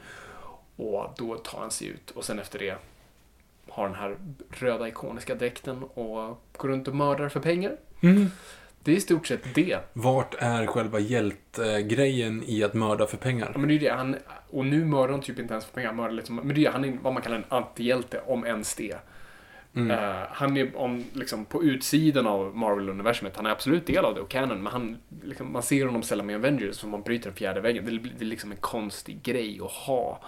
Och 0.75 1.13
då 1.17 1.35
tar 1.35 1.59
han 1.59 1.71
sig 1.71 1.87
ut 1.87 2.11
och 2.11 2.25
sen 2.25 2.39
efter 2.39 2.59
det 2.59 2.75
har 3.69 3.87
den 3.87 3.95
här 3.95 4.17
röda 4.49 4.87
ikoniska 4.87 5.35
dräkten 5.35 5.83
och 5.83 6.41
går 6.57 6.69
runt 6.69 6.87
och 6.87 6.95
mördar 6.95 7.29
för 7.29 7.39
pengar. 7.39 7.77
Det 8.83 8.91
är 8.91 8.95
i 8.95 9.01
stort 9.01 9.27
sett 9.27 9.55
det. 9.55 9.79
Vart 9.93 10.35
är 10.39 10.65
själva 10.65 10.99
hjältegrejen 10.99 12.43
i 12.45 12.63
att 12.63 12.73
mörda 12.73 13.07
för 13.07 13.17
pengar? 13.17 13.51
Ja, 13.53 13.59
men 13.59 13.69
det 13.69 13.75
är 13.75 13.79
det. 13.79 13.89
Han, 13.89 14.15
och 14.49 14.65
nu 14.65 14.85
mördar 14.85 15.09
han 15.09 15.21
typ 15.21 15.39
inte 15.39 15.53
ens 15.53 15.65
för 15.65 15.73
pengar. 15.73 15.87
Han 15.87 15.95
mördar 15.95 16.11
lite 16.11 16.27
som, 16.27 16.35
men 16.35 16.55
det 16.55 16.65
är 16.65 16.71
han 16.71 16.85
är 16.85 16.97
vad 17.01 17.13
man 17.13 17.21
kallar 17.21 17.37
en 17.37 17.45
antihjälte, 17.49 18.21
om 18.25 18.45
ens 18.45 18.75
det. 18.75 18.97
Eh, 19.75 20.27
han 20.29 20.57
är 20.57 20.77
om, 20.77 21.03
liksom, 21.13 21.45
på 21.45 21.63
utsidan 21.63 22.27
av 22.27 22.55
Marvel-universumet. 22.55 23.35
Han 23.35 23.45
är 23.45 23.49
absolut 23.49 23.85
del 23.85 24.05
av 24.05 24.15
det 24.15 24.21
och 24.21 24.29
canon, 24.29 24.63
men 24.63 24.73
han, 24.73 24.97
liksom, 25.23 25.51
man 25.51 25.63
ser 25.63 25.85
honom 25.85 26.03
sällan 26.03 26.25
med 26.25 26.35
Avengers 26.35 26.75
som 26.75 26.89
man 26.89 27.01
bryter 27.01 27.25
den 27.25 27.35
fjärde 27.35 27.61
väggen. 27.61 27.85
Det, 27.85 27.91
det 28.17 28.25
är 28.25 28.25
liksom 28.25 28.51
en 28.51 28.57
konstig 28.57 29.23
grej 29.23 29.59
att 29.63 29.71
ha. 29.71 30.21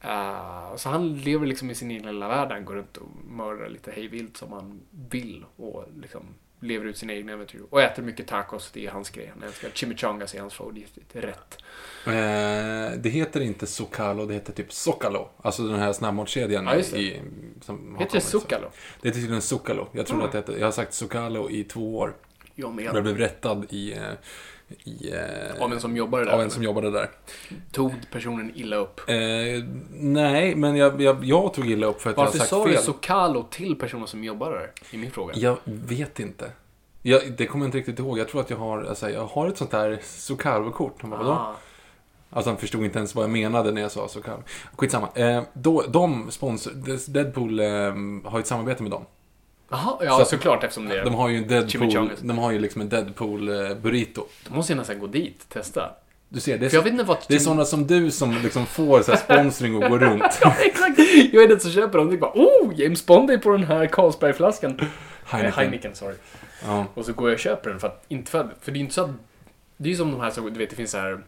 Eh, 0.00 0.76
så 0.76 0.88
han 0.88 1.18
lever 1.18 1.46
liksom 1.46 1.70
i 1.70 1.74
sin 1.74 1.90
egen 1.90 2.06
lilla 2.06 2.28
värld. 2.28 2.52
Han 2.52 2.64
går 2.64 2.74
runt 2.74 2.96
och 2.96 3.08
mördar 3.28 3.68
lite 3.68 3.90
hejvilt 3.90 4.36
som 4.36 4.52
han 4.52 4.80
vill. 5.10 5.44
Och 5.56 5.84
liksom 6.00 6.22
lever 6.62 6.86
ut 6.86 6.96
sina 6.96 7.12
egna 7.12 7.32
äventyr. 7.32 7.60
Och 7.70 7.82
äter 7.82 8.02
mycket 8.02 8.26
tacos, 8.26 8.70
det 8.72 8.86
är 8.86 8.90
hans 8.90 9.10
grej. 9.10 9.32
Han 9.34 9.42
älskar 9.42 9.70
chimichangas, 9.74 10.34
är 10.34 10.40
hans 10.40 10.54
favoriträtt. 10.54 11.58
Eh, 12.06 12.12
det 12.98 13.08
heter 13.12 13.40
inte 13.40 13.66
Socalo, 13.66 14.26
det 14.26 14.34
heter 14.34 14.52
typ 14.52 14.72
Socalo. 14.72 15.28
Alltså 15.42 15.68
den 15.68 15.78
här 15.80 15.92
snabbmatskedjan. 15.92 16.64
Ja, 16.66 16.74
det. 16.74 16.98
i, 16.98 17.20
som 17.60 17.96
Heter 17.98 18.14
det. 18.14 18.20
Zuccalo? 18.20 18.66
Det 19.00 19.08
heter 19.08 19.20
tydligen 19.20 19.42
Socalo. 19.42 19.88
Jag 19.92 20.06
trodde 20.06 20.22
Ah. 20.22 20.26
att 20.26 20.32
det 20.32 20.38
hette, 20.38 20.52
jag 20.52 20.66
har 20.66 20.72
sagt 20.72 20.94
Socalo 20.94 21.50
i 21.50 21.64
två 21.64 21.98
år. 21.98 22.14
Jag 22.54 22.80
Jag 22.80 22.94
med. 22.94 23.02
blev 23.02 23.18
rättad 23.18 23.66
i, 23.70 23.92
eh, 23.92 24.02
i 24.84 25.12
eh, 25.12 25.62
Av 25.62 25.72
en 25.72 25.80
som 25.80 25.96
jobbade 25.96 26.24
där? 26.24 26.32
av 26.32 26.40
en 26.40 26.50
som 26.50 26.62
jobbade 26.62 26.90
där. 26.90 27.10
Tog 27.72 27.92
personen 28.12 28.52
illa 28.54 28.76
upp? 28.76 29.00
Eh, 29.08 29.16
nej, 29.92 30.54
men 30.54 30.76
jag, 30.76 31.00
jag, 31.00 31.24
jag 31.24 31.54
tog 31.54 31.70
illa 31.70 31.86
upp 31.86 32.00
för 32.02 32.10
att 32.10 32.16
Varför 32.16 32.38
jag 32.38 32.46
sa 32.46 32.58
har 32.58 32.66
du 32.66 32.72
sagt 32.74 32.84
fel. 32.84 32.94
Socalo 32.94 33.46
till 33.50 33.76
personen 33.76 34.06
som 34.06 34.24
jobbade 34.24 34.54
där? 34.54 34.70
I 34.90 34.96
min 34.96 35.10
fråga. 35.10 35.34
Jag 35.36 35.56
vet 35.64 36.20
inte. 36.20 36.50
Jag, 37.02 37.32
det 37.32 37.46
kommer 37.46 37.64
jag 37.64 37.68
inte 37.68 37.78
riktigt 37.78 37.98
ihåg. 37.98 38.18
Jag 38.18 38.28
tror 38.28 38.40
att 38.40 38.50
jag 38.50 38.56
har, 38.56 38.82
alltså, 38.82 39.10
jag 39.10 39.24
har 39.26 39.48
ett 39.48 39.58
sånt 39.58 39.70
där 39.70 39.98
Socalo-kort. 40.02 41.04
Ah. 41.04 41.54
Alltså 42.30 42.50
han 42.50 42.56
förstod 42.56 42.84
inte 42.84 42.98
ens 42.98 43.14
vad 43.14 43.24
jag 43.24 43.30
menade 43.30 43.70
när 43.72 43.82
jag 43.82 43.90
sa 43.90 44.08
Socalo. 44.08 44.42
Skitsamma. 44.76 45.08
Eh, 45.14 45.42
då, 45.52 45.82
de 45.88 46.30
sponsor, 46.30 46.72
Deadpool 47.12 47.60
eh, 47.60 47.66
har 48.24 48.38
ett 48.38 48.46
samarbete 48.46 48.82
med 48.82 48.92
dem. 48.92 49.04
Jaha, 49.72 49.98
ja 50.00 50.18
Så- 50.18 50.24
såklart 50.24 50.64
eftersom 50.64 50.88
det 50.88 50.98
är... 50.98 51.04
De 51.04 51.14
har 51.14 51.28
ju 51.28 51.36
en 51.36 51.48
Deadpool, 51.48 52.10
de 52.22 52.38
har 52.38 52.52
ju 52.52 52.58
liksom 52.58 52.80
en 52.80 52.88
Deadpool 52.88 53.48
eh, 53.48 53.74
burrito. 53.74 54.26
Då 54.48 54.54
måste 54.54 54.72
jag 54.72 54.78
nästan 54.78 54.98
gå 54.98 55.06
dit, 55.06 55.48
testa. 55.48 55.90
Du 56.28 56.40
ser, 56.40 56.58
det 56.58 56.66
är, 56.66 56.74
jag 56.74 56.82
vet 56.82 56.92
inte 56.92 57.04
vad... 57.04 57.18
det 57.28 57.34
är 57.34 57.38
sådana 57.38 57.64
som 57.64 57.86
du 57.86 58.10
som 58.10 58.38
liksom 58.42 58.66
får 58.66 59.02
så 59.02 59.16
sponsring 59.24 59.74
och 59.82 59.90
går 59.90 59.98
runt. 59.98 60.38
Ja, 60.42 60.54
exakt! 60.60 60.98
Jag 61.32 61.44
är 61.44 61.48
den 61.48 61.60
som 61.60 61.70
köper 61.70 61.98
dem. 61.98 62.08
Det 62.08 62.16
är 62.16 62.18
bara 62.18 62.32
oh, 62.34 62.72
James 62.80 63.06
Bond 63.06 63.30
är 63.30 63.38
på 63.38 63.50
den 63.50 63.64
här 63.64 63.86
Carlsbergflaskan. 63.86 64.70
Heineken. 64.70 64.90
Heineken. 65.24 65.52
Heineken, 65.54 65.94
sorry. 65.94 66.14
Ja. 66.66 66.86
Och 66.94 67.04
så 67.04 67.12
går 67.12 67.28
jag 67.28 67.34
och 67.34 67.40
köper 67.40 67.70
den 67.70 67.80
för 67.80 67.86
att, 67.86 68.04
inte 68.08 68.30
för 68.30 68.48
för 68.60 68.72
det 68.72 68.78
är 68.78 68.80
inte 68.80 68.94
så 68.94 69.02
att, 69.04 69.10
det 69.76 69.88
är 69.88 69.90
ju 69.90 69.96
som 69.96 70.10
de 70.10 70.20
här, 70.20 70.30
så, 70.30 70.40
du 70.40 70.58
vet, 70.58 70.70
det 70.70 70.76
finns 70.76 70.90
så 70.90 70.98
här 70.98 71.20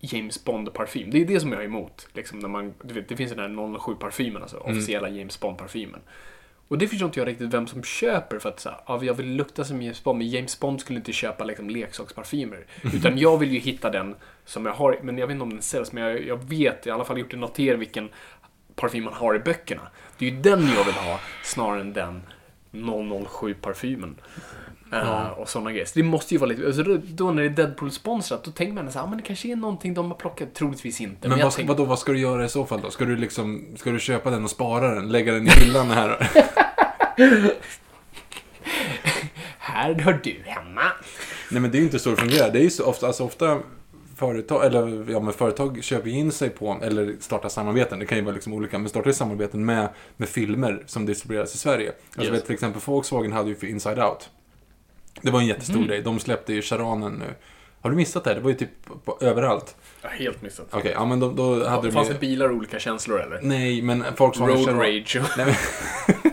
James 0.00 0.44
Bond-parfym. 0.44 1.10
Det 1.10 1.22
är 1.22 1.24
det 1.24 1.40
som 1.40 1.52
jag 1.52 1.60
är 1.60 1.64
emot. 1.64 2.08
Liksom 2.12 2.38
när 2.38 2.48
man, 2.48 2.74
du 2.82 2.94
vet, 2.94 3.08
det 3.08 3.16
finns 3.16 3.30
den 3.32 3.40
här 3.40 3.48
007-parfymen, 3.48 4.42
alltså 4.42 4.56
officiella 4.56 5.08
James 5.08 5.40
Bond-parfymen. 5.40 6.00
Och 6.68 6.78
det 6.78 6.88
förstår 6.88 7.06
inte 7.06 7.20
jag 7.20 7.28
riktigt 7.28 7.54
vem 7.54 7.66
som 7.66 7.82
köper 7.82 8.38
för 8.38 8.48
att 8.48 8.60
så 8.60 8.68
här, 8.68 8.78
ja, 8.86 9.04
jag 9.04 9.14
vill 9.14 9.26
lukta 9.26 9.64
som 9.64 9.82
James 9.82 10.04
Bond, 10.04 10.18
men 10.18 10.28
James 10.28 10.60
Bond 10.60 10.80
skulle 10.80 10.98
inte 10.98 11.12
köpa 11.12 11.44
liksom, 11.44 11.70
leksaksparfymer. 11.70 12.66
Utan 12.94 13.18
jag 13.18 13.38
vill 13.38 13.52
ju 13.52 13.58
hitta 13.58 13.90
den 13.90 14.14
som 14.44 14.66
jag 14.66 14.72
har, 14.72 14.98
men 15.02 15.18
jag 15.18 15.26
vet 15.26 15.34
inte 15.34 15.42
om 15.42 15.50
den 15.50 15.62
säljs, 15.62 15.92
men 15.92 16.02
jag, 16.02 16.26
jag 16.26 16.48
vet, 16.48 16.86
i 16.86 16.90
alla 16.90 17.04
fall 17.04 17.18
gjort 17.18 17.32
en 17.32 17.40
notering 17.40 17.78
vilken 17.78 18.08
parfym 18.74 19.04
man 19.04 19.14
har 19.14 19.34
i 19.34 19.38
böckerna. 19.38 19.82
Det 20.18 20.26
är 20.26 20.30
ju 20.30 20.40
den 20.40 20.68
jag 20.76 20.84
vill 20.84 20.94
ha, 20.94 21.20
snarare 21.42 21.80
än 21.80 21.92
den 21.92 22.22
007-parfymen. 22.72 24.14
Uh, 24.92 25.28
och 25.30 25.48
sådana 25.48 25.70
grejer. 25.72 25.86
Så 25.86 25.92
det 25.98 26.02
måste 26.02 26.34
ju 26.34 26.38
vara 26.38 26.50
lite... 26.50 26.66
Alltså 26.66 26.82
då, 26.98 27.30
när 27.30 27.42
det 27.42 27.48
är 27.48 27.50
Deadpool-sponsrat, 27.66 28.44
då 28.44 28.50
tänker 28.50 28.74
man 28.74 28.92
så 28.92 28.98
här, 28.98 29.06
ah, 29.06 29.08
men 29.08 29.18
det 29.18 29.24
kanske 29.24 29.48
är 29.52 29.56
någonting 29.56 29.94
de 29.94 30.10
har 30.10 30.14
plockat. 30.18 30.54
Troligtvis 30.54 31.00
inte. 31.00 31.28
Men 31.28 31.38
jag 31.38 31.46
vad, 31.46 31.54
tänker- 31.54 31.68
vadå, 31.74 31.84
vad 31.84 31.98
ska 31.98 32.12
du 32.12 32.18
göra 32.18 32.44
i 32.44 32.48
så 32.48 32.66
fall 32.66 32.80
då? 32.80 32.90
Ska 32.90 33.04
du 33.04 33.16
liksom, 33.16 33.64
ska 33.76 33.90
du 33.90 34.00
köpa 34.00 34.30
den 34.30 34.44
och 34.44 34.50
spara 34.50 34.94
den? 34.94 35.08
Lägga 35.08 35.32
den 35.32 35.46
i 35.46 35.50
hyllan 35.50 35.90
här? 35.90 36.30
Här 39.58 39.94
hör 39.94 40.20
du 40.22 40.36
hemma. 40.44 40.82
Nej 41.50 41.60
men 41.62 41.70
det 41.70 41.76
är 41.76 41.80
ju 41.80 41.84
inte 41.84 41.98
så 41.98 42.10
det 42.10 42.16
fungerar. 42.16 42.50
Det 42.50 42.58
är 42.58 42.62
ju 42.62 42.70
så 42.70 42.84
ofta, 42.84 43.06
alltså 43.06 43.24
ofta 43.24 43.58
företag, 44.16 44.64
eller 44.66 45.10
ja 45.10 45.20
men 45.20 45.32
företag 45.32 45.84
köper 45.84 46.10
in 46.10 46.32
sig 46.32 46.50
på, 46.50 46.78
eller 46.82 47.14
startar 47.20 47.48
samarbeten, 47.48 47.98
det 47.98 48.06
kan 48.06 48.18
ju 48.18 48.24
vara 48.24 48.34
liksom 48.34 48.52
olika, 48.52 48.78
men 48.78 48.88
startar 48.88 49.12
samarbeten 49.12 49.64
med, 49.64 49.88
med 50.16 50.28
filmer 50.28 50.82
som 50.86 51.06
distribueras 51.06 51.54
i 51.54 51.58
Sverige. 51.58 51.92
Alltså 52.16 52.22
Yes. 52.22 52.32
vet 52.40 52.44
till 52.46 52.54
exempel 52.54 52.80
Volkswagen 52.84 53.32
hade 53.32 53.48
ju 53.48 53.54
för 53.54 53.66
Inside 53.66 53.98
Out. 53.98 54.30
Det 55.22 55.30
var 55.30 55.40
en 55.40 55.46
jättestor 55.46 55.76
Mm. 55.76 55.88
grej. 55.88 56.02
De 56.02 56.20
släppte 56.20 56.52
ju 56.52 56.62
Charanen 56.62 57.12
nu. 57.12 57.34
Har 57.80 57.90
du 57.90 57.96
missat 57.96 58.24
det? 58.24 58.34
Det 58.34 58.40
var 58.40 58.50
ju 58.50 58.56
typ 58.56 58.70
på, 59.04 59.18
överallt. 59.20 59.76
Jag 60.02 60.08
har 60.08 60.16
helt 60.16 60.42
missat. 60.42 60.66
Okej, 60.70 60.92
ja 60.94 61.04
men 61.04 61.20
då, 61.20 61.30
då 61.32 61.68
hade 61.68 61.88
de 61.88 61.92
Fanns 61.92 62.08
det 62.08 62.20
bilar 62.20 62.48
och 62.48 62.56
olika 62.56 62.78
känslor 62.78 63.20
eller? 63.22 63.40
Nej, 63.42 63.82
men 63.82 64.04
Volkswagen 64.18 64.56
Road 64.56 64.64
Charan... 64.66 64.78
rage. 64.80 65.20
Nej, 65.36 65.46
men... 65.46 65.54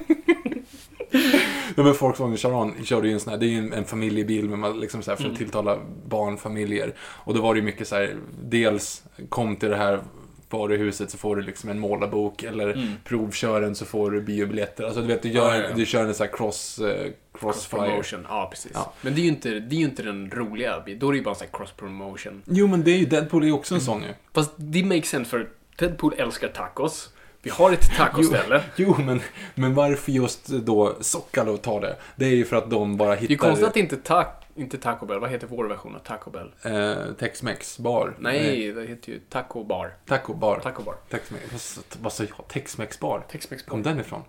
Nej, 1.76 1.86
men 1.86 1.94
Volkswagen 1.94 2.38
Charan 2.38 2.74
körde 2.86 3.08
ju 3.08 3.14
en 3.14 3.20
sån 3.20 3.32
här, 3.32 3.40
det 3.40 3.46
är 3.46 3.50
ju 3.50 3.58
en, 3.58 3.74
en 3.74 3.86
familjebil 3.86 4.50
men 4.50 4.60
man 4.60 4.80
liksom 4.80 5.02
så 5.02 5.12
här 5.12 5.16
för 5.16 5.24
Mm. 5.24 5.32
att 5.34 5.38
tilltala 5.38 5.78
barnfamiljer. 6.08 6.94
Och 7.00 7.34
då 7.34 7.42
var 7.42 7.54
det 7.54 7.60
ju 7.60 7.66
mycket 7.66 7.88
så 7.88 7.96
här, 7.96 8.16
dels 8.44 9.04
kom 9.30 9.56
till 9.56 9.70
det 9.70 9.76
här 9.76 10.00
varuhuset 10.52 11.12
så 11.12 11.18
får 11.18 11.36
du 11.36 11.42
liksom 11.42 11.70
en 11.70 11.80
målarbok 11.80 12.44
eller 12.44 12.96
provkör 13.04 13.62
den 13.62 13.76
så 13.76 13.86
får 13.86 14.12
du 14.12 14.22
biobiljetter. 14.22 14.84
Alltså 14.84 15.02
du 15.02 15.08
vet, 15.08 15.22
du, 15.24 15.30
gör, 15.30 15.42
Mm. 15.52 15.56
Ja, 15.62 15.64
ja, 15.64 15.70
ja. 15.70 15.76
du 15.76 15.86
kör 15.86 16.04
en 16.06 16.14
sån 16.14 16.28
här 16.28 16.34
cross, 16.38 16.80
eh, 16.80 17.12
crossfire. 17.40 17.82
promotion. 17.82 18.26
Ja, 18.30 18.48
precis. 18.52 18.72
Men 19.02 19.16
det 19.16 19.22
är 19.22 19.24
ju 19.24 19.30
inte, 19.30 19.50
det 19.50 19.76
är 19.76 19.80
ju 19.80 19.86
inte 19.86 20.04
den 20.04 20.32
roliga. 20.32 20.84
Då 21.00 21.08
är 21.08 21.12
det 21.12 21.18
ju 21.18 21.24
bara 21.24 21.30
en 21.30 21.36
sån 21.36 21.48
här 21.52 21.58
cross 21.58 21.72
promotion. 21.72 22.42
Jo 22.46 22.68
men 22.68 22.84
det 22.84 22.92
är 22.92 22.98
ju, 22.98 23.06
Deadpool 23.06 23.44
är 23.44 23.48
ju 23.48 23.54
också 23.54 23.76
en 23.76 23.82
sån 23.82 24.02
ju. 24.02 24.08
Fast 24.34 24.52
det 24.56 24.84
makes 24.84 25.10
sense 25.10 25.30
för 25.30 25.50
Deadpool 25.76 26.14
älskar 26.18 26.48
tacos. 26.48 27.10
Vi 27.44 27.50
har 27.50 27.72
ett 27.72 27.96
tacoställe. 27.98 28.62
Jo, 28.76 28.96
men, 29.06 29.22
men 29.56 29.74
varför 29.76 30.12
just 30.12 30.48
då 30.48 30.96
Soccalo 31.02 31.58
tar 31.58 31.82
det? 31.82 31.96
Det 32.16 32.26
är 32.26 32.36
ju 32.36 32.46
för 32.46 32.56
att 32.56 32.70
de 32.70 32.98
bara 32.98 33.16
hittar... 33.16 33.28
Det 33.28 33.34
är 33.34 33.38
konstigt 33.38 33.68
att 33.68 33.78
inte, 33.78 33.98
ta 33.98 34.22
inte 34.56 34.78
Taco 34.78 35.06
Bell, 35.06 35.20
vad 35.20 35.30
heter 35.30 35.48
vår 35.48 35.66
version 35.66 35.96
av 35.96 36.00
Taco 36.00 36.30
Bell? 36.32 36.52
Eh, 36.64 37.14
Tex-Mex 37.14 37.80
bar. 37.80 38.16
Nej, 38.20 38.72
det 38.72 38.86
heter 38.86 39.12
ju 39.12 39.20
Taco 39.30 39.64
Bar. 39.64 39.94
Taco 40.06 40.34
bar. 40.34 40.60
Taco 40.60 40.84
Bar. 40.84 40.96
Tex-Mex. 41.10 41.80
Vad- 42.02 42.14
sa 42.14 42.24
jag? 42.24 42.48
Tex-Mex 42.48 43.00
bar? 43.00 43.24
Tex-Mex 43.32 43.64
Kom 43.64 43.82
Bar. 43.84 43.90
den 43.92 44.00
ifrån? 44.00 44.22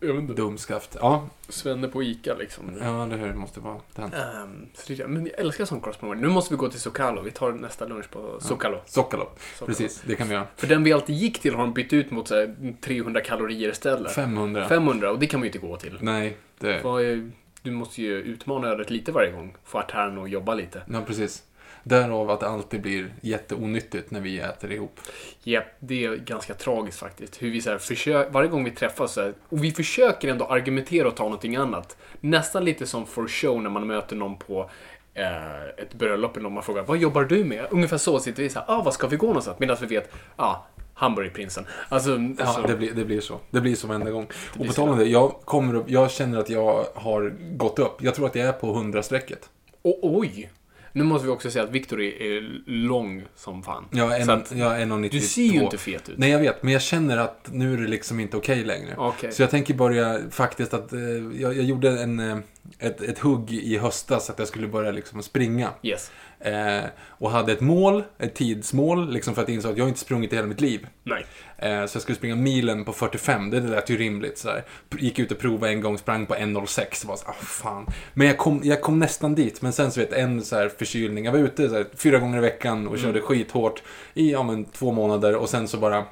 Jag 0.00 0.12
vet 0.12 0.22
inte. 0.22 0.34
Dumskaft. 0.34 0.96
Ja, 1.00 1.28
Svenne 1.48 1.88
på 1.88 2.02
Ica 2.02 2.34
liksom. 2.34 2.64
ja 2.82 3.06
det 3.10 3.16
här 3.16 3.32
måste 3.34 3.60
vara 3.60 3.80
den. 3.94 4.12
Ehm, 4.12 4.66
så 4.74 4.92
det, 4.92 5.06
men 5.06 5.26
jag 5.26 5.38
älskar 5.38 5.64
sån 5.64 5.80
cross 5.80 5.96
promotion. 5.96 6.22
Nu 6.22 6.28
måste 6.28 6.54
vi 6.54 6.58
gå 6.58 6.68
till 6.68 6.80
Socalo. 6.80 7.22
Vi 7.22 7.30
tar 7.30 7.52
nästa 7.52 7.86
lunch 7.86 8.10
på 8.10 8.40
Socalo. 8.40 8.80
Soccalo. 8.86 9.28
Precis, 9.66 10.02
det 10.06 10.14
kan 10.14 10.28
vi 10.28 10.34
göra. 10.34 10.46
För 10.56 10.66
den 10.66 10.84
vi 10.84 10.92
alltid 10.92 11.16
gick 11.16 11.38
till 11.40 11.54
har 11.54 11.62
de 11.62 11.72
bytt 11.74 11.92
ut 11.92 12.10
mot 12.10 12.28
så 12.28 12.34
här, 12.34 12.74
300 12.80 13.20
kalorier 13.20 13.70
istället. 13.70 14.12
500. 14.12 14.68
500 14.68 15.10
och 15.10 15.18
det 15.18 15.26
kan 15.26 15.40
man 15.40 15.44
ju 15.44 15.48
inte 15.48 15.66
gå 15.66 15.76
till. 15.76 15.98
Nej, 16.00 16.36
det... 16.58 16.80
Vad 16.84 17.02
är- 17.02 17.30
Du 17.62 17.70
måste 17.70 18.02
ju 18.02 18.18
utmana 18.18 18.68
ödet 18.68 18.90
lite 18.90 19.12
varje 19.12 19.30
gång. 19.30 19.56
Få 19.64 19.78
artären 19.78 20.18
att 20.18 20.30
jobba 20.30 20.54
lite. 20.54 20.82
Ja, 20.92 21.00
precis. 21.06 21.42
Därav 21.84 22.30
att 22.30 22.40
det 22.40 22.48
alltid 22.48 22.82
blir 22.82 23.12
jätteonyttigt 23.20 24.10
när 24.10 24.20
vi 24.20 24.38
äter 24.38 24.72
ihop. 24.72 25.00
Japp, 25.42 25.64
det 25.78 26.04
är 26.04 26.16
ganska 26.16 26.54
tragiskt 26.54 26.98
faktiskt. 26.98 27.42
Hur 27.42 27.50
vi 27.50 27.60
så 27.60 27.70
här 27.70 27.78
försöker, 27.78 28.30
varje 28.30 28.48
gång 28.48 28.64
vi 28.64 28.70
träffas 28.70 29.12
så 29.12 29.22
här, 29.22 29.34
och 29.48 29.64
vi 29.64 29.70
försöker 29.70 30.28
ändå 30.28 30.44
argumentera 30.44 31.08
och 31.08 31.16
ta 31.16 31.24
någonting 31.24 31.56
annat. 31.56 31.96
Nästan 32.20 32.64
lite 32.64 32.86
som 32.86 33.06
for 33.06 33.28
show 33.28 33.62
när 33.62 33.70
man 33.70 33.86
möter 33.86 34.16
någon 34.16 34.36
på 34.36 34.70
eh, 35.14 35.64
ett 35.76 35.94
bröllop 35.94 36.36
eller 36.36 36.42
någon 36.42 36.54
man 36.54 36.62
frågar 36.62 36.82
vad 36.82 36.98
jobbar 36.98 37.24
du 37.24 37.44
med? 37.44 37.66
Ungefär 37.70 37.98
så 37.98 38.18
sitter 38.18 38.42
vi 38.42 38.48
så 38.48 38.58
här, 38.58 38.66
ah, 38.68 38.82
vad 38.82 38.94
ska 38.94 39.06
vi 39.06 39.16
gå 39.16 39.26
någonstans? 39.26 39.58
Medan 39.58 39.76
vi 39.80 39.86
vet, 39.86 40.12
ah, 40.36 40.56
Hamburgerprinsen. 40.94 41.66
Alltså, 41.88 42.10
Ja, 42.10 42.44
alltså 42.44 42.62
det 42.62 42.76
blir, 42.76 42.92
det 42.92 43.04
blir 43.04 43.20
så. 43.20 43.40
Det 43.50 43.60
blir 43.60 43.74
så 43.74 43.86
varenda 43.86 44.10
gång. 44.10 44.26
Och 44.50 44.66
på 44.66 44.72
så. 44.72 44.72
tal 44.72 44.88
om 44.88 44.98
det, 44.98 45.04
jag, 45.04 45.30
kommer 45.44 45.74
upp, 45.74 45.90
jag 45.90 46.10
känner 46.10 46.38
att 46.38 46.50
jag 46.50 46.86
har 46.94 47.34
gått 47.56 47.78
upp. 47.78 48.02
Jag 48.02 48.14
tror 48.14 48.26
att 48.26 48.34
jag 48.34 48.48
är 48.48 48.52
på 48.52 48.74
100-strecket. 48.74 49.48
och, 49.82 49.98
oj! 50.02 50.50
Nu 50.94 51.04
måste 51.04 51.26
vi 51.26 51.32
också 51.32 51.50
säga 51.50 51.64
att 51.64 51.70
Victor 51.70 52.00
är, 52.00 52.40
lång 52.66 53.24
som 53.36 53.62
fan. 53.62 53.84
Så 53.92 54.10
en, 54.10 54.30
att 54.30 54.52
är 54.52 54.56
1,92. 54.56 55.08
du 55.10 55.20
ser 55.20 55.42
ju 55.42 55.62
inte 55.62 55.78
fet 55.78 56.08
ut. 56.08 56.18
Nej, 56.18 56.30
jag 56.30 56.38
vet. 56.38 56.62
Men 56.62 56.72
jag 56.72 56.82
känner 56.82 57.16
att 57.16 57.48
nu 57.52 57.74
är 57.74 57.78
det 57.78 57.88
liksom 57.88 58.20
inte 58.20 58.36
okej 58.36 58.64
längre. 58.64 58.94
Okej. 58.96 59.32
Så 59.32 59.42
jag 59.42 59.50
tänker 59.50 59.74
börja 59.74 60.20
faktiskt 60.30 60.74
att... 60.74 60.92
Eh, 60.92 61.00
jag, 61.34 61.56
jag 61.56 61.64
gjorde 61.64 62.02
en, 62.02 62.20
eh, 62.20 62.38
ett, 62.78 63.02
ett 63.02 63.18
hugg 63.18 63.52
i 63.52 63.78
höstas 63.78 64.30
att 64.30 64.38
jag 64.38 64.48
skulle 64.48 64.68
börja 64.68 64.90
liksom 64.90 65.22
springa. 65.22 65.70
Yes. 65.82 66.10
Eh, 66.44 66.84
och 66.98 67.30
hade 67.30 67.52
ett 67.52 67.60
mål, 67.60 68.04
ett 68.18 68.34
tidsmål, 68.34 69.12
liksom 69.12 69.34
för 69.34 69.42
att 69.42 69.48
inse 69.48 69.68
att 69.68 69.76
jag 69.76 69.88
inte 69.88 70.00
sprungit 70.00 70.32
i 70.32 70.36
hela 70.36 70.48
mitt 70.48 70.60
liv. 70.60 70.86
Nej. 71.02 71.26
Eh, 71.58 71.86
så 71.86 71.96
jag 71.96 72.02
skulle 72.02 72.16
springa 72.16 72.36
milen 72.36 72.84
på 72.84 72.92
45, 72.92 73.50
det 73.50 73.60
lät 73.60 73.90
ju 73.90 73.96
rimligt. 73.96 74.38
Sådär. 74.38 74.64
Gick 74.98 75.18
ut 75.18 75.32
och 75.32 75.38
provade 75.38 75.72
en 75.72 75.80
gång, 75.80 75.98
sprang 75.98 76.26
på 76.26 76.34
1.06. 76.34 77.06
Var 77.06 77.16
så, 77.16 77.28
ah, 77.28 77.32
fan. 77.32 77.86
Men 78.14 78.26
jag 78.26 78.38
kom, 78.38 78.60
jag 78.64 78.82
kom 78.82 78.98
nästan 78.98 79.34
dit. 79.34 79.62
Men 79.62 79.72
sen 79.72 79.92
så 79.92 80.00
vet 80.00 80.12
en 80.12 80.42
så 80.42 80.56
här 80.56 80.68
förkylning. 80.68 81.24
Jag 81.24 81.32
var 81.32 81.38
ute 81.38 81.68
så 81.68 81.74
här, 81.74 81.86
fyra 81.96 82.18
gånger 82.18 82.38
i 82.38 82.40
veckan 82.40 82.88
och 82.88 82.98
körde 82.98 83.20
skithårt 83.20 83.82
i 84.14 84.32
ja, 84.32 84.42
men, 84.42 84.64
två 84.64 84.92
månader. 84.92 85.36
Och 85.36 85.48
sen 85.48 85.68
så 85.68 85.78
bara... 85.78 86.04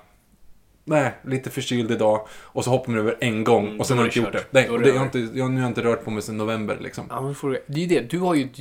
Nej, 0.91 1.13
lite 1.25 1.51
förkyld 1.51 1.91
idag. 1.91 2.27
Och 2.31 2.65
så 2.65 2.71
hoppar 2.71 2.93
man 2.93 3.01
över 3.01 3.17
en 3.21 3.45
gång 3.45 3.67
Mm, 3.67 3.81
och 3.81 3.87
sen 3.87 3.99
har 3.99 4.05
jag 4.05 4.15
det 4.15 4.19
inte 4.19 4.39
gjort 4.39 4.51
det. 4.53 4.61
Nej, 4.69 4.79
det 4.79 4.89
jag, 4.89 4.95
har 4.97 5.05
inte, 5.05 5.19
jag, 5.19 5.51
nu 5.51 5.57
har 5.57 5.63
jag 5.63 5.71
inte 5.71 5.83
rört 5.83 6.05
på 6.05 6.11
mig 6.11 6.23
sedan 6.23 6.37
november 6.37 6.79
liksom. 6.81 7.05
Ja, 7.11 7.21
men 7.21 7.35
får 7.35 7.51
du, 7.51 7.65
det 7.67 7.85
är 7.85 7.89
det. 7.89 8.11
Du 8.11 8.19
har 8.19 8.35
ju 8.35 8.45
ett 8.45 8.59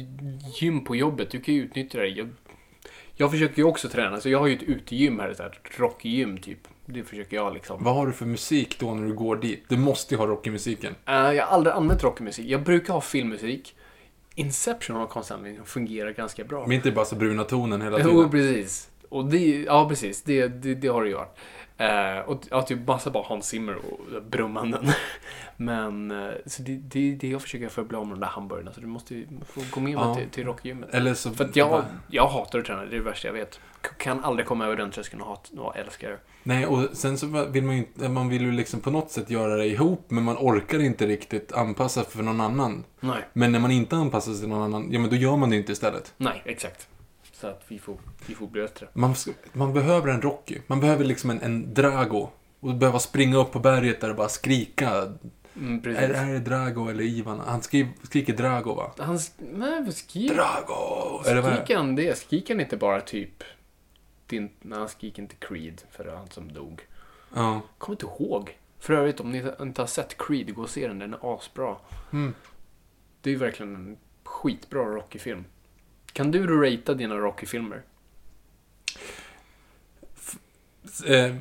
gym 0.61 0.83
på 0.83 0.95
jobbet. 0.95 1.31
Du 1.31 1.41
kan 1.41 1.53
ju 1.53 1.61
utnyttja 1.61 1.99
det. 1.99 2.07
Jag, 2.07 2.29
jag 3.15 3.31
försöker 3.31 3.57
ju 3.57 3.63
också 3.63 3.89
träna. 3.89 4.19
Så 4.19 4.29
jag 4.29 4.39
har 4.39 4.47
ju 4.47 4.55
ett 4.55 4.63
utegym 4.63 5.19
här. 5.19 5.29
Ett 5.29 5.39
här 5.39 5.59
rockgym 5.77 6.37
typ. 6.37 6.59
Det 6.85 7.03
försöker 7.03 7.35
jag 7.35 7.53
liksom. 7.53 7.83
Vad 7.83 7.95
har 7.95 8.07
du 8.07 8.13
för 8.13 8.25
musik 8.25 8.79
då 8.79 8.93
när 8.93 9.07
du 9.07 9.13
går 9.13 9.35
dit? 9.35 9.63
Du 9.67 9.77
måste 9.77 10.13
ju 10.13 10.17
ha 10.17 10.27
rockmusiken. 10.27 10.95
Eh, 11.05 11.13
jag 11.13 11.45
har 11.45 11.55
aldrig 11.55 11.75
använt 11.75 12.03
rockmusik. 12.03 12.47
Jag 12.47 12.63
brukar 12.63 12.93
ha 12.93 13.01
filmmusik. 13.01 13.75
Inception 14.35 14.95
har 14.95 15.07
konstant 15.07 15.47
fungerar 15.65 16.11
ganska 16.11 16.43
bra. 16.43 16.67
Men 16.67 16.71
inte 16.71 16.91
bara 16.91 17.05
så 17.05 17.15
bruna 17.15 17.43
tonen 17.43 17.81
hela 17.81 17.97
tiden. 17.97 18.11
Jo, 18.15 18.29
precis. 18.29 18.89
Och 19.09 19.25
det, 19.25 19.61
ja, 19.61 19.89
precis. 19.89 20.21
Det, 20.23 20.47
det, 20.47 20.75
det 20.75 20.87
har 20.87 21.03
det 21.03 21.09
ju 21.09 21.15
varit. 21.15 21.37
Eh, 21.79 22.19
och 22.19 22.41
ja, 22.49 22.61
typ 22.61 22.87
massa 22.87 23.09
bara 23.09 23.23
Hans 23.23 23.47
Zimmer 23.47 23.75
och 23.75 24.23
brummanden. 24.23 24.87
Men, 25.57 26.11
eh, 26.11 26.31
så 26.45 26.61
det, 26.61 26.75
det, 26.75 27.15
det 27.15 27.27
jag 27.27 27.41
försöker 27.41 27.69
för 27.69 27.81
att 27.81 27.87
bli 27.87 27.97
av 27.97 28.07
med 28.07 28.15
de 28.15 28.19
där 28.19 28.27
hamburgarna. 28.27 28.73
Så 28.73 28.81
du 28.81 28.87
måste 28.87 29.15
ju 29.15 29.27
få 29.47 29.61
gå 29.71 29.79
med 29.79 29.95
mig 29.95 30.03
Ja. 30.03 30.15
till, 30.15 30.29
till 30.29 30.45
rockgymmet. 30.45 30.89
Eller 30.93 31.13
så... 31.13 31.31
För 31.31 31.45
att 31.45 31.55
jag, 31.55 31.83
jag 32.07 32.27
hatar 32.27 32.59
att 32.59 32.65
träna, 32.65 32.81
det 32.81 32.87
är 32.95 32.99
det 32.99 33.01
värsta 33.01 33.27
jag 33.27 33.33
vet. 33.33 33.59
Kan 33.97 34.23
aldrig 34.23 34.45
komma 34.47 34.65
över 34.65 34.75
den 34.75 34.91
tröskeln 34.91 35.21
och, 35.21 35.27
hat, 35.27 35.51
och 35.57 35.77
älska 35.77 36.09
det. 36.09 36.17
Nej, 36.43 36.65
och 36.65 36.89
sen 36.93 37.17
så 37.17 37.45
vill 37.45 37.63
man 37.63 37.77
ju 37.77 38.09
man 38.09 38.29
vill 38.29 38.41
ju 38.41 38.51
liksom 38.51 38.79
på 38.79 38.91
något 38.91 39.11
sätt 39.11 39.29
göra 39.29 39.55
det 39.55 39.65
ihop, 39.65 40.05
men 40.07 40.23
man 40.23 40.35
orkar 40.37 40.79
inte 40.79 41.07
riktigt 41.07 41.51
anpassa 41.51 42.03
för 42.03 42.23
någon 42.23 42.41
annan. 42.41 42.83
Nej. 42.99 43.21
Men 43.33 43.51
när 43.51 43.59
man 43.59 43.71
inte 43.71 43.95
anpassar 43.95 44.31
sig 44.31 44.39
till 44.41 44.49
någon 44.49 44.61
annan, 44.61 44.87
ja 44.91 44.99
men 44.99 45.09
då 45.09 45.15
gör 45.15 45.35
man 45.37 45.49
det 45.49 45.55
inte 45.55 45.71
istället. 45.71 46.13
Nej, 46.17 46.41
exakt. 46.45 46.87
Så 47.41 47.47
att 47.47 47.63
vi 47.67 47.79
får, 47.79 47.97
vi 48.27 48.35
får 48.35 48.47
bli 48.47 48.61
bättre. 48.61 48.87
Man, 48.93 49.15
man 49.53 49.73
behöver 49.73 50.07
en 50.07 50.21
Rocky. 50.21 50.57
Man 50.67 50.79
behöver 50.79 51.05
liksom 51.05 51.29
en, 51.29 51.41
en 51.41 51.73
Drago. 51.73 52.29
Och 52.59 52.75
behöva 52.75 52.99
springa 52.99 53.37
upp 53.37 53.51
på 53.51 53.59
berget 53.59 54.01
där 54.01 54.09
och 54.09 54.15
bara 54.15 54.29
skrika. 54.29 55.13
Mm. 55.55 55.95
Är, 55.95 56.09
är 56.09 56.33
det 56.33 56.39
Drago 56.39 56.89
eller 56.89 57.03
Ivan? 57.03 57.39
Han 57.39 57.61
skri, 57.61 57.87
skriker 58.03 58.33
Drago 58.33 58.73
va? 58.73 58.91
Han, 58.97 59.19
nej, 59.37 59.83
vad 59.83 59.93
skriker 59.93 60.35
Drago! 60.35 61.23
Skriker 61.23 61.75
han 61.77 61.95
det? 61.95 62.17
Skriker 62.17 62.53
han 62.53 62.61
inte 62.61 62.77
bara 62.77 63.01
typ... 63.01 63.43
Din, 64.27 64.49
nej, 64.61 64.79
han 64.79 64.89
skriker 64.89 65.21
inte 65.21 65.35
Creed, 65.35 65.81
för 65.91 66.03
det 66.03 66.09
var 66.09 66.17
han 66.17 66.29
som 66.29 66.53
dog. 66.53 66.81
Ja. 67.35 67.61
Kommer 67.77 67.95
inte 67.95 68.05
ihåg. 68.05 68.57
För 68.79 68.93
övrigt, 68.93 69.19
om 69.19 69.31
ni 69.31 69.43
inte 69.61 69.81
har 69.81 69.87
sett 69.87 70.17
Creed, 70.17 70.55
gå 70.55 70.61
och 70.61 70.69
se 70.69 70.87
den. 70.87 70.99
Den 70.99 71.13
är 71.13 71.35
asbra. 71.35 71.75
Mm. 72.13 72.33
Det 73.21 73.29
är 73.29 73.31
ju 73.31 73.39
verkligen 73.39 73.75
en 73.75 73.97
skitbra 74.23 74.83
Rocky-film. 74.83 75.45
Kan 76.13 76.31
du 76.31 76.47
ratea 76.47 76.95
dina 76.95 77.15
Rocky-filmer? 77.15 77.81
Eh, 81.05 81.35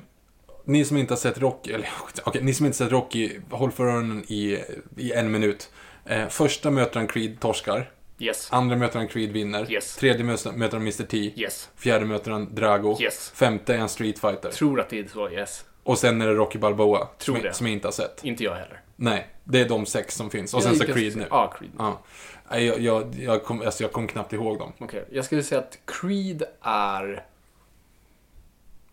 ni 0.65 0.85
som 0.85 0.97
inte 0.97 1.13
har 1.13 1.19
sett 1.19 1.39
Rocky, 1.39 1.73
eller 1.73 1.89
okej, 2.25 2.43
ni 2.43 2.55
som 2.55 2.67
inte 2.67 2.79
sett 2.79 2.91
Rocky, 2.93 3.41
håll 3.51 3.71
för 3.73 3.87
öronen 3.87 4.25
i, 4.29 4.59
i 4.97 5.13
en 5.13 5.31
minut. 5.31 5.71
Eh, 6.05 6.29
första 6.29 6.71
möter 6.71 6.97
han 6.97 7.07
Creed, 7.07 7.41
torskar. 7.41 7.91
Yes. 8.19 8.49
Andra 8.53 8.77
möter 8.77 8.99
han 8.99 9.09
Creed, 9.09 9.33
vinner. 9.33 9.73
Yes. 9.73 9.97
Tredje 9.97 10.25
möter 10.25 10.73
han 10.73 10.83
Mr 10.83 11.05
T. 11.05 11.33
Yes. 11.37 11.71
Fjärde 11.77 12.05
möter 12.05 12.31
han 12.31 12.55
Drago. 12.55 12.97
Yes. 13.01 13.33
Femte 13.35 13.75
är 13.75 13.79
han 13.79 13.89
Street 13.89 14.19
Fighter. 14.19 14.51
Tror 14.51 14.81
att 14.81 14.89
det 14.89 14.99
är 14.99 15.09
så, 15.09 15.31
yes. 15.31 15.65
Och 15.83 15.99
sen 15.99 16.21
är 16.21 16.27
det 16.27 16.35
Rocky 16.35 16.59
Balboa. 16.59 17.09
Tror 17.19 17.35
som, 17.37 17.45
det. 17.45 17.55
som 17.55 17.67
jag 17.67 17.73
inte 17.73 17.87
har 17.87 17.93
sett. 17.93 18.25
Inte 18.25 18.45
jag 18.45 18.55
heller. 18.55 18.81
Nej, 18.97 19.29
det 19.45 19.61
är 19.61 19.69
de 19.69 19.87
sex 19.87 20.15
som 20.15 20.31
finns. 20.31 20.55
Och 20.55 20.63
sen 20.63 20.73
Jag 20.73 20.79
så 20.79 20.85
gick 20.85 20.95
Creed 20.95 21.17
nu. 21.17 21.27
Ja, 21.31 21.55
Creed. 21.59 21.71
Ja. 21.79 22.03
Nej, 22.51 22.67
Jag, 22.67 22.81
jag, 22.81 23.15
jag, 23.15 23.45
kom, 23.45 23.63
alltså 23.63 23.83
jag 23.85 23.93
kom 23.93 24.07
knappt 24.07 24.33
ihåg 24.33 24.59
dem. 24.59 24.73
Okej, 24.79 25.05
jag 25.11 25.25
skulle 25.25 25.43
säga 25.43 25.61
att 25.61 25.79
Creed 25.85 26.43
är... 26.61 27.25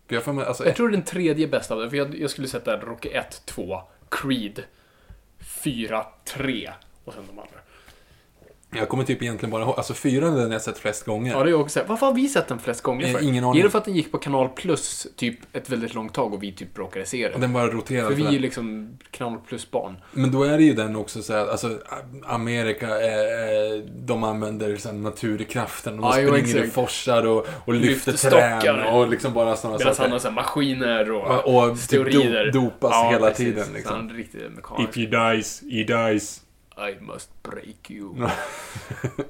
För 0.06 0.14
Jag, 0.14 0.24
får 0.24 0.42
alltså, 0.42 0.66
Jag 0.66 0.76
tror 0.76 0.88
det 0.88 0.92
är 0.92 0.96
den 0.96 1.04
tredje 1.06 1.48
bästa 1.48 1.74
av 1.74 1.80
det, 1.80 1.90
för 1.90 1.96
jag, 1.96 2.18
jag 2.18 2.30
skulle 2.30 2.48
sätta 2.48 2.76
Rocky 2.76 3.08
1, 3.08 3.42
2, 3.44 3.80
Creed 4.08 4.64
4, 5.38 6.06
3 6.24 6.72
och 7.04 7.14
sen 7.14 7.22
de 7.26 7.38
andra. 7.38 7.58
Jag 8.70 8.88
kommer 8.88 9.04
typ 9.04 9.22
egentligen 9.22 9.50
bara 9.50 9.62
ihåg, 9.62 9.74
alltså 9.76 9.94
fyran 9.94 10.36
är 10.36 10.40
den 10.40 10.50
jag 10.52 10.62
sett 10.62 10.78
flest 10.78 11.04
gånger. 11.04 11.32
Ja, 11.32 11.42
det 11.42 11.48
är 11.48 11.50
jag 11.50 11.60
också. 11.60 11.80
Varför 11.86 12.06
har 12.06 12.14
vi 12.14 12.28
sett 12.28 12.48
den 12.48 12.58
flest 12.58 12.82
gånger 12.82 13.12
för? 13.12 13.22
ingen 13.24 13.44
aning. 13.44 13.60
Är 13.60 13.64
det 13.64 13.70
för 13.70 13.78
att 13.78 13.84
den 13.84 13.94
gick 13.94 14.12
på 14.12 14.18
Kanal 14.18 14.48
Plus 14.48 15.06
typ 15.16 15.38
ett 15.56 15.70
väldigt 15.70 15.94
långt 15.94 16.14
tag 16.14 16.34
och 16.34 16.42
vi 16.42 16.52
typ 16.52 16.78
råkade 16.78 17.06
se 17.06 17.24
Och 17.26 17.32
den? 17.32 17.40
den 17.40 17.52
bara 17.52 17.66
roterar. 17.66 18.08
För 18.08 18.14
vi 18.14 18.22
är 18.22 18.26
ju 18.26 18.32
den. 18.32 18.42
liksom 18.42 18.98
Kanal 19.10 19.38
Plus-barn. 19.48 19.96
Men 20.12 20.32
då 20.32 20.42
är 20.44 20.58
det 20.58 20.64
ju 20.64 20.74
den 20.74 20.96
också 20.96 21.22
så 21.22 21.32
här, 21.32 21.46
alltså 21.46 21.78
Amerika, 22.26 22.86
eh, 22.88 23.82
de 24.06 24.24
använder 24.24 24.76
så 24.76 24.88
här, 24.88 24.96
naturkraften 24.96 25.94
och 25.94 26.00
de 26.00 26.06
Ja, 26.06 26.12
springer 26.12 26.30
och 26.32 26.38
exakt. 26.38 26.72
forsar 26.72 27.26
och, 27.26 27.46
och 27.64 27.74
lyfter, 27.74 28.12
Lyfter 28.12 28.30
trän 28.30 28.80
och 28.86 29.08
liksom 29.08 29.32
bara 29.32 29.56
sådana 29.56 29.78
Medan 29.78 29.86
han 29.88 29.96
saker. 29.96 30.10
har 30.10 30.18
så 30.18 30.28
här 30.28 30.34
maskiner 30.34 31.12
och, 31.12 31.24
Ja, 31.28 31.40
och 31.42 31.70
typ 31.74 31.78
steroider. 31.84 32.46
do- 32.46 32.50
dopas 32.52 33.12
hela 33.12 33.28
precis. 33.28 33.46
tiden, 33.46 33.64
Så 33.64 33.72
liksom. 33.72 33.96
Han 33.96 34.10
är 34.10 34.14
riktigt 34.14 34.42
mekanisk. 34.56 34.96
he 34.98 35.06
dies, 35.06 35.62
he 35.62 36.08
dies. 36.10 36.40
I 36.76 37.00
must 37.00 37.42
break 37.42 37.90
you. 37.90 38.14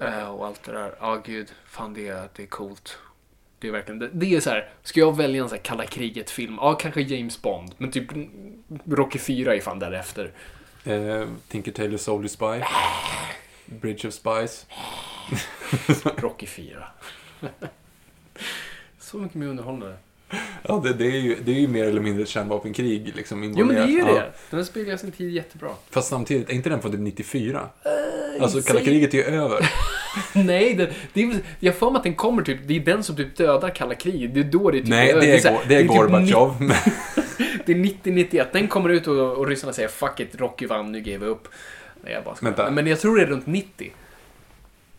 Eh, 0.01 0.28
och 0.28 0.47
allt 0.47 0.62
det 0.64 0.72
där. 0.72 0.94
Ja, 1.01 1.22
gud. 1.24 1.53
Fan, 1.66 1.94
det 1.94 2.09
är, 2.09 2.28
det 2.36 2.42
är 2.42 2.47
coolt. 2.47 2.99
Det 3.59 3.68
är 3.68 3.72
verkligen, 3.72 3.99
det, 3.99 4.11
det 4.12 4.34
är 4.34 4.40
så 4.40 4.51
här, 4.51 4.70
ska 4.82 5.01
jag 5.01 5.16
välja 5.16 5.42
en 5.42 5.49
så 5.49 5.55
här 5.55 5.62
kalla 5.62 5.86
kriget-film? 5.86 6.59
Ja, 6.61 6.74
kanske 6.74 7.01
James 7.01 7.42
Bond. 7.42 7.74
Men 7.78 7.90
typ 7.90 8.11
Rocky 8.84 9.18
4 9.18 9.55
är 9.55 9.61
fan 9.61 9.78
därefter. 9.78 10.32
Eh, 10.84 11.28
Tinker 11.49 11.72
Tailor 11.72 11.97
Soldier 11.97 12.28
Spy. 12.28 12.64
Bridge 13.66 14.08
of 14.08 14.14
Spies. 14.14 14.66
Rocky 16.16 16.46
4. 16.46 16.88
så 18.99 19.16
mycket 19.16 19.34
mer 19.34 19.46
underhållande. 19.46 19.96
Ja, 20.62 20.80
det, 20.84 20.92
det, 20.92 21.04
är 21.07 21.20
ju, 21.20 21.36
det 21.44 21.50
är 21.50 21.61
ju 21.61 21.68
mer 21.68 21.84
eller 21.84 22.00
mindre 22.00 22.22
ett 22.22 22.28
kärnvapenkrig 22.28 23.12
liksom 23.16 23.44
Jo, 23.57 23.66
men 23.66 23.76
det 23.76 23.82
är 23.82 23.86
ju 23.86 24.03
det. 24.04 24.32
Den 24.50 24.64
speglar 24.64 24.96
sin 24.96 25.12
tid 25.12 25.30
jättebra. 25.30 25.68
Fast 25.90 26.08
samtidigt, 26.08 26.50
är 26.50 26.54
inte 26.54 26.68
den 26.70 26.80
från 26.82 26.92
typ 26.92 27.00
94? 27.00 27.68
Eh, 27.84 28.42
alltså, 28.42 28.61
kalla 28.62 28.80
kriget 28.80 29.14
är 29.14 29.18
ju 29.18 29.24
över. 29.24 29.70
Nej, 30.32 30.74
det, 30.74 30.90
det 31.12 31.22
är, 31.22 31.38
jag 31.61 31.72
har 31.72 31.78
för 31.78 31.90
mig 31.90 31.96
att 31.98 32.03
den 32.04 32.14
kommer 32.14 32.42
typ, 32.42 32.58
det 32.66 32.76
är 32.76 32.80
den 32.80 33.03
som 33.03 33.16
typ 33.16 33.36
dödar 33.36 33.70
kalla 33.70 33.94
kriget. 33.94 34.34
Det 34.34 34.40
är 34.40 34.44
då 34.44 34.70
det 34.70 34.78
är 34.78 34.80
typ 34.80 34.88
Nej, 34.90 35.12
det 35.20 35.46
är, 35.46 35.58
det 35.68 35.74
är 35.74 35.80
typ 35.80 35.88
Gorbatjov. 35.88 36.57
men- 36.62 36.76
Det 37.66 37.72
är 37.72 37.76
90-91. 37.76 38.46
Den 38.53 38.68
kommer 38.68 38.88
ut 38.88 39.07
och, 39.07 39.32
och 39.38 39.46
ryssarna 39.48 39.72
säger 39.72 39.88
fuck 39.88 40.20
it, 40.20 40.40
Rocky 40.40 40.66
vann, 40.66 40.92
nu 40.92 41.00
ger 41.03 41.18
vi 41.18 41.26
upp. 41.26 41.48
Nej, 42.04 42.12
jag 42.12 42.24
bara 42.24 42.34
skojar. 42.34 42.53
Vänta. 42.57 42.70
Men 42.70 42.86
jag 42.86 43.00
tror 43.00 43.16
det 43.16 43.22
är 43.22 43.26
runt 43.26 43.46
90. 43.46 43.92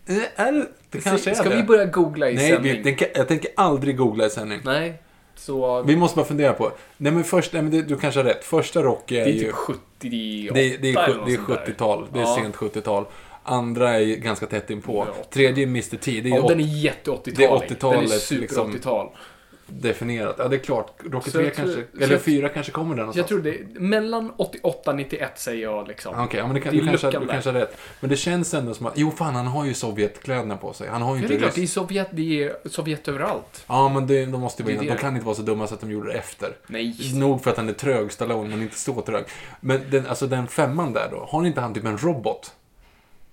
Eh, 0.06 0.16
Är 0.36 0.52
det, 0.52 0.66
det 0.90 1.00
kanske 1.00 1.30
är 1.30 1.34
Ska 1.34 1.48
det. 1.48 1.56
vi 1.56 1.62
börja 1.62 1.84
googla 1.84 2.30
i 2.30 2.34
Nej, 2.34 2.50
sändning? 2.50 2.96
kan- 2.96 3.08
jag 3.14 3.28
tänker 3.28 3.50
aldrig 3.56 3.96
googla 3.96 4.26
i 4.26 4.30
sändning. 4.30 4.60
Nej, 4.64 5.02
så... 5.38 5.82
Vi 5.82 5.96
måste 5.96 6.16
bara 6.16 6.26
fundera 6.26 6.52
på. 6.52 6.72
Nej 6.96 7.12
men 7.12 7.24
först, 7.24 7.52
nej, 7.52 7.62
men 7.62 7.70
det, 7.72 7.82
du 7.82 7.96
kanske 7.96 8.20
har 8.20 8.24
rätt. 8.24 8.44
Första 8.44 8.82
Rocky 8.82 9.16
är, 9.16 9.24
det 9.24 9.30
är 9.30 9.34
ju... 9.34 9.40
typ 9.40 9.52
78 9.54 9.80
det, 10.00 10.06
är- 10.48 10.52
det 10.54 10.60
är, 10.68 10.78
det 10.78 10.90
är 11.32 11.36
sånt 11.36 11.48
där. 11.48 11.72
70-tal. 11.72 12.06
Det 12.12 12.18
är 12.18 12.22
Ja. 12.22 12.36
sent 12.42 12.56
70-tal. 12.56 13.04
Andra 13.42 14.00
är 14.00 14.04
ganska 14.16 14.46
tätt 14.46 14.70
inpå. 14.70 15.06
80. 15.20 15.28
Tredje 15.34 15.64
är 15.64 15.66
Mr 15.66 15.96
T. 15.96 16.20
Det 16.20 16.28
är, 16.28 16.34
Ja, 16.36 16.42
åt- 16.42 16.48
den 16.48 16.60
är 16.60 16.64
jätte 16.64 17.10
80-talig. 17.10 17.36
det 17.36 17.44
är 17.44 17.48
80-talet, 17.50 18.00
Den 18.00 18.12
är 18.12 18.18
super 18.20 18.40
liksom. 18.42 18.72
80-tal. 19.68 19.80
definierat. 19.82 20.36
Ja, 20.38 20.48
det 20.48 20.56
är 20.56 20.60
klart. 20.60 20.92
Rocky 21.04 21.30
Så 21.30 21.38
3 21.38 21.44
jag 21.46 21.54
tror- 21.54 21.64
kanske, 21.66 22.04
eller 22.04 22.14
jag- 22.14 22.22
4 22.22 22.48
kanske 22.48 22.72
kommer 22.72 22.94
där 22.96 23.02
någonstans. 23.02 23.30
Jag 23.30 23.42
tror 23.42 23.52
det 23.74 23.80
mellan 23.80 24.32
88 24.36 24.90
och 24.90 24.96
91 24.96 25.38
säger 25.38 25.62
jag 25.62 25.88
liksom. 25.88 26.14
Ja, 26.16 26.24
Okej, 26.24 26.38
ja, 26.40 26.46
men 26.46 26.54
det 26.54 26.60
kan, 26.60 26.74
Det 26.74 26.80
du, 26.80 26.86
kanske, 26.86 27.10
du 27.10 27.26
kanske 27.26 27.50
har 27.50 27.54
rätt. 27.60 27.76
Men 28.00 28.10
det 28.10 28.16
känns 28.16 28.54
ändå 28.54 28.74
som 28.74 28.86
att, 28.86 28.92
jo 28.98 29.10
fan 29.10 29.34
han 29.34 29.46
har 29.46 29.64
ju 29.64 29.74
Sovjetkläderna 29.74 30.56
på 30.56 30.72
sig. 30.72 30.88
Han 30.88 31.02
har 31.02 31.14
ju 31.16 31.20
Ja, 31.20 31.22
inte 31.22 31.34
det 31.34 31.38
är 31.38 31.42
klart, 31.42 31.54
det 31.54 31.62
är 31.62 31.66
Sovjet, 31.66 32.08
det 32.10 32.42
är 32.44 32.68
Sovjet 32.68 33.08
överallt. 33.08 33.64
Ja, 33.66 33.88
men 33.88 34.06
det, 34.06 34.26
de 34.26 34.40
måste 34.40 34.62
ju 34.62 34.76
vara. 34.76 34.86
De 34.94 34.96
kan 35.00 35.14
inte 35.14 35.26
vara 35.26 35.36
så 35.36 35.42
dumma 35.42 35.66
så 35.66 35.74
att 35.74 35.80
de 35.80 35.90
gjorde 35.90 36.12
det 36.12 36.18
efter. 36.18 36.56
Nej. 36.66 36.96
Nog 37.14 37.42
för 37.44 37.50
att 37.50 37.56
han 37.56 37.68
är 37.68 37.72
trög, 37.72 38.12
Stallone, 38.12 38.48
men 38.48 38.62
inte 38.62 38.78
så 38.78 39.00
trög. 39.00 39.24
Men 39.60 39.80
den, 39.90 40.06
alltså 40.06 40.26
den 40.26 40.48
femman 40.48 40.92
där 40.92 41.08
då, 41.10 41.26
har 41.30 41.46
inte 41.46 41.60
han 41.60 41.74
typ 41.74 41.84
en 41.84 41.98
robot? 41.98 42.52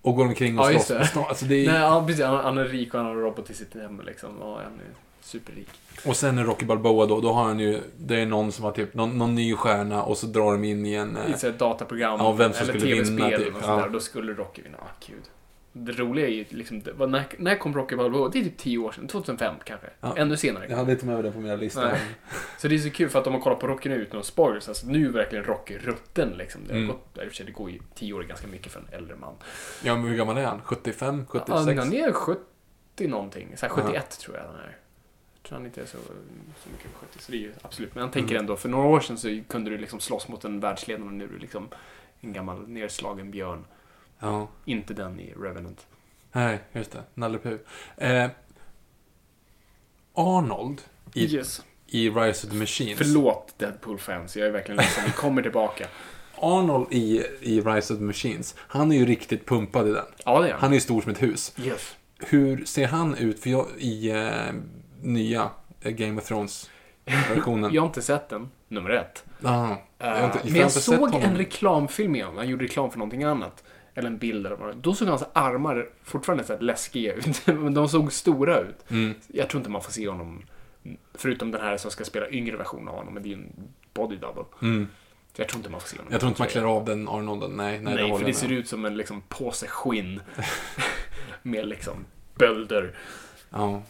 Och 0.01 0.15
går 0.15 0.25
omkring 0.25 0.59
och 0.59 0.65
Ja, 0.65 0.69
slåss 0.69 0.89
med 0.89 1.07
snart. 1.09 1.29
Alltså 1.29 1.45
det 1.45 1.65
är, 1.65 1.71
Nej, 1.71 1.81
ja, 1.81 2.03
precis. 2.07 2.25
Han, 2.25 2.35
han 2.45 2.57
är 2.57 2.65
rik 2.65 2.93
och 2.93 2.99
han 2.99 3.05
har 3.07 3.15
en 3.15 3.21
robot 3.21 3.49
i 3.49 3.53
sitt 3.53 3.73
hem 3.73 4.01
liksom. 4.05 4.29
Ja, 4.39 4.53
han 4.63 4.73
är 4.73 4.95
superrik. 5.21 5.69
Och 6.05 6.15
sen 6.15 6.37
är 6.37 6.43
Rocky 6.43 6.65
Balboa 6.65 7.05
då, 7.05 7.21
då 7.21 7.31
har 7.33 7.43
han 7.43 7.59
ju, 7.59 7.79
det 7.97 8.19
är 8.21 8.25
någon 8.25 8.51
som 8.51 8.65
har 8.65 8.71
typ, 8.71 8.93
någon, 8.93 9.17
någon 9.17 9.35
ny 9.35 9.55
stjärna 9.55 10.03
och 10.03 10.17
så 10.17 10.27
drar 10.27 10.51
de 10.51 10.63
in 10.63 10.85
i 10.85 10.93
en... 10.93 11.17
I 11.27 11.31
ett 11.47 11.59
dataprogram 11.59 12.19
Ja, 12.19 12.31
vem 12.31 12.53
som 12.53 12.69
eller 12.69 12.79
skulle 12.79 13.03
vinna, 13.03 13.29
typ. 13.37 13.55
och 13.55 13.61
Ja. 13.61 13.65
sådär. 13.67 13.89
Då 13.89 13.99
skulle 13.99 14.33
Rocky 14.33 14.61
vinna. 14.61 14.77
Ah, 14.77 15.05
gud. 15.07 15.23
Det 15.77 15.91
roliga 15.91 16.25
är 16.27 16.31
ju 16.31 16.45
liksom, 16.49 16.81
var, 16.95 17.07
när, 17.07 17.23
när 17.37 17.55
kom 17.55 17.73
Rocky 17.75 17.95
Balboa? 17.95 18.29
Det 18.29 18.39
är 18.39 18.43
typ 18.43 18.57
10 18.57 18.77
år 18.77 18.91
sedan. 18.91 19.07
2005 19.07 19.55
kanske. 19.63 19.87
Ja. 20.01 20.13
Ännu 20.17 20.37
senare. 20.37 20.65
jag 20.69 20.77
hade 20.77 20.91
inte 20.91 21.05
med 21.05 21.23
det 21.23 21.31
på 21.31 21.39
mina 21.39 21.55
listor. 21.55 21.81
Nej. 21.81 21.99
Så 22.57 22.67
det 22.67 22.75
är 22.75 22.79
så 22.79 22.89
kul 22.89 23.09
för 23.09 23.19
att 23.19 23.25
de 23.25 23.33
har 23.33 23.41
kollat 23.41 23.59
på 23.59 23.67
Rocky 23.67 23.89
nu 23.89 23.95
utan 23.95 24.15
någon 24.15 24.23
spoilers. 24.23 24.67
Alltså 24.67 24.87
nu 24.87 25.05
är 25.07 25.11
verkligen 25.11 25.45
Rocky 25.45 25.77
rutten 25.77 26.29
liksom. 26.29 26.61
Det, 26.67 26.73
har 26.73 26.77
Mm. 26.77 26.87
gått, 26.87 27.15
det 27.45 27.51
går 27.51 27.71
ju 27.71 27.79
10 27.95 28.13
år 28.13 28.23
ganska 28.23 28.47
mycket 28.47 28.71
för 28.71 28.79
en 28.79 28.87
äldre 28.91 29.15
man. 29.15 29.33
Ja, 29.83 29.95
men 29.95 30.07
hur 30.07 30.17
gammal 30.17 30.37
är 30.37 30.45
han? 30.45 30.61
75? 30.63 31.25
76? 31.25 31.49
Ja, 31.49 31.73
han 31.83 31.93
är 31.93 32.11
70 32.11 32.39
någonting. 33.07 33.53
Så 33.57 33.65
här 33.65 33.73
71 33.73 34.19
tror 34.19 34.37
jag 34.37 34.43
han 34.43 34.55
är. 34.55 34.77
Tror 35.47 35.57
han 35.57 35.65
inte 35.65 35.81
är 35.81 35.85
så, 35.85 35.97
så 36.63 36.69
mycket 36.69 36.85
över 36.85 36.95
70. 36.99 37.19
Så 37.19 37.31
det 37.31 37.37
är 37.37 37.39
ju 37.39 37.53
absolut. 37.61 37.95
Men 37.95 38.03
jag 38.03 38.13
tänker 38.13 38.31
Mm. 38.35 38.41
ändå, 38.43 38.55
för 38.55 38.69
några 38.69 38.87
år 38.87 38.99
sedan 38.99 39.17
så 39.17 39.39
kunde 39.47 39.69
du 39.69 39.77
liksom 39.77 39.99
slåss 39.99 40.27
mot 40.27 40.45
en 40.45 40.59
världsledare 40.59 41.05
och 41.07 41.13
nu 41.13 41.23
är 41.23 41.27
du 41.27 41.37
liksom 41.39 41.67
en 42.21 42.33
gammal 42.33 42.67
nedslagen 42.67 43.31
björn. 43.31 43.65
Ja. 44.19 44.47
Inte 44.65 44.93
den 44.93 45.19
i 45.19 45.33
Revenant. 45.33 45.85
Nej, 46.31 46.59
just 46.73 46.91
det. 46.91 47.03
Nalle. 47.13 47.39
Eh, 47.97 48.29
Arnold 50.13 50.81
i, 51.13 51.35
Yes. 51.35 51.61
i 51.87 52.09
Rise 52.09 52.47
of 52.47 52.51
the 52.53 52.57
Machines. 52.59 52.97
Förlåt 52.97 53.53
Deadpool-fans, 53.57 54.37
jag 54.37 54.47
är 54.47 54.51
verkligen 54.51 54.77
ledsen. 54.77 55.03
Vi 55.05 55.11
kommer 55.11 55.41
tillbaka. 55.41 55.87
Arnold 56.37 56.87
i, 56.91 57.23
i 57.41 57.61
Rise 57.61 57.93
of 57.93 57.99
the 57.99 58.05
Machines, 58.05 58.55
han 58.57 58.91
är 58.91 58.95
ju 58.95 59.05
riktigt 59.05 59.45
pumpad 59.45 59.87
i 59.87 59.91
den. 59.91 60.05
Ja, 60.25 60.39
det 60.41 60.47
är 60.47 60.51
han. 60.51 60.61
Han 60.61 60.69
är 60.69 60.73
ju 60.73 60.81
stor 60.81 61.01
som 61.01 61.11
ett 61.11 61.21
hus. 61.21 61.53
Yes. 61.59 61.95
Hur 62.19 62.65
ser 62.65 62.87
han 62.87 63.15
ut 63.15 63.39
för 63.39 63.49
jag, 63.49 63.67
i 63.77 64.09
eh, 64.11 64.53
nya 65.05 65.49
eh, 65.81 65.91
Game 65.91 66.21
of 66.21 66.27
Thrones-versionen? 66.27 67.73
Jag 67.73 67.81
har 67.81 67.87
inte 67.87 68.01
sett 68.01 68.29
den, 68.29 68.49
nummer 68.67 68.89
ett. 68.89 69.23
Aha. 69.43 69.81
Jag 69.97 70.07
har 70.15 70.25
inte- 70.25 70.39
för 70.39 70.51
men 70.51 70.61
jag 70.61 70.71
såg 70.71 71.15
en 71.15 71.37
reklamfilm 71.37 72.11
med 72.11 72.25
honom. 72.25 72.37
Han 72.37 72.49
gjorde 72.49 72.63
reklam 72.63 72.91
för 72.91 72.97
någonting 72.99 73.23
annat. 73.23 73.63
Eller 73.97 74.07
en 74.07 74.17
bild 74.17 74.45
eller 74.45 74.55
vad. 74.55 74.77
Då 74.77 74.93
såg 74.93 75.07
hans 75.07 75.23
armar 75.33 75.89
fortfarande 76.03 76.43
så 76.43 76.57
läskiga 76.57 77.13
ut. 77.13 77.41
Men 77.47 77.73
de 77.73 77.89
såg 77.89 78.13
stora 78.13 78.59
ut. 78.59 78.91
Mm. 78.91 79.13
Jag 79.27 79.49
tror 79.49 79.59
inte 79.59 79.69
man 79.69 79.81
får 79.81 79.91
se 79.91 80.07
honom, 80.09 80.41
förutom 81.13 81.51
den 81.51 81.61
här 81.61 81.77
som 81.77 81.91
ska 81.91 82.03
spela 82.03 82.29
yngre 82.29 82.57
version 82.57 82.87
av 82.87 82.95
honom, 82.95 83.13
men 83.13 83.23
det 83.23 83.29
är 83.29 83.31
ju 83.31 83.35
en 83.43 83.53
body 83.93 84.15
double. 84.15 84.43
Mm. 84.61 84.87
Jag 85.35 85.47
tror 85.49 85.59
inte 85.59 85.69
man 85.69 85.81
får 85.81 85.87
se 85.87 85.97
honom. 85.97 86.11
Jag 86.11 86.19
tror 86.21 86.29
inte 86.29 86.41
man 86.41 86.49
klär 86.49 86.63
av 86.63 86.85
den 86.85 87.07
Arnolden. 87.07 87.51
Nej, 87.51 87.79
nej, 87.79 87.95
Nej, 87.95 88.03
det 88.11 88.17
för 88.17 88.23
det 88.25 88.29
jag 88.29 88.35
ser 88.35 88.47
med. 88.47 88.57
ut 88.57 88.67
som 88.67 88.85
en 88.85 88.97
liksom 88.97 89.21
påse 89.21 89.67
skinn. 89.67 90.21
med 91.41 91.67
liksom 91.67 92.05
bölder. 92.35 92.95
Ja. 93.49 93.81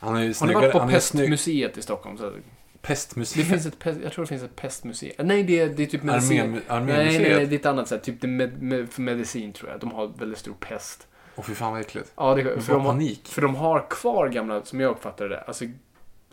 Han 0.00 0.16
är 0.16 0.22
ju 0.22 0.34
Har 0.40 0.46
ni 0.46 0.54
varit 0.54 0.72
på. 0.72 0.88
Pestmuseet 0.88 1.78
i 1.78 1.82
Stockholm? 1.82 2.18
Så 2.18 2.30
det 2.30 2.36
Pestmuseet? 2.82 3.46
finns 3.46 3.66
ett, 3.66 3.78
pest, 3.78 4.00
jag 4.02 4.12
tror 4.12 4.24
det 4.24 4.28
finns 4.28 4.42
ett 4.42 4.56
pestmuseum. 4.56 5.12
Nej, 5.18 5.42
det 5.42 5.60
är, 5.60 5.68
det 5.68 5.82
är 5.82 5.86
typ 5.86 6.02
medicin. 6.02 6.60
Armén, 6.68 6.96
Nej, 6.96 7.18
nej, 7.18 7.36
nej, 7.36 7.46
det 7.46 7.54
är 7.54 7.58
ett 7.58 7.66
annat 7.66 7.88
sätt. 7.88 8.02
Typ 8.02 8.20
det 8.20 8.26
med, 8.26 8.62
med, 8.62 8.90
för 8.90 9.02
medicin 9.02 9.52
tror 9.52 9.70
jag. 9.70 9.80
De 9.80 9.92
har 9.92 10.06
väldigt 10.18 10.38
stor 10.38 10.54
pest. 10.60 11.06
Åh 11.36 11.44
fy 11.44 11.54
fan 11.54 11.72
vad 11.72 11.80
äckligt. 11.80 12.12
Ja, 12.16 12.34
det, 12.34 12.42
för, 12.42 12.60
får 12.60 12.72
de 12.72 12.82
har, 12.84 12.92
panik. 12.92 13.28
för 13.28 13.42
de 13.42 13.54
har 13.54 13.86
kvar 13.90 14.28
gamla, 14.28 14.64
som 14.64 14.80
jag 14.80 14.90
uppfattar 14.90 15.28
det, 15.28 15.40
alltså, 15.40 15.64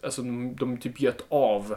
alltså 0.03 0.21
de, 0.21 0.55
de 0.55 0.77
typ 0.77 1.01
gött 1.01 1.25
av 1.29 1.75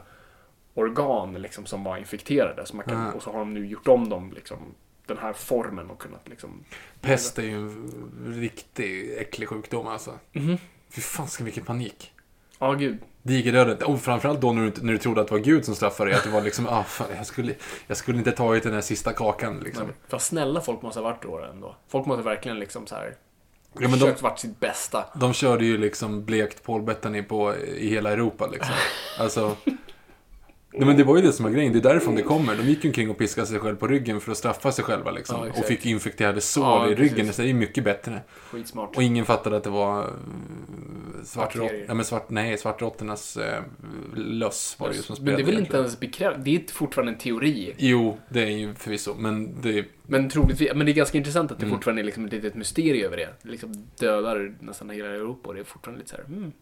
organ 0.74 1.34
liksom 1.34 1.66
som 1.66 1.84
var 1.84 1.96
infekterade. 1.96 2.66
Så 2.66 2.78
kan. 2.78 3.12
Och 3.12 3.22
så 3.22 3.32
har 3.32 3.38
de 3.38 3.54
nu 3.54 3.66
gjort 3.66 3.88
om 3.88 4.08
dem, 4.08 4.32
liksom, 4.34 4.58
den 5.06 5.18
här 5.18 5.32
formen 5.32 5.90
och 5.90 6.00
kunnat 6.00 6.28
liksom... 6.28 6.64
Pest 7.00 7.38
är 7.38 7.42
ju 7.42 7.54
en 7.54 7.92
riktig 8.26 9.14
äcklig 9.18 9.48
sjukdom 9.48 9.86
alltså. 9.86 10.18
Mhm. 10.32 10.58
Fy 10.90 11.00
fan 11.00 11.28
ska 11.28 11.44
vilken 11.44 11.64
panik. 11.64 12.12
Ja, 12.58 12.72
gud. 12.72 12.98
Digerdöden. 13.22 13.82
Och 13.82 14.00
framförallt 14.00 14.40
då 14.40 14.52
när 14.52 14.62
du, 14.62 14.72
när 14.82 14.92
du 14.92 14.98
trodde 14.98 15.20
att 15.20 15.28
det 15.28 15.34
var 15.34 15.40
Gud 15.40 15.64
som 15.64 15.74
straffade 15.74 16.10
dig. 16.10 16.18
Att 16.18 16.24
det 16.24 16.30
var 16.30 16.40
liksom, 16.40 16.66
ah, 16.66 16.84
fan, 16.84 17.06
jag, 17.16 17.26
skulle, 17.26 17.54
jag 17.86 17.96
skulle 17.96 18.18
inte 18.18 18.32
tagit 18.32 18.62
den 18.62 18.74
här 18.74 18.80
sista 18.80 19.12
kakan 19.12 19.60
liksom. 19.60 19.86
Men 19.86 19.94
vad 20.10 20.22
snälla 20.22 20.60
folk 20.60 20.82
måste 20.82 21.00
ha 21.00 21.04
varit 21.04 21.22
då 21.22 21.38
ändå. 21.38 21.76
Folk 21.88 22.06
måste 22.06 22.22
verkligen 22.22 22.58
liksom 22.58 22.86
så 22.86 22.94
här 22.94 23.16
Ja, 23.72 23.80
men 23.80 23.90
de, 23.90 23.98
försökt 23.98 24.22
vart 24.22 24.38
sitt 24.38 24.60
bästa. 24.60 25.04
de 25.14 25.32
körde 25.32 25.64
ju 25.64 25.78
liksom 25.78 26.24
blekt 26.24 26.62
Paul 26.64 26.82
Bettany 26.82 27.22
på 27.22 27.56
i 27.56 27.88
hela 27.88 28.10
Europa 28.10 28.46
liksom. 28.46 28.74
Alltså. 29.18 29.56
Nej 30.72 30.86
men 30.86 30.96
det 30.96 31.04
var 31.04 31.16
ju 31.16 31.22
det 31.22 31.32
som 31.32 31.44
var 31.44 31.52
grejen, 31.52 31.72
det 31.72 31.78
är 31.78 31.82
därifrån 31.82 32.14
det 32.14 32.22
kommer. 32.22 32.56
De 32.56 32.62
gick 32.62 32.84
ju 32.84 32.88
omkring 32.90 33.10
och 33.10 33.18
piskade 33.18 33.46
sig 33.46 33.58
själv 33.58 33.76
på 33.76 33.86
ryggen 33.86 34.20
för 34.20 34.32
att 34.32 34.38
straffa 34.38 34.72
sig 34.72 34.84
själva 34.84 35.10
liksom. 35.10 35.46
Ja, 35.54 35.60
och 35.60 35.66
fick 35.66 35.86
infekterade 35.86 36.40
sår 36.40 36.64
Ja, 36.64 36.88
i 36.90 36.94
ryggen, 36.94 37.16
precis. 37.16 37.36
det 37.36 37.42
är 37.42 37.46
ju 37.46 37.54
mycket 37.54 37.84
bättre. 37.84 38.20
Skitsmart. 38.50 38.96
Och 38.96 39.02
ingen 39.02 39.24
fattade 39.24 39.56
att 39.56 39.64
det 39.64 39.70
var 39.70 40.10
svartrott, 41.24 41.62
Bakterier. 41.62 41.84
ja, 41.88 41.94
men 41.94 42.04
svart, 42.04 42.30
nej, 42.30 42.58
svartråttornas 42.58 43.36
eh, 43.36 43.62
löss 44.16 44.76
var 44.78 44.88
det 44.88 44.94
ju 44.96 45.02
som 45.02 45.16
Men 45.20 45.34
det 45.34 45.42
är 45.42 45.46
väl 45.46 45.58
inte 45.58 45.76
ens 45.76 46.00
bekräftat. 46.00 46.44
Det 46.44 46.54
är 46.56 46.72
fortfarande 46.72 47.12
en 47.12 47.18
teori. 47.18 47.74
Jo, 47.78 48.18
det 48.28 48.42
är 48.42 48.46
ju 48.50 48.74
förvisso, 48.74 49.14
men 49.18 49.60
det... 49.62 49.84
Men 50.06 50.28
troligtvis, 50.30 50.70
men 50.74 50.86
det 50.86 50.92
är 50.92 50.94
ganska 50.94 51.18
intressant 51.18 51.52
att 51.52 51.58
det 51.58 51.66
Mm. 51.66 51.76
fortfarande 51.76 52.02
är 52.02 52.04
liksom 52.04 52.24
ett 52.26 52.32
litet 52.32 52.54
mysterium 52.54 53.06
över 53.06 53.16
det. 53.16 53.28
Det 53.42 53.50
liksom 53.50 53.86
dödar 53.98 54.54
nästan 54.60 54.90
hela 54.90 55.08
Europa 55.08 55.48
och 55.48 55.54
det 55.54 55.60
är 55.60 55.64
fortfarande 55.64 55.98
lite 55.98 56.10
så 56.10 56.16
här, 56.16 56.24
mm. 56.24 56.52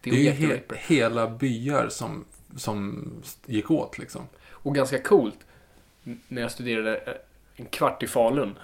Det 0.00 0.10
är 0.10 0.14
ju 0.14 0.30
he 0.30 0.60
hela 0.76 1.30
byar 1.30 1.88
som, 1.88 2.24
som 2.56 3.10
gick 3.46 3.70
åt 3.70 3.98
liksom. 3.98 4.22
Och 4.50 4.74
ganska 4.74 4.98
coolt, 4.98 5.38
när 6.28 6.42
jag 6.42 6.50
studerade 6.50 6.96
eh, 6.96 7.12
en 7.56 7.66
kvart 7.66 8.02
i 8.02 8.06
Falun, 8.06 8.58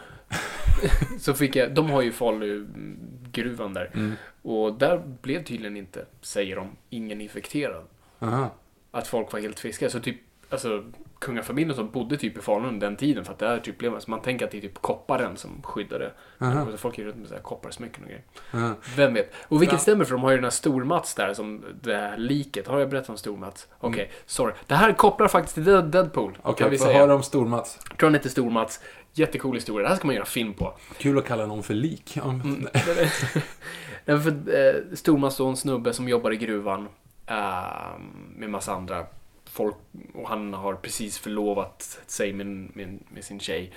så 1.19 1.35
fick 1.35 1.57
jag, 1.57 1.75
de 1.75 1.91
har 1.91 2.03
ju 2.03 2.13
Falu-gruvan 2.13 3.75
där. 3.75 3.91
Mm. 3.95 4.13
Och 4.43 4.75
där 4.75 5.03
blev 5.23 5.45
tydligen 5.45 5.77
inte, 5.77 6.07
säger 6.21 6.57
de, 6.57 6.71
ingen 6.91 7.21
infekterad. 7.21 7.85
Aha. 8.19 8.55
Att 8.91 9.07
folk 9.07 9.33
var 9.33 9.41
helt 9.41 9.61
friska. 9.61 9.91
Så 9.91 10.01
typ, 10.01 10.17
alltså 10.49 10.85
kungafamiljen 11.19 11.77
som 11.77 11.91
bodde 11.91 12.17
typ 12.17 12.39
i 12.39 12.41
Falun 12.41 12.79
den 12.79 12.97
tiden, 12.97 13.25
för 13.25 13.33
att 13.33 13.39
det 13.39 13.49
här 13.49 13.59
typ 13.59 13.79
blev, 13.79 13.95
alltså 13.95 14.11
man 14.11 14.23
tänker 14.23 14.45
att 14.45 14.51
det 14.51 14.57
är 14.59 14.61
typ 14.63 14.79
kopparen 14.83 15.37
som 15.37 15.63
skyddade. 15.63 16.13
Och 16.39 16.71
så 16.73 16.77
folk 16.79 16.99
är 16.99 17.05
runt 17.05 17.17
med 17.17 17.29
så 17.29 17.35
här 17.35 17.43
kopparsmycken 17.43 18.03
och 18.03 18.09
grejer. 18.09 18.25
Aha. 18.55 18.75
Vem 18.97 19.15
vet? 19.15 19.33
Och 19.49 19.63
vilket 19.63 19.73
Ja. 19.75 19.79
stämmer, 19.79 20.05
för 20.05 20.13
de 20.13 20.23
har 20.23 20.31
ju 20.31 20.37
den 20.37 20.45
här 20.45 20.51
Stormats 20.51 21.15
där, 21.15 21.35
som 21.35 21.65
det 21.83 21.95
här 21.97 22.17
liket. 22.19 22.67
Har 22.67 22.79
jag 22.79 22.91
berättat 22.91 23.09
om 23.11 23.17
Stormats? 23.17 23.69
Okej, 23.79 24.03
Mm. 24.05 24.15
sorry. 24.27 24.53
Det 24.67 24.75
här 24.75 24.93
kopplar 24.93 25.29
faktiskt 25.29 25.55
till 25.55 25.65
Dead- 25.65 25.91
Deadpool, 25.91 26.39
Okej, 26.43 26.63
kan 26.63 26.71
vi 26.71 26.79
säga. 26.79 26.99
höra 26.99 27.15
om 27.15 27.23
Stormats. 27.23 27.79
Jag 27.89 27.99
tror 27.99 28.07
han 28.09 28.15
heter 28.15 28.29
Stormats. 28.29 28.81
Jättecool 29.17 29.55
historia. 29.55 29.83
Det 29.83 29.89
här 29.89 29.97
ska 29.97 30.07
man 30.07 30.15
göra 30.17 30.25
film 30.27 30.55
på. 30.55 30.75
Kul 30.99 31.19
att 31.19 31.25
kalla 31.27 31.47
någon 31.47 31.63
för 31.63 31.75
lik. 31.75 32.17
Mm. 32.17 32.69
Nej, 34.05 34.19
för, 34.21 34.31
eh, 34.31 34.75
Stormats 34.97 35.41
och 35.41 35.49
en 35.49 35.57
snubbe 35.57 35.93
som 35.93 36.09
jobbar 36.09 36.33
i 36.33 36.37
gruvan 36.37 36.89
eh, 37.27 37.99
med 38.37 38.51
massa 38.51 38.73
andra 38.75 39.07
folk 39.55 39.77
och 40.15 40.29
han 40.29 40.55
har 40.55 40.75
precis 40.75 41.19
förlovat 41.19 42.01
sig 42.07 42.33
med, 42.33 42.47
med, 42.47 42.99
med 43.09 43.25
sin 43.25 43.41
tjej. 43.41 43.73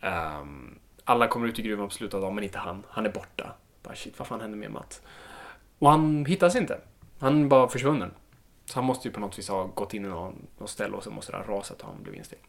Ehm, 0.00 0.78
alla 1.04 1.28
kommer 1.28 1.48
ut 1.48 1.58
i 1.58 1.62
gruvan 1.62 1.88
på 1.88 1.94
slutet 1.94 2.14
av 2.14 2.20
dagen, 2.20 2.34
men 2.34 2.44
inte 2.44 2.58
han. 2.58 2.82
Han 2.88 3.06
är 3.06 3.10
borta. 3.10 3.54
Bara 3.82 3.94
shit, 3.94 4.18
vad 4.18 4.28
fan 4.28 4.40
hände 4.40 4.56
med 4.56 4.70
Matt? 4.70 5.02
Och 5.78 5.90
han 5.90 6.24
hittas 6.24 6.56
inte. 6.56 6.80
Han 7.18 7.44
är 7.44 7.48
bara 7.48 7.68
försvunnen. 7.68 8.10
Så 8.64 8.74
han 8.74 8.84
måste 8.84 9.08
ju 9.08 9.14
på 9.14 9.20
något 9.20 9.38
vis 9.38 9.48
ha 9.48 9.64
gått 9.64 9.94
in 9.94 10.04
i 10.04 10.08
någon, 10.08 10.46
någon 10.58 10.68
ställe 10.68 10.96
och 10.96 11.02
så 11.02 11.10
måste 11.10 11.32
det 11.32 11.38
ha 11.38 11.44
rasat 11.44 11.80
och 11.80 11.86
han 11.88 12.02
blev 12.02 12.14
inställd. 12.14 12.42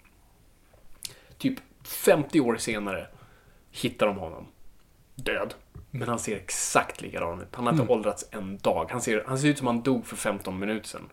Typ 1.38 1.60
50 1.84 2.40
år 2.40 2.58
senare 2.58 3.08
hittar 3.72 4.08
de 4.08 4.18
honom. 4.18 4.48
Död. 5.16 5.54
Men 5.92 6.08
han 6.08 6.20
ser 6.20 6.36
exakt 6.36 7.02
likadan 7.02 7.42
ut. 7.42 7.56
Han 7.56 7.66
har 7.66 7.74
inte 7.74 7.84
Mm. 7.84 7.94
åldrats 7.98 8.28
en 8.32 8.58
dag. 8.58 8.88
Han 8.92 9.02
ser, 9.02 9.24
han 9.28 9.40
ser 9.40 9.48
ut 9.48 9.58
som 9.58 9.68
han 9.68 9.82
dog 9.82 10.06
för 10.06 10.16
15 10.16 10.60
minuter 10.60 10.88
sedan. 10.88 11.10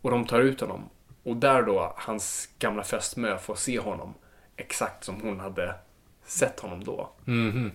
Och 0.00 0.10
de 0.10 0.26
tar 0.26 0.40
ut 0.40 0.60
honom. 0.60 0.88
Och 1.22 1.36
där 1.36 1.62
då, 1.62 1.94
hans 1.96 2.48
gamla 2.58 2.82
fästmö 2.82 3.38
får 3.38 3.54
se 3.54 3.78
honom 3.78 4.14
exakt 4.56 5.04
som 5.04 5.20
hon 5.20 5.40
hade 5.40 5.74
sett 6.24 6.60
honom 6.60 6.84
då. 6.84 7.10
Mhm. 7.24 7.72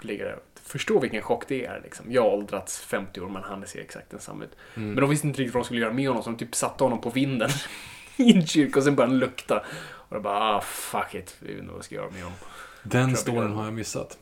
Ligger 0.00 0.24
där. 0.24 0.38
Förstå 0.62 1.00
vilken 1.00 1.22
chock 1.22 1.44
det 1.48 1.64
är. 1.64 1.80
Liksom. 1.84 2.12
Jag 2.12 2.22
har 2.22 2.30
åldrats 2.30 2.78
50 2.78 3.20
år 3.20 3.28
men 3.28 3.42
han 3.42 3.66
ser 3.66 3.80
exakt 3.80 4.10
densamma 4.10 4.44
ut. 4.44 4.56
Mm. 4.74 4.88
Men 4.88 5.00
de 5.00 5.10
visste 5.10 5.26
inte 5.26 5.40
riktigt 5.40 5.54
vad 5.54 5.62
de 5.62 5.64
skulle 5.64 5.80
göra 5.80 5.92
med 5.92 6.08
honom 6.08 6.22
så 6.22 6.30
de 6.30 6.36
typ 6.36 6.54
satte 6.54 6.84
honom 6.84 7.00
på 7.00 7.10
vinden 7.10 7.50
i 8.16 8.36
en 8.36 8.46
kyrka 8.46 8.78
och 8.78 8.84
sen 8.84 8.96
började 8.96 9.12
han 9.12 9.18
lukta. 9.18 9.58
Och 9.80 10.16
jag 10.16 10.22
bara, 10.22 10.56
ah 10.56 10.60
fuck 10.60 11.14
it, 11.14 11.36
vi 11.40 11.48
vet 11.48 11.58
inte 11.58 11.70
vad 11.72 11.80
vi 11.80 11.84
ska 11.84 11.94
göra 11.94 12.10
med 12.10 12.22
honom. 12.22 12.38
Den 12.82 13.16
storyn 13.16 13.52
har 13.52 13.64
jag 13.64 13.72
missat. 13.74 14.18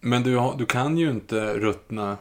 Men 0.00 0.22
du, 0.22 0.36
har, 0.36 0.56
du 0.58 0.66
kan 0.66 0.98
ju 0.98 1.10
inte 1.10 1.54
ruttna 1.54 2.16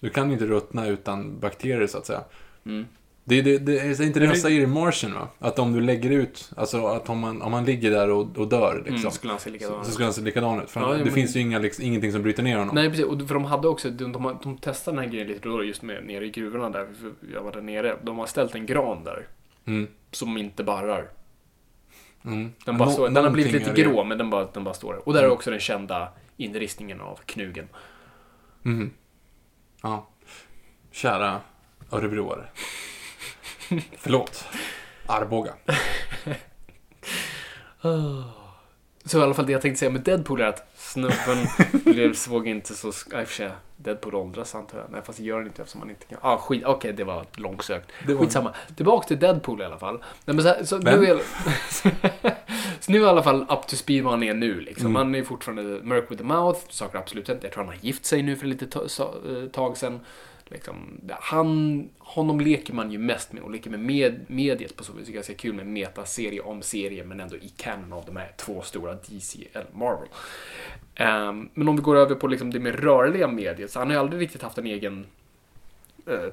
Du 0.00 0.10
kan 0.10 0.32
inte 0.32 0.46
ruttna 0.46 0.86
utan 0.86 1.40
bakterier 1.40 1.86
så 1.86 1.98
att 1.98 2.06
säga. 2.06 2.24
Mm. 2.64 2.86
Det, 3.24 3.42
det, 3.42 3.58
det 3.58 3.78
är 3.78 4.02
inte 4.02 4.20
det 4.20 4.26
de 4.26 4.36
säger 4.36 4.60
i 4.60 4.66
Martian 4.66 5.14
va? 5.14 5.28
Att 5.38 5.58
om 5.58 5.72
du 5.72 5.80
lägger 5.80 6.10
ut, 6.10 6.50
alltså 6.56 6.86
att 6.86 7.08
om 7.08 7.18
man, 7.18 7.42
om 7.42 7.50
man 7.50 7.64
ligger 7.64 7.90
där 7.90 8.10
och, 8.10 8.38
och 8.38 8.48
dör 8.48 8.74
liksom. 8.76 8.94
Mm, 8.96 9.10
skulle 9.10 9.32
han 9.32 9.40
se 9.40 9.44
så, 9.44 9.50
likadant 9.52 9.84
så 9.84 9.88
ut. 9.88 9.92
skulle 9.94 10.06
han 10.06 10.14
se 10.14 10.20
likadan 10.20 10.62
ut. 10.62 10.70
För 10.70 10.80
Ja, 10.80 10.92
det 10.92 11.04
men- 11.04 11.12
finns 11.14 11.36
ju 11.36 11.40
inga, 11.40 11.58
liksom, 11.58 11.84
ingenting 11.84 12.12
som 12.12 12.22
bryter 12.22 12.42
ner 12.42 12.58
honom. 12.58 12.74
Nej 12.74 12.88
precis, 12.90 13.04
och 13.06 13.28
för 13.28 13.34
de 13.34 13.44
hade 13.44 13.68
också, 13.68 13.90
de, 13.90 14.12
de, 14.12 14.38
de 14.42 14.58
testade 14.58 14.96
den 14.96 15.04
här 15.04 15.10
grejen 15.12 15.28
lite 15.28 15.48
då 15.48 15.64
just 15.64 15.82
med, 15.82 16.06
nere 16.06 16.26
i 16.26 16.30
gruvorna 16.30 16.70
där, 16.70 16.86
jag 17.34 17.42
var 17.42 17.52
där 17.52 17.60
nere. 17.60 17.96
De 18.02 18.18
har 18.18 18.26
ställt 18.26 18.54
en 18.54 18.66
gran 18.66 19.04
där, 19.04 19.26
Mm. 19.66 19.86
som 20.10 20.36
inte 20.36 20.64
barrar. 20.64 21.08
Mm. 22.24 22.52
Den, 22.64 22.78
bara 22.78 22.84
Nå- 22.88 22.92
står, 22.94 23.08
den 23.08 23.24
har 23.24 23.30
blivit 23.30 23.52
lite 23.52 23.82
grå, 23.82 24.04
men 24.04 24.18
den 24.18 24.30
bara, 24.30 24.48
den 24.52 24.64
bara 24.64 24.74
står 24.74 24.92
där. 24.92 25.08
Och 25.08 25.14
där 25.14 25.22
är 25.22 25.30
också 25.30 25.50
den 25.50 25.60
kända 25.60 26.08
inristningen 26.36 27.00
av 27.00 27.18
knugen. 27.26 27.68
Mhm. 28.62 28.90
Ja. 29.82 30.08
Kära 30.90 31.40
örebroare. 31.92 32.44
Förlåt. 33.98 34.44
Arboga. 35.06 35.52
Så 39.04 39.18
i 39.18 39.22
alla 39.22 39.34
fall 39.34 39.46
det 39.46 39.52
jag 39.52 39.62
tänkte 39.62 39.78
säga 39.78 39.90
med 39.90 40.00
Deadpool 40.00 40.40
är 40.40 40.44
att 40.46 40.72
snubben 40.76 41.46
blev, 41.84 42.14
såg 42.14 42.48
inte 42.48 42.74
så... 42.74 42.88
Och 42.88 42.94
för 42.94 43.26
sig, 43.26 43.50
Deadpool 43.76 44.14
åldras 44.14 44.54
antar 44.54 44.78
jag. 44.78 44.86
Nej, 44.90 45.00
fast 45.04 45.18
det 45.18 45.24
gör 45.24 45.36
han 45.36 45.46
inte 45.46 45.62
eftersom 45.62 45.80
han 45.80 45.90
inte 45.90 46.06
kan... 46.06 46.18
Ah, 46.22 46.36
skit. 46.38 46.64
Okej, 46.64 46.92
det 46.92 47.04
var 47.04 47.26
långsökt. 47.34 47.90
Det 48.06 48.14
var- 48.14 48.22
Skitsamma. 48.22 48.54
Tillbaka 48.76 49.08
till 49.08 49.18
Deadpool 49.18 49.60
i 49.60 49.64
alla 49.64 49.78
fall. 49.78 49.94
Nej, 50.24 50.34
men 50.36 50.42
så, 50.42 50.48
här- 50.48 50.64
så, 50.64 50.78
Vem? 50.78 51.00
nu 51.00 51.06
är, 51.06 51.20
så 52.80 52.92
nu 52.92 52.98
är 52.98 53.02
i 53.02 53.08
alla 53.08 53.22
fall 53.22 53.42
up 53.42 53.66
to 53.66 53.76
speed 53.76 54.04
vad 54.04 54.12
han 54.12 54.22
är 54.22 54.34
nu. 54.34 54.60
Liksom. 54.60 54.86
Mm. 54.86 54.96
Han 54.96 55.14
är 55.14 55.22
fortfarande 55.24 55.62
mörk 55.62 56.10
with 56.10 56.18
the 56.22 56.28
mouth. 56.28 56.60
Saker 56.68 56.98
absolut 56.98 57.28
inte. 57.28 57.46
Jag 57.46 57.52
tror 57.54 57.64
han 57.64 57.74
har 57.74 57.80
gift 57.80 58.04
sig 58.04 58.22
nu 58.22 58.36
för 58.36 58.46
lite 58.46 58.78
eh, 58.78 59.48
tag 59.52 59.76
sedan. 59.76 60.00
Liksom, 60.52 61.00
han, 61.10 61.88
honom 61.98 62.40
leker 62.40 62.74
man 62.74 62.92
ju 62.92 62.98
mest 62.98 63.32
med 63.32 63.42
och 63.42 63.50
leker 63.50 63.70
med, 63.70 63.80
med 63.80 64.20
mediet 64.26 64.76
på 64.76 64.84
så 64.84 64.92
vis. 64.92 65.06
Det 65.06 65.12
är 65.12 65.14
ganska 65.14 65.34
kul 65.34 65.54
med 65.54 65.66
metaserie 65.66 66.40
om 66.40 66.62
serie 66.62 67.04
men 67.04 67.20
ändå 67.20 67.36
i 67.36 67.48
canon 67.56 67.92
av 67.92 68.04
de 68.04 68.16
här 68.16 68.32
två 68.36 68.62
stora 68.62 68.94
DC 68.94 69.48
eller 69.52 69.66
Marvel. 69.72 70.08
Um, 71.00 71.50
men 71.54 71.68
om 71.68 71.76
vi 71.76 71.82
går 71.82 71.96
över 71.96 72.14
på 72.14 72.26
liksom 72.26 72.50
det 72.50 72.60
mer 72.60 72.72
rörliga 72.72 73.28
mediet 73.28 73.70
så 73.70 73.78
han 73.78 73.88
har 73.88 73.94
ju 73.94 74.00
aldrig 74.00 74.22
riktigt 74.22 74.42
haft 74.42 74.58
en 74.58 74.66
egen 74.66 75.06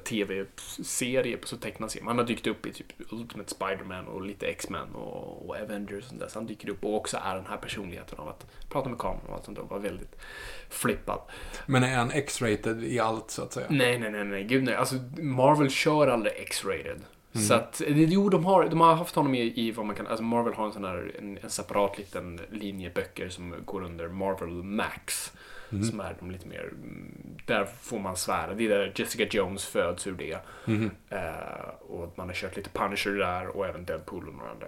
tv-serie 0.04 1.36
på 1.36 1.46
så 1.46 1.56
tecknad 1.56 1.90
serie. 1.90 2.06
Han 2.06 2.18
har 2.18 2.24
dykt 2.24 2.46
upp 2.46 2.66
i 2.66 2.72
typ 2.72 2.86
Ultimate 3.10 3.50
Spider-Man 3.50 4.06
och 4.06 4.22
lite 4.22 4.46
X-Men 4.46 4.94
och, 4.94 5.48
och 5.48 5.56
Avengers 5.56 6.04
och 6.04 6.08
sånt 6.08 6.20
där. 6.20 6.28
Så 6.28 6.38
han 6.38 6.46
dyker 6.46 6.68
upp 6.68 6.84
och 6.84 6.96
också 6.96 7.18
är 7.24 7.36
den 7.36 7.46
här 7.46 7.56
personligheten 7.56 8.18
av 8.18 8.28
att 8.28 8.46
prata 8.68 8.88
med 8.88 8.98
kameran 8.98 9.26
och 9.28 9.34
allt 9.34 9.44
sånt 9.44 9.58
där. 9.58 9.64
Var 9.64 9.78
väldigt 9.78 10.16
flippad. 10.68 11.20
Men 11.66 11.84
är 11.84 11.96
han 11.96 12.10
X-rated 12.10 12.84
i 12.84 12.98
allt 12.98 13.30
så 13.30 13.42
att 13.42 13.52
säga? 13.52 13.66
Nej, 13.70 13.98
nej, 13.98 14.10
nej, 14.10 14.24
nej, 14.24 14.44
gud 14.44 14.62
nej. 14.62 14.74
Alltså, 14.74 14.94
Marvel 15.18 15.70
kör 15.70 16.08
aldrig 16.08 16.34
X-rated. 16.36 17.00
Så 17.32 17.54
att, 17.54 17.80
eh, 17.80 18.02
jo, 18.02 18.28
de 18.28 18.44
har, 18.44 18.68
de 18.68 18.80
har 18.80 18.94
haft 18.94 19.14
honom 19.14 19.34
i, 19.34 19.52
i 19.56 19.72
vad 19.72 19.86
man 19.86 19.96
kan, 19.96 20.06
alltså 20.06 20.22
Marvel 20.22 20.54
har 20.54 20.66
en 20.66 20.72
sån 20.72 20.84
här, 20.84 21.12
en, 21.18 21.38
en 21.42 21.50
separat 21.50 21.98
liten 21.98 22.40
linje 22.50 22.90
böcker 22.94 23.28
som 23.28 23.54
går 23.64 23.82
under 23.82 24.08
Marvel 24.08 24.48
Max. 24.48 25.32
Som 25.70 26.00
är 26.00 26.16
de 26.20 26.30
lite 26.30 26.48
mer, 26.48 26.68
mm, 26.68 27.36
där 27.46 27.64
får 27.64 27.98
man 27.98 28.16
svära. 28.16 28.54
Det 28.54 28.64
är 28.64 28.68
där 28.68 28.92
Jessica 28.96 29.24
Jones 29.24 29.64
föds 29.64 30.06
ur 30.06 30.12
det. 30.12 30.38
Eh, 31.08 31.68
och 31.80 32.12
man 32.18 32.26
har 32.26 32.34
kört 32.34 32.56
lite 32.56 32.70
Punisher 32.70 33.10
där 33.10 33.46
och 33.46 33.66
även 33.66 33.84
Deadpool 33.84 34.28
och 34.28 34.34
några 34.34 34.50
andra. 34.50 34.66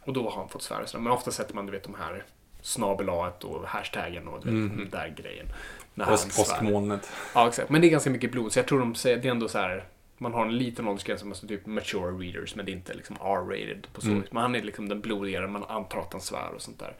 Och 0.00 0.12
då 0.12 0.30
har 0.30 0.40
han 0.40 0.48
fått 0.48 0.62
svära. 0.62 0.98
Men 0.98 1.12
ofta 1.12 1.30
sätter 1.30 1.54
man, 1.54 1.66
du 1.66 1.72
vet, 1.72 1.82
de 1.82 1.94
här 1.94 2.24
snabel 2.62 3.08
och 3.08 3.66
hashtaggen 3.66 4.28
och 4.28 4.44
du 4.44 4.62
vet, 4.62 4.76
den 4.76 4.88
där 4.90 5.14
grejen. 5.16 5.46
När 5.94 6.06
påskmolnet. 6.06 7.10
Ja, 7.34 7.48
exakt. 7.48 7.70
Men 7.70 7.80
det 7.80 7.86
är 7.86 7.90
ganska 7.90 8.10
mycket 8.10 8.32
blod, 8.32 8.52
så 8.52 8.58
jag 8.58 8.66
tror 8.66 8.78
de 8.78 8.94
säger, 8.94 9.16
det 9.16 9.28
är 9.28 9.32
ändå 9.32 9.48
så 9.48 9.58
här. 9.58 9.84
Man 10.20 10.34
har 10.34 10.46
en 10.46 10.56
liten 10.58 10.88
åldersgräns 10.88 11.20
som 11.20 11.48
typ 11.48 11.66
mature 11.66 12.10
readers, 12.10 12.54
men 12.54 12.66
det 12.66 12.70
är 12.70 12.74
inte 12.74 12.94
liksom 12.94 13.16
R-rated 13.20 13.86
på 13.92 14.00
så 14.00 14.08
vis. 14.08 14.32
Men 14.32 14.42
han 14.42 14.54
är 14.54 14.62
liksom 14.62 14.88
den 14.88 15.00
blodigare, 15.00 15.46
man 15.46 15.64
antar 15.64 16.00
att 16.00 16.12
han 16.12 16.20
svär 16.20 16.54
och 16.54 16.62
sånt 16.62 16.78
där. 16.78 16.94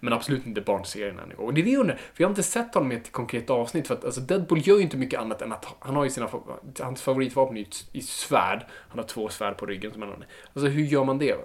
Men 0.00 0.12
absolut 0.12 0.46
inte 0.46 0.60
barnserien 0.60 1.18
än. 1.18 1.32
Och 1.32 1.54
det 1.54 1.60
är 1.60 1.64
det 1.64 1.70
jag 1.70 1.80
undrar, 1.80 1.96
för 1.96 2.22
jag 2.22 2.28
har 2.28 2.30
inte 2.30 2.42
sett 2.42 2.74
honom 2.74 2.92
i 2.92 2.94
ett 2.94 3.12
konkret 3.12 3.50
avsnitt. 3.50 3.86
För 3.86 3.94
att 3.94 4.04
alltså, 4.04 4.20
Deadpool 4.20 4.58
gör 4.68 4.76
ju 4.76 4.82
inte 4.82 4.96
mycket 4.96 5.20
annat 5.20 5.42
än 5.42 5.52
att 5.52 5.66
han 5.78 5.96
har 5.96 6.04
ju 6.04 6.10
sina, 6.10 6.28
hans 6.80 7.02
favoritvapen 7.02 7.56
är 7.56 7.60
ju 7.60 7.66
i 7.92 8.02
svärd. 8.02 8.66
Han 8.88 8.98
har 8.98 9.06
två 9.06 9.28
svärd 9.28 9.56
på 9.56 9.66
ryggen 9.66 9.92
som 9.92 10.02
han 10.02 10.24
Alltså 10.54 10.68
hur 10.68 10.84
gör 10.84 11.04
man 11.04 11.18
det? 11.18 11.24
I 11.26 11.30
en 11.32 11.38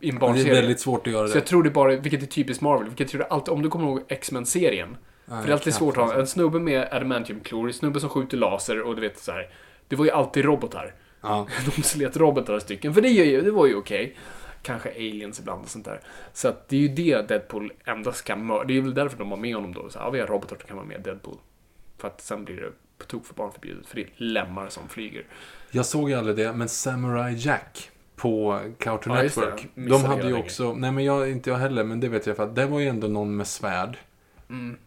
Det 0.00 0.08
är 0.08 0.12
barnserie? 0.20 0.54
väldigt 0.54 0.80
svårt 0.80 1.06
att 1.06 1.12
göra 1.12 1.26
Så 1.26 1.32
det. 1.32 1.38
jag 1.38 1.46
tror 1.46 1.62
det 1.62 1.70
bara, 1.70 1.96
vilket 1.96 2.22
är 2.22 2.26
typiskt 2.26 2.62
Marvel, 2.62 2.84
vilket 2.84 3.00
jag 3.00 3.08
tror 3.08 3.18
det 3.18 3.26
alltid, 3.26 3.54
om 3.54 3.62
du 3.62 3.68
kommer 3.70 3.86
ihåg 3.86 4.02
X-Men-serien. 4.08 4.96
För 5.26 5.42
det 5.42 5.48
är 5.48 5.52
alltid 5.52 5.74
svårt 5.74 5.96
att 5.96 6.04
ha 6.12 6.20
en 6.20 6.26
snubbe 6.26 6.58
med 6.58 6.88
adamantiumklor, 6.92 7.66
en 7.66 7.72
snubbe 7.72 8.00
som 8.00 8.08
skjuter 8.08 8.36
laser 8.36 8.82
och 8.82 8.94
du 8.94 9.00
vet 9.00 9.18
så 9.18 9.32
här. 9.32 9.50
Det 9.88 9.96
var 9.96 10.04
ju 10.04 10.10
alltid 10.10 10.44
robotar. 10.44 10.94
Ja. 11.20 11.46
De 11.76 11.82
slet 11.82 12.16
robotar 12.16 12.58
stycken, 12.58 12.94
för 12.94 13.00
det, 13.00 13.08
ju, 13.08 13.40
det 13.40 13.50
var 13.50 13.66
ju 13.66 13.74
okej. 13.74 14.16
Kanske 14.62 14.90
aliens 14.90 15.40
ibland 15.40 15.62
och 15.62 15.68
sånt 15.68 15.84
där. 15.84 16.00
Så 16.32 16.48
att 16.48 16.68
det 16.68 16.76
är 16.76 16.80
ju 16.80 16.88
det 16.88 17.28
Deadpool 17.28 17.72
endast 17.84 18.24
kan 18.24 18.46
mörda. 18.46 18.64
Det 18.64 18.76
är 18.76 18.80
väl 18.80 18.94
därför 18.94 19.18
de 19.18 19.30
har 19.30 19.38
med 19.38 19.54
honom 19.54 19.74
då. 19.74 19.90
Så, 19.90 19.98
ja, 19.98 20.10
vi 20.10 20.20
har 20.20 20.26
robotar 20.26 20.56
som 20.56 20.68
kan 20.68 20.76
vara 20.76 20.86
med 20.86 21.00
Deadpool. 21.00 21.36
För 21.98 22.08
att 22.08 22.20
sen 22.20 22.44
blir 22.44 22.56
det 22.56 22.72
på 22.98 23.04
tok 23.04 23.26
för 23.26 23.34
barnförbjudet, 23.34 23.86
för 23.86 23.96
det 23.96 24.02
är 24.02 24.08
lemmar 24.16 24.68
som 24.68 24.88
flyger. 24.88 25.24
Jag 25.70 25.86
såg 25.86 26.10
ju 26.10 26.16
aldrig 26.16 26.36
det, 26.36 26.52
men 26.52 26.68
Samurai 26.68 27.34
Jack 27.34 27.90
på 28.16 28.60
Cartoon 28.78 29.16
Ja, 29.16 29.22
det. 29.22 29.24
Network. 29.24 29.68
De 29.74 30.04
hade 30.04 30.26
ju 30.28 30.34
också, 30.34 30.74
nej 30.74 30.92
men 30.92 31.04
jag, 31.04 31.30
inte 31.30 31.50
jag 31.50 31.56
heller, 31.56 31.84
men 31.84 32.00
det 32.00 32.08
vet 32.08 32.26
jag 32.26 32.36
för 32.36 32.44
att 32.44 32.54
det 32.54 32.66
var 32.66 32.80
ju 32.80 32.88
ändå 32.88 33.08
någon 33.08 33.36
med 33.36 33.46
svärd. 33.46 33.98
Mm. 34.50 34.78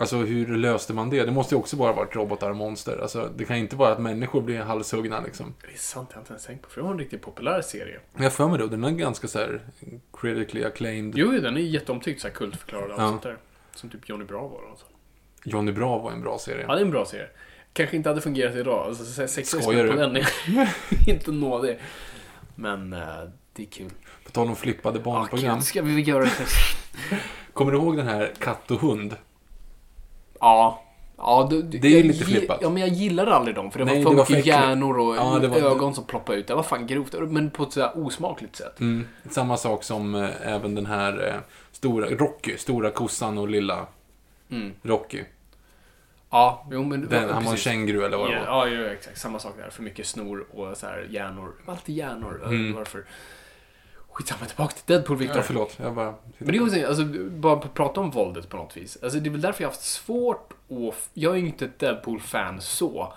Alltså 0.00 0.16
hur 0.16 0.56
löste 0.56 0.92
man 0.92 1.10
det? 1.10 1.24
Det 1.24 1.30
måste 1.32 1.54
ju 1.54 1.58
också 1.58 1.76
bara 1.76 1.92
varit 1.92 2.16
robotar 2.16 2.50
och 2.50 2.56
monster. 2.56 2.98
Alltså 3.02 3.30
det 3.36 3.44
kan 3.44 3.56
inte 3.56 3.76
vara 3.76 3.92
att 3.92 3.98
människor 4.00 4.42
blir 4.42 4.60
halshuggna 4.60 5.20
liksom. 5.20 5.54
Det 5.60 5.74
är 5.74 5.78
sant, 5.78 6.08
jag 6.10 6.16
har 6.16 6.20
inte 6.22 6.32
ens 6.32 6.46
tänkt 6.46 6.62
på. 6.62 6.68
För 6.70 6.80
det 6.80 6.84
var 6.84 6.92
en 6.92 6.98
riktigt 6.98 7.22
populär 7.22 7.62
serie. 7.62 8.00
Jag 8.16 8.32
för 8.32 8.48
mig 8.48 8.58
då, 8.58 8.66
den 8.66 8.84
är 8.84 8.90
ganska 8.90 9.28
så 9.28 9.38
här 9.38 9.60
critically 10.20 10.64
acclaimed. 10.64 11.14
Jo, 11.16 11.30
den 11.30 11.56
är 11.56 11.60
jätteomtyckt, 11.60 12.20
så 12.20 12.28
här 12.28 12.34
kultförklarad 12.34 12.90
och 12.90 13.02
Ja. 13.02 13.08
sånt 13.08 13.22
där. 13.22 13.36
Som 13.74 13.90
typ 13.90 14.08
Johnny 14.08 14.24
Bravo 14.24 14.54
och 14.54 14.78
så. 14.78 14.84
Johnny 15.44 15.72
Bravo 15.72 15.98
var 16.04 16.12
en 16.12 16.20
bra 16.22 16.38
serie. 16.38 16.64
Ja, 16.68 16.74
det 16.74 16.80
är 16.80 16.84
en 16.84 16.90
bra 16.90 17.04
serie. 17.04 17.28
Kanske 17.72 17.96
inte 17.96 18.08
hade 18.08 18.20
fungerat 18.20 18.54
idag. 18.54 18.86
Alltså, 18.88 19.28
sex 19.28 19.48
Skojar 19.48 19.86
på 19.86 19.92
du? 19.92 19.98
den 19.98 20.16
är 20.16 20.28
inte 21.08 21.30
nådig. 21.30 21.78
Men 22.54 22.92
eh, 22.92 22.98
det 23.52 23.62
är 23.62 23.66
kul. 23.66 23.90
På 24.24 24.30
tal 24.30 24.48
om 24.48 24.56
flippade 24.56 24.98
Ja, 24.98 25.02
barnprogram. 25.04 25.54
gud, 25.58 25.64
ska 25.64 25.82
vi 25.82 26.00
göra 26.00 26.24
det? 26.24 26.30
Kommer 27.52 27.72
du 27.72 27.78
ihåg 27.78 27.96
den 27.96 28.06
här 28.06 28.32
Katt 28.38 28.70
och 28.70 28.80
hund? 28.80 29.16
Ja. 30.40 30.84
Ja, 31.20 31.46
du, 31.50 31.62
du, 31.62 31.78
Det 31.78 31.88
är 31.88 31.96
ju 31.96 32.02
lite 32.02 32.24
flippat. 32.24 32.58
Ja, 32.62 32.70
men 32.70 32.80
jag 32.80 32.88
gillade 32.90 33.34
aldrig 33.34 33.56
dem. 33.56 33.70
För 33.70 33.78
det 33.78 33.84
Nej, 33.84 34.04
var 34.04 34.10
det 34.10 34.16
för 34.16 34.24
var 34.24 34.36
mycket 34.36 34.46
hjärnor 34.46 34.98
och 34.98 35.16
Ja, 35.16 35.42
ögon 35.42 35.94
som 35.94 36.04
ploppade 36.04 36.38
ut. 36.38 36.46
Det 36.46 36.54
var 36.54 36.62
fan 36.62 36.86
grovt. 36.86 37.14
Men 37.28 37.50
på 37.50 37.62
ett 37.62 37.72
sådär 37.72 37.90
osmakligt 37.94 38.56
sätt. 38.56 38.80
Mm. 38.80 39.06
Samma 39.30 39.56
sak 39.56 39.84
som 39.84 40.14
eh, 40.14 40.28
även 40.42 40.74
den 40.74 40.86
här 40.86 41.28
eh, 41.28 41.34
stora, 41.72 42.06
Rocky, 42.10 42.56
stora 42.56 42.90
kossan 42.90 43.38
och 43.38 43.48
lilla 43.48 43.86
Mm. 44.50 44.72
Rocky. 44.82 45.24
Ja, 46.30 46.66
jo 46.70 46.84
men... 46.84 47.08
Den, 47.08 47.22
ja, 47.22 47.32
han 47.34 47.44
var 47.44 47.52
en 47.52 47.58
känguru 47.58 48.04
eller 48.04 48.16
vad 48.16 48.30
det 48.30 48.34
Ja, 48.34 48.54
var. 48.54 48.66
ja, 48.66 48.74
ja, 48.74 48.86
exakt. 48.88 49.18
Samma 49.18 49.38
sak 49.38 49.52
där. 49.58 49.70
För 49.70 49.82
mycket 49.82 50.06
snor 50.06 50.46
och 50.52 50.76
så 50.76 50.86
här 50.86 51.06
hjärnor. 51.10 51.52
Alltid 51.66 51.96
hjärnor. 51.96 52.42
Mm. 52.44 52.74
Varför? 52.74 53.04
Skitsamma, 54.18 54.46
tillbaka 54.46 54.74
till 54.74 54.94
Deadpool, 54.94 55.16
Victor. 55.16 55.36
Ja, 55.36 55.42
förlåt, 55.42 55.76
jag 55.76 55.94
bara... 55.94 56.14
Men 56.38 56.52
det 56.52 56.58
är 56.58 56.62
också, 56.62 56.86
alltså, 56.86 57.04
bara 57.30 57.56
prata 57.56 58.00
om 58.00 58.10
våldet 58.10 58.48
på 58.48 58.56
något 58.56 58.76
vis. 58.76 58.98
Alltså, 59.02 59.18
det 59.18 59.28
är 59.28 59.30
väl 59.30 59.40
därför 59.40 59.62
jag 59.62 59.68
har 59.68 59.72
haft 59.72 59.84
svårt 59.84 60.52
att... 60.70 61.08
Jag 61.14 61.32
är 61.32 61.38
ju 61.38 61.46
inte 61.46 61.64
ett 61.64 61.78
Deadpool-fan 61.78 62.60
så. 62.60 63.12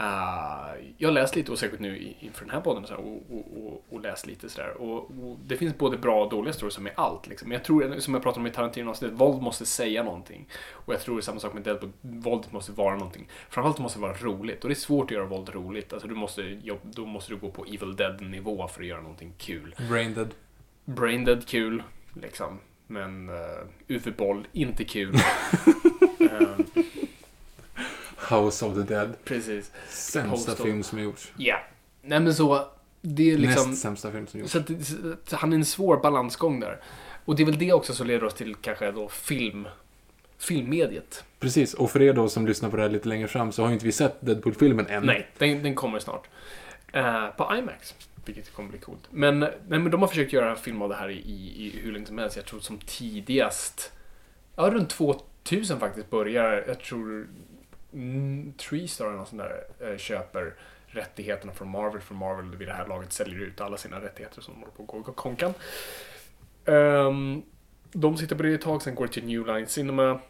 Uh, 0.00 0.84
jag 0.98 1.12
läst 1.12 1.36
lite, 1.36 1.52
och 1.52 1.58
säkert 1.58 1.80
nu 1.80 2.14
inför 2.20 2.44
den 2.44 2.54
här 2.54 2.60
podden, 2.60 2.86
så 2.86 2.94
här, 2.94 3.00
och, 3.00 3.22
och, 3.30 3.66
och, 3.66 3.84
och 3.90 4.00
läst 4.00 4.26
lite 4.26 4.48
sådär. 4.48 4.80
Och, 4.80 5.10
det 5.46 5.56
finns 5.56 5.78
både 5.78 5.96
bra 5.96 6.24
och 6.24 6.30
dåliga 6.30 6.52
stories 6.52 6.74
som 6.74 6.86
är 6.86 6.92
allt. 6.96 7.26
Liksom. 7.26 7.48
Men 7.48 7.56
jag 7.56 7.64
tror, 7.64 8.00
som 8.00 8.14
jag 8.14 8.22
pratade 8.22 8.40
om 8.40 8.46
i 8.46 8.50
Tarantino, 8.50 8.90
att 8.90 9.02
våld 9.02 9.42
måste 9.42 9.66
säga 9.66 10.02
någonting. 10.02 10.48
Och 10.70 10.94
jag 10.94 11.00
tror 11.00 11.16
det 11.16 11.20
är 11.20 11.22
samma 11.22 11.40
sak 11.40 11.54
med 11.54 11.62
Deadpool, 11.62 11.90
våldet 12.00 12.52
måste 12.52 12.72
vara 12.72 12.96
någonting. 12.96 13.28
Framförallt 13.48 13.78
måste 13.78 13.98
det 13.98 14.02
vara 14.02 14.16
roligt. 14.16 14.62
Och 14.62 14.68
det 14.68 14.72
är 14.72 14.76
svårt 14.76 15.04
att 15.04 15.10
göra 15.10 15.26
våld 15.26 15.48
roligt. 15.48 15.92
Alltså, 15.92 16.08
du 16.08 16.14
måste, 16.14 16.60
då 16.82 17.06
måste 17.06 17.32
du 17.32 17.36
gå 17.36 17.50
på 17.50 17.64
Evil 17.64 17.96
Dead-nivå 17.96 18.68
för 18.68 18.80
att 18.80 18.86
göra 18.86 19.00
någonting 19.00 19.32
kul. 19.38 19.74
Braindead. 19.88 20.28
Braindead 20.84 21.46
kul, 21.46 21.82
liksom. 22.14 22.58
Men 22.86 23.28
uh, 23.28 23.36
UV-boll, 23.88 24.46
inte 24.52 24.84
kul. 24.84 25.16
Eh, 26.20 26.82
House 28.30 28.64
of 28.64 28.74
the 28.74 28.82
Dead. 28.94 29.12
precis. 29.24 29.70
Sämsta 29.88 30.30
Post 30.30 30.48
of- 30.48 30.62
film 30.66 30.82
som 30.82 31.00
gjorts. 31.00 31.32
Ja. 31.36 31.56
Nej 32.02 32.20
men 32.20 32.34
så, 32.34 32.68
det 33.00 33.30
är 33.32 33.38
liksom... 33.38 33.70
Näst 33.70 33.82
sämsta 33.82 34.12
film 34.12 34.26
som 34.26 34.40
gjorts. 34.40 34.52
Så, 34.52 34.58
att, 34.58 34.70
så 35.24 35.36
han 35.36 35.52
är 35.52 35.56
en 35.56 35.64
svår 35.64 35.96
balansgång 35.96 36.60
där. 36.60 36.80
Och 37.24 37.36
det 37.36 37.42
är 37.42 37.46
väl 37.46 37.58
det 37.58 37.72
också 37.72 37.94
som 37.94 38.06
leder 38.06 38.24
oss 38.24 38.34
till 38.34 38.54
kanske 38.54 38.90
då 38.92 39.08
film, 39.08 39.68
filmmediet. 40.38 41.24
Precis, 41.38 41.74
och 41.74 41.90
för 41.90 42.02
er 42.02 42.12
då 42.12 42.28
som 42.28 42.46
lyssnar 42.46 42.70
på 42.70 42.76
det 42.76 42.82
här 42.82 42.90
lite 42.90 43.08
längre 43.08 43.28
fram 43.28 43.52
så 43.52 43.62
har 43.62 43.68
ju 43.68 43.74
inte 43.74 43.86
vi 43.86 43.92
sett 43.92 44.16
Deadpool-filmen 44.20 44.86
än. 44.86 45.02
Nej, 45.06 45.28
den, 45.38 45.62
den 45.62 45.74
kommer 45.74 45.98
snart. 45.98 46.28
Eh, 46.92 47.26
på 47.28 47.56
IMAX. 47.56 47.94
Vilket 48.24 48.52
kommer 48.52 48.70
bli 48.70 48.78
coolt. 48.78 49.00
Men, 49.10 49.40
nej, 49.40 49.52
men 49.68 49.90
de 49.90 50.00
har 50.00 50.08
försökt 50.08 50.32
göra 50.32 50.50
en 50.50 50.56
film 50.56 50.82
av 50.82 50.88
det 50.88 50.94
här 50.94 51.08
i, 51.08 51.18
i, 51.56 51.80
hur 51.82 51.92
länge 51.92 52.06
som 52.06 52.18
helst. 52.18 52.36
Jag 52.36 52.46
tror 52.46 52.60
som 52.60 52.78
tidigast, 52.78 53.92
ja 54.56 54.70
runt 54.70 54.90
2000 54.90 55.80
faktiskt 55.80 56.10
börjar, 56.10 56.64
jag 56.68 56.80
tror 56.80 57.26
Mm, 57.92 58.52
Treestar 58.52 59.06
eller 59.06 59.16
något 59.16 59.28
sånt 59.28 59.42
där 59.42 59.90
eh, 59.90 59.96
köper 59.96 60.54
rättigheterna 60.86 61.52
från 61.52 61.68
Marvel. 61.68 62.00
För 62.00 62.14
Marvel 62.14 62.56
vid 62.56 62.68
det 62.68 62.74
här 62.74 62.86
laget 62.86 63.12
säljer 63.12 63.40
ut 63.40 63.60
alla 63.60 63.76
sina 63.76 64.00
rättigheter 64.00 64.40
som 64.40 64.54
de 64.54 64.60
håller 64.60 64.72
på 64.72 64.98
att 64.98 65.04
gå 65.04 65.12
konkan. 65.12 65.54
Um, 66.64 67.42
de 67.92 68.16
sitter 68.16 68.36
på 68.36 68.42
det 68.42 68.54
ett 68.54 68.60
tag, 68.60 68.82
sen 68.82 68.94
går 68.94 69.06
det 69.06 69.12
till 69.12 69.24
New 69.24 69.46
Line 69.46 69.66
Cinema. 69.66 70.20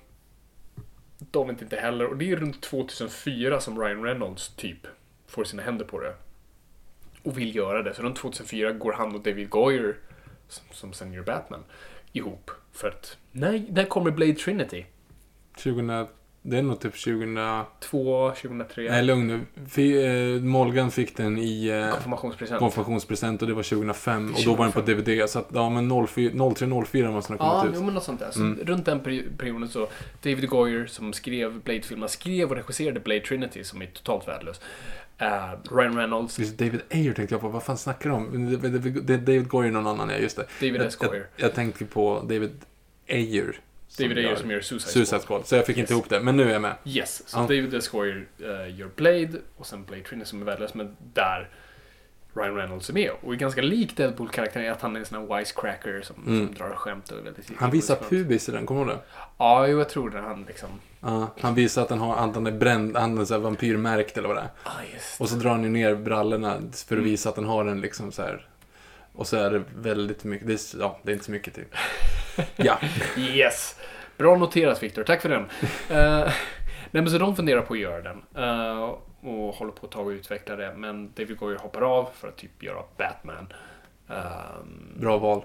De 1.18 1.48
vet 1.48 1.62
inte 1.62 1.76
heller. 1.76 2.06
Och 2.06 2.16
det 2.16 2.32
är 2.32 2.36
runt 2.36 2.62
2004 2.62 3.60
som 3.60 3.80
Ryan 3.80 4.04
Reynolds 4.04 4.48
typ 4.48 4.86
får 5.26 5.44
sina 5.44 5.62
händer 5.62 5.84
på 5.84 6.00
det. 6.00 6.14
Och 7.22 7.38
vill 7.38 7.56
göra 7.56 7.82
det. 7.82 7.94
Så 7.94 8.02
runt 8.02 8.16
2004 8.16 8.72
går 8.72 8.92
han 8.92 9.14
och 9.14 9.20
David 9.20 9.48
Goyer, 9.50 9.96
som, 10.48 10.64
som 10.70 10.92
sen 10.92 11.12
gör 11.12 11.22
Batman, 11.22 11.64
ihop. 12.12 12.50
För 12.72 12.88
att, 12.88 13.18
när, 13.32 13.64
när 13.68 13.84
kommer 13.84 14.10
Blade 14.10 14.34
Trinity? 14.34 14.86
2000, 15.62 16.06
det 16.42 16.58
är 16.58 16.62
nog 16.62 16.80
typ 16.80 16.92
2000... 17.04 17.38
2, 17.80 18.30
2003? 18.30 18.82
Nej, 18.90 19.02
lugn 19.02 19.26
nu. 19.26 19.40
Fi- 19.68 20.34
eh, 20.36 20.42
Molgan 20.42 20.90
fick 20.90 21.16
den 21.16 21.38
i 21.38 21.68
eh, 21.68 21.90
Konfirmationspresent. 21.92 22.58
konfirmationspresent 22.58 23.42
och 23.42 23.48
det 23.48 23.54
var 23.54 23.62
2005. 23.62 24.34
Och 24.34 24.40
då 24.44 24.54
var 24.54 24.64
den 24.64 24.72
på 24.72 24.80
DVD. 24.80 25.28
Så 25.30 25.38
att, 25.38 25.48
ja 25.54 25.70
men 25.70 26.06
04, 26.06 26.30
03, 26.54 26.84
04 26.86 27.10
måste 27.10 27.32
den 27.32 27.40
ha 27.40 27.54
Ja, 27.54 27.60
kommit 27.60 27.74
jo, 27.74 27.80
ut. 27.80 27.84
men 27.86 27.94
något 27.94 28.04
sånt 28.04 28.20
där. 28.20 28.30
Så 28.30 28.40
Mm. 28.40 28.58
Runt 28.66 28.84
den 28.86 29.00
peri- 29.00 29.36
perioden 29.38 29.68
så, 29.68 29.88
David 30.22 30.48
Goyer 30.48 30.86
som 30.86 31.12
skrev 31.12 31.60
Blade-filmerna, 31.62 32.08
skrev 32.08 32.50
och 32.50 32.56
regisserade 32.56 33.00
Blade 33.00 33.20
Trinity 33.20 33.64
som 33.64 33.82
är 33.82 33.86
totalt 33.86 34.28
värdelös. 34.28 34.60
Eh, 35.18 35.26
Ryan 35.76 35.96
Reynolds, 35.96 36.38
Just 36.38 36.58
David 36.58 36.80
Ayer 36.90 37.12
tänkte 37.12 37.34
jag 37.34 37.40
på. 37.42 37.48
Vad 37.48 37.62
fan 37.62 37.78
snackar 37.78 38.10
de 38.10 38.26
om? 38.26 38.50
Det, 39.02 39.14
är 39.14 39.18
David 39.18 39.48
Goyer 39.48 39.70
någon 39.70 39.86
annan, 39.86 40.08
ja 40.10 40.16
just 40.16 40.36
det. 40.36 40.46
David 40.60 40.80
jag, 40.80 40.86
S. 40.86 40.96
Goyer. 40.96 41.26
Jag, 41.36 41.46
jag 41.48 41.54
tänkte 41.54 41.84
på 41.84 42.20
David 42.28 42.50
Ayer. 43.10 43.60
David 43.98 44.18
Ayer 44.18 44.36
som 44.36 44.50
gör 44.50 44.60
Suicide, 44.60 44.92
Suicide 44.92 45.20
Squad. 45.26 45.46
Så 45.46 45.54
jag 45.56 45.66
fick 45.66 45.76
inte 45.76 45.92
Yes. 45.92 45.98
ihop 45.98 46.08
det. 46.08 46.20
Men 46.20 46.36
nu 46.36 46.48
är 46.48 46.52
jag 46.52 46.62
med. 46.62 46.74
Yes, 46.84 47.28
så 47.28 47.36
Ja. 47.38 47.40
David 47.42 47.74
S. 47.74 47.88
Goyer 47.88 48.26
eh, 48.38 48.78
gör 48.78 48.88
Blade 48.96 49.30
och 49.56 49.66
sen 49.66 49.84
Blade 49.84 50.02
Trinity 50.02 50.28
som 50.28 50.40
är 50.42 50.46
värdelös, 50.46 50.74
men 50.74 50.96
där 51.14 51.48
Ryan 52.34 52.54
Reynolds 52.56 52.88
är 52.88 52.94
med. 52.94 53.10
Och 53.22 53.32
är 53.32 53.36
ganska 53.36 53.62
lik 53.62 53.96
Deadpool-karaktären 53.96 54.64
i 54.66 54.68
att 54.68 54.80
han 54.82 54.96
är 54.96 55.00
en 55.00 55.06
sån 55.06 55.28
här 55.28 55.38
wisecracker 55.38 56.02
som, 56.02 56.16
Mm. 56.26 56.46
som 56.46 56.54
drar 56.54 56.74
skämt 56.76 57.10
och 57.12 57.18
är 57.18 57.22
väldigt 57.22 57.50
Han 57.56 57.70
visar 57.70 57.96
pubis. 57.96 58.48
i 58.48 58.52
den, 58.52 58.66
kommer 58.66 58.84
du 58.84 58.90
ihåg 58.90 58.98
det? 59.00 59.04
Ja, 59.38 59.66
jo, 59.66 59.78
jag 59.78 59.88
tror 59.88 60.10
det. 60.10 60.20
Han 60.20 60.44
liksom... 60.48 60.68
Ja, 61.00 61.34
han 61.40 61.54
visar 61.54 61.82
att 61.82 61.90
han, 61.90 61.98
har, 61.98 62.16
att 62.16 62.34
han 62.34 62.46
är 62.46 62.52
bränd, 62.52 62.96
han 62.96 63.18
är 63.18 63.24
så 63.24 63.38
vampyrmärkt 63.38 64.18
eller 64.18 64.28
vad 64.28 64.36
det 64.36 64.40
är. 64.40 64.48
Ah, 64.64 64.70
just 64.94 65.20
Och 65.20 65.28
så 65.28 65.36
drar 65.36 65.50
han 65.50 65.62
ju 65.62 65.68
ner 65.70 65.94
brallorna 65.94 66.56
för 66.86 66.94
Mm. 66.94 67.04
att 67.04 67.10
visa 67.12 67.28
att 67.28 67.36
han 67.36 67.44
har 67.44 67.64
en 67.64 67.80
liksom 67.80 68.12
så 68.12 68.22
här. 68.22 68.46
Och 69.12 69.26
så 69.26 69.36
är 69.36 69.50
det 69.50 69.62
väldigt 69.76 70.24
mycket, 70.24 70.46
det 70.46 70.52
är, 70.52 70.80
ja, 70.80 70.98
det 71.02 71.10
är 71.10 71.12
inte 71.12 71.24
så 71.24 71.30
mycket 71.32 71.54
typ. 71.54 71.74
Ja, 72.56 72.78
Yes! 73.18 73.76
Bra 74.18 74.36
noterat 74.36 74.82
Viktor, 74.82 75.04
tack 75.04 75.22
för 75.22 75.28
den. 75.28 75.42
Eh, 75.90 76.32
nej 76.90 77.02
men 77.02 77.10
så 77.10 77.18
de 77.18 77.36
funderar 77.36 77.62
på 77.62 77.74
att 77.74 77.80
göra 77.80 78.02
den. 78.02 78.22
eh, 78.44 78.94
och 79.20 79.54
håller 79.54 79.72
på 79.72 79.86
ett 79.86 79.92
tag 79.92 80.06
och 80.06 80.10
utveckla 80.10 80.56
det. 80.56 80.74
Men 80.76 81.12
David 81.16 81.36
Goyer 81.38 81.58
hoppar 81.58 81.80
av 81.80 82.08
för 82.14 82.28
att 82.28 82.36
typ 82.36 82.62
göra 82.62 82.82
Batman. 82.96 83.52
Um, 84.06 84.94
bra 85.00 85.18
val. 85.18 85.44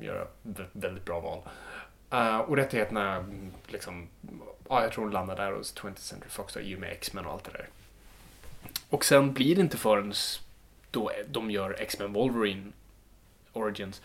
göra 0.00 0.26
vä- 0.42 0.66
väldigt 0.72 1.04
bra 1.04 1.20
val. 1.20 1.38
Eh, 2.10 2.38
och 2.38 2.56
rättigheterna, 2.56 3.16
mm, 3.16 3.50
liksom, 3.68 4.08
ja, 4.68 4.82
jag 4.82 4.92
tror 4.92 5.04
de 5.04 5.12
landar 5.12 5.36
där 5.36 5.52
hos 5.52 5.74
20th 5.74 5.96
Century 5.96 6.30
Fox 6.30 6.54
då, 6.54 6.60
i 6.60 6.76
och 6.76 6.80
med 6.80 6.92
X-Men 6.92 7.26
och 7.26 7.32
allt 7.32 7.44
det 7.44 7.50
där. 7.52 7.68
Och 8.90 9.04
sen 9.04 9.32
blir 9.32 9.54
det 9.54 9.60
inte 9.60 9.76
förrän 9.76 10.12
då 10.90 11.10
de 11.30 11.50
gör 11.50 11.76
X-Men 11.78 12.12
Wolverine 12.12 12.72
Origins 13.52 14.02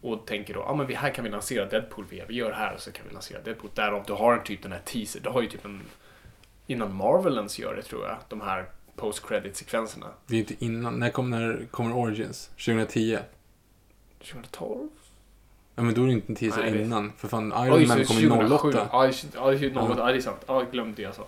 och 0.00 0.26
tänker 0.26 0.54
då, 0.54 0.60
ja 0.60 0.74
men 0.74 0.86
vi, 0.86 0.94
här 0.94 1.10
kan 1.10 1.24
vi 1.24 1.30
lansera 1.30 1.66
Deadpool 1.66 2.04
via, 2.10 2.24
vi 2.26 2.34
gör 2.34 2.52
här 2.52 2.76
så 2.78 2.92
kan 2.92 3.04
vi 3.08 3.14
lansera 3.14 3.40
Deadpool. 3.42 3.70
Därav 3.74 4.04
du 4.06 4.12
har 4.12 4.34
en 4.34 4.44
typ 4.44 4.62
den 4.62 4.72
här 4.72 4.80
teaser, 4.84 5.20
du 5.20 5.28
har 5.28 5.42
ju 5.42 5.48
typ 5.48 5.64
en, 5.64 5.82
innan 6.66 6.94
Marvel 6.94 7.36
ens 7.36 7.58
gör 7.58 7.74
det 7.74 7.82
tror 7.82 8.06
jag, 8.06 8.16
de 8.28 8.40
här 8.40 8.66
post-credit 8.96 9.56
sekvenserna. 9.56 10.06
Det 10.26 10.36
är 10.36 10.38
inte 10.38 10.64
innan, 10.64 10.98
när 10.98 11.10
kommer, 11.10 11.38
när 11.38 11.66
kommer 11.70 11.96
Origins? 11.96 12.46
2010? 12.48 13.18
2012? 14.32 14.88
Ja 15.74 15.82
men 15.82 15.94
då 15.94 16.02
är 16.02 16.06
det 16.06 16.12
inte 16.12 16.32
en 16.32 16.36
teaser 16.36 16.62
Nej, 16.62 16.82
innan. 16.82 17.12
För 17.16 17.28
fan, 17.28 17.52
Iron 17.66 17.80
just 17.80 17.88
Man 17.96 18.04
kommer 18.04 18.20
ju 18.20 18.28
2007. 18.28 18.68
08. 18.68 18.88
Ja, 18.92 19.06
just- 19.06 19.26
ja, 19.34 19.52
just- 19.52 19.74
Ja. 19.74 20.06
det 20.06 20.16
är 20.16 20.20
sant. 20.20 20.40
Ja, 20.46 20.64
glömde 20.72 20.96
det 20.96 21.02
jag 21.02 21.14
sa. 21.14 21.26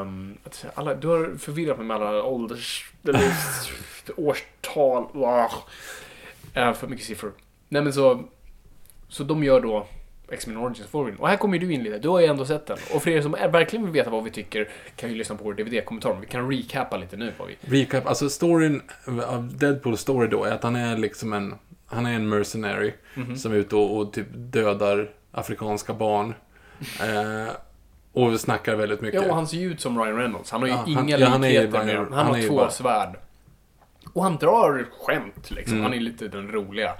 Um, 0.00 0.38
alla, 0.74 0.94
du 0.94 1.08
har 1.08 1.38
förvirrat 1.38 1.76
mig 1.78 1.86
med 1.86 1.96
alla 1.96 2.22
ålders... 2.22 2.90
Årstal. 4.16 5.06
Eh, 6.56 6.72
för 6.72 6.86
mycket 6.86 7.06
siffror. 7.06 7.32
Nej 7.68 7.82
men 7.82 7.92
så... 7.92 8.22
Så 9.08 9.24
de 9.24 9.44
gör 9.44 9.60
då 9.60 9.86
X-Men 10.30 10.56
Origins 10.56 10.94
Wolverine. 10.94 11.18
Och 11.20 11.28
här 11.28 11.36
kommer 11.36 11.58
ju 11.58 11.66
du 11.66 11.72
in 11.74 11.82
lite. 11.82 11.98
Du 11.98 12.08
har 12.08 12.20
ju 12.20 12.26
ändå 12.26 12.44
sett 12.44 12.66
den. 12.66 12.78
Och 12.94 13.02
för 13.02 13.10
er 13.10 13.22
som 13.22 13.34
är, 13.34 13.48
verkligen 13.48 13.84
vill 13.84 13.92
veta 13.94 14.10
vad 14.10 14.24
vi 14.24 14.30
tycker 14.30 14.68
kan 14.96 15.08
ju 15.10 15.14
lyssna 15.16 15.36
på 15.36 15.44
vår 15.44 15.54
DVD-kommentar. 15.54 16.16
Vi 16.20 16.26
kan 16.26 16.50
recappa 16.50 16.96
lite 16.96 17.16
nu 17.16 17.32
vad 17.38 17.48
vi... 17.48 17.56
Recap, 17.60 18.06
alltså 18.06 18.28
storyn 18.30 18.82
av 19.26 19.56
Deadpools 19.56 20.00
story 20.00 20.28
då 20.28 20.44
är 20.44 20.52
att 20.52 20.62
han 20.62 20.76
är 20.76 20.96
liksom 20.96 21.32
en, 21.32 21.54
han 21.86 22.06
är 22.06 22.12
en 22.14 22.28
mercenary 22.28 22.92
Mhm. 23.14 23.36
som 23.36 23.52
är 23.52 23.56
ute 23.56 23.76
och, 23.76 23.96
och 23.98 24.12
typ 24.12 24.26
dödar 24.34 25.10
afrikanska 25.32 25.94
barn. 25.94 26.34
eh, 27.00 27.52
och 28.12 28.40
snackar 28.40 28.76
väldigt 28.76 29.00
mycket. 29.00 29.22
Ja, 29.22 29.28
och 29.28 29.34
han 29.36 29.46
ser 29.46 29.56
ju 29.56 29.70
ut 29.72 29.80
som 29.80 30.02
Ryan 30.02 30.16
Reynolds. 30.18 30.50
Han 30.50 30.60
har 30.60 30.68
ju 30.68 30.72
Ja, 30.74 30.78
han- 30.78 30.88
inga 31.08 31.18
ja, 31.18 31.26
han 31.28 31.44
är 31.44 31.48
likheter 31.48 31.84
med. 31.84 31.96
Han, 31.96 32.12
han 32.12 32.26
är 32.34 32.40
har 32.40 32.48
två 32.48 32.56
bara- 32.56 32.70
svärd. 32.70 33.16
Och 34.16 34.22
han 34.22 34.36
drar 34.36 34.86
skämt 35.00 35.50
liksom. 35.50 35.72
Mm. 35.72 35.84
Han 35.84 35.94
är 35.94 36.00
lite 36.00 36.28
den 36.28 36.52
roliga. 36.52 36.92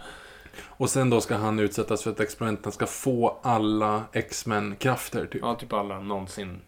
Och 0.67 0.91
sen 0.91 1.11
då 1.11 1.21
ska 1.21 1.37
han 1.37 1.59
utsättas 1.59 2.03
för 2.03 2.11
ett 2.11 2.21
experiment. 2.21 2.61
Han 2.65 2.73
ska 2.73 2.87
få 2.87 3.39
alla 3.43 4.03
X-Men-krafter 4.13 5.27
typ. 5.27 5.43
Ja, 5.43 5.55
typ 5.55 5.73
alla 5.73 6.01
någonsin. 6.01 6.61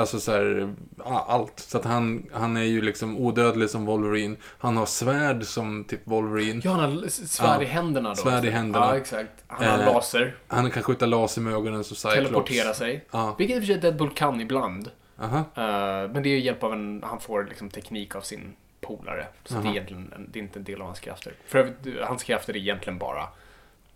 Alltså 0.00 0.20
så 0.20 0.32
här, 0.32 0.74
allt. 1.04 1.60
Så 1.60 1.78
att 1.78 1.84
han, 1.84 2.26
han 2.32 2.56
är 2.56 2.62
ju 2.62 2.80
liksom 2.82 3.16
odödlig 3.18 3.70
som 3.70 3.86
Wolverine. 3.86 4.36
Han 4.58 4.76
har 4.76 4.86
svärd 4.86 5.44
som 5.44 5.84
typ 5.84 6.00
Wolverine. 6.04 6.60
Ja, 6.64 6.70
han 6.70 6.80
har 6.80 7.08
svärd 7.08 7.60
Ja, 7.60 7.62
i 7.62 7.66
händerna 7.66 8.08
då. 8.08 8.14
svärd 8.14 8.44
i 8.44 8.50
händerna. 8.50 8.86
Ja, 8.86 8.96
exakt. 8.96 9.44
Han 9.46 9.66
har 9.68 9.78
Eh, 9.78 9.84
laser. 9.94 10.36
Han 10.46 10.70
kan 10.70 10.82
skjuta 10.82 11.06
laser 11.06 11.40
med 11.40 11.52
ögonen 11.52 11.84
som 11.84 11.96
Cyclops. 11.96 12.16
Teleportera 12.16 12.74
sig. 12.74 13.04
Ja. 13.10 13.34
Vilket 13.38 13.56
i 13.56 13.58
och 13.58 13.62
för 13.62 13.72
sig 13.72 13.80
Deadpool 13.80 14.10
kan 14.10 14.40
ibland. 14.40 14.90
Eh, 15.20 15.30
men 16.12 16.22
det 16.22 16.28
är 16.28 16.38
hjälp 16.38 16.62
av 16.62 16.72
en... 16.72 17.02
Han 17.06 17.20
får 17.20 17.44
liksom 17.44 17.70
teknik 17.70 18.16
av 18.16 18.20
sin 18.20 18.52
polare. 18.96 19.26
Så 19.44 19.54
det 19.54 19.68
är 19.68 19.70
egentligen 19.70 20.12
en, 20.16 20.28
det 20.32 20.38
är 20.38 20.42
inte 20.42 20.58
en 20.58 20.64
del 20.64 20.80
av 20.80 20.86
hans 20.86 21.00
krafter. 21.00 21.32
För 21.46 21.72
hans 22.02 22.22
krafter 22.22 22.52
är 22.52 22.58
egentligen 22.58 22.98
bara 22.98 23.28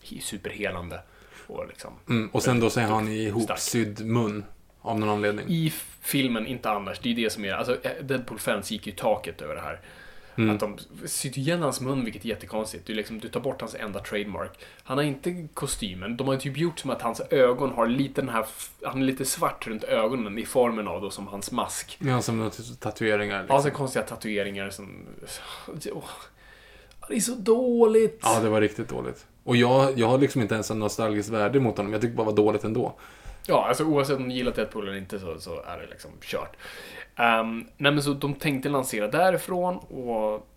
he- 0.03 0.21
superhelande. 0.21 1.01
Och 1.47 1.67
liksom... 1.69 1.93
Mm, 2.09 2.29
och 2.29 2.43
sen 2.43 2.61
då 2.61 2.71
så 2.71 2.81
är 2.81 2.85
han 2.85 3.09
i 3.09 3.23
ihopsydd 3.23 4.07
mun. 4.07 4.45
Av 4.81 4.99
någon 4.99 5.09
anledning. 5.09 5.47
I 5.49 5.73
filmen, 6.01 6.47
inte 6.47 6.71
annars. 6.71 6.99
Det 6.99 7.11
är 7.11 7.15
det 7.15 7.31
som 7.31 7.45
är... 7.45 7.53
Alltså, 7.53 7.85
eh, 7.85 8.05
Deadpool-fans 8.05 8.71
gick 8.71 8.87
ju 8.87 8.93
taket 8.93 9.43
över 9.43 9.55
det 9.55 9.61
här. 9.61 9.81
Mm. 10.37 10.55
Att 10.55 10.61
de 10.61 10.79
syr 11.07 11.39
igen 11.39 11.63
hans 11.63 11.81
mun, 11.81 12.05
vilket 12.05 12.25
är 12.25 12.29
jättekonstigt. 12.29 12.87
Du, 12.87 12.95
liksom, 12.95 13.19
du 13.19 13.29
tar 13.29 13.41
bort 13.41 13.61
hans 13.61 13.75
enda 13.75 14.01
trademark. 14.01 14.51
Han 14.83 14.99
har 14.99 15.05
inte 15.05 15.49
kostymen. 15.55 16.17
De 16.17 16.29
har 16.29 16.37
typ 16.37 16.57
gjort 16.57 16.79
som 16.79 16.91
att 16.91 17.03
hans 17.03 17.21
ögon 17.31 17.73
har 17.73 17.87
lite 17.87 18.21
den 18.21 18.29
här... 18.29 18.47
Han 18.83 19.03
är 19.03 19.07
lite 19.07 19.25
svart 19.25 19.67
runt 19.67 19.85
ögonen 19.85 20.39
i 20.39 20.45
formen 20.45 20.89
av 20.89 21.01
då 21.01 21.11
som 21.11 21.27
hans 21.27 21.53
mask. 21.53 21.99
Ja, 22.01 22.23
som 22.23 22.51
tatueringar. 22.81 23.39
Liksom. 23.39 23.57
har 23.57 23.63
så 23.63 23.71
konstiga 23.71 24.05
tatueringar 24.05 24.71
som... 24.71 25.07
Det 27.09 27.17
är 27.17 27.21
så 27.21 27.35
dåligt! 27.35 28.21
Ja, 28.23 28.41
det 28.41 28.49
var 28.49 28.61
riktigt 28.61 28.89
dåligt. 28.89 29.27
Och 29.45 29.57
jag, 29.57 29.99
jag 29.99 30.09
har 30.09 30.19
liksom 30.19 30.43
inte 30.43 30.55
ens 30.55 30.71
en 30.71 30.79
nostalgisk 30.79 31.31
värde 31.31 31.61
mot 31.61 31.77
honom. 31.77 31.93
Jag 31.93 32.03
tycker 32.03 32.17
bara 32.17 32.23
det 32.23 32.31
var 32.31 32.37
dåligt 32.37 32.65
ändå. 32.65 32.95
Ja, 33.47 33.69
alltså 33.69 33.85
oavsett 33.85 34.17
om 34.17 34.29
ni 34.29 34.35
gillar 34.35 34.53
Deadpool 34.53 34.89
eller 34.89 34.99
inte 34.99 35.19
så, 35.19 35.41
så 35.41 35.63
är 35.63 35.79
det 35.79 35.87
liksom 35.87 36.11
kört. 36.21 36.57
Um, 37.17 37.67
nej 37.77 37.93
men 37.93 38.03
så 38.03 38.13
de 38.13 38.35
tänkte 38.35 38.69
lansera 38.69 39.09
därifrån 39.09 39.77
och 39.77 40.49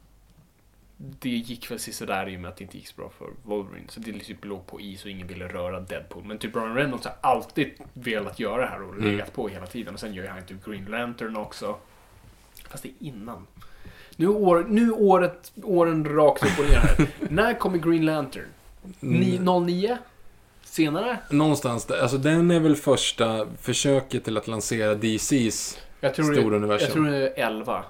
det 0.98 1.30
gick 1.30 1.72
väl 1.72 1.80
sådär 1.80 2.30
i 2.30 2.36
och 2.36 2.40
med 2.42 2.50
att 2.50 2.58
det 2.58 2.64
inte 2.64 2.78
gick 2.78 2.88
så 2.88 2.94
bra 2.98 3.12
för 3.18 3.28
Wolverine. 3.44 3.86
Så 3.90 4.00
det 4.00 4.20
typ 4.20 4.46
låg 4.46 4.68
på 4.68 4.82
is 4.82 5.04
och 5.04 5.10
ingen 5.12 5.28
ville 5.28 5.48
röra 5.48 5.80
Deadpool. 5.80 6.24
Men 6.24 6.38
typ 6.38 6.56
Ryan 6.56 6.76
Reynolds 6.76 7.06
har 7.06 7.16
alltid 7.22 7.72
velat 7.94 8.40
göra 8.40 8.62
det 8.62 8.68
här 8.68 8.84
och 8.84 8.94
Mm. 8.94 9.12
legat 9.12 9.34
på 9.34 9.48
hela 9.48 9.66
tiden. 9.66 9.94
Och 9.94 10.00
sen 10.00 10.14
gör 10.14 10.28
han 10.28 10.46
typ 10.46 10.66
Green 10.66 10.86
Lantern 10.86 11.36
också. 11.38 11.78
Fast 12.70 12.84
det 12.84 12.90
är 12.90 12.94
innan. 13.08 13.48
Nu, 14.16 14.28
år, 14.28 14.66
nu 14.70 14.92
året, 14.92 15.52
åren 15.64 16.06
rakt 16.06 16.44
upp 16.44 16.60
och 16.60 16.66
ner 16.66 16.76
här. 16.76 17.08
När 17.30 17.54
kommer 17.54 17.78
Green 17.78 18.06
Lantern? 18.06 18.46
Ni, 19.00 19.40
09? 19.66 19.98
Senare? 20.64 21.18
Någonstans 21.30 21.86
där. 21.86 22.02
Alltså 22.02 22.18
den 22.18 22.52
är 22.52 22.60
väl 22.60 22.76
första 22.76 23.48
försöket 23.62 24.24
till 24.24 24.38
att 24.38 24.48
lansera 24.48 24.96
DCs 24.96 25.78
Jag 26.06 26.16
tror, 26.16 26.34
stora 26.34 26.50
det, 26.50 26.56
universum. 26.56 26.86
jag 26.86 26.94
tror 26.94 27.06
det 27.06 27.28
är 27.28 27.48
11. 27.48 27.84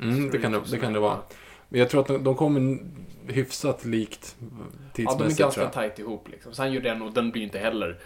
Mm, 0.00 0.30
det, 0.30 0.38
kan 0.38 0.52
det, 0.52 0.60
det 0.70 0.78
kan 0.78 0.92
det 0.92 1.00
vara. 1.00 1.16
Men 1.68 1.80
jag 1.80 1.90
tror 1.90 2.00
att 2.00 2.06
de, 2.06 2.24
de 2.24 2.34
kommer 2.34 2.78
hyfsat 3.26 3.84
likt 3.84 4.36
Ja, 4.38 4.46
tidsmässigt. 4.92 5.18
de 5.18 5.34
är 5.34 5.46
ganska 5.46 5.62
jag. 5.62 5.72
tajt 5.72 5.98
ihop 5.98 6.28
liksom. 6.30 6.52
Sen 6.54 6.72
gör 6.72 6.80
den 6.80 7.02
och 7.02 7.12
den 7.12 7.30
blir 7.30 7.42
inte 7.42 7.58
heller 7.58 7.98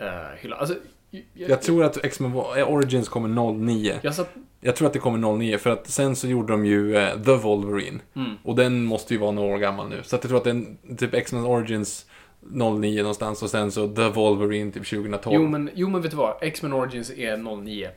uh, 0.00 0.06
hyllad. 0.38 0.58
Alltså, 0.58 0.74
jag, 1.10 1.50
Jag 1.50 1.62
tror 1.62 1.84
att 1.84 2.04
X-Men 2.04 2.34
Origins 2.66 3.08
kommer 3.08 3.52
09. 3.52 3.98
Jag 4.02 4.14
satt... 4.14 4.34
Jag 4.60 4.76
tror 4.76 4.86
att 4.86 4.92
det 4.92 4.98
kommer 4.98 5.38
09, 5.38 5.58
för 5.58 5.70
att 5.70 5.88
sen 5.88 6.16
så 6.16 6.28
gjorde 6.28 6.52
de 6.52 6.66
ju 6.66 6.96
eh, 6.96 7.22
The 7.22 7.34
Wolverine. 7.34 8.00
Mm. 8.16 8.30
Och 8.42 8.56
den 8.56 8.84
måste 8.84 9.14
ju 9.14 9.20
vara 9.20 9.30
några 9.30 9.54
år 9.54 9.58
gammal 9.58 9.88
nu. 9.88 10.02
Så 10.02 10.16
att 10.16 10.24
jag 10.24 10.28
tror 10.28 10.38
att 10.38 10.44
den, 10.44 10.78
typ 10.98 11.14
X-Men 11.14 11.44
Origins 11.44 12.06
09 12.40 13.02
någonstans 13.02 13.42
och 13.42 13.50
sen 13.50 13.72
så 13.72 13.88
The 13.88 14.08
Wolverine 14.08 14.72
typ 14.72 14.86
2012. 14.86 15.36
Jo 15.40 15.48
men, 15.48 15.70
jo, 15.74 15.88
men 15.88 16.02
vet 16.02 16.10
du 16.10 16.16
vad? 16.16 16.34
X-Men 16.40 16.72
Origins 16.72 17.10
är 17.10 17.56
09. 17.62 17.88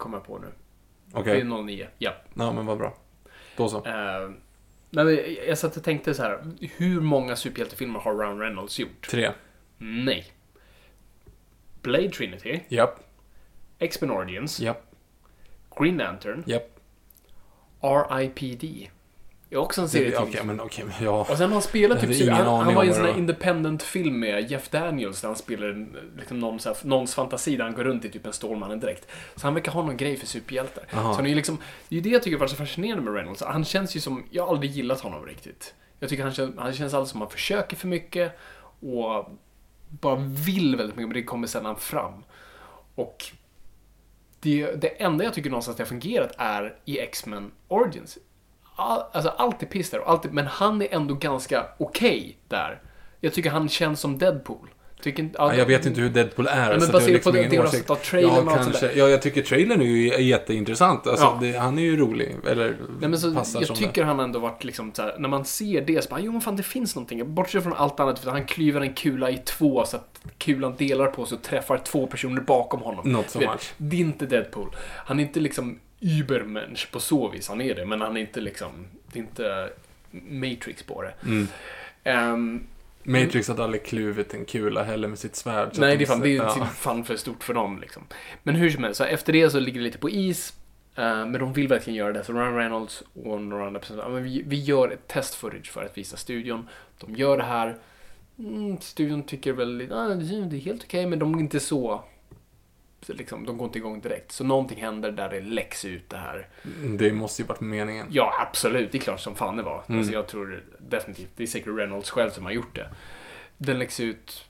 Kommer 0.00 0.16
jag 0.18 0.26
på 0.26 0.38
nu. 0.38 0.46
Okej, 1.12 1.34
Det 1.34 1.40
är 1.40 1.62
09, 1.62 1.88
ja. 1.98 2.12
ja 2.34 2.52
men 2.52 2.66
vad 2.66 2.78
bra. 2.78 2.96
Då 3.56 3.68
så. 3.68 3.80
Nej, 4.90 5.04
men 5.04 5.18
jag 5.46 5.58
satt 5.58 5.76
och 5.76 5.84
tänkte 5.84 6.14
så 6.14 6.22
här. 6.22 6.44
Hur 6.76 7.00
många 7.00 7.36
superhjältefilmer 7.36 8.00
har 8.00 8.18
Ryan 8.18 8.38
Reynolds 8.40 8.78
gjort? 8.78 9.08
Tre. 9.10 9.30
Nej. 9.78 10.26
Blade 11.82 12.08
Trinity, 12.10 12.60
Japp, 12.68 13.00
X-Men 13.78 14.10
Origins, 14.10 14.60
japp, 14.60 14.94
Green 15.76 15.96
Lantern, 15.96 16.44
japp. 16.46 16.80
R.I.P.D. 17.80 18.90
är 19.50 19.56
också 19.56 19.80
en 19.80 19.88
serie 19.88 20.18
Okej, 20.18 20.40
men 20.44 20.60
okej, 20.60 20.84
men 20.84 20.94
ja. 21.04 21.20
Och 21.20 21.26
sen 21.26 21.46
har 21.46 21.52
han 21.52 21.62
spelat 21.62 22.00
typ... 22.00 22.10
ingen 22.10 22.34
Han, 22.34 22.64
han 22.64 22.74
var 22.74 22.84
i 22.84 22.88
en 22.88 22.94
sån 22.94 23.04
här 23.04 23.18
independent-film 23.18 24.20
med 24.20 24.50
Jeff 24.50 24.68
Daniels 24.68 25.20
där 25.20 25.28
han 25.28 25.36
spelar 25.36 25.68
en, 25.68 25.96
liksom 26.18 26.38
någon, 26.38 26.58
här, 26.64 26.76
någons 26.82 27.14
fantasi 27.14 27.56
där 27.56 27.64
han 27.64 27.74
går 27.74 27.84
runt 27.84 28.04
i 28.04 28.10
typ 28.10 28.26
en 28.26 28.32
Stålmannen-dräkt. 28.32 29.08
Så 29.36 29.46
han 29.46 29.54
verkar 29.54 29.72
ha 29.72 29.82
någon 29.82 29.96
grej 29.96 30.16
för 30.16 30.26
superhjältar. 30.26 30.84
Aha. 30.92 31.12
Så 31.12 31.16
han 31.16 31.26
är 31.26 31.30
ju 31.30 31.36
liksom, 31.36 31.58
det 31.88 31.94
är 31.94 31.96
ju 31.96 32.00
det 32.00 32.08
jag 32.10 32.22
tycker 32.22 32.38
var 32.38 32.46
så 32.46 32.56
fascinerande 32.56 33.04
med 33.04 33.14
Reynolds. 33.14 33.42
Han 33.42 33.64
känns 33.64 33.96
ju 33.96 34.00
som, 34.00 34.24
jag 34.30 34.42
har 34.46 34.54
aldrig 34.54 34.70
gillat 34.70 35.00
honom 35.00 35.26
riktigt. 35.26 35.74
Jag 35.98 36.08
tycker 36.08 36.22
han 36.22 36.32
känns, 36.32 36.54
han 36.58 36.72
känns 36.72 36.94
alltid 36.94 37.10
som 37.10 37.22
att 37.22 37.28
han 37.28 37.32
försöker 37.32 37.76
för 37.76 37.88
mycket 37.88 38.38
och 38.80 39.30
bara 39.88 40.16
vill 40.16 40.76
väldigt 40.76 40.96
mycket, 40.96 41.08
men 41.08 41.14
det 41.14 41.22
kommer 41.22 41.46
sällan 41.46 41.76
fram. 41.76 42.24
Och 42.94 43.24
det, 44.40 44.72
det 44.74 44.88
enda 44.88 45.24
jag 45.24 45.34
tycker 45.34 45.50
någonstans 45.50 45.76
det 45.76 45.82
har 45.82 45.88
fungerat 45.88 46.32
är 46.38 46.76
i 46.84 46.98
X-Men 46.98 47.50
Origins. 47.68 48.18
All, 48.80 49.02
alltså 49.12 49.30
allt 49.36 49.62
är 49.62 49.66
piss 49.66 49.90
där, 49.90 50.00
och 50.00 50.10
allt 50.10 50.24
är, 50.24 50.28
men 50.28 50.46
han 50.46 50.82
är 50.82 50.88
ändå 50.94 51.14
ganska 51.14 51.66
okej 51.78 52.38
där. 52.48 52.80
Jag 53.20 53.32
tycker 53.34 53.50
han 53.50 53.68
känns 53.68 54.00
som 54.00 54.18
Deadpool. 54.18 54.68
Tycker, 55.02 55.22
inte- 55.22 55.36
Ja, 55.38 55.54
jag 55.54 55.66
vet 55.66 55.86
inte 55.86 56.00
hur 56.00 56.08
Deadpool 56.10 56.46
är. 56.46 56.68
men 56.78 56.78
baserat 56.78 57.08
jag 57.08 57.22
på 57.22 57.30
det- 57.30 57.42
det 57.48 57.56
jag 57.56 57.62
har 57.62 57.68
sett 57.68 57.90
av 57.90 57.94
trailern 57.96 58.46
ja, 58.46 58.54
kanske. 58.56 58.92
Ja, 58.92 59.08
jag 59.08 59.22
tycker 59.22 59.42
trailern 59.42 59.80
är 59.80 59.84
ju 59.84 60.22
jätteintressant. 60.22 61.06
Alltså, 61.06 61.24
Ja. 61.24 61.38
det, 61.40 61.58
han 61.58 61.78
är 61.78 61.82
ju 61.82 61.96
rolig. 61.96 62.36
Eller 62.46 62.76
Nej, 63.00 63.08
men 63.10 63.18
så, 63.18 63.34
passar 63.34 63.60
jag 63.60 63.76
tycker 63.76 64.04
han 64.04 64.20
ändå 64.20 64.38
varit 64.38 64.64
liksom 64.64 64.92
här, 64.98 65.14
när 65.18 65.28
man 65.28 65.44
ser 65.44 65.80
det 65.80 66.04
så 66.04 66.10
bara, 66.10 66.20
jo 66.20 66.32
men 66.32 66.40
fan 66.40 66.56
det 66.56 66.62
finns 66.62 66.94
någonting. 66.96 67.34
Bortsett 67.34 67.62
från 67.62 67.72
allt 67.72 68.00
annat, 68.00 68.18
för 68.18 68.30
han 68.30 68.46
klyver 68.46 68.80
en 68.80 68.94
kula 68.94 69.30
i 69.30 69.36
två 69.38 69.84
så 69.84 69.96
att 69.96 70.20
kulan 70.38 70.74
delar 70.78 71.06
på 71.06 71.26
sig 71.26 71.36
och 71.36 71.42
träffar 71.42 71.78
två 71.78 72.06
personer 72.06 72.40
bakom 72.40 72.80
honom. 72.80 73.12
Not 73.12 73.30
so 73.30 73.38
Du 73.38 73.44
vet, 73.44 73.54
much. 73.54 73.72
Det 73.76 73.96
är 73.96 74.00
inte 74.00 74.26
Deadpool. 74.26 74.68
Han 75.06 75.18
är 75.20 75.22
inte 75.24 75.40
liksom 75.40 75.78
Übermensch 76.00 76.90
på 76.92 77.00
så 77.00 77.28
vis, 77.28 77.48
han 77.48 77.60
är 77.60 77.74
det, 77.74 77.86
men 77.86 78.00
han 78.00 78.16
är 78.16 78.20
inte 78.20 78.40
liksom, 78.40 78.86
det 79.12 79.18
är 79.18 79.22
inte 79.22 79.70
Matrix 80.10 80.82
på 80.82 81.02
det. 81.02 81.14
Mm. 81.24 81.48
Ehm, 82.04 82.66
Matrix 83.02 83.48
hade 83.48 83.64
aldrig 83.64 83.84
kluvit 83.84 84.34
en 84.34 84.44
kula 84.44 84.82
heller 84.82 85.08
med 85.08 85.18
sitt 85.18 85.36
svärd. 85.36 85.70
nej, 85.78 85.96
det 85.96 86.04
är, 86.04 86.06
fan, 86.06 86.20
det 86.20 86.28
är 86.28 86.36
ja. 86.36 86.54
typ 86.54 86.66
fan 86.66 87.04
för 87.04 87.16
stort 87.16 87.44
för 87.44 87.54
dem 87.54 87.80
liksom. 87.80 88.02
Men 88.42 88.54
hur 88.54 88.70
som 88.70 88.84
helst, 88.84 88.98
så 88.98 89.04
efter 89.04 89.32
det 89.32 89.50
så 89.50 89.60
ligger 89.60 89.80
det 89.80 89.84
lite 89.84 89.98
på 89.98 90.10
is. 90.10 90.52
eh, 90.96 91.02
men 91.02 91.32
de 91.32 91.52
vill 91.52 91.68
verkligen 91.68 91.96
göra 91.96 92.12
det. 92.12 92.24
Så 92.24 92.32
Ryan 92.32 92.56
Reynolds 92.56 93.02
och 93.24 93.40
några 93.40 93.66
andra 93.66 93.80
personer, 93.80 94.20
vi, 94.20 94.42
vi 94.46 94.56
gör 94.56 94.88
ett 94.90 95.08
test 95.08 95.34
footage 95.34 95.70
för 95.70 95.84
att 95.84 95.98
visa 95.98 96.16
studion. 96.16 96.68
De 96.98 97.14
gör 97.14 97.36
det 97.36 97.44
här. 97.44 97.78
Mm, 98.38 98.80
studion 98.80 99.22
tycker 99.22 99.52
väl, 99.52 99.92
ah, 99.92 100.08
det 100.08 100.56
är 100.56 100.60
helt 100.60 100.84
okej, 100.84 101.06
men 101.06 101.18
de 101.18 101.34
är 101.34 101.38
inte 101.38 101.60
så... 101.60 102.04
liksom, 103.08 103.46
de 103.46 103.58
går 103.58 103.66
inte 103.66 103.78
igång 103.78 104.00
direkt. 104.00 104.32
Så 104.32 104.44
någonting 104.44 104.80
händer 104.80 105.10
där 105.10 105.28
det 105.28 105.40
läcks 105.40 105.84
ut 105.84 106.10
det 106.10 106.16
här. 106.16 106.48
Det 106.98 107.12
måste 107.12 107.42
ju 107.42 107.48
varit 107.48 107.60
meningen. 107.60 108.06
Ja, 108.10 108.34
absolut. 108.48 108.92
Det 108.92 108.98
är 108.98 109.02
klart 109.02 109.20
som 109.20 109.34
fan 109.34 109.56
det 109.56 109.62
var. 109.62 109.82
Mm. 109.88 109.98
Alltså, 109.98 110.14
jag 110.14 110.28
tror 110.28 110.64
definitivt, 110.78 111.28
det 111.36 111.42
är 111.42 111.46
säkert 111.46 111.76
Reynolds 111.76 112.10
själv 112.10 112.30
som 112.30 112.44
har 112.44 112.52
gjort 112.52 112.76
det. 112.76 112.88
Den 113.58 113.78
läggs 113.78 114.00
ut 114.00 114.44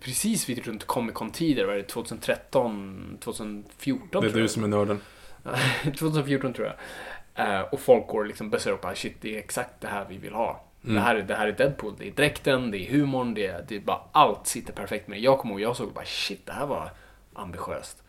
precis 0.00 0.48
vid 0.48 0.66
runt 0.66 0.86
Comic 0.86 1.14
Con-tider, 1.14 1.64
vad 1.64 1.74
är 1.74 1.78
det, 1.78 1.84
2013, 1.84 3.18
2014 3.20 4.22
Det 4.22 4.28
är 4.28 4.32
du 4.32 4.48
som 4.48 4.64
är 4.64 4.68
nörden. 4.68 5.00
2014 5.98 6.52
tror 6.54 6.66
jag. 6.66 6.76
Eh, 7.34 7.60
och 7.60 7.80
folk 7.80 8.06
går 8.06 8.24
liksom 8.24 8.52
och 8.72 8.78
bara 8.82 8.94
shit, 8.94 9.16
det 9.20 9.34
är 9.34 9.38
exakt 9.38 9.80
det 9.80 9.88
här 9.88 10.06
vi 10.08 10.16
vill 10.18 10.32
ha. 10.34 10.64
Mm. 10.84 10.94
Det, 10.94 11.00
här, 11.00 11.14
är- 11.16 11.22
det 11.22 11.34
här 11.34 11.46
är 11.46 11.52
Deadpool, 11.52 11.94
det 11.98 12.08
är 12.08 12.12
dräkten, 12.12 12.70
det 12.70 12.78
är 12.78 12.90
humorn, 12.92 13.34
det 13.34 13.46
är, 13.46 13.64
det 13.68 13.76
är 13.76 13.80
bara 13.80 14.00
allt 14.12 14.46
sitter 14.46 14.72
perfekt 14.72 15.08
med. 15.08 15.20
Jag 15.20 15.38
kommer 15.38 15.54
ihåg, 15.54 15.60
jag 15.60 15.76
såg 15.76 15.92
bara 15.92 16.04
shit, 16.04 16.46
det 16.46 16.52
här 16.52 16.66
var 16.66 16.90
ambitiöst. 17.38 18.02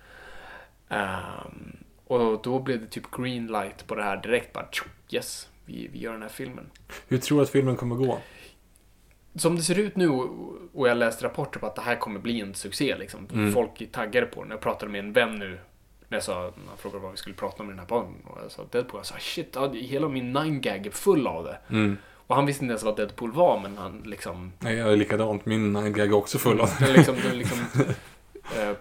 Ehm, 0.89 1.77
och 2.07 2.41
då 2.43 2.59
blev 2.59 2.81
det 2.81 2.87
typ 2.87 3.11
green 3.11 3.47
light 3.47 3.87
på 3.87 3.95
det 3.95 4.03
här 4.03 4.17
direkt. 4.21 4.53
Bara 4.53 4.65
yes, 5.09 5.49
vi, 5.65 5.89
vi 5.93 5.99
gör 5.99 6.11
den 6.13 6.21
här 6.21 6.29
filmen. 6.29 6.69
Hur 7.07 7.17
tror 7.17 7.37
du 7.37 7.43
att 7.43 7.49
filmen 7.49 7.75
kommer 7.75 7.95
gå? 7.95 8.19
Som 9.35 9.55
det 9.55 9.61
ser 9.61 9.79
ut 9.79 9.95
nu, 9.95 10.09
och 10.73 10.89
jag 10.89 10.97
läste 10.97 11.25
rapporter 11.25 11.59
på 11.59 11.65
att 11.67 11.75
det 11.75 11.81
här 11.81 11.95
kommer 11.95 12.19
bli 12.19 12.41
en 12.41 12.55
succé. 12.55 12.95
Liksom. 12.97 13.27
Mm. 13.33 13.53
Folk 13.53 13.81
är 13.81 13.85
taggade 13.85 14.25
på 14.27 14.41
den. 14.41 14.51
Jag 14.51 14.59
pratade 14.59 14.91
med 14.91 14.99
en 14.99 15.13
vän 15.13 15.35
nu, 15.35 15.59
när 16.07 16.15
jag 16.17 16.23
sa, 16.23 16.41
han 16.41 16.77
frågade 16.77 17.01
vad 17.03 17.11
vi 17.11 17.17
skulle 17.17 17.35
prata 17.35 17.63
om 17.63 17.69
i 17.69 17.71
den 17.71 17.79
här 17.79 17.85
podden. 17.85 18.13
Och 18.25 18.37
jag 18.43 18.51
sa 18.51 18.63
Deadpool. 18.71 18.99
Jag 18.99 19.05
sa 19.05 19.15
shit, 19.19 19.49
ja, 19.55 19.67
det- 19.67 19.79
hela 19.79 20.07
min 20.09 20.37
9gag 20.37 20.87
är 20.87 20.91
full 20.91 21.27
av 21.27 21.43
det. 21.43 21.57
Mm. 21.69 21.97
Och 22.27 22.35
han 22.35 22.45
visste 22.45 22.63
inte 22.63 22.71
ens 22.71 22.83
vad 22.83 22.95
Deadpool 22.97 23.31
var, 23.31 23.59
men 23.59 23.77
han 23.77 24.01
liksom... 24.05 24.51
Nej, 24.59 24.75
jag 24.75 24.91
är 24.93 24.97
likadant. 24.97 25.45
Min 25.45 25.73
gag 25.73 25.99
är 26.07 26.13
också 26.13 26.37
full 26.37 26.61
av 26.61 26.69
Den 26.79 26.93
liksom, 26.93 27.15
liksom 27.33 27.57
eh, 28.57 28.71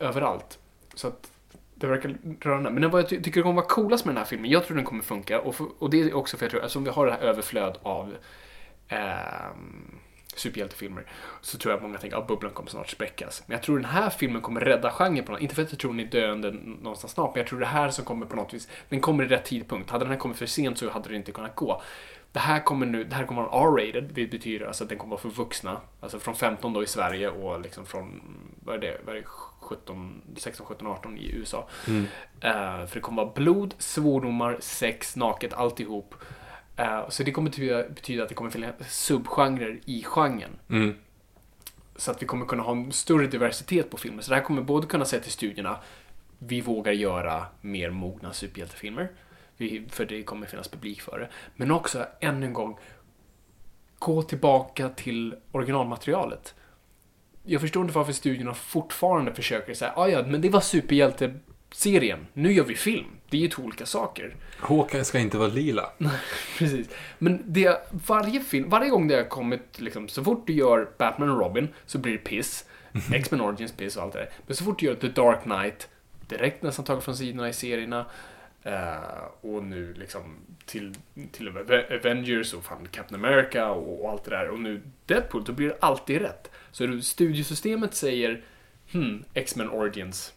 överallt. 0.00 0.58
Så 0.94 1.08
att 1.08 1.30
det 1.74 1.86
verkar 1.86 2.16
rörande. 2.40 2.70
Men 2.70 2.90
vad 2.90 3.02
jag 3.02 3.08
ty- 3.08 3.22
tycker 3.22 3.42
kommer 3.42 3.54
vara 3.54 3.66
coolast 3.66 4.04
med 4.04 4.14
den 4.14 4.18
här 4.18 4.24
filmen, 4.28 4.50
jag 4.50 4.66
tror 4.66 4.76
den 4.76 4.84
kommer 4.84 5.02
funka. 5.02 5.40
Och, 5.40 5.54
och 5.78 5.90
det 5.90 6.00
är 6.00 6.14
också 6.14 6.36
för 6.36 6.46
att 6.46 6.52
jag 6.52 6.60
tror, 6.60 6.60
eftersom 6.64 6.84
vi 6.84 6.90
har 6.90 7.06
det 7.06 7.12
här 7.12 7.20
överflöd 7.20 7.78
av 7.82 8.16
eh, 8.88 8.98
superhjältefilmer, 10.36 11.06
så 11.40 11.58
tror 11.58 11.72
jag 11.72 11.76
att 11.76 11.82
många 11.82 11.98
tänker 11.98 12.16
att 12.16 12.26
bubblan 12.26 12.52
kommer 12.52 12.70
snart 12.70 12.90
spräckas. 12.90 13.42
Men 13.46 13.54
jag 13.54 13.62
tror 13.62 13.76
den 13.76 13.90
här 13.90 14.10
filmen 14.10 14.42
kommer 14.42 14.60
rädda 14.60 14.90
genren 14.90 15.24
på 15.24 15.32
något 15.32 15.40
Inte 15.40 15.54
för 15.54 15.62
att 15.62 15.70
jag 15.72 15.78
tror 15.78 15.90
den 15.90 16.00
är 16.00 16.10
döende 16.10 16.50
någonstans 16.82 17.12
snart, 17.12 17.34
men 17.34 17.40
jag 17.40 17.48
tror 17.48 17.60
det 17.60 17.66
här 17.66 17.90
som 17.90 18.04
kommer 18.04 18.26
på 18.26 18.36
något 18.36 18.54
vis, 18.54 18.68
den 18.88 19.00
kommer 19.00 19.24
i 19.24 19.28
rätt 19.28 19.44
tidpunkt. 19.44 19.90
Hade 19.90 20.04
den 20.04 20.12
här 20.12 20.18
kommit 20.18 20.36
för 20.36 20.46
sent 20.46 20.78
så 20.78 20.90
hade 20.90 21.08
det 21.08 21.16
inte 21.16 21.32
kunnat 21.32 21.56
gå. 21.56 21.82
Det 22.32 22.38
här 22.38 22.60
kommer 22.60 22.86
nu, 22.86 23.04
det 23.04 23.14
här 23.14 23.26
kommer 23.26 23.42
vara 23.42 23.68
R-rated, 23.68 24.10
det 24.14 24.26
betyder 24.26 24.66
alltså 24.66 24.84
att 24.84 24.88
den 24.88 24.98
kommer 24.98 25.10
vara 25.10 25.20
för 25.20 25.28
vuxna. 25.28 25.80
Alltså 26.00 26.18
från 26.18 26.34
15 26.34 26.72
då 26.72 26.82
i 26.82 26.86
Sverige 26.86 27.28
och 27.30 27.60
liksom 27.60 27.86
från, 27.86 28.20
vad 28.64 28.74
är 28.74 28.78
det, 28.78 29.00
vad 29.04 29.16
är 29.16 29.20
det 29.20 29.26
17, 29.26 30.22
16, 30.36 30.66
17, 30.66 30.86
18 30.86 31.18
i 31.18 31.30
USA. 31.32 31.68
Eh, 32.40 32.86
för 32.86 32.94
det 32.94 33.00
kommer 33.00 33.22
vara 33.22 33.32
blod, 33.34 33.74
svordomar, 33.78 34.56
sex, 34.60 35.16
naket, 35.16 35.52
alltihop. 35.52 36.14
Eh, 36.76 37.08
så 37.08 37.22
det 37.22 37.32
kommer 37.32 37.50
betyda, 37.50 37.88
betyda 37.88 38.22
att 38.22 38.28
det 38.28 38.34
kommer 38.34 38.50
finnas 38.50 38.74
subgenrer 38.88 39.80
i 39.84 40.02
genren. 40.02 40.58
Mm. 40.68 40.94
Så 41.96 42.10
att 42.10 42.22
vi 42.22 42.26
kommer 42.26 42.46
kunna 42.46 42.62
ha 42.62 42.72
en 42.72 42.92
större 42.92 43.26
diversitet 43.26 43.90
på 43.90 43.96
filmer. 43.96 44.22
Så 44.22 44.30
det 44.30 44.36
här 44.36 44.42
kommer 44.44 44.62
både 44.62 44.86
kunna 44.86 45.04
säga 45.04 45.22
till 45.22 45.32
studierna, 45.32 45.78
vi 46.38 46.60
vågar 46.60 46.92
göra 46.92 47.46
mer 47.60 47.90
mogna 47.90 48.32
superhjältefilmer. 48.32 49.08
För 49.88 50.04
det 50.04 50.22
kommer 50.22 50.46
finnas 50.46 50.68
publik 50.68 51.00
för 51.00 51.18
det. 51.18 51.28
Men 51.56 51.70
också, 51.70 52.06
än 52.20 52.42
en 52.42 52.52
gång, 52.52 52.78
gå 53.98 54.22
tillbaka 54.22 54.88
till 54.88 55.34
originalmaterialet. 55.52 56.54
Jag 57.44 57.60
förstår 57.60 57.82
inte 57.82 57.94
varför 57.94 58.12
studierna 58.12 58.54
fortfarande 58.54 59.34
försöker 59.34 59.74
säga, 59.74 59.92
ah, 59.96 60.08
ja, 60.08 60.22
men 60.26 60.40
det 60.40 60.48
var 60.48 60.60
superhjälteserien. 60.60 62.26
Nu 62.32 62.52
gör 62.52 62.64
vi 62.64 62.74
film. 62.74 63.06
Det 63.30 63.36
är 63.36 63.40
ju 63.40 63.48
två 63.48 63.62
olika 63.62 63.86
saker. 63.86 64.36
Hawkeye 64.58 65.04
ska 65.04 65.18
inte 65.18 65.38
vara 65.38 65.48
lila. 65.48 65.90
Precis. 66.58 66.88
Men 67.18 67.42
det, 67.46 67.90
varje 68.06 68.40
film, 68.40 68.68
varje 68.68 68.90
gång 68.90 69.08
det 69.08 69.16
har 69.16 69.24
kommit, 69.24 69.80
liksom, 69.80 70.08
så 70.08 70.24
fort 70.24 70.46
du 70.46 70.52
gör 70.52 70.88
Batman 70.98 71.30
och 71.30 71.38
Robin 71.38 71.68
så 71.86 71.98
blir 71.98 72.12
det 72.12 72.18
piss. 72.18 72.64
X-Men 73.14 73.40
Origins 73.40 73.72
piss 73.72 73.96
och 73.96 74.02
allt 74.02 74.12
det 74.12 74.18
där. 74.18 74.30
Men 74.46 74.56
så 74.56 74.64
fort 74.64 74.78
du 74.78 74.86
gör 74.86 74.94
The 74.94 75.08
Dark 75.08 75.42
Knight, 75.42 75.88
direkt 76.28 76.62
nästan 76.62 76.84
taget 76.84 77.04
från 77.04 77.16
sidorna 77.16 77.48
i 77.48 77.52
serierna. 77.52 78.06
Uh, 78.66 79.24
och 79.40 79.62
nu 79.62 79.94
liksom 79.94 80.36
till, 80.66 80.94
till 81.32 81.48
och 81.48 81.54
med 81.54 81.84
Avengers 81.90 82.54
och 82.54 82.64
fan 82.64 82.88
Captain 82.90 83.24
America 83.24 83.70
och, 83.70 84.04
och 84.04 84.10
allt 84.10 84.24
det 84.24 84.30
där. 84.30 84.48
Och 84.48 84.60
nu 84.60 84.82
Deadpool, 85.06 85.44
då 85.44 85.52
blir 85.52 85.68
det 85.68 85.76
alltid 85.80 86.22
rätt. 86.22 86.50
Så 86.70 87.00
studiesystemet 87.00 87.94
säger 87.94 88.44
hmm, 88.92 89.24
X-Men 89.34 89.70
Origins, 89.70 90.34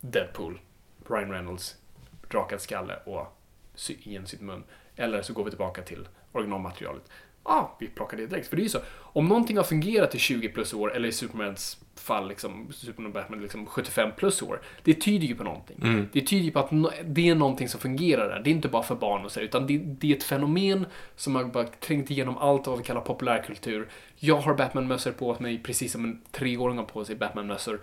Deadpool, 0.00 0.60
Ryan 1.08 1.30
Reynolds, 1.30 1.76
rakad 2.30 2.60
skalle 2.60 2.96
och 3.04 3.38
sy 3.74 3.94
igen 4.02 4.26
sitt 4.26 4.40
mun. 4.40 4.64
Eller 4.96 5.22
så 5.22 5.32
går 5.32 5.44
vi 5.44 5.50
tillbaka 5.50 5.82
till 5.82 6.08
originalmaterialet 6.32 7.10
ah, 7.48 7.76
vi 7.80 7.86
plockar 7.86 8.16
det 8.16 8.26
direkt. 8.26 8.48
För 8.48 8.56
det 8.56 8.62
är 8.62 8.64
ju 8.64 8.68
så, 8.68 8.78
om 8.98 9.28
någonting 9.28 9.56
har 9.56 9.64
fungerat 9.64 10.14
i 10.14 10.18
20 10.18 10.48
plus 10.48 10.74
år, 10.74 10.96
eller 10.96 11.08
i 11.08 11.12
Supermans 11.12 11.78
fall, 11.94 12.28
liksom, 12.28 12.72
Superman 12.72 13.06
och 13.06 13.12
Batman, 13.12 13.42
liksom 13.42 13.66
75 13.66 14.10
plus 14.16 14.42
år. 14.42 14.60
Det 14.82 14.94
tyder 14.94 15.26
ju 15.26 15.34
på 15.34 15.44
någonting. 15.44 15.76
Det 16.12 16.20
tyder 16.20 16.44
ju 16.44 16.50
på 16.50 16.58
att 16.58 16.70
no- 16.70 17.02
det 17.04 17.28
är 17.28 17.34
någonting 17.34 17.68
som 17.68 17.80
fungerar 17.80 18.28
där. 18.28 18.40
Det 18.40 18.50
är 18.50 18.52
inte 18.52 18.68
bara 18.68 18.82
för 18.82 18.94
barn 18.94 19.24
och 19.24 19.32
så, 19.32 19.40
utan 19.40 19.66
det, 19.66 19.78
det 19.78 20.12
är 20.12 20.16
ett 20.16 20.22
fenomen 20.24 20.86
som 21.16 21.34
har 21.34 21.44
bara 21.44 21.64
trängt 21.64 22.10
igenom 22.10 22.38
allt 22.38 22.66
vad 22.66 22.78
vi 22.78 22.84
kallar 22.84 23.00
populärkultur. 23.00 23.88
Jag 24.16 24.36
har 24.36 24.54
Batman-mössor 24.54 25.12
på 25.12 25.36
mig 25.40 25.62
precis 25.62 25.92
som 25.92 26.04
en 26.04 26.20
treåring 26.30 26.78
har 26.78 26.84
på 26.84 27.04
sig 27.04 27.16
Batman-mössor. 27.16 27.80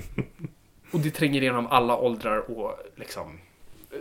och 0.90 1.00
det 1.00 1.10
tränger 1.10 1.42
igenom 1.42 1.66
alla 1.66 1.96
åldrar 1.96 2.50
och 2.50 2.78
liksom 2.96 3.38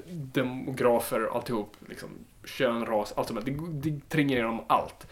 demografer, 0.07 1.35
alltihop. 1.35 1.75
Liksom, 1.89 2.09
kön, 2.45 2.85
ras, 2.85 3.13
allt 3.15 3.27
som 3.27 3.37
helst. 3.37 3.49
Det, 3.83 3.91
det 3.91 4.09
tränger 4.09 4.35
igenom 4.35 4.61
allt. 4.67 5.07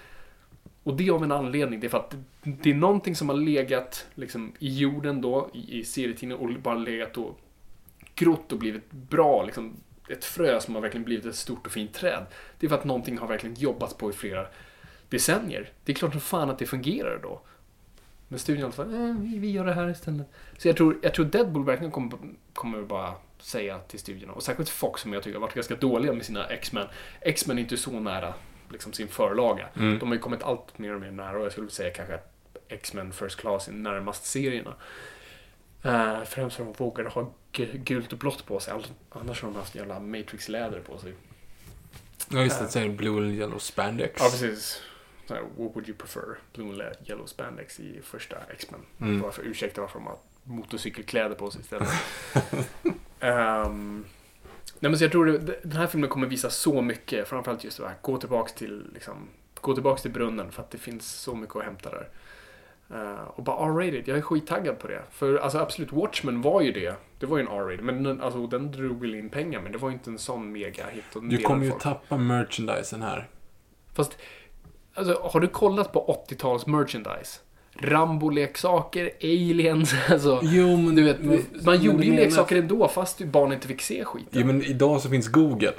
Och 0.84 0.98
det 0.98 1.10
av 1.10 1.24
en 1.24 1.32
anledning. 1.32 1.80
Det 1.80 1.88
är 1.88 1.90
för 1.90 1.98
att 1.98 2.16
det 2.42 2.70
är 2.70 2.76
någonting 2.76 3.16
som 3.16 3.30
har 3.30 3.36
legat 3.36 4.08
liksom, 4.16 4.52
i 4.60 4.78
jorden 4.78 5.22
då, 5.22 5.50
i, 5.54 5.80
i 5.80 5.86
serietidningen 5.86 6.46
och 6.46 6.62
bara 6.62 6.76
legat 6.76 7.18
och 7.18 7.40
grott 8.16 8.52
och 8.52 8.60
blivit 8.60 8.92
bra. 8.92 9.44
Liksom, 9.44 9.74
ett 10.10 10.26
frö 10.26 10.60
som 10.60 10.76
har 10.76 10.82
verkligen 10.82 11.06
blivit 11.06 11.26
ett 11.26 11.36
stort 11.36 11.66
och 11.66 11.72
fint 11.72 11.94
träd. 11.94 12.26
Det 12.60 12.68
är 12.68 12.70
för 12.70 12.78
att 12.78 12.84
någonting 12.84 13.18
har 13.18 13.28
verkligen 13.28 13.56
jobbats 13.56 13.94
på 13.94 14.10
i 14.10 14.14
flera 14.14 14.48
decennier. 15.10 15.70
Det 15.86 15.92
är 15.92 15.96
klart 15.96 16.12
som 16.12 16.22
fan 16.22 16.50
att 16.50 16.60
det 16.60 16.66
fungerar 16.66 17.20
då. 17.24 17.42
Men 18.28 18.40
studion 18.40 18.66
alltså, 18.66 18.82
eh, 18.82 19.16
vi, 19.20 19.40
vi 19.40 19.52
gör 19.52 19.66
det 19.66 19.74
här 19.74 19.90
istället. 19.90 20.28
Så 20.58 20.68
jag 20.68 20.78
tror, 20.78 21.00
jag 21.02 21.14
tror 21.14 21.26
Deadpool 21.26 21.66
verkligen 21.66 21.92
kommer, 21.92 22.18
kommer 22.54 22.82
bara 22.82 23.14
säga 23.44 23.80
till 23.80 24.00
studierna, 24.00 24.34
och 24.34 24.44
särskilt 24.44 24.70
Fox 24.70 25.02
som 25.02 25.14
jag 25.14 25.24
tycker 25.24 25.40
har 25.40 25.42
varit 25.42 25.56
ganska 25.56 25.76
dåliga 25.76 26.14
med 26.14 26.26
sina 26.26 26.48
X-Men. 26.48 26.88
X-Men 27.22 27.58
är 27.58 27.62
inte 27.62 27.78
så 27.78 28.00
nära 28.00 28.34
liksom, 28.70 28.94
sin 28.94 29.08
förlaga. 29.08 29.70
De 29.74 30.02
har 30.02 30.14
ju 30.14 30.20
kommit 30.20 30.44
allt 30.44 30.78
mer 30.78 30.96
och 30.96 31.02
mer 31.02 31.12
nära 31.12 31.38
och 31.38 31.46
jag 31.46 31.52
skulle 31.52 31.70
säga 31.70 31.94
kanske 31.94 32.16
att 32.16 32.34
X-Men 32.68 33.14
First 33.14 33.36
Class 33.40 33.68
är 33.68 33.72
närmast 33.72 34.26
serierna. 34.26 34.76
Uh, 35.86 36.24
främst 36.24 36.56
för 36.56 36.64
att 36.64 36.78
de 36.78 36.84
vågade 36.84 37.10
ha 37.10 37.34
gult 37.74 38.14
och 38.14 38.20
blått 38.20 38.46
på 38.46 38.60
sig. 38.60 38.74
Annars 39.10 39.42
har 39.42 39.50
de 39.50 39.56
haft 39.56 39.76
jävla 39.76 40.00
Matrix-läder 40.00 40.80
på 40.80 40.98
sig. 40.98 41.14
Ja, 42.30 42.44
just 42.44 42.60
det. 42.60 42.68
Säger 42.68 42.90
Blue 42.90 43.18
and 43.18 43.36
Yellow 43.36 43.60
Spandex. 43.60 44.22
Ja, 44.22 44.30
precis. 44.30 44.82
Så 45.28 45.34
här, 45.34 45.42
what 45.42 45.76
would 45.76 45.90
you 45.90 45.98
prefer? 45.98 46.40
Blue 46.54 46.70
and 46.70 47.10
yellow 47.10 47.26
spandex 47.26 47.80
i 47.80 48.02
första 48.04 48.36
X-Men. 48.50 49.20
Bara 49.22 49.32
för 49.32 49.44
ursäkta 49.44 49.82
varför 49.82 50.00
de 50.00 50.08
har 50.08 50.18
motorcykelkläder 50.44 51.36
på 51.36 51.52
sig 51.52 51.62
istället. 51.62 51.90
Ehm, 53.24 54.06
nej, 54.80 54.90
men 54.92 54.98
så 54.98 55.04
jag 55.04 55.12
tror 55.12 55.26
det, 55.26 55.60
den 55.64 55.72
här 55.72 55.88
filmen 55.88 56.10
kommer 56.10 56.28
visa 56.28 56.50
så 56.50 56.82
mycket. 56.82 57.28
Framförallt 57.28 57.64
just 57.64 57.78
det 57.78 57.88
här, 57.88 57.96
gå 58.02 58.18
tillbaks 58.18 58.54
till, 58.54 58.92
liksom, 58.94 59.14
gå 59.62 59.74
tillbaks 59.74 60.02
till 60.02 60.12
brunnen 60.12 60.52
för 60.52 60.62
att 60.62 60.72
det 60.72 60.78
finns 60.78 61.12
så 61.12 61.36
mycket 61.36 61.56
att 61.56 61.64
hämta 61.64 61.90
där. 61.90 62.10
Eh, 62.94 63.24
och 63.24 63.44
bara 63.44 63.66
R-rated, 63.70 64.08
jag 64.08 64.18
är 64.18 64.22
skittaggad 64.22 64.80
på 64.80 64.88
det. 64.88 65.02
För 65.12 65.36
alltså 65.38 65.58
absolut, 65.58 65.92
Watchmen 65.92 66.42
var 66.42 66.62
ju 66.62 66.72
det. 66.72 66.96
Det 67.20 67.26
var 67.26 67.38
ju 67.38 67.42
en 67.44 67.48
R-rated, 67.52 67.86
men 67.86 68.04
den, 68.04 68.22
alltså, 68.22 68.48
den 68.48 68.72
drog 68.72 69.02
väl 69.02 69.16
in 69.16 69.30
pengar, 69.30 69.62
men 69.62 69.72
det 69.72 69.78
var 69.78 69.90
ju 69.90 69.94
inte 69.94 70.10
en 70.10 70.18
sån 70.18 70.56
mega-hit. 70.58 71.16
och 71.16 71.22
den 71.22 71.30
Du 71.30 71.38
kommer 71.38 71.64
ju 71.66 71.72
folk. 71.72 71.84
tappa 71.84 72.18
merchandisen 72.18 73.02
här. 73.02 73.30
Fast, 73.94 74.18
alltså, 74.94 75.20
har 75.32 75.40
du 75.40 75.48
kollat 75.48 75.94
på 75.94 76.24
80-tals 76.30 76.68
merchandise? 76.68 77.40
Rambo-leksaker, 77.80 79.12
aliens, 79.22 79.94
alltså. 80.10 80.40
Jo, 80.44 80.78
men 80.78 80.96
Du 80.96 81.04
vet, 81.04 81.20
men- 81.22 81.46
man 81.66 81.82
gjorde 81.84 81.98
men 81.98 82.08
ju 82.08 82.14
leksaker 82.16 82.56
ändå 82.56 82.88
fast 82.88 83.20
barn 83.26 83.54
inte 83.54 83.68
fick 83.68 83.82
se 83.82 84.06
skiten. 84.06 84.30
Jo, 84.32 84.46
men 84.46 84.62
idag 84.64 85.02
så 85.02 85.10
finns 85.10 85.28
Google. 85.28 85.74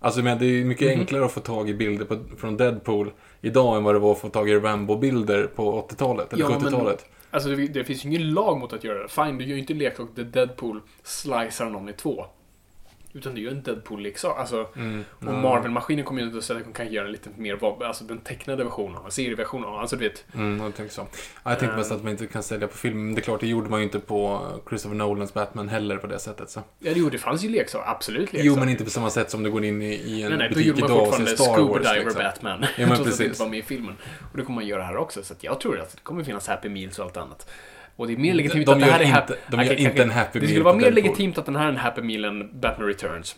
Alltså, 0.00 0.20
men 0.22 0.38
det 0.38 0.46
är 0.46 0.64
mycket 0.64 0.88
enklare 0.98 1.24
att 1.24 1.32
få 1.32 1.40
tag 1.40 1.70
i 1.70 1.74
bilder 1.74 2.04
på, 2.04 2.18
från 2.38 2.56
Deadpool 2.56 3.12
idag 3.40 3.76
än 3.76 3.84
vad 3.84 3.94
det 3.94 3.98
var 3.98 4.12
att 4.12 4.18
få 4.18 4.28
tag 4.28 4.50
i 4.50 4.54
Rambo-bilder 4.54 5.46
på 5.46 5.86
80-talet 5.90 6.32
eller 6.32 6.44
Ja, 6.44 6.50
men- 6.50 6.60
70-talet. 6.60 7.06
Alltså 7.30 7.48
det, 7.48 7.66
det 7.66 7.84
finns 7.84 8.04
ju 8.04 8.08
ingen 8.08 8.34
lag 8.34 8.58
mot 8.58 8.72
att 8.72 8.84
göra 8.84 9.02
det. 9.02 9.08
Fine, 9.08 9.38
du 9.38 9.44
gör 9.44 9.52
ju 9.54 9.58
inte 9.58 9.72
en 9.72 9.78
leksak 9.78 10.08
där 10.14 10.24
Deadpool 10.24 10.80
slicear 11.02 11.70
någon 11.70 11.88
i 11.88 11.92
två. 11.92 12.24
Utan 13.14 13.34
det 13.34 13.40
är 13.40 13.42
ju 13.42 13.48
en 13.48 13.62
Deadpool-leksak. 13.62 14.38
Alltså, 14.38 14.68
Mm. 14.76 15.04
och 15.18 15.24
Marvel-maskinen 15.34 16.04
kommer 16.04 16.20
ju 16.20 16.26
inte 16.26 16.38
att 16.38 16.44
säga 16.44 16.58
att 16.58 16.64
de 16.66 16.72
kan 16.72 16.92
göra 16.92 17.06
en 17.06 17.12
lite 17.12 17.30
mer, 17.36 17.56
vad- 17.60 17.82
alltså 17.82 18.04
den 18.04 18.18
tecknade 18.18 18.64
versionen, 18.64 19.04
en 19.04 19.10
serieversion 19.10 19.64
av 19.64 19.76
Alltså 19.76 19.96
du 19.96 20.08
vet, 20.08 20.24
Mm, 20.34 20.60
jag 20.60 20.74
tänkte 20.74 20.94
så. 20.94 21.06
Ja, 21.44 21.50
jag 21.50 21.58
tänkte 21.58 21.76
mest 21.76 21.92
att 21.92 22.02
man 22.02 22.12
inte 22.12 22.26
kan 22.26 22.42
sälja 22.42 22.68
på 22.68 22.76
film. 22.76 23.14
Det 23.14 23.20
är 23.20 23.22
klart, 23.22 23.40
det 23.40 23.46
gjorde 23.46 23.70
man 23.70 23.78
ju 23.80 23.84
inte 23.84 23.98
på 24.00 24.46
Christopher 24.68 24.96
Nolans 24.96 25.34
Batman 25.34 25.68
heller 25.68 25.96
på 25.96 26.06
det 26.06 26.18
sättet. 26.18 26.50
Så. 26.50 26.60
ja 26.78 26.92
jo 26.96 27.08
det 27.10 27.18
fanns 27.18 27.44
ju 27.44 27.48
leksaker, 27.48 27.90
absolut 27.90 28.20
leksaker. 28.32 28.44
Jo, 28.44 28.56
men 28.56 28.68
inte 28.68 28.84
på 28.84 28.90
samma 28.90 29.10
sätt 29.10 29.30
som 29.30 29.42
du 29.42 29.50
går 29.50 29.64
in 29.64 29.82
i, 29.82 29.86
i 29.94 30.22
en 30.22 30.28
Nej, 30.28 30.38
nej, 30.38 30.48
då 30.48 30.54
butik 30.54 30.66
gjorde 30.66 30.80
man 30.80 30.90
idag 30.90 31.08
och 31.08 31.14
ser 31.14 31.26
fortfarande 31.26 31.36
Star 31.36 31.54
Scuba 31.54 31.68
Wars. 31.72 31.92
Diver 31.92 32.04
Liksom. 32.04 32.22
Batman. 32.22 32.60
Ja, 32.62 32.86
men 32.86 32.88
trots 32.96 33.00
att 33.00 33.04
det 33.04 33.10
precis. 33.10 33.26
inte 33.26 33.40
var 33.42 33.48
med 33.48 33.58
i 33.58 33.62
filmen. 33.62 33.94
Och 34.32 34.36
det 34.36 34.42
kommer 34.44 34.54
man 34.54 34.66
göra 34.66 34.82
här 34.82 34.96
också. 34.96 35.22
Så 35.22 35.34
jag 35.40 35.60
tror 35.60 35.80
att 35.80 35.90
det 35.92 36.00
kommer 36.02 36.24
finnas 36.24 36.48
Happy 36.48 36.68
Meals 36.68 36.98
och 36.98 37.04
allt 37.04 37.16
annat. 37.16 37.50
Och 37.96 38.06
det 38.06 38.12
är 38.12 38.16
mer 38.16 38.34
legitimt 38.34 38.66
de 38.66 38.72
att 38.72 38.80
det 38.80 38.86
här 38.86 39.00
är 39.00 39.04
inte- 39.04 39.36
de 39.48 39.56
gör 39.56 39.64
Okej, 39.64 39.70
inte 39.76 39.84
kanske- 39.84 40.02
en 40.02 40.10
Happy 40.10 40.38
Det 40.38 40.40
Meal 40.40 40.48
skulle 40.50 40.64
vara 40.64 40.76
mer 40.76 40.90
legitimt 40.92 41.38
att 41.38 41.46
den 41.46 41.56
här 41.56 41.64
är 41.64 41.68
en 41.68 41.76
Happy 41.76 42.02
Meal 42.02 42.24
än 42.24 42.60
Batman 42.60 42.88
Returns. 42.88 43.36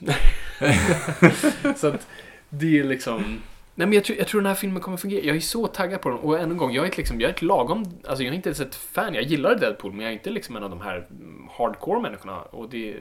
så 1.81 1.87
att 1.87 2.07
det 2.49 2.79
är 2.79 2.85
liksom... 2.85 3.39
Nej 3.77 3.87
men 3.87 3.93
jag 3.93 4.05
tror, 4.05 4.19
jag 4.19 4.27
tror 4.27 4.41
den 4.41 4.47
här 4.47 4.55
filmen 4.55 4.83
kommer 4.83 4.97
fungera. 4.97 5.25
Jag 5.25 5.37
är 5.37 5.41
så 5.41 5.67
taggad 5.67 6.01
på 6.01 6.09
den. 6.09 6.19
Och 6.19 6.39
än 6.39 6.51
en 6.51 6.57
gång, 6.57 6.73
jag 6.73 6.87
är, 6.87 6.97
liksom, 6.97 7.21
jag 7.21 7.31
är 7.31 7.35
ett 7.35 7.43
lagom... 7.43 7.85
Alltså 8.05 8.25
jag 8.25 8.33
är 8.33 8.37
inte 8.37 8.49
ens 8.49 8.61
ett 8.61 8.75
fan. 8.75 9.15
Jag 9.15 9.25
gillar 9.25 9.55
Deadpool, 9.55 9.93
men 9.93 10.01
jag 10.01 10.09
är 10.09 10.13
inte 10.13 10.31
liksom 10.31 10.57
en 10.57 10.63
av 10.63 10.71
de 10.71 10.81
här 10.81 11.07
mm, 11.11 11.49
hardcore 11.59 12.01
människorna. 12.01 12.43
Och, 12.43 12.69
det, 12.69 12.97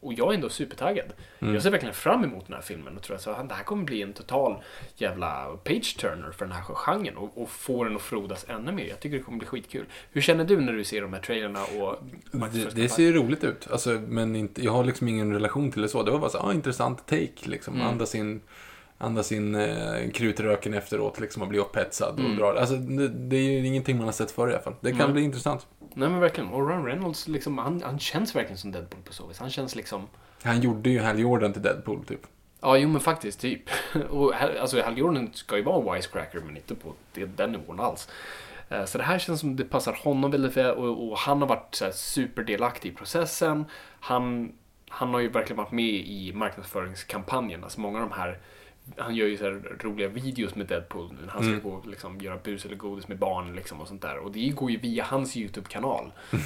och 0.00 0.12
jag 0.12 0.30
är 0.30 0.34
ändå 0.34 0.48
supertaggad. 0.48 1.12
Jag 1.38 1.62
ser 1.62 1.70
verkligen 1.70 1.94
fram 1.94 2.24
emot 2.24 2.46
den 2.46 2.54
här 2.54 2.62
filmen 2.62 2.96
och 2.96 3.02
tror 3.02 3.16
att 3.16 3.22
så, 3.22 3.30
det 3.30 3.54
här 3.54 3.64
kommer 3.64 3.84
bli 3.84 4.02
en 4.02 4.12
total 4.12 4.56
jävla 4.96 5.46
page-turner 5.64 6.30
för 6.30 6.44
den 6.44 6.54
här 6.54 6.62
genren 6.62 7.16
och, 7.16 7.42
och 7.42 7.50
få 7.50 7.84
den 7.84 7.96
att 7.96 8.02
frodas 8.02 8.46
ännu 8.48 8.72
mer. 8.72 8.84
Jag 8.84 9.00
tycker 9.00 9.16
det 9.16 9.22
kommer 9.22 9.38
bli 9.38 9.46
skitkul. 9.46 9.84
Hur 10.12 10.20
känner 10.20 10.44
du 10.44 10.60
när 10.60 10.72
du 10.72 10.84
ser 10.84 11.02
de 11.02 11.12
här 11.12 11.20
trailerna 11.20 11.60
och 11.60 11.98
Det, 12.52 12.74
det 12.74 12.88
ser 12.88 13.12
roligt 13.12 13.44
ut. 13.44 13.68
Alltså, 13.70 13.90
men 13.90 14.36
inte, 14.36 14.64
jag 14.64 14.72
har 14.72 14.84
liksom 14.84 15.08
ingen 15.08 15.32
relation 15.32 15.72
till 15.72 15.82
det 15.82 15.88
så. 15.88 16.02
Det 16.02 16.10
var 16.10 16.18
bara 16.18 16.30
så, 16.30 16.38
ah, 16.38 16.52
intressant 16.52 17.06
take. 17.06 17.32
Liksom. 17.44 17.74
Mm. 17.74 17.86
Andas 17.86 18.14
in, 18.14 18.40
andas 18.98 19.32
in 19.32 19.54
eh, 19.54 20.10
krutröken 20.14 20.74
efteråt 20.74 21.20
liksom, 21.20 21.42
och 21.42 21.48
bli 21.48 21.58
upphetsad. 21.58 22.18
Mm. 22.18 22.30
Och 22.30 22.36
drar. 22.36 22.54
Alltså, 22.54 22.76
det, 22.76 23.08
det 23.08 23.36
är 23.36 23.42
ju 23.42 23.66
ingenting 23.66 23.96
man 23.96 24.04
har 24.04 24.12
sett 24.12 24.30
förr 24.30 24.48
i 24.48 24.52
alla 24.52 24.62
fall. 24.62 24.74
Det 24.80 24.92
kan 24.92 25.12
bli 25.12 25.22
intressant. 25.22 25.66
Nej 25.94 26.08
men 26.08 26.20
verkligen. 26.20 26.50
Och 26.50 26.68
Ryan 26.68 26.84
Reynolds, 26.84 27.28
liksom, 27.28 27.58
han, 27.58 27.82
han 27.82 27.98
känns 27.98 28.36
verkligen 28.36 28.58
som 28.58 28.72
Deadpool 28.72 29.00
på 29.04 29.12
så 29.12 29.26
vis. 29.26 29.38
Han 29.38 29.50
känns 29.50 29.76
liksom... 29.76 30.06
Han 30.42 30.60
gjorde 30.60 30.90
ju 30.90 31.00
Hal 31.00 31.18
Jordan 31.18 31.52
till 31.52 31.62
Deadpool, 31.62 32.04
typ. 32.04 32.20
Ja, 32.60 32.76
jo 32.76 32.88
men 32.88 33.00
faktiskt, 33.00 33.40
typ. 33.40 33.62
Och 34.10 34.34
alltså, 34.60 34.82
Hal 34.82 34.98
Jordan 34.98 35.30
ska 35.32 35.56
ju 35.56 35.62
vara 35.62 35.94
wisecracker, 35.94 36.40
men 36.40 36.56
inte 36.56 36.74
på 36.74 36.92
den 37.36 37.52
nivån 37.52 37.80
alls. 37.80 38.08
Eh, 38.68 38.84
Så 38.84 38.98
det 38.98 39.04
här 39.04 39.18
känns 39.18 39.40
som 39.40 39.56
det 39.56 39.64
passar 39.64 39.92
honom 40.04 40.30
väldigt 40.30 40.56
väl 40.56 40.74
och, 40.74 41.08
och 41.08 41.18
han 41.18 41.40
har 41.40 41.48
varit 41.48 41.74
så 41.74 41.84
här, 41.84 41.92
superdelaktig 41.92 42.88
i 42.88 42.94
processen. 42.94 43.64
Han, 44.00 44.52
han 44.88 45.14
har 45.14 45.20
ju 45.20 45.28
verkligen 45.28 45.56
varit 45.56 45.72
med 45.72 45.94
i 45.94 46.32
marknadsföringskampanjen. 46.34 47.64
Alltså 47.64 47.80
många 47.80 48.02
av 48.02 48.08
de 48.08 48.14
här 48.16 48.38
han 48.96 49.14
gör 49.14 49.26
ju 49.26 49.36
så 49.36 49.60
roliga 49.80 50.08
videos 50.08 50.54
med 50.54 50.66
Deadpool 50.66 51.12
nu. 51.12 51.28
Han 51.28 51.42
ska 51.42 51.68
gå 51.68 51.74
och 51.74 51.86
liksom, 51.86 52.20
göra 52.20 52.36
bus 52.36 52.64
eller 52.64 52.76
godis 52.76 53.08
med 53.08 53.18
barn 53.18 53.54
liksom, 53.54 53.80
och 53.80 53.88
sånt 53.88 54.02
där. 54.02 54.18
Och 54.18 54.32
det 54.32 54.48
går 54.48 54.70
ju 54.70 54.76
via 54.76 55.04
hans 55.04 55.36
YouTube-kanal. 55.36 56.12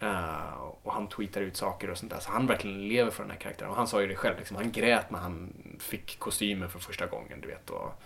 Eh, 0.00 0.52
och 0.82 0.92
han 0.92 1.08
tweetar 1.08 1.40
ut 1.40 1.56
saker 1.56 1.90
och 1.90 1.98
sånt 1.98 2.12
där. 2.12 2.20
Så 2.20 2.30
han 2.30 2.46
verkligen 2.46 2.88
lever 2.88 3.10
för 3.10 3.22
den 3.22 3.30
här 3.30 3.38
karaktären. 3.38 3.70
Och 3.70 3.76
han 3.76 3.86
sa 3.86 4.00
ju 4.00 4.06
det 4.06 4.14
själv, 4.14 4.38
liksom, 4.38 4.56
han 4.56 4.72
grät 4.72 5.10
när 5.10 5.18
han 5.18 5.52
fick 5.78 6.18
kostymen 6.18 6.70
för 6.70 6.78
första 6.78 7.06
gången. 7.06 7.40
Du 7.40 7.48
vet, 7.48 7.70
och, 7.70 8.02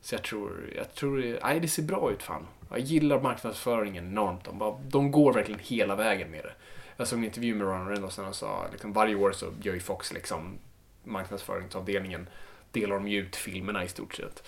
så 0.00 0.14
jag 0.14 0.22
tror, 0.22 0.72
jag 0.76 0.94
tror, 0.94 1.38
nej 1.42 1.60
det 1.60 1.68
ser 1.68 1.82
bra 1.82 2.12
ut 2.12 2.22
fan. 2.22 2.46
Jag 2.70 2.78
gillar 2.78 3.20
marknadsföringen 3.20 4.06
enormt. 4.06 4.44
De, 4.44 4.58
bara, 4.58 4.78
de 4.82 5.10
går 5.10 5.32
verkligen 5.32 5.60
hela 5.64 5.96
vägen 5.96 6.30
med 6.30 6.44
det. 6.44 6.52
Jag 6.96 7.08
såg 7.08 7.18
en 7.18 7.24
intervju 7.24 7.54
med 7.54 7.66
Ron 7.66 7.88
Reynolds 7.88 8.18
när 8.18 8.24
han 8.24 8.34
sa, 8.34 8.66
liksom, 8.72 8.92
varje 8.92 9.14
år 9.14 9.32
så 9.32 9.46
gör 9.62 9.74
ju 9.74 9.80
Fox 9.80 10.12
liksom 10.12 10.58
marknadsföringsavdelningen 11.04 12.26
delar 12.72 12.96
de 12.96 13.08
ju 13.08 13.20
ut 13.20 13.36
filmerna 13.36 13.84
i 13.84 13.88
stort 13.88 14.14
sett. 14.14 14.42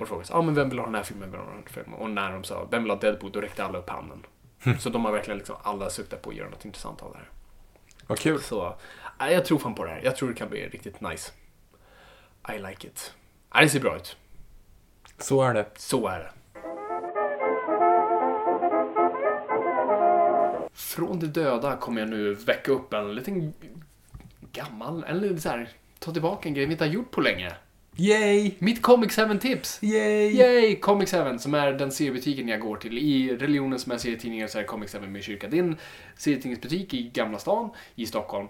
Och 0.00 0.08
frågade 0.08 0.26
så, 0.26 0.34
ah, 0.34 0.42
men 0.42 0.54
vem 0.54 0.68
vill 0.68 0.78
ha 0.78 0.86
den 0.86 0.94
här 0.94 1.02
filmen, 1.02 1.30
vem 1.30 1.40
vill 1.40 1.48
ha 1.48 1.54
den 1.54 1.62
här 1.66 1.82
filmen? 1.82 2.00
Och 2.00 2.10
när 2.10 2.32
de 2.32 2.44
sa, 2.44 2.68
vem 2.70 2.82
vill 2.82 2.90
ha 2.90 2.98
Deadpool? 2.98 3.32
Då 3.32 3.40
räckte 3.40 3.64
alla 3.64 3.78
upp 3.78 3.90
handen. 3.90 4.26
Så 4.78 4.90
de 4.90 5.04
har 5.04 5.12
verkligen 5.12 5.38
liksom 5.38 5.56
alla 5.62 5.90
suktat 5.90 6.22
på 6.22 6.30
att 6.30 6.36
göra 6.36 6.48
något 6.48 6.64
intressant 6.64 7.02
av 7.02 7.12
det 7.12 7.18
här. 7.18 7.28
Vad 8.06 8.18
kul. 8.18 8.40
Så 8.40 8.74
jag 9.18 9.44
tror 9.44 9.58
fan 9.58 9.74
på 9.74 9.84
det 9.84 9.90
här. 9.90 10.00
Jag 10.04 10.16
tror 10.16 10.28
det 10.28 10.34
kan 10.34 10.48
bli 10.48 10.68
riktigt 10.68 11.00
nice. 11.00 11.32
I 12.54 12.58
like 12.58 12.86
it. 12.86 13.14
Det 13.60 13.68
ser 13.68 13.80
bra 13.80 13.96
ut. 13.96 14.16
Så 15.18 15.42
är 15.42 15.54
det. 15.54 15.66
Så 15.76 16.08
är 16.08 16.18
det. 16.18 16.30
Från 20.72 21.18
de 21.18 21.26
döda 21.26 21.76
kommer 21.76 22.00
jag 22.00 22.10
nu 22.10 22.34
väcka 22.34 22.72
upp 22.72 22.92
en 22.92 23.14
liten 23.14 23.54
gammal, 24.52 25.04
eller 25.04 25.36
så 25.36 25.48
här, 25.48 25.68
ta 25.98 26.12
tillbaka 26.12 26.48
en 26.48 26.54
grej 26.54 26.66
vi 26.66 26.72
inte 26.72 26.84
har 26.84 26.90
gjort 26.92 27.10
på 27.10 27.20
länge. 27.20 27.52
Yay! 28.00 28.54
Mitt 28.58 28.82
Comic 28.82 29.18
7-tips! 29.18 29.82
Yay! 29.82 30.36
Yay! 30.36 30.76
Comic 30.80 31.10
7, 31.10 31.38
som 31.38 31.54
är 31.54 31.72
den 31.72 31.92
seriebutiken 31.92 32.48
jag 32.48 32.60
går 32.60 32.76
till. 32.76 32.98
I 32.98 33.36
religionen 33.36 33.78
som 33.78 33.92
är 33.92 33.98
serietidningar 33.98 34.46
så 34.46 34.58
är 34.58 34.64
Comic 34.64 34.92
7 34.92 35.00
min 35.00 35.22
kyrka. 35.22 35.48
Det 35.48 35.58
är 35.58 35.62
en 35.62 35.76
serietidningsbutik 36.16 36.94
i 36.94 37.02
Gamla 37.02 37.38
stan 37.38 37.70
i 37.94 38.06
Stockholm. 38.06 38.48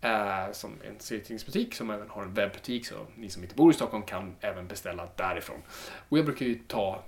Eh, 0.00 0.52
som 0.52 0.72
en 0.88 1.00
serietidningsbutik 1.00 1.74
som 1.74 1.90
även 1.90 2.10
har 2.10 2.22
en 2.22 2.34
webbutik 2.34 2.86
så 2.86 2.94
ni 3.16 3.30
som 3.30 3.42
inte 3.42 3.54
bor 3.54 3.70
i 3.70 3.74
Stockholm 3.74 4.02
kan 4.02 4.36
även 4.40 4.66
beställa 4.66 5.08
därifrån. 5.16 5.62
Och 6.08 6.18
jag 6.18 6.24
brukar 6.24 6.46
ju 6.46 6.54
ta 6.54 7.04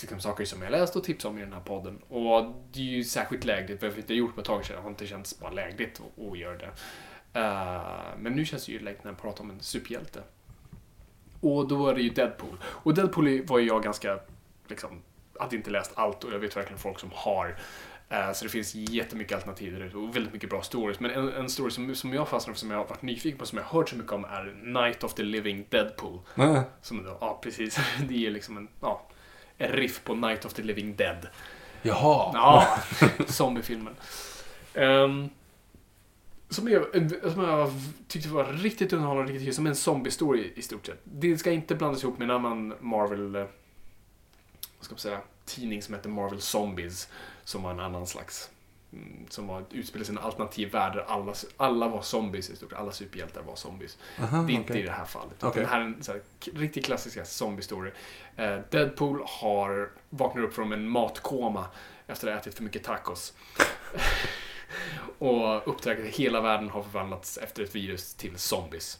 liksom, 0.00 0.20
saker 0.20 0.44
som 0.44 0.62
jag 0.62 0.70
läst 0.70 0.96
och 0.96 1.04
tipsa 1.04 1.28
om 1.28 1.38
i 1.38 1.40
den 1.40 1.52
här 1.52 1.60
podden. 1.60 1.98
Och 2.08 2.54
det 2.72 2.80
är 2.80 2.84
ju 2.84 3.04
särskilt 3.04 3.44
lägligt, 3.44 3.80
för 3.80 3.88
det 3.88 4.08
har 4.08 4.14
gjort 4.14 4.34
på 4.34 4.40
ett 4.40 4.46
tag 4.46 4.64
sedan, 4.64 4.76
det 4.76 4.82
har 4.82 4.90
inte 4.90 5.06
känts 5.06 5.40
bara 5.40 5.50
lägligt 5.50 6.00
att, 6.32 6.38
göra 6.38 6.56
det. 6.56 6.70
Eh, 7.32 8.18
men 8.18 8.32
nu 8.32 8.44
känns 8.44 8.66
det 8.66 8.72
ju 8.72 8.78
lägligt 8.78 9.04
när 9.04 9.10
jag 9.10 9.20
pratar 9.20 9.44
om 9.44 9.50
en 9.50 9.60
superhjälte. 9.60 10.22
Och 11.40 11.68
då 11.68 11.76
var 11.76 11.94
det 11.94 12.00
ju 12.02 12.08
Deadpool. 12.10 12.56
Och 12.64 12.94
Deadpool 12.94 13.42
var 13.46 13.58
ju 13.58 13.66
jag 13.66 13.82
ganska, 13.82 14.18
liksom, 14.68 15.02
hade 15.40 15.56
inte 15.56 15.70
läst 15.70 15.92
allt 15.94 16.24
och 16.24 16.32
jag 16.32 16.38
vet 16.38 16.56
verkligen 16.56 16.78
folk 16.78 16.98
som 16.98 17.10
har. 17.14 17.56
Eh, 18.08 18.32
Så 18.32 18.44
det 18.44 18.50
finns 18.50 18.74
jättemycket 18.74 19.34
alternativ 19.36 19.72
där 19.78 19.80
ute 19.86 19.96
och 19.96 20.16
väldigt 20.16 20.32
mycket 20.32 20.50
bra 20.50 20.62
stories. 20.62 21.00
Men 21.00 21.10
en, 21.10 21.32
en 21.32 21.48
story 21.50 21.70
som, 21.70 21.94
som 21.94 22.12
jag 22.14 22.28
fastnade 22.28 22.54
för, 22.54 22.60
som 22.60 22.70
jag 22.70 22.78
har 22.78 22.84
varit 22.86 23.02
nyfiken 23.02 23.38
på, 23.38 23.46
som 23.46 23.58
jag 23.58 23.64
har 23.64 23.78
hört 23.80 23.88
så 23.88 23.96
mycket 23.96 24.12
om 24.12 24.24
är 24.24 24.54
Night 24.62 25.04
of 25.04 25.14
the 25.14 25.22
Living 25.22 25.66
Deadpool. 25.70 26.20
Ah, 26.34 26.60
Som 26.82 27.04
då, 27.04 27.18
ja 27.20 27.38
precis, 27.42 27.78
det 28.08 28.26
är 28.26 28.30
liksom 28.30 28.56
en, 28.56 28.68
ja, 28.80 29.02
en 29.58 29.72
riff 29.72 30.04
på 30.04 30.14
Night 30.14 30.44
of 30.44 30.52
the 30.54 30.62
Living 30.62 30.96
Dead. 30.96 31.28
Jaha. 31.82 32.30
Ja, 32.34 32.78
zombiefilmen. 33.26 33.94
Um, 34.74 35.30
som, 36.48 36.68
jag, 36.68 37.10
som 37.32 37.44
jag 37.44 37.70
tyckte 38.08 38.28
var 38.28 38.44
riktigt 38.44 38.92
underhållande, 38.92 39.32
riktigt 39.32 39.46
kul, 39.46 39.54
som 39.54 39.66
en 39.66 39.74
zombie-story 39.74 40.52
i 40.54 40.62
stort 40.62 40.86
sett. 40.86 41.00
Det 41.04 41.38
ska 41.38 41.52
inte 41.52 41.74
blandas 41.74 42.02
ihop 42.04 42.18
med 42.18 42.30
en 42.30 42.36
annan 42.36 42.74
Marvel, 42.80 43.34
eh, 43.34 43.40
vad 44.78 44.84
ska 44.84 44.92
man 44.92 44.98
säga, 44.98 45.20
tidning 45.44 45.82
som 45.82 45.94
heter 45.94 46.08
Marvel 46.08 46.40
Zombies. 46.40 47.08
Som 47.44 47.62
var 47.62 47.70
en 47.70 47.80
annan 47.80 48.06
slags, 48.06 48.50
mm, 48.92 49.26
som 49.28 49.46
var 49.46 49.64
utspelade 49.70 50.04
sig 50.06 50.14
i 50.14 50.18
en 50.18 50.24
alternativ 50.24 50.70
värld 50.72 50.92
där 50.92 51.04
alla, 51.08 51.34
alla 51.56 51.88
var 51.88 52.02
zombies 52.02 52.50
i 52.50 52.56
stort. 52.56 52.72
Alla 52.72 52.92
superhjältar 52.92 53.42
var 53.42 53.56
zombies. 53.56 53.98
Aha, 54.20 54.42
Det 54.42 54.52
är 54.52 54.54
inte 54.54 54.72
okej. 54.72 54.82
i 54.82 54.86
det 54.86 54.92
här 54.92 55.04
fallet. 55.04 55.44
Okej. 55.44 55.62
Det 55.62 55.68
här 55.68 55.80
är 55.80 55.84
en 55.84 56.02
så 56.02 56.12
här, 56.12 56.20
riktigt 56.54 56.84
klassisk 56.84 57.18
zombie-story. 57.18 57.90
Eh, 58.36 58.58
Deadpool 58.70 59.22
har, 59.26 59.90
vaknar 60.10 60.42
upp 60.42 60.54
från 60.54 60.72
en 60.72 60.88
matkoma 60.88 61.66
efter 62.06 62.28
att 62.28 62.34
ha 62.34 62.40
ätit 62.40 62.54
för 62.54 62.62
mycket 62.62 62.84
tacos. 62.84 63.32
och 65.18 65.68
upptäcker 65.68 66.02
att 66.02 66.14
hela 66.14 66.40
världen 66.40 66.70
har 66.70 66.82
förvandlats 66.82 67.38
efter 67.38 67.62
ett 67.62 67.74
virus 67.74 68.14
till 68.14 68.38
zombies. 68.38 68.98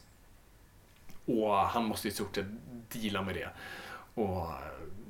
Och 1.25 1.55
han 1.55 1.85
måste 1.85 2.07
i 2.07 2.11
stort 2.11 2.35
sett 2.35 2.45
deala 2.89 3.21
med 3.21 3.35
det. 3.35 3.49
Och 4.13 4.47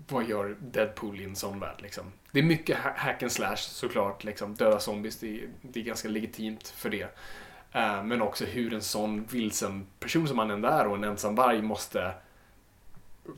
vad 0.07 0.29
gör 0.29 0.55
Deadpool 0.59 1.21
i 1.21 1.23
en 1.23 1.35
sån 1.35 1.59
värld 1.59 1.81
liksom? 1.81 2.03
Det 2.31 2.39
är 2.39 2.43
mycket 2.43 2.77
hack 2.77 3.23
and 3.23 3.31
slash 3.31 3.55
såklart, 3.55 4.23
liksom. 4.23 4.55
Döda 4.55 4.79
zombies, 4.79 5.19
det 5.19 5.43
är, 5.43 5.49
det 5.61 5.79
är 5.79 5.83
ganska 5.83 6.09
legitimt 6.09 6.67
för 6.67 6.89
det. 6.89 7.03
Uh, 7.75 8.03
Men 8.03 8.21
också 8.21 8.45
hur 8.45 8.73
en 8.73 8.81
sån 8.81 9.25
vilsen 9.25 9.87
person 9.99 10.27
som 10.27 10.39
han 10.39 10.51
ändå 10.51 10.67
är 10.67 10.87
och 10.87 10.95
en 10.95 11.03
ensam 11.03 11.35
varg 11.35 11.61
måste 11.61 12.13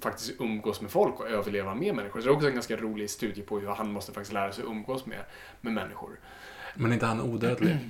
faktiskt 0.02 0.42
umgås 0.42 0.82
med 0.82 0.92
folk 0.92 1.20
och 1.20 1.30
överleva 1.30 1.76
med 1.76 1.96
människor. 1.96 2.22
Så 2.22 2.28
det 2.28 2.32
är 2.32 2.36
också 2.36 2.48
en 2.48 2.54
ganska 2.54 2.78
rolig 2.78 3.10
studie 3.10 3.42
på 3.42 3.60
hur 3.60 3.68
han 3.68 3.92
måste 3.92 4.14
faktiskt 4.14 4.34
lära 4.34 4.52
sig 4.52 4.64
umgås 4.66 5.06
med, 5.06 5.20
med 5.62 5.74
människor. 5.74 6.20
Men 6.76 6.94
inte 6.94 7.06
han 7.06 7.22
odödlig? 7.22 7.78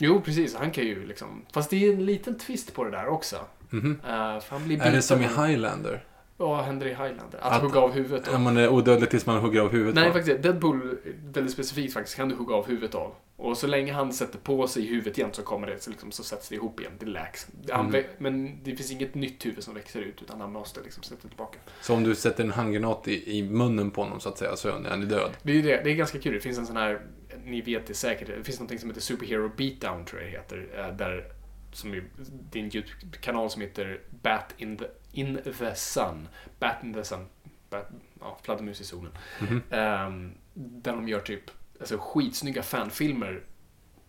Jo, 0.00 0.20
precis. 0.20 0.54
Han 0.54 0.70
kan 0.70 0.84
ju 0.84 1.06
liksom... 1.06 1.42
Fast 1.52 1.70
det 1.70 1.84
är 1.84 1.92
en 1.92 2.06
liten 2.06 2.38
twist 2.38 2.74
på 2.74 2.84
det 2.84 2.90
där 2.90 3.06
också. 3.06 3.36
För 3.70 4.50
han 4.50 4.64
blir 4.64 4.82
Är 4.82 4.92
det 4.92 5.02
som 5.02 5.20
i 5.20 5.26
Highlander? 5.26 6.04
Vad 6.36 6.64
händer 6.64 6.86
i 6.86 6.88
Highlander? 6.88 7.38
Att, 7.40 7.52
Att- 7.52 7.62
hugga 7.62 7.80
av 7.80 7.92
huvudet? 7.92 8.28
Är 8.28 8.38
man 8.38 8.56
är 8.56 8.68
odödlig 8.68 9.10
tills 9.10 9.26
man 9.26 9.38
hugger 9.38 9.60
av 9.60 9.72
huvudet 9.72 9.94
Nej, 9.94 10.06
på? 10.06 10.12
faktiskt 10.12 10.42
Deadpool, 10.42 10.98
väldigt 11.24 11.52
specifikt 11.52 11.94
faktiskt, 11.94 12.16
kan 12.16 12.28
du 12.28 12.34
hugga 12.34 12.54
av 12.54 12.66
huvudet 12.66 12.94
av. 12.94 13.14
Och 13.36 13.58
så 13.58 13.66
länge 13.66 13.92
han 13.92 14.12
sätter 14.12 14.38
på 14.38 14.68
sig 14.68 14.86
huvudet 14.86 15.18
igen 15.18 15.30
så 15.32 15.42
kommer 15.42 15.66
det, 15.66 15.82
så, 15.82 15.90
liksom, 15.90 16.12
så 16.12 16.22
sätts 16.22 16.48
det 16.48 16.54
ihop 16.54 16.80
igen. 16.80 16.92
Det 16.98 17.06
läks. 17.06 17.46
Mm. 17.72 18.04
Men 18.18 18.64
det 18.64 18.76
finns 18.76 18.92
inget 18.92 19.14
nytt 19.14 19.46
huvud 19.46 19.64
som 19.64 19.74
växer 19.74 20.00
ut, 20.00 20.22
utan 20.22 20.40
han 20.40 20.52
måste 20.52 20.80
liksom 20.80 21.02
sätta 21.02 21.28
tillbaka. 21.28 21.58
Så 21.80 21.94
om 21.94 22.04
du 22.04 22.14
sätter 22.14 22.44
en 22.44 22.50
handgranat 22.52 23.08
i, 23.08 23.38
i 23.38 23.42
munnen 23.42 23.90
på 23.90 24.02
honom 24.02 24.20
så 24.20 24.28
att 24.28 24.38
säga, 24.38 24.56
så 24.56 24.68
är 24.68 24.72
han 24.90 25.08
död? 25.08 25.30
Det 25.42 25.58
är, 25.58 25.62
det, 25.62 25.80
det 25.84 25.90
är 25.90 25.94
ganska 25.94 26.18
kul. 26.18 26.32
Det 26.32 26.40
finns 26.40 26.58
en 26.58 26.66
sån 26.66 26.76
här, 26.76 27.00
ni 27.50 27.60
vet 27.60 27.86
det 27.86 27.94
säkert, 27.94 28.26
det 28.28 28.44
finns 28.44 28.60
något 28.60 28.80
som 28.80 28.90
heter 28.90 29.00
Superhero 29.00 29.50
Beatdown 29.56 30.04
tror 30.04 30.22
jag 30.22 30.30
det 30.30 30.36
heter. 30.38 30.68
eh, 30.88 30.96
Där, 30.96 31.32
som 31.72 31.94
är, 31.94 32.04
det 32.50 32.58
är 32.58 32.62
en 32.64 32.76
YouTube-kanal 32.76 33.50
som 33.50 33.62
heter 33.62 34.00
Bat 34.10 34.54
in 34.56 34.76
the, 34.76 34.84
in 35.12 35.38
the 35.58 35.74
Sun. 35.74 36.28
Bat 36.58 36.76
in 36.84 36.94
the 36.94 37.04
Sun. 37.04 37.26
Bat, 37.70 37.88
ja, 38.20 38.38
fladdermus 38.42 38.80
i 38.80 38.84
solen. 38.84 39.12
Mhm. 39.40 39.62
Ehm, 39.70 40.32
där 40.54 40.92
de 40.92 41.08
gör 41.08 41.20
typ 41.20 41.50
alltså, 41.80 41.98
skitsnygga 41.98 42.62
fanfilmer 42.62 43.42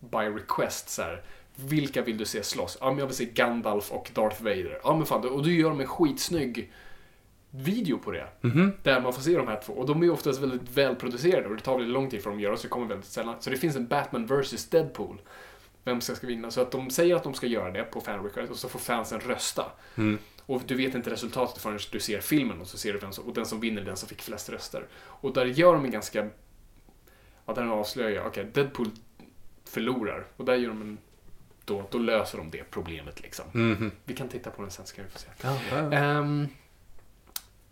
by 0.00 0.18
request. 0.18 0.88
Så 0.88 1.02
här. 1.02 1.22
Vilka 1.56 2.02
vill 2.02 2.18
du 2.18 2.24
se 2.24 2.42
slåss? 2.42 2.78
Ja, 2.80 2.90
men 2.90 2.98
jag 2.98 3.06
vill 3.06 3.16
se 3.16 3.24
Gandalf 3.24 3.92
och 3.92 4.10
Darth 4.14 4.42
Vader. 4.42 4.80
Ja, 4.84 4.96
men 4.96 5.06
fan, 5.06 5.28
och 5.28 5.42
då 5.42 5.50
gör 5.50 5.68
de 5.70 5.80
en 5.80 5.86
skitsnygg 5.86 6.72
video 7.50 7.98
på 7.98 8.10
det. 8.10 8.28
Mhm. 8.40 8.72
Där 8.82 9.00
man 9.00 9.12
får 9.12 9.22
se 9.22 9.36
de 9.36 9.48
här 9.48 9.60
två. 9.66 9.72
Och 9.72 9.86
de 9.86 10.00
är 10.00 10.04
ju 10.04 10.10
oftast 10.10 10.40
väldigt 10.40 10.70
välproducerade 10.70 11.48
och 11.48 11.56
det 11.56 11.62
tar 11.62 11.76
väldigt 11.76 11.92
lång 11.92 12.10
tid 12.10 12.22
för 12.22 12.30
dem 12.30 12.38
att 12.38 12.42
göra 12.42 12.56
så 12.56 12.62
det 12.62 12.68
kommer 12.68 12.86
väldigt 12.86 13.06
sällan. 13.06 13.34
Så 13.40 13.50
det 13.50 13.56
finns 13.56 13.76
en 13.76 13.86
Batman 13.86 14.26
vs 14.26 14.68
Deadpool. 14.68 15.20
Vem 15.84 16.00
ska, 16.00 16.14
ska 16.14 16.26
vinna? 16.26 16.50
Så 16.50 16.60
att 16.60 16.70
de 16.70 16.90
säger 16.90 17.16
att 17.16 17.22
de 17.22 17.34
ska 17.34 17.46
göra 17.46 17.70
det 17.70 17.82
på 17.82 18.00
fan 18.00 18.24
request 18.24 18.50
och 18.50 18.58
så 18.58 18.68
får 18.68 18.78
fansen 18.78 19.20
rösta. 19.20 19.66
Mm. 19.94 20.18
Och 20.46 20.62
du 20.66 20.74
vet 20.74 20.94
inte 20.94 21.10
resultatet 21.10 21.62
förrän 21.62 21.78
du 21.92 22.00
ser 22.00 22.20
filmen 22.20 22.60
och 22.60 22.66
så 22.66 22.78
ser 22.78 22.92
du 22.92 22.98
vem 22.98 23.12
som, 23.12 23.24
och 23.24 23.34
den 23.34 23.46
som 23.46 23.60
vinner 23.60 23.82
den 23.82 23.96
som 23.96 24.08
fick 24.08 24.22
flest 24.22 24.50
röster. 24.50 24.86
Och 24.92 25.32
där 25.32 25.46
gör 25.46 25.74
de 25.74 25.84
en 25.84 25.90
ganska, 25.90 26.28
ja 27.46 27.54
där 27.54 27.66
avslöjar 27.66 28.10
jag, 28.10 28.26
okej, 28.26 28.46
Deadpool 28.52 28.86
förlorar. 29.64 30.26
Och 30.36 30.44
där 30.44 30.54
gör 30.54 30.68
de 30.68 30.82
en, 30.82 30.98
då, 31.64 31.88
då 31.90 31.98
löser 31.98 32.38
de 32.38 32.50
det 32.50 32.70
problemet 32.70 33.22
liksom. 33.22 33.44
Mhm. 33.52 33.90
Vi 34.04 34.14
kan 34.14 34.28
titta 34.28 34.50
på 34.50 34.62
den 34.62 34.70
sen 34.70 34.86
så 34.86 34.96
kan 34.96 35.04
vi 35.04 35.10
få 35.10 35.18
se. 35.18 35.28
Ja, 35.42 35.58
ja. 35.70 35.92
Ehm, 35.92 36.48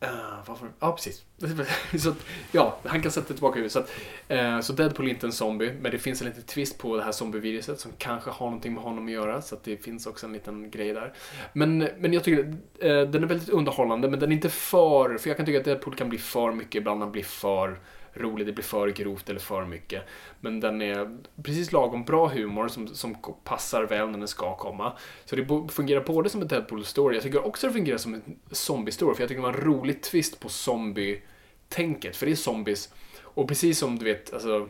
Eh, 0.00 0.08
uh, 0.08 0.14
varför? 0.46 0.68
Ja, 0.80 0.92
precis. 0.92 1.24
så 2.02 2.10
att, 2.10 2.16
ja, 2.52 2.78
han 2.84 3.02
kan 3.02 3.10
sätta 3.10 3.26
tillbaka 3.32 3.54
huvudet. 3.54 3.72
Så, 3.72 3.78
att, 3.78 3.90
eh, 4.28 4.60
så 4.60 4.72
Deadpool 4.72 5.06
är 5.06 5.10
inte 5.10 5.26
en 5.26 5.32
zombie, 5.32 5.72
men 5.80 5.92
det 5.92 5.98
finns 5.98 6.22
en 6.22 6.28
liten 6.28 6.42
twist 6.42 6.78
på 6.78 6.96
det 6.96 7.02
här 7.02 7.12
zombieviruset 7.12 7.80
som 7.80 7.92
kanske 7.98 8.30
har 8.30 8.46
någonting 8.46 8.74
med 8.74 8.82
honom 8.82 9.06
att 9.06 9.12
göra. 9.12 9.42
Så 9.42 9.54
att 9.54 9.64
det 9.64 9.76
finns 9.76 10.06
också 10.06 10.26
en 10.26 10.32
liten 10.32 10.70
grej 10.70 10.92
där. 10.92 11.12
Men, 11.52 11.78
men 11.98 12.12
jag 12.12 12.24
tycker 12.24 12.44
uh, 12.44 13.10
den 13.10 13.22
är 13.22 13.26
väldigt 13.26 13.48
underhållande, 13.48 14.08
men 14.08 14.20
den 14.20 14.32
är 14.32 14.36
inte 14.36 14.50
för... 14.50 15.18
För 15.18 15.30
jag 15.30 15.36
kan 15.36 15.46
tycka 15.46 15.58
att 15.58 15.64
Deadpool 15.64 15.94
kan 15.94 16.08
bli 16.08 16.18
för 16.18 16.52
mycket, 16.52 16.74
ibland 16.74 17.02
han 17.02 17.12
blir 17.12 17.24
för 17.24 17.78
rolig, 18.18 18.46
det 18.46 18.52
blir 18.52 18.64
för 18.64 18.88
grovt 18.88 19.28
eller 19.30 19.40
för 19.40 19.64
mycket. 19.64 20.02
Men 20.40 20.60
den 20.60 20.82
är 20.82 21.18
precis 21.42 21.72
lagom 21.72 22.04
bra 22.04 22.28
humor 22.28 22.68
som, 22.68 22.88
som 22.88 23.16
passar 23.44 23.82
väl 23.82 24.10
när 24.10 24.18
den 24.18 24.28
ska 24.28 24.56
komma. 24.56 24.92
Så 25.24 25.36
det 25.36 25.68
fungerar 25.72 26.04
både 26.04 26.30
som 26.30 26.42
en 26.42 26.48
Deadpool-story, 26.48 27.14
jag 27.14 27.22
tycker 27.22 27.46
också 27.46 27.66
det 27.66 27.72
fungerar 27.72 27.98
som 27.98 28.14
en 28.14 28.38
zombie-story, 28.50 29.14
för 29.14 29.22
jag 29.22 29.28
tycker 29.28 29.42
det 29.42 29.48
var 29.48 29.58
en 29.58 29.64
rolig 29.64 30.02
twist 30.02 30.40
på 30.40 30.48
zombie-tänket, 30.48 32.16
för 32.16 32.26
det 32.26 32.32
är 32.32 32.36
zombies. 32.36 32.92
Och 33.22 33.48
precis 33.48 33.78
som 33.78 33.98
du 33.98 34.04
vet, 34.04 34.32
alltså 34.32 34.68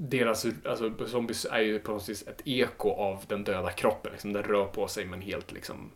deras, 0.00 0.46
alltså 0.64 1.06
zombies 1.06 1.46
är 1.50 1.60
ju 1.60 1.78
på 1.78 1.92
något 1.92 2.08
vis 2.08 2.28
ett 2.28 2.42
eko 2.44 2.90
av 2.90 3.24
den 3.26 3.44
döda 3.44 3.70
kroppen. 3.70 4.12
Liksom, 4.12 4.32
den 4.32 4.42
rör 4.42 4.64
på 4.64 4.88
sig 4.88 5.04
men 5.04 5.20
helt 5.20 5.52
liksom 5.52 5.90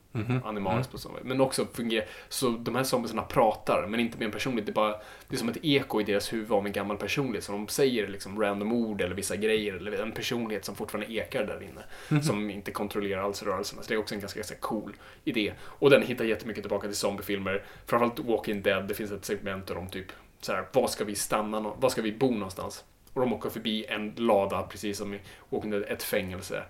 animaliskt 0.44 0.92
på 0.92 0.98
så 0.98 1.10
Men 1.22 1.40
också 1.40 1.66
fungerar, 1.66 2.06
så 2.28 2.48
de 2.48 2.74
här 2.74 2.82
zombiesarna 2.82 3.22
pratar 3.22 3.86
men 3.86 4.00
inte 4.00 4.18
med 4.18 4.24
en 4.24 4.32
personlighet. 4.32 4.66
Det 4.66 4.72
är 4.72 4.74
bara, 4.74 4.96
det 5.28 5.36
är 5.36 5.38
som 5.38 5.48
ett 5.48 5.58
eko 5.62 6.00
i 6.00 6.04
deras 6.04 6.32
huvud 6.32 6.52
av 6.52 6.66
en 6.66 6.72
gammal 6.72 6.96
personlighet. 6.96 7.44
Så 7.44 7.52
de 7.52 7.68
säger 7.68 8.08
liksom 8.08 8.40
random 8.40 8.72
ord 8.72 9.00
eller 9.00 9.14
vissa 9.14 9.36
grejer 9.36 9.74
eller 9.74 10.02
en 10.02 10.12
personlighet 10.12 10.64
som 10.64 10.74
fortfarande 10.74 11.12
ekar 11.12 11.44
där 11.44 11.62
inne. 11.62 12.22
Som 12.22 12.50
inte 12.50 12.70
kontrollerar 12.70 13.22
alls 13.22 13.42
rörelserna. 13.42 13.82
Så 13.82 13.88
det 13.88 13.94
är 13.94 13.98
också 13.98 14.14
en 14.14 14.20
ganska, 14.20 14.38
ganska 14.38 14.56
cool 14.56 14.96
idé. 15.24 15.52
Och 15.60 15.90
den 15.90 16.02
hittar 16.02 16.24
jättemycket 16.24 16.62
tillbaka 16.62 16.86
till 16.86 16.96
zombiefilmer. 16.96 17.64
Framförallt 17.86 18.18
Walking 18.18 18.62
Dead, 18.62 18.88
det 18.88 18.94
finns 18.94 19.12
ett 19.12 19.24
segment 19.24 19.66
där 19.66 19.74
de 19.74 19.88
typ 19.88 20.06
så 20.40 20.52
här, 20.52 20.66
var 20.72 20.88
ska 20.88 21.04
vi 21.04 21.14
stanna, 21.14 21.60
var 21.60 21.88
ska 21.88 22.02
vi 22.02 22.12
bo 22.12 22.30
någonstans? 22.30 22.84
Och 23.12 23.20
de 23.20 23.32
åker 23.32 23.50
förbi 23.50 23.86
en 23.88 24.14
lada, 24.16 24.62
precis 24.62 24.98
som 24.98 25.14
i 25.14 25.20
Walking 25.48 25.70
Dead, 25.70 25.84
ett 25.88 26.02
fängelse. 26.02 26.62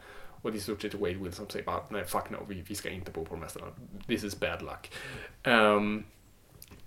Och 0.43 0.53
det 0.53 0.57
är 0.57 0.59
i 0.59 0.63
stort 0.63 0.83
sett 0.83 0.95
Wade 0.95 1.15
Wilson 1.15 1.33
som 1.33 1.49
säger 1.49 1.65
bara, 1.65 1.85
nej 1.91 2.05
fuck 2.05 2.31
no, 2.31 2.37
vi, 2.49 2.63
vi 2.69 2.75
ska 2.75 2.91
inte 2.91 3.11
bo 3.11 3.25
på 3.25 3.35
de 3.35 3.43
här 3.43 3.49
ställena. 3.49 3.73
This 4.07 4.25
is 4.25 4.41
bad 4.41 4.63
luck. 4.63 4.93
Um, 5.55 6.05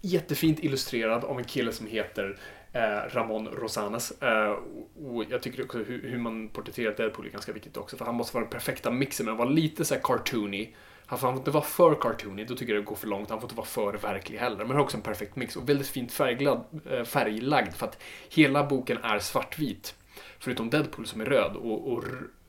jättefint 0.02 0.60
illustrerad 0.60 1.23
av 1.23 1.38
en 1.40 1.44
kille 1.44 1.72
som 1.72 1.88
heter 1.88 2.38
eh, 2.73 3.10
Ramon 3.10 3.48
Rosanas. 3.48 4.22
Eh, 4.22 4.57
och 5.06 5.26
jag 5.30 5.41
tycker 5.41 5.64
också 5.64 5.77
hur, 5.77 6.10
hur 6.10 6.18
man 6.18 6.49
porträtterar 6.49 6.95
Deadpool 6.95 7.26
är 7.26 7.30
ganska 7.30 7.53
viktigt 7.53 7.77
också. 7.77 7.98
För 7.98 8.06
han 8.06 8.15
måste 8.15 8.36
vara 8.36 8.45
den 8.45 8.52
perfekta 8.52 8.91
mixen 8.91 9.26
men 9.26 9.38
vara 9.38 9.49
lite 9.49 9.86
så 9.86 9.94
här 9.94 10.02
cartoony. 10.02 10.76
Han 11.07 11.19
får 11.19 11.27
han 11.27 11.36
får 11.36 11.41
inte 11.41 11.52
vara 11.52 11.64
för 11.64 11.95
cartoony, 11.95 12.44
då 12.45 12.56
tycker 12.56 12.73
jag 12.73 12.82
det 12.84 12.86
går 12.86 12.95
för 12.95 13.07
långt. 13.07 13.30
Han 13.30 13.40
får 13.40 13.45
inte 13.45 13.56
vara 13.56 13.68
för 13.68 13.94
verklig 13.94 14.38
heller. 14.38 14.57
Men 14.57 14.68
han 14.68 14.76
har 14.76 14.84
också 14.84 14.98
en 14.98 15.03
perfekt 15.03 15.36
mix 15.36 15.56
och 15.56 15.69
väldigt 15.69 15.88
fint 15.88 16.11
färglad, 16.11 16.64
eh, 16.91 17.03
färglagd 17.03 17.73
för 17.73 17.86
att 17.88 17.98
hela 18.30 18.64
boken 18.64 18.98
är 19.03 19.19
svartvit. 19.19 19.95
Förutom 20.40 20.69
Deadpool 20.69 21.07
som 21.07 21.22
är 21.22 21.26
röd 21.26 21.56
och, 21.56 21.94
och 21.94 22.03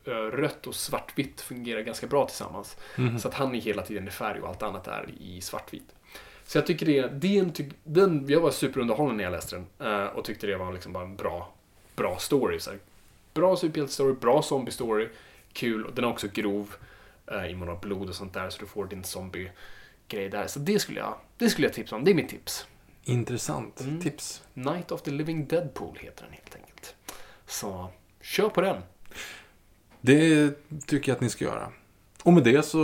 eh, 0.04 0.10
rött 0.12 0.66
och 0.66 0.74
svartvitt 0.74 1.40
fungerar 1.40 1.80
ganska 1.80 2.06
bra 2.06 2.26
tillsammans. 2.26 2.76
Så 3.20 3.28
att 3.28 3.34
han 3.34 3.54
är 3.54 3.60
hela 3.60 3.82
tiden 3.82 4.08
i 4.08 4.10
färg 4.10 4.40
och 4.40 4.48
allt 4.48 4.62
annat 4.62 4.88
är 4.88 5.06
i 5.20 5.40
svartvitt. 5.40 5.94
Så 6.44 6.58
jag 6.58 6.66
tycker 6.66 6.86
det, 6.86 7.08
det 7.08 7.36
är 7.38 7.42
en, 7.42 7.52
ty- 7.52 7.70
den, 7.84 8.24
jag 8.28 8.40
var 8.40 8.50
superunderhållen 8.50 9.16
när 9.16 9.24
jag 9.24 9.30
läste 9.30 9.56
den 9.78 9.92
eh, 9.92 10.06
och 10.06 10.24
tyckte 10.24 10.46
det 10.46 10.56
var 10.56 10.72
liksom 10.72 10.92
bara 10.92 11.04
en 11.04 11.16
bra, 11.16 11.52
bra 11.96 12.16
story. 12.18 12.60
Så 12.60 12.70
här. 12.70 12.78
Bra 13.34 13.56
superhjälte-story, 13.56 14.12
bra 14.12 14.40
zombie-story, 14.42 15.08
kul. 15.52 15.90
Den 15.94 16.04
är 16.04 16.08
också 16.08 16.28
grov. 16.32 16.74
Uh, 17.32 17.50
I 17.50 17.54
mån 17.54 17.68
av 17.68 17.80
blod 17.80 18.08
och 18.08 18.14
sånt 18.14 18.34
där. 18.34 18.50
Så 18.50 18.60
du 18.60 18.66
får 18.66 18.86
din 18.86 19.04
zombie-grej 19.04 20.28
där. 20.28 20.46
Så 20.46 20.58
det 20.58 20.78
skulle, 20.78 21.00
jag, 21.00 21.14
det 21.38 21.50
skulle 21.50 21.66
jag 21.66 21.74
tipsa 21.74 21.96
om. 21.96 22.04
Det 22.04 22.10
är 22.10 22.14
mitt 22.14 22.28
tips. 22.28 22.66
Intressant 23.04 23.80
Mm. 23.80 24.00
tips. 24.00 24.42
Night 24.54 24.92
of 24.92 25.02
the 25.02 25.10
Living 25.10 25.46
Deadpool 25.46 25.98
heter 26.00 26.24
den 26.24 26.32
helt 26.32 26.54
enkelt. 26.54 26.94
Så 27.46 27.90
kör 28.20 28.48
på 28.48 28.60
den. 28.60 28.82
Det 30.00 30.50
tycker 30.86 31.10
jag 31.12 31.16
att 31.16 31.20
ni 31.20 31.30
ska 31.30 31.44
göra. 31.44 31.72
Och 32.26 32.32
med 32.32 32.42
det 32.42 32.62
så 32.66 32.82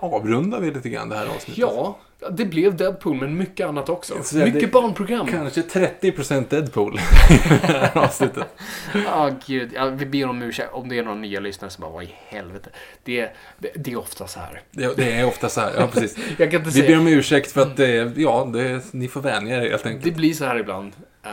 avrundar 0.00 0.60
vi 0.60 0.70
lite 0.70 0.88
grann 0.88 1.08
det 1.08 1.16
här 1.16 1.26
avsnittet. 1.26 1.58
Ja, 1.58 1.98
det 2.30 2.44
blev 2.44 2.76
Deadpool 2.76 3.16
men 3.16 3.36
mycket 3.36 3.66
annat 3.66 3.88
också. 3.88 4.14
Så 4.22 4.36
mycket 4.36 4.72
barnprogram. 4.72 5.26
Kanske 5.26 5.60
30% 5.62 6.44
Deadpool 6.48 6.94
i 6.94 7.38
det 7.48 7.66
här 7.66 7.98
avsnittet. 8.04 8.46
Ja, 9.06 9.30
gud. 9.46 9.70
Ja, 9.74 9.86
vi 9.86 10.06
ber 10.06 10.28
om 10.28 10.42
ursäkt 10.42 10.68
om 10.72 10.88
det 10.88 10.98
är 10.98 11.02
några 11.02 11.18
nya 11.18 11.40
lyssnare 11.40 11.70
som 11.70 11.82
bara, 11.82 11.90
vad 11.90 12.04
i 12.04 12.14
helvete. 12.28 12.70
Det, 13.04 13.20
är- 13.20 13.32
det, 13.74 13.92
är 13.92 13.96
ofta 13.98 14.26
så 14.26 14.40
här. 14.40 14.60
Det, 14.70 14.96
det 14.96 15.12
är 15.12 15.26
ofta 15.26 15.48
så 15.48 15.60
här. 15.60 15.72
Ja, 15.78 15.86
precis. 15.92 16.16
Jag 16.38 16.50
kan 16.50 16.60
inte 16.60 16.70
Vi 16.74 16.80
ber 16.80 16.86
säga... 16.88 16.98
om 17.00 17.06
ursäkt 17.08 17.52
för 17.52 17.60
att 17.62 17.76
det, 17.76 18.12
ja, 18.16 18.50
det, 18.52 18.82
ni 18.92 19.08
får 19.08 19.20
vänja 19.20 19.64
er 19.64 19.70
helt 19.70 19.86
enkelt. 19.86 20.04
Det 20.04 20.10
blir 20.10 20.34
så 20.34 20.44
här 20.44 20.58
ibland. 20.58 20.92
eh, 21.22 21.30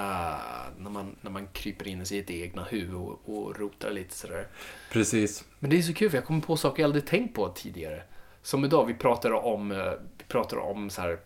när, 0.88 0.94
man, 0.94 1.16
när 1.22 1.32
man 1.32 1.48
kryper 1.48 1.88
in 1.88 2.02
i 2.02 2.06
sitt 2.06 2.30
egna 2.30 2.64
huvud 2.64 2.96
och, 2.96 3.22
och 3.26 3.60
rotar 3.60 3.92
lite 3.92 4.16
sådär. 4.16 4.48
Precis. 4.92 5.46
Men 5.60 5.70
det 5.70 5.78
är 5.78 5.82
så 5.82 5.94
kul 5.94 6.10
för 6.10 6.18
jag 6.18 6.26
kommer 6.26 6.42
på 6.42 6.58
saker 6.58 6.84
jag 6.84 6.88
aldrig 6.88 7.06
tänkt 7.06 7.36
på 7.36 7.50
tidigare. 7.50 8.04
Som 8.42 8.66
idag, 8.66 8.86
vi 8.86 8.94
pratade 8.94 9.36
om, 9.36 9.72
eh, 9.72 9.92
vi 10.18 10.24
pratade 10.28 10.62
om 10.62 10.90
så 10.90 11.02
här. 11.02 11.20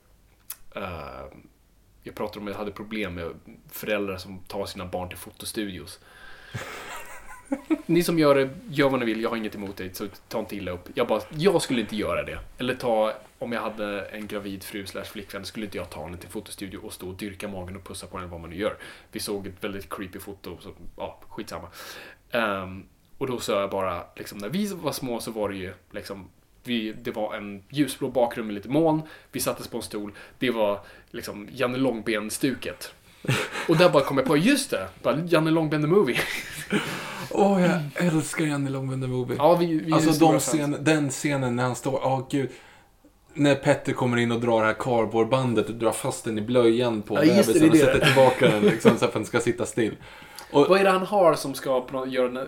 eh, 0.75 1.37
jag 2.03 2.15
pratade 2.15 2.39
om 2.39 2.47
att 2.47 2.51
jag 2.51 2.59
hade 2.59 2.71
problem 2.71 3.13
med 3.13 3.33
föräldrar 3.69 4.17
som 4.17 4.39
tar 4.39 4.65
sina 4.65 4.85
barn 4.85 5.09
till 5.09 5.17
fotostudios. 5.17 5.99
Ni 7.85 8.03
som 8.03 8.19
gör 8.19 8.35
det, 8.35 8.49
gör 8.69 8.89
vad 8.89 8.99
ni 8.99 9.05
vill, 9.05 9.21
jag 9.21 9.29
har 9.29 9.37
inget 9.37 9.55
emot 9.55 9.77
det, 9.77 9.97
så 9.97 10.07
ta 10.27 10.39
inte 10.39 10.55
illa 10.55 10.71
upp. 10.71 10.89
Jag 10.93 11.07
bara, 11.07 11.21
jag 11.37 11.61
skulle 11.61 11.81
inte 11.81 11.95
göra 11.95 12.23
det. 12.23 12.39
Eller 12.57 12.75
ta, 12.75 13.13
om 13.39 13.51
jag 13.51 13.61
hade 13.61 14.01
en 14.01 14.27
gravid 14.27 14.63
fru 14.63 14.85
slash 14.85 15.03
flickvän, 15.03 15.45
skulle 15.45 15.65
inte 15.65 15.77
jag 15.77 15.89
ta 15.89 16.03
henne 16.03 16.17
till 16.17 16.29
fotostudio 16.29 16.77
och 16.77 16.93
stå 16.93 17.09
och 17.09 17.15
dyrka 17.15 17.47
magen 17.47 17.75
och 17.75 17.83
pussa 17.83 18.07
på 18.07 18.17
henne, 18.17 18.29
vad 18.29 18.39
man 18.39 18.49
nu 18.49 18.55
gör. 18.55 18.77
Vi 19.11 19.19
såg 19.19 19.47
ett 19.47 19.63
väldigt 19.63 19.89
creepy 19.89 20.19
foto, 20.19 20.57
så 20.59 20.69
ja, 20.97 21.19
skitsamma. 21.29 21.67
Um, 22.31 22.85
och 23.17 23.27
då 23.27 23.39
sa 23.39 23.61
jag 23.61 23.69
bara, 23.69 24.03
liksom, 24.15 24.37
när 24.37 24.49
vi 24.49 24.67
var 24.67 24.91
små 24.91 25.19
så 25.19 25.31
var 25.31 25.49
det 25.49 25.55
ju 25.55 25.73
liksom 25.91 26.29
vi, 26.63 26.93
det 26.93 27.11
var 27.11 27.35
en 27.35 27.63
ljusblå 27.69 28.09
bakgrund 28.09 28.47
med 28.47 28.53
lite 28.53 28.69
moln. 28.69 29.01
Vi 29.31 29.39
sattes 29.39 29.67
på 29.67 29.77
en 29.77 29.83
stol. 29.83 30.13
Det 30.39 30.51
var 30.51 30.79
liksom 31.11 31.49
Janne 31.51 31.77
Långben-stuket. 31.77 32.93
Och 33.67 33.77
där 33.77 33.89
bara 33.89 34.03
kom 34.03 34.17
jag 34.17 34.25
på, 34.27 34.37
just 34.37 34.69
det! 34.71 34.87
Bara, 35.03 35.19
Janne 35.19 35.51
Långben 35.51 35.81
the 35.81 35.87
Movie. 35.87 36.17
Åh, 37.29 37.61
jag 37.61 37.81
älskar 38.07 38.45
Janne 38.45 38.69
Långben 38.69 39.01
the 39.01 39.07
Movie. 39.07 39.37
Ja, 39.39 39.55
vi, 39.55 39.79
vi 39.79 39.93
alltså 39.93 40.11
de 40.25 40.39
scen, 40.39 40.77
den 40.81 41.09
scenen 41.09 41.55
när 41.55 41.63
han 41.63 41.75
står, 41.75 42.01
åh 42.05 42.27
gud. 42.29 42.49
När 43.33 43.55
Petter 43.55 43.93
kommer 43.93 44.17
in 44.17 44.31
och 44.31 44.39
drar 44.41 44.59
det 44.61 44.65
här 44.67 44.73
cardboardbandet 44.73 45.69
och 45.69 45.75
drar 45.75 45.91
fast 45.91 46.23
den 46.23 46.37
i 46.37 46.41
blöjan 46.41 47.01
på 47.01 47.15
Ja, 47.15 47.21
det, 47.21 47.27
bebisen 47.27 47.53
och 47.53 47.59
det 47.59 47.69
det. 47.69 47.77
sätter 47.85 48.05
tillbaka 48.05 48.47
den 48.49 48.61
liksom, 48.63 48.97
så 48.97 49.05
att 49.05 49.13
den 49.13 49.25
ska 49.25 49.39
sitta 49.39 49.65
still. 49.65 49.95
Vad 50.51 50.79
är 50.79 50.83
det 50.83 50.89
han 50.89 51.01
har 51.05 51.33
som 51.33 51.53
ska 51.53 51.85
göra, 52.07 52.45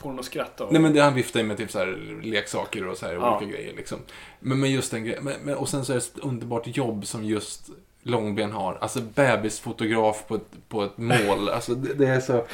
få 0.00 0.08
den 0.08 0.18
att 0.18 0.24
skratta? 0.24 0.64
Och... 0.64 0.72
Nej 0.72 0.82
men 0.82 0.92
det 0.92 1.00
han 1.00 1.14
viftar 1.14 1.40
ju 1.40 1.46
med 1.46 1.56
typ 1.56 1.70
så 1.70 1.78
här 1.78 2.20
leksaker 2.22 2.86
och 2.88 2.96
så 2.96 3.06
här 3.06 3.12
Ja. 3.14 3.36
olika 3.36 3.52
grejer 3.56 3.76
liksom. 3.76 3.98
Men, 4.40 4.60
men 4.60 4.70
just 4.70 4.90
den 4.90 5.04
grejen. 5.04 5.24
Men, 5.24 5.34
men, 5.42 5.54
och 5.54 5.68
sen 5.68 5.84
så 5.84 5.92
är 5.92 5.96
det 5.96 6.02
ett 6.02 6.18
underbart 6.24 6.76
jobb 6.76 7.06
som 7.06 7.24
just 7.24 7.68
Långben 8.08 8.52
har. 8.52 8.78
Alltså 8.80 9.00
bebisfotograf 9.00 10.24
på 10.28 10.34
ett, 10.34 10.68
på 10.68 10.82
ett 10.84 10.98
mål. 10.98 11.48
Alltså 11.54 11.74
det, 11.74 11.94
det 11.94 12.06
är 12.06 12.20
så... 12.20 12.44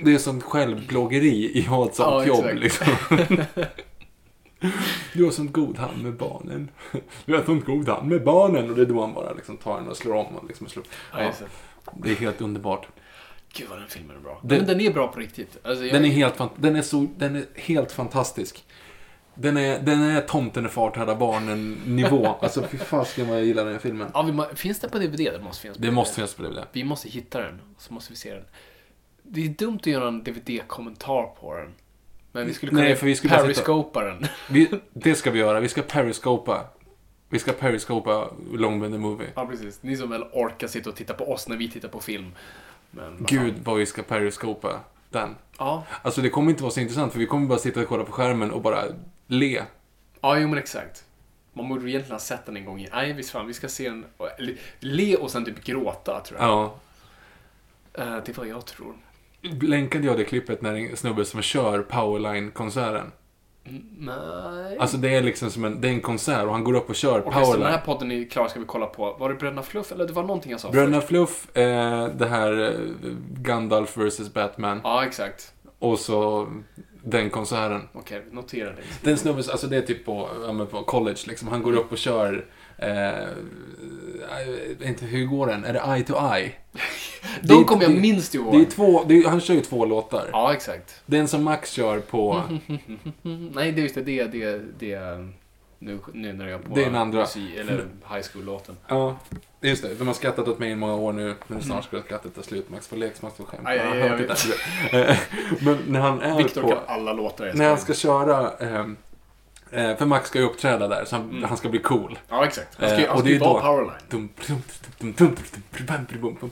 Det 0.00 0.14
är 0.14 0.18
sånt 0.18 0.42
självplågeri 0.44 1.58
i 1.58 1.60
att 1.60 1.66
ha 1.66 1.86
ett 1.86 1.94
sånt 1.94 2.26
Ja, 2.26 2.36
jobb 2.36 2.44
exakt. 2.62 3.10
liksom. 3.10 3.44
Du 5.12 5.24
har 5.24 5.30
sånt 5.30 5.52
god 5.52 5.78
hand 5.78 6.02
med 6.02 6.14
barnen. 6.16 6.68
Du 7.24 7.34
har 7.36 7.42
sånt 7.44 7.64
god 7.64 7.88
hand 7.88 8.08
med 8.08 8.24
barnen. 8.24 8.70
Och 8.70 8.76
det 8.76 8.82
är 8.82 8.86
då 8.86 9.00
han 9.00 9.14
bara 9.14 9.32
liksom 9.32 9.56
tar 9.56 9.76
den 9.80 9.88
och 9.88 9.96
slår 9.96 10.14
om 10.14 10.26
och 10.36 10.44
liksom 10.48 10.66
slår. 10.68 10.84
Ja, 11.12 11.22
just 11.24 11.42
det. 12.02 12.10
Är 12.10 12.14
helt 12.14 12.40
underbart. 12.40 12.86
Gud 13.52 13.66
vad 13.70 13.78
den 13.78 13.88
filmen 13.88 14.16
är 14.16 14.20
bra. 14.20 14.40
Den- 14.42 14.66
den 14.66 14.80
är 14.80 14.92
bra 14.92 15.08
på 15.08 15.20
riktigt. 15.20 15.56
Alltså. 15.64 15.84
Den 15.84 16.04
är 16.04 16.08
helt, 16.08 16.34
den 16.56 16.76
är 16.76 16.82
så, 16.82 17.06
den 17.16 17.36
är 17.36 17.44
helt 17.54 17.92
fantastisk. 17.92 18.64
Den 19.38 19.56
är, 19.56 19.78
den 19.80 20.02
är 20.02 20.20
tomten 20.20 20.64
är 20.64 20.68
fart 20.68 20.96
rädda 20.96 21.14
barnen 21.14 21.72
nivå. 21.86 22.26
Alltså 22.40 22.62
fy 22.70 22.78
fasiken 22.78 23.28
vad 23.28 23.38
jag 23.38 23.44
gillar 23.46 23.64
den 23.64 23.72
här 23.72 23.80
filmen. 23.80 24.10
Ja, 24.14 24.22
vi 24.22 24.32
må... 24.32 24.44
Finns 24.54 24.80
den 24.80 24.90
på 24.90 24.98
DVD? 24.98 25.16
Det 25.18 25.40
måste 25.44 25.62
finnas 25.62 25.76
på 25.76 25.82
Det 25.82 25.88
DVD. 25.88 25.94
måste 25.94 26.14
finnas 26.14 26.34
på 26.34 26.42
DVD. 26.42 26.58
Vi 26.72 26.84
måste 26.84 27.08
hitta 27.08 27.40
den, 27.40 27.60
så 27.78 27.94
måste 27.94 28.12
vi 28.12 28.16
se 28.16 28.34
den. 28.34 28.44
Det 29.22 29.44
är 29.44 29.48
dumt 29.48 29.76
att 29.80 29.86
göra 29.86 30.08
en 30.08 30.24
DVD-kommentar 30.24 31.22
på 31.40 31.54
den. 31.54 31.74
Men 32.32 32.46
vi 32.46 32.54
skulle 32.54 32.70
kunna 32.70 32.82
Nej, 32.82 32.96
för 32.96 33.06
vi 33.06 33.16
skulle 33.16 33.30
bara 33.30 33.40
sitta- 33.40 33.46
periscopa 33.54 34.04
den. 34.04 34.26
Vi, 34.50 34.70
det 34.92 35.14
ska 35.14 35.30
vi 35.30 35.38
göra. 35.38 35.60
Vi 35.60 35.68
ska 35.68 35.82
periscopa. 35.82 36.64
Vi 37.28 37.38
ska 37.38 37.52
periscopa 37.52 38.30
Longben 38.52 38.92
the 38.92 38.98
Movie. 38.98 39.28
Ja, 39.34 39.46
precis. 39.46 39.82
Ni 39.82 39.96
som 39.96 40.10
väl 40.10 40.22
orkar 40.32 40.66
sitta 40.66 40.90
och 40.90 40.96
titta 40.96 41.14
på 41.14 41.32
oss 41.32 41.48
när 41.48 41.56
vi 41.56 41.70
tittar 41.70 41.88
på 41.88 42.00
film. 42.00 42.32
Men, 42.90 43.16
Gud 43.28 43.54
vad 43.64 43.76
vi 43.76 43.86
ska 43.86 44.02
periscopa 44.02 44.80
den. 45.10 45.34
Ja. 45.58 45.84
Alltså 46.02 46.20
det 46.20 46.28
kommer 46.30 46.50
inte 46.50 46.62
vara 46.62 46.70
så 46.72 46.80
intressant 46.80 47.12
för 47.12 47.18
vi 47.18 47.26
kommer 47.26 47.46
bara 47.46 47.58
sitta 47.58 47.80
och 47.80 47.88
kolla 47.88 48.04
på 48.04 48.12
skärmen 48.12 48.50
och 48.50 48.62
bara 48.62 48.82
le. 49.26 49.62
ja, 50.20 50.38
jo 50.38 50.48
men 50.48 50.58
exakt. 50.58 51.04
Man 51.52 51.68
borde 51.68 51.90
egentligen 51.90 52.12
ha 52.14 52.18
sett 52.18 52.46
den 52.46 52.56
en 52.56 52.64
gång. 52.64 52.80
i- 52.80 52.88
Nej, 52.92 53.12
visst 53.12 53.30
fan, 53.30 53.46
vi 53.46 53.54
ska 53.54 53.68
se 53.68 53.88
den. 53.88 54.04
Le 54.80 55.16
och 55.16 55.30
sen 55.30 55.44
typ 55.44 55.64
gråta, 55.64 56.20
tror 56.20 56.40
jag. 56.40 56.48
Ja. 56.48 56.74
Eh, 57.94 58.04
det 58.24 58.28
är 58.28 58.34
vad 58.34 58.46
jag 58.48 58.66
tror. 58.66 58.94
Länkade 59.62 60.06
jag 60.06 60.16
det 60.18 60.24
klippet 60.24 60.62
när 60.62 60.74
en 60.74 60.96
snubbe 60.96 61.24
som 61.24 61.42
kör 61.42 61.82
Powerline-konserten. 61.82 63.12
Mm, 63.64 63.82
Nej. 63.98 64.78
Alltså 64.78 64.96
det 64.96 65.14
är 65.14 65.22
liksom 65.22 65.50
som 65.50 65.64
en, 65.64 65.80
det 65.80 65.88
är 65.88 65.92
en 65.92 66.00
konsert 66.00 66.44
och 66.44 66.52
han 66.52 66.64
går 66.64 66.74
upp 66.74 66.88
och 66.88 66.94
kör 66.96 67.20
Okej, 67.20 67.32
så 67.32 67.38
den 67.38 67.44
Powerline. 67.44 67.70
här 67.72 67.80
podden 67.80 68.12
är 68.12 68.30
klar, 68.30 68.48
ska 68.48 68.60
vi 68.60 68.66
kolla 68.66 68.86
på. 68.86 69.16
Var 69.18 69.28
det 69.28 69.34
Bröderna 69.34 69.62
Fluff 69.62 69.92
eller 69.92 70.06
det 70.06 70.12
var 70.12 70.22
någonting 70.22 70.50
jag 70.50 70.60
sa 70.60 70.70
Bröderna? 70.70 71.00
Fluff, 71.00 71.56
eh, 71.56 72.08
det 72.08 72.26
här 72.28 72.64
eh, 72.64 73.10
Gandalf 73.38 73.96
vs 73.96 74.34
Batman. 74.34 74.80
Ja, 74.84 75.04
exakt. 75.04 75.52
Och 75.78 75.98
så 75.98 76.48
den 77.06 77.30
konserten. 77.30 77.88
Okej, 77.92 78.22
notera 78.30 78.68
det. 78.68 78.82
Den 79.02 79.18
snubben, 79.18 79.44
alltså 79.50 79.66
det 79.66 79.76
är 79.76 79.82
typ 79.82 80.04
på, 80.04 80.28
ja, 80.46 80.66
på 80.66 80.82
college 80.82 81.18
liksom. 81.26 81.48
Han 81.48 81.62
går 81.62 81.72
upp 81.72 81.92
och 81.92 81.98
kör, 81.98 82.46
eh, 82.78 82.88
vet 84.78 84.88
inte 84.88 85.04
hur 85.04 85.26
går 85.26 85.46
den? 85.46 85.64
Är 85.64 85.72
det 85.72 85.82
Eye 85.86 86.04
to 86.04 86.34
Eye? 86.34 86.52
De 87.42 87.64
kommer 87.64 87.82
jag 87.82 87.92
minst 87.92 88.34
ihåg. 88.34 88.54
Det 88.54 88.60
är 88.60 88.70
två, 88.70 89.04
det 89.04 89.18
är, 89.18 89.28
han 89.28 89.40
kör 89.40 89.54
ju 89.54 89.60
två 89.60 89.84
låtar. 89.84 90.28
Ja, 90.32 90.54
exakt. 90.54 91.02
Den 91.06 91.28
som 91.28 91.44
Max 91.44 91.70
kör 91.72 92.00
på, 92.00 92.42
nej, 93.52 93.72
det 93.72 93.80
är 93.80 93.82
just 93.82 93.94
det. 93.94 94.02
Det 94.02 94.20
är 94.20 94.28
det, 94.28 94.60
det 94.78 94.94
nu, 95.78 95.98
när 96.32 96.48
jag 96.48 96.64
på 96.64 96.74
Det 96.74 96.80
är 96.80 96.84
den 96.84 96.94
andra. 96.94 97.20
musik, 97.20 97.54
eller 97.56 97.76
high 98.14 98.26
school-låten. 98.32 98.76
ja, 98.88 99.16
just 99.60 99.82
det. 99.82 99.94
De 99.94 100.06
har 100.06 100.14
skrattat 100.14 100.48
åt 100.48 100.58
mig 100.58 100.70
i 100.70 100.74
många 100.74 100.94
år 100.94 101.12
nu, 101.12 101.34
men 101.46 101.62
snart 101.62 101.84
ska 101.84 102.02
skrattet 102.02 102.34
ta 102.34 102.42
slut. 102.42 102.70
Max 102.70 102.86
får 102.88 102.96
lek, 102.96 103.22
Max 103.22 103.36
får 103.36 103.44
skämt. 103.44 103.62
Aj, 103.66 103.78
aj, 103.78 104.02
aj, 104.02 104.26
där. 104.90 105.10
Eh, 105.10 105.16
Men 105.60 105.78
när 105.86 106.00
han 106.00 106.20
är 106.20 106.36
Viktor 106.36 106.62
på... 106.62 106.68
kan 106.68 106.78
alla 106.86 107.12
låtar. 107.12 107.52
När 107.54 107.68
han 107.68 107.78
ska 107.78 107.94
köra, 107.94 108.50
ehm, 108.50 108.96
eh, 109.70 109.96
för 109.96 110.06
Max 110.06 110.28
ska 110.28 110.38
ju 110.38 110.44
uppträda 110.44 110.88
där, 110.88 111.04
så 111.04 111.16
han, 111.16 111.30
Mm. 111.30 111.42
han 111.44 111.56
ska 111.56 111.68
bli 111.68 111.78
cool. 111.78 112.18
Ja, 112.28 112.44
exakt. 112.46 112.76
Han 112.80 112.88
ska, 112.88 112.98
ju- 112.98 113.04
Eh, 113.04 113.10
han 113.10 113.18
ska 113.20 113.28
ju 113.28 113.38
vara 113.38 113.60
powerline. 113.60 114.28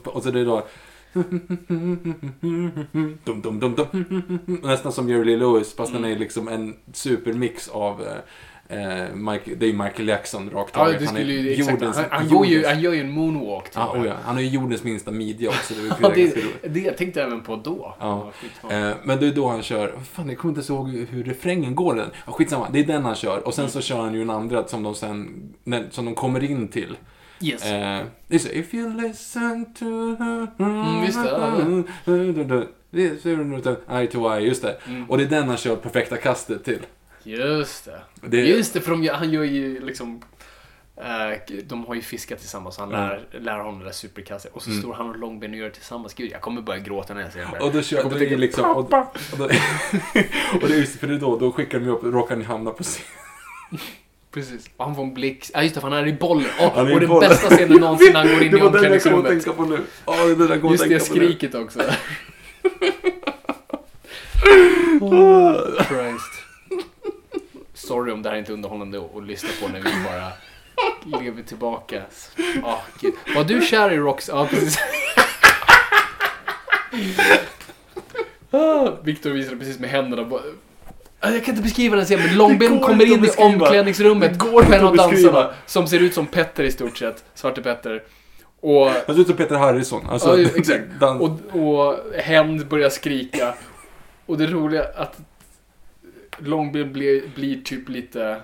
Och 0.05 0.23
så 0.23 0.31
det 0.31 0.39
är 0.39 0.45
då... 0.45 0.67
Dum, 3.25 3.41
dum, 3.41 3.59
dum, 3.59 3.75
dum. 3.75 4.59
Nästan 4.63 4.91
som 4.91 5.09
Jerry 5.09 5.23
Lee 5.25 5.37
Lewis, 5.37 5.75
fast 5.75 5.93
den 5.93 6.05
är 6.05 6.15
liksom 6.15 6.47
en 6.47 6.75
supermix 6.93 7.67
av... 7.69 8.07
eh, 8.69 9.15
Mike, 9.15 9.55
det 9.55 9.65
är 9.65 9.73
Michael 9.73 10.07
Jackson 10.07 10.49
rakt 10.49 10.71
Ja, 10.73 10.79
taget. 10.85 10.99
det 10.99 11.05
Han 11.05 11.17
är 11.17 11.21
ju... 11.21 11.55
Jordens- 11.55 11.95
Han, 12.11 12.27
han, 12.29 12.43
ju, 12.47 12.65
han 12.65 12.81
gör 12.81 12.93
ju 12.93 12.99
en 13.01 13.11
moonwalk, 13.11 13.65
Ja, 13.75 13.91
jag. 13.93 14.01
oh 14.01 14.07
ja, 14.07 14.13
han 14.23 14.35
har 14.35 14.41
ju 14.41 14.47
jordens 14.49 14.83
minsta 14.83 15.11
midja 15.11 15.49
också. 15.49 15.73
Det, 15.73 15.95
Ja, 16.01 16.09
det, 16.15 16.35
det 16.69 16.91
tänkte 16.91 17.19
jag 17.19 17.27
även 17.27 17.41
på 17.43 17.55
då. 17.55 17.95
Ja. 17.99 18.31
Eh, 18.69 18.91
men 19.03 19.19
det 19.19 19.27
är 19.27 19.31
då 19.31 19.47
han 19.47 19.63
kör, 19.63 19.93
fan 20.11 20.29
jag 20.29 20.37
kommer 20.37 20.57
inte 20.57 20.73
ihåg 20.73 20.89
hur, 20.89 21.23
refrängen 21.23 21.75
går 21.75 21.95
den. 21.95 22.09
Ja, 22.25 22.31
skitsamma, 22.31 22.67
det 22.71 22.79
är 22.79 22.83
den 22.83 23.05
han 23.05 23.15
kör. 23.15 23.47
Och 23.47 23.53
sen 23.53 23.69
så 23.69 23.81
kör 23.81 24.01
han 24.01 24.13
ju 24.13 24.21
en 24.21 24.29
andra 24.29 24.67
som 24.67 24.83
de 24.83 24.95
sen, 24.95 25.29
som 25.91 26.05
de 26.05 26.15
kommer 26.15 26.43
in 26.43 26.67
till. 26.67 26.97
Yes. 27.41 27.65
Eh, 27.65 27.99
det 28.27 28.35
är 28.35 28.39
så, 28.39 28.49
if 28.49 28.73
you 28.73 29.01
listen 29.01 29.73
to... 29.73 29.85
Mm, 30.59 31.03
just 31.05 31.23
det, 31.23 31.29
ja. 31.29 31.57
Eye 33.99 34.07
to 34.07 34.33
eye, 34.33 34.39
just 34.47 34.61
det. 34.61 34.77
Mm. 34.87 35.09
Och 35.09 35.17
det 35.17 35.23
är 35.23 35.27
den 35.27 35.47
han 35.47 35.57
kör 35.57 35.75
perfekta 35.75 36.17
kastet 36.17 36.63
till. 36.63 36.79
Just 37.25 37.85
det. 37.85 38.01
Det- 38.21 38.37
Just 38.45 38.73
det, 38.73 38.81
för 38.81 38.91
de, 38.91 39.07
han 39.07 39.31
gör 39.31 39.43
ju 39.43 39.85
liksom... 39.85 40.21
eh, 40.97 41.55
de 41.63 41.85
har 41.85 41.95
ju 41.95 42.01
fiskat 42.01 42.39
tillsammans, 42.39 42.77
han 42.77 42.89
lär, 42.89 43.27
lär 43.31 43.57
honom 43.57 43.79
det 43.79 43.85
där 43.85 43.91
superkastet. 43.91 44.51
Och 44.53 44.61
så 44.61 44.69
Mm. 44.69 44.81
står 44.81 44.93
han 44.93 45.09
och 45.09 45.17
Långben 45.17 45.51
och 45.51 45.57
gör 45.57 45.65
det 45.65 45.71
tillsammans. 45.71 46.13
Gud, 46.13 46.31
jag 46.31 46.41
kommer 46.41 46.61
börja 46.61 46.79
gråta 46.79 47.13
när 47.13 47.21
jag 47.21 47.33
ser 47.33 47.39
det. 47.51 47.59
Och 47.65 47.71
då 47.73 47.81
kör, 47.81 48.03
det 48.09 48.19
tänka, 48.19 48.35
liksom... 48.37 48.65
Och, 48.71 48.77
och, 48.77 48.89
då, 49.37 49.43
och 50.61 50.67
det 50.67 50.73
är 50.73 50.77
just 50.79 50.99
för 50.99 51.07
det 51.07 51.17
då, 51.17 51.37
då 51.39 51.51
skickar 51.51 51.79
de 51.79 51.85
ju 51.85 51.91
upp, 51.91 52.03
råkar 52.03 52.35
ni 52.35 52.43
hamna 52.43 52.71
på 52.71 52.83
scen. 52.83 53.05
Precis. 54.31 54.69
Och 54.77 54.85
han 54.85 54.95
får 54.95 55.03
en 55.03 55.13
blick. 55.13 55.49
Ja, 55.53 55.63
just 55.63 55.75
det, 55.75 55.81
för 55.81 55.89
han 55.89 55.97
är 55.99 56.07
i 56.07 56.13
bollen. 56.13 56.49
Åh, 56.59 56.71
Han 56.75 56.87
är 56.87 56.91
i 56.91 56.95
och 56.95 56.99
den 56.99 57.09
bollen. 57.09 57.29
bästa 57.29 57.49
scenen 57.55 57.77
någonsin 57.81 58.13
när 58.13 58.19
han 58.25 58.33
går 58.33 58.43
in 58.43 58.51
Det 58.51 58.57
i 58.57 58.61
var 58.61 58.71
den 58.71 58.83
jag 58.93 59.03
kom 59.03 59.11
att 59.13 59.17
omklädningsrummet. 59.17 59.43
tänka 59.45 59.53
på 59.53 59.65
nu. 59.65 59.79
Ja, 60.05 60.25
det 60.45 60.53
jag 60.53 60.61
kom 60.61 60.71
Just 60.71 60.83
det 60.83 60.89
tänka 60.89 61.05
skriket 61.05 61.55
också. 61.55 61.79
Christ. 65.87 66.34
Sorry 67.85 68.11
om 68.11 68.21
det 68.21 68.29
här 68.29 68.35
inte 68.37 68.51
är 68.51 68.53
underhållande 68.53 68.97
att, 69.15 69.23
lyssna 69.27 69.49
på 69.61 69.67
när 69.67 69.79
vi 69.79 69.89
bara 70.03 70.31
lever 71.21 71.43
tillbaka. 71.43 72.01
Gud. 73.01 73.13
Var 73.35 73.43
du 73.43 73.61
kär 73.61 73.91
i 73.91 73.97
Rox? 73.97 74.29
Ja, 74.33 74.47
precis. 74.49 74.77
Ah, 78.51 78.91
Victor 79.03 79.29
visade 79.29 79.57
precis 79.57 79.79
med 79.79 79.89
händerna. 79.89 80.29
Ah, 81.19 81.29
Jag 81.29 81.45
kan 81.45 81.53
inte 81.53 81.63
beskriva 81.63 81.95
den 81.95 82.05
scenen, 82.05 82.25
men 82.25 82.37
Långben 82.37 82.79
kommer 82.79 83.05
in 83.13 83.25
i 83.25 83.29
omklädningsrummet. 83.37 84.31
Det 84.39 84.39
går 84.49 84.63
inte 84.63 84.75
en 84.77 84.85
av 84.85 84.95
dansarna 84.95 85.53
som 85.65 85.87
ser 85.87 85.99
ut 85.99 86.13
som 86.13 86.27
Petter 86.27 86.63
i 86.63 86.71
stort 86.71 86.97
sett. 86.97 87.23
Svarte 87.33 87.61
Petter. 87.61 88.03
Och 88.61 88.85
Han 88.89 89.15
ser 89.15 89.19
ut 89.21 89.27
som 89.27 89.35
Peter 89.37 89.55
Harrison. 89.55 90.05
Alltså, 90.09 90.39
Ja, 90.39 90.49
exakt. 90.55 90.83
Och, 91.19 91.29
och 91.61 91.97
Hämnd 92.17 92.67
börjar 92.67 92.89
skrika. 92.89 93.53
Och 94.25 94.37
det 94.37 94.47
roliga 94.47 94.83
är 94.83 95.01
att 95.01 95.17
Långben 96.37 96.93
blir, 96.93 97.23
blir 97.35 97.61
typ 97.61 97.89
lite, 97.89 98.41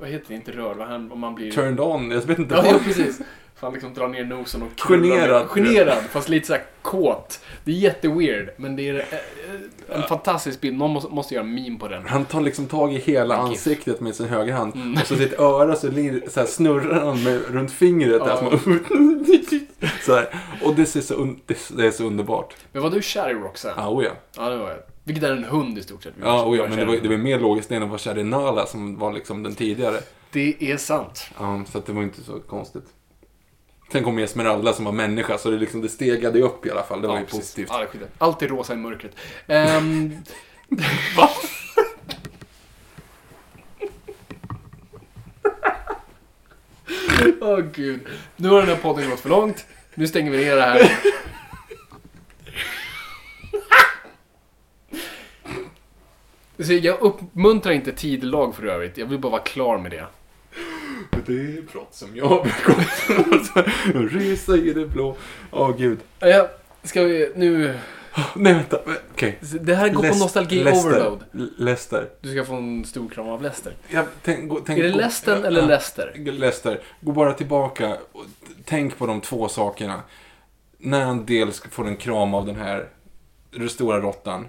vad 0.00 0.08
heter 0.08 0.28
det, 0.28 0.34
inte 0.34 0.52
rörd, 0.52 0.76
vad 0.76 0.88
han, 0.88 1.12
om 1.12 1.20
man 1.20 1.34
blir... 1.34 1.52
Turned 1.52 1.80
on. 1.80 2.10
Jag 2.10 2.20
vet 2.20 2.38
inte 2.38 2.54
Ja, 2.54 2.66
ja, 2.66 2.78
precis. 2.84 3.20
För 3.58 3.66
han 3.66 3.74
liksom 3.74 3.94
drar 3.94 4.08
ner 4.08 4.24
nosen 4.24 4.62
och 4.62 4.68
Generad. 4.80 5.46
Generad, 5.48 6.02
fast 6.10 6.28
lite 6.28 6.46
såhär 6.46 6.62
kåt. 6.82 7.40
Det 7.64 7.70
är 7.70 7.74
jätteweird, 7.74 8.50
men 8.56 8.76
det 8.76 8.88
är 8.88 8.94
eh, 8.98 9.96
en 9.96 10.02
fantastisk 10.02 10.60
bild. 10.60 10.76
Någon 10.78 10.90
måste, 10.90 11.10
måste 11.14 11.34
göra 11.34 11.44
en 11.44 11.54
meme 11.54 11.78
på 11.78 11.88
den. 11.88 12.06
Han 12.06 12.24
tar 12.24 12.40
liksom 12.40 12.66
tag 12.66 12.92
i 12.94 12.98
hela 12.98 13.34
gif. 13.34 13.42
ansiktet 13.44 14.00
med 14.00 14.14
sin 14.14 14.28
högra 14.28 14.54
hand. 14.54 14.74
Mm. 14.74 14.92
Och 14.92 15.06
så 15.06 15.16
sitt 15.16 15.38
öra 15.40 15.76
så, 15.76 15.88
så 16.28 16.46
snurrar 16.46 17.04
han 17.06 17.22
med, 17.22 17.40
runt 17.50 17.72
fingret. 17.72 18.24
Där, 18.24 18.28
Ja. 18.28 18.42
man, 18.42 18.58
så 20.06 20.14
här. 20.14 20.28
Och 20.62 20.74
det, 20.74 20.86
så 20.86 21.00
är 21.02 21.90
så 21.90 22.04
underbart. 22.04 22.56
Men 22.72 22.82
var 22.82 22.90
du 22.90 23.02
kär 23.02 23.30
i 23.30 23.34
Roxanne? 23.34 23.74
Ja, 23.76 23.88
oh 23.88 24.04
ja. 24.04 24.10
Ja, 24.36 24.48
det 24.50 24.56
var 24.56 24.68
jag. 24.68 24.78
Vilket 25.08 25.24
är 25.24 25.32
en 25.32 25.44
hund 25.44 25.78
i 25.78 25.82
stort 25.82 26.02
sett. 26.02 26.14
Ja, 26.22 26.44
oh 26.44 26.56
ja, 26.56 26.66
men 26.68 26.78
det 26.78 26.84
var, 26.84 26.96
det 26.96 27.08
var 27.08 27.16
mer 27.16 27.40
logiskt 27.40 27.72
än 27.72 27.82
att 27.82 27.88
vara 27.88 27.98
kär 27.98 28.18
i 28.18 28.24
Nala 28.24 28.66
som 28.66 28.98
var 28.98 29.12
liksom 29.12 29.42
den 29.42 29.54
tidigare. 29.54 30.00
det 30.32 30.56
är 30.60 30.76
sant. 30.76 31.30
Ja, 31.38 31.64
så 31.72 31.78
att 31.78 31.86
det 31.86 31.92
var 31.92 32.02
inte 32.02 32.22
så 32.22 32.40
konstigt. 32.40 32.84
Sen 33.92 34.04
kom 34.04 34.18
Esmeralda 34.18 34.72
som 34.72 34.84
var 34.84 34.92
människa, 34.92 35.38
så 35.38 35.50
det, 35.50 35.56
liksom, 35.56 35.80
det 35.80 35.88
stegade 35.88 36.40
upp 36.40 36.66
i 36.66 36.70
alla 36.70 36.82
fall. 36.82 37.02
Det 37.02 37.08
var 37.08 37.18
ju 37.18 37.24
precis. 37.24 37.40
positivt. 37.40 37.68
Ja, 37.70 37.86
det. 37.92 38.08
Allt 38.18 38.42
är 38.42 38.48
rosa 38.48 38.74
i 38.74 38.76
mörkret. 38.76 39.16
Um, 39.48 40.16
Åh 47.40 47.60
gud. 47.74 48.00
Nu 48.36 48.48
har 48.48 48.58
den 48.58 48.68
här 48.68 48.76
podden 48.76 49.10
gått 49.10 49.20
för 49.20 49.28
långt. 49.28 49.66
Nu 49.94 50.06
stänger 50.06 50.30
vi 50.30 50.44
ner 50.44 50.56
det 50.56 50.62
här. 50.62 50.90
Så 56.64 56.72
jag 56.72 57.00
uppmuntrar 57.00 57.72
inte 57.72 57.92
tidlag 57.92 58.54
för 58.54 58.66
övrigt. 58.66 58.98
Jag 58.98 59.06
vill 59.06 59.18
bara 59.18 59.32
vara 59.32 59.42
klar 59.42 59.78
med 59.78 59.90
det. 59.90 60.06
Det 61.26 61.32
är 61.32 61.62
brott 61.72 61.94
som 61.94 62.16
jag 62.16 62.28
begått. 62.44 63.66
Resa 64.12 64.56
i 64.56 64.72
det 64.72 64.86
blå. 64.86 65.16
Åh 65.50 65.76
gud. 65.76 65.98
Ja, 66.18 66.48
ska 66.82 67.02
vi 67.02 67.32
nu... 67.36 67.78
Nej, 68.34 68.54
vänta. 68.54 68.80
Okej. 69.12 69.38
Det 69.60 69.74
här 69.74 69.88
går 69.88 70.02
på 70.02 70.02
Lest- 70.08 70.20
nostalgi 70.20 70.64
Leicester. 70.64 70.90
overload. 70.90 71.24
Leicester. 71.58 72.08
Du 72.20 72.32
ska 72.32 72.44
få 72.44 72.54
en 72.54 72.84
stor 72.84 73.08
kram 73.08 73.28
av 73.28 73.42
Lester. 73.42 73.72
Jag, 73.88 74.04
tänk, 74.22 74.48
gå, 74.50 74.60
tänk, 74.66 74.78
Är 74.78 74.82
det 74.82 74.94
Lesten 74.94 75.44
eller 75.44 75.60
ja, 75.60 75.66
Leicester? 75.66 76.12
Leicester. 76.16 76.80
Gå 77.00 77.12
bara 77.12 77.32
tillbaka 77.32 77.96
och 78.12 78.24
tänk 78.64 78.98
på 78.98 79.06
de 79.06 79.20
två 79.20 79.48
sakerna. 79.48 80.02
När 80.78 81.04
han 81.04 81.26
dels 81.26 81.60
får 81.70 81.86
en 81.86 81.96
kram 81.96 82.34
av 82.34 82.46
den 82.46 82.56
här 82.56 82.88
stora 83.68 84.00
råttan. 84.00 84.46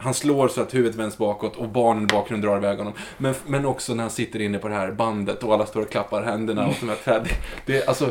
Han 0.00 0.14
slår 0.14 0.48
så 0.48 0.60
att 0.60 0.74
huvudet 0.74 0.96
vänds 0.96 1.18
bakåt 1.18 1.56
och 1.56 1.68
barnen 1.68 2.04
i 2.04 2.06
bakgrunden 2.06 2.50
drar 2.50 2.58
iväg 2.58 2.78
honom. 2.78 2.92
Men, 3.18 3.34
men 3.46 3.66
också 3.66 3.94
när 3.94 4.02
han 4.02 4.10
sitter 4.10 4.40
inne 4.40 4.58
på 4.58 4.68
det 4.68 4.74
här 4.74 4.92
bandet 4.92 5.42
och 5.44 5.54
alla 5.54 5.66
står 5.66 5.80
och 5.82 5.90
klappar 5.90 6.22
händerna 6.22 6.68
åt 6.68 6.76
de 6.80 6.88
här. 7.10 7.20
Det, 7.20 7.30
det 7.66 7.82
är 7.82 7.88
alltså, 7.88 8.10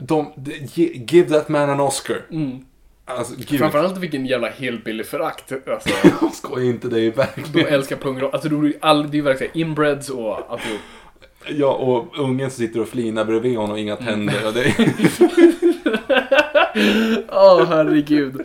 de, 0.00 0.32
ge- 0.74 1.04
give 1.08 1.28
that 1.28 1.48
man 1.48 1.70
an 1.70 1.80
Oscar. 1.80 2.16
Mm. 2.30 2.64
Alltså, 3.04 3.34
gud. 3.36 3.58
Framförallt 3.60 3.96
vilken 3.98 4.26
jävla 4.26 4.48
hillbilly-förakt. 4.50 5.52
Alltså, 5.68 5.88
Jag 6.20 6.34
skojar 6.34 6.66
inte, 6.70 6.88
det 6.88 7.00
är 7.00 7.02
de 7.02 7.10
verkligen. 7.10 7.66
älskar 7.68 7.96
pungrock. 7.96 8.34
Alltså, 8.34 8.48
det 8.48 8.56
är 8.82 9.14
ju 9.14 9.20
verkligen 9.22 9.58
inbreds 9.58 10.08
och 10.08 10.50
alltihop. 10.52 10.80
Ja, 11.48 11.72
och 11.74 12.18
ungen 12.18 12.50
som 12.50 12.66
sitter 12.66 12.80
och 12.80 12.88
flinar 12.88 13.24
bredvid 13.24 13.56
honom 13.56 13.70
och 13.72 13.78
inga 13.78 13.96
Mm. 13.96 14.06
tänder. 14.06 14.46
Och 14.46 14.52
det, 14.54 14.74
Åh, 17.28 17.64
herregud. 17.68 18.40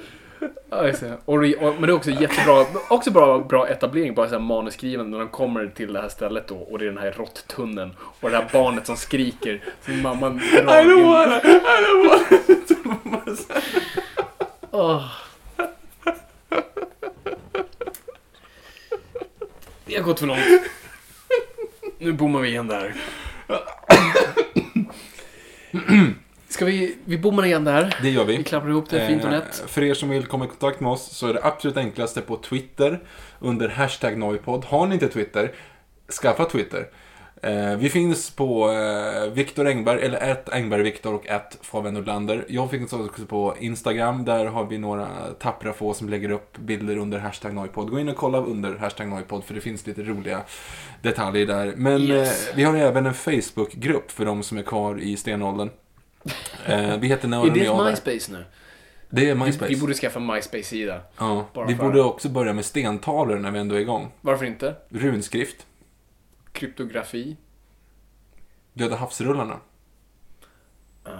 Ja, 0.75 0.87
just 0.87 0.99
det. 0.99 1.17
Och, 1.25 1.35
och, 1.35 1.43
men 1.73 1.81
det 1.81 1.87
är 1.87 1.91
också 1.91 2.11
jättebra, 2.11 2.65
också 2.89 3.11
bra, 3.11 3.39
bra 3.39 3.67
etablering, 3.67 4.13
bara 4.13 4.29
så 4.29 4.39
här 4.39 5.03
när 5.03 5.19
de 5.19 5.29
kommer 5.29 5.67
till 5.67 5.93
det 5.93 6.01
här 6.01 6.09
stället 6.09 6.47
då 6.47 6.55
och 6.55 6.79
det 6.79 6.85
är 6.85 6.89
den 6.89 6.97
här 6.97 7.11
råttunneln 7.11 7.95
och 7.99 8.29
det 8.29 8.37
här 8.37 8.49
barnet 8.53 8.85
som 8.87 8.97
skriker. 8.97 9.63
Som 9.85 10.01
mamman 10.01 10.41
I 10.43 10.61
drar 10.61 10.83
don't 10.83 10.97
in. 10.97 11.03
wanna, 11.07 11.37
I 11.37 11.61
don't 11.83 12.07
wanna. 12.09 13.35
Åh. 14.71 15.05
Det 19.85 19.95
har 19.95 20.03
gått 20.03 20.19
för 20.19 20.27
långt. 20.27 20.39
Nu 21.99 22.13
bommar 22.13 22.39
vi 22.39 22.49
igen 22.49 22.67
där. 22.67 22.93
Ska 26.53 26.65
vi, 26.65 26.95
vi 27.05 27.17
bommar 27.17 27.45
igen 27.45 27.63
där. 27.63 27.95
Det 28.01 28.09
gör 28.09 28.25
vi. 28.25 28.37
Vi 28.37 28.43
klappar 28.43 28.69
ihop 28.69 28.89
det 28.89 29.07
fint 29.07 29.23
och 29.23 29.29
Eh, 29.29 29.39
nätt. 29.39 29.63
För 29.67 29.83
er 29.83 29.93
som 29.93 30.09
vill 30.09 30.25
komma 30.25 30.45
i 30.45 30.47
kontakt 30.47 30.79
med 30.79 30.91
oss 30.91 31.17
så 31.17 31.27
är 31.27 31.33
det 31.33 31.43
absolut 31.43 31.77
enklaste 31.77 32.21
på 32.21 32.37
Twitter 32.37 32.99
under 33.39 33.69
hashtag 33.69 34.17
Noipod. 34.17 34.65
Har 34.65 34.87
ni 34.87 34.93
inte 34.93 35.07
Twitter, 35.07 35.51
skaffa 36.21 36.45
Twitter. 36.45 36.87
Eh, 37.41 37.75
vi 37.77 37.89
finns 37.89 38.29
på 38.29 38.71
eh, 38.71 39.31
Viktor 39.33 39.67
Engberg, 39.67 40.01
eller 40.01 40.31
att 40.31 40.49
Engberg-Viktor 40.49 41.13
och 41.13 41.29
att 41.29 41.57
Fabian. 41.61 42.41
Jag 42.47 42.71
finns 42.71 42.93
också 42.93 43.25
på 43.25 43.55
Instagram, 43.59 44.25
där 44.25 44.45
har 44.45 44.65
vi 44.65 44.77
några 44.77 45.07
tappra 45.39 45.73
få 45.73 45.93
som 45.93 46.09
lägger 46.09 46.31
upp 46.31 46.57
bilder 46.57 46.97
under 46.97 47.19
hashtag 47.19 47.53
Noipod. 47.53 47.89
Gå 47.89 47.99
in 47.99 48.09
och 48.09 48.15
kolla 48.15 48.37
under 48.37 48.75
hashtag 48.75 49.07
Noipod 49.07 49.43
för 49.43 49.53
det 49.53 49.61
finns 49.61 49.87
lite 49.87 50.03
roliga 50.03 50.41
detaljer 51.01 51.45
där. 51.45 51.73
Men 51.75 52.01
Yes. 52.01 52.51
vi 52.55 52.63
har 52.63 52.75
även 52.75 53.05
en 53.05 53.13
Facebook-grupp 53.13 54.11
för 54.11 54.25
de 54.25 54.43
som 54.43 54.57
är 54.57 54.63
kvar 54.63 54.99
i 55.01 55.17
stenåldern. 55.17 55.69
Eh, 56.65 56.97
vi 56.97 57.07
heter 57.07 57.23
Är 57.25 57.29
Nörden 57.29 57.69
och 57.69 57.83
det. 57.85 57.89
MySpace 57.89 58.31
nu? 58.31 58.45
Det 59.09 59.29
är 59.29 59.35
Vi, 59.35 59.45
MySpace. 59.45 59.67
vi 59.73 59.79
borde 59.79 59.93
skaffa 59.93 60.19
en 60.19 60.25
MySpace-sida. 60.25 61.01
Ja, 61.17 61.47
vi 61.67 61.75
borde 61.75 62.01
också 62.01 62.29
börja 62.29 62.53
med 62.53 62.65
stentavlor 62.65 63.39
när 63.39 63.51
vi 63.51 63.59
ändå 63.59 63.75
är 63.75 63.79
igång. 63.79 64.11
Varför 64.21 64.45
inte? 64.45 64.75
Runskrift, 64.89 65.65
Kryptografi. 66.51 67.37
Döda 68.73 68.95
havsrullarna. 68.95 69.59
Um, 71.03 71.13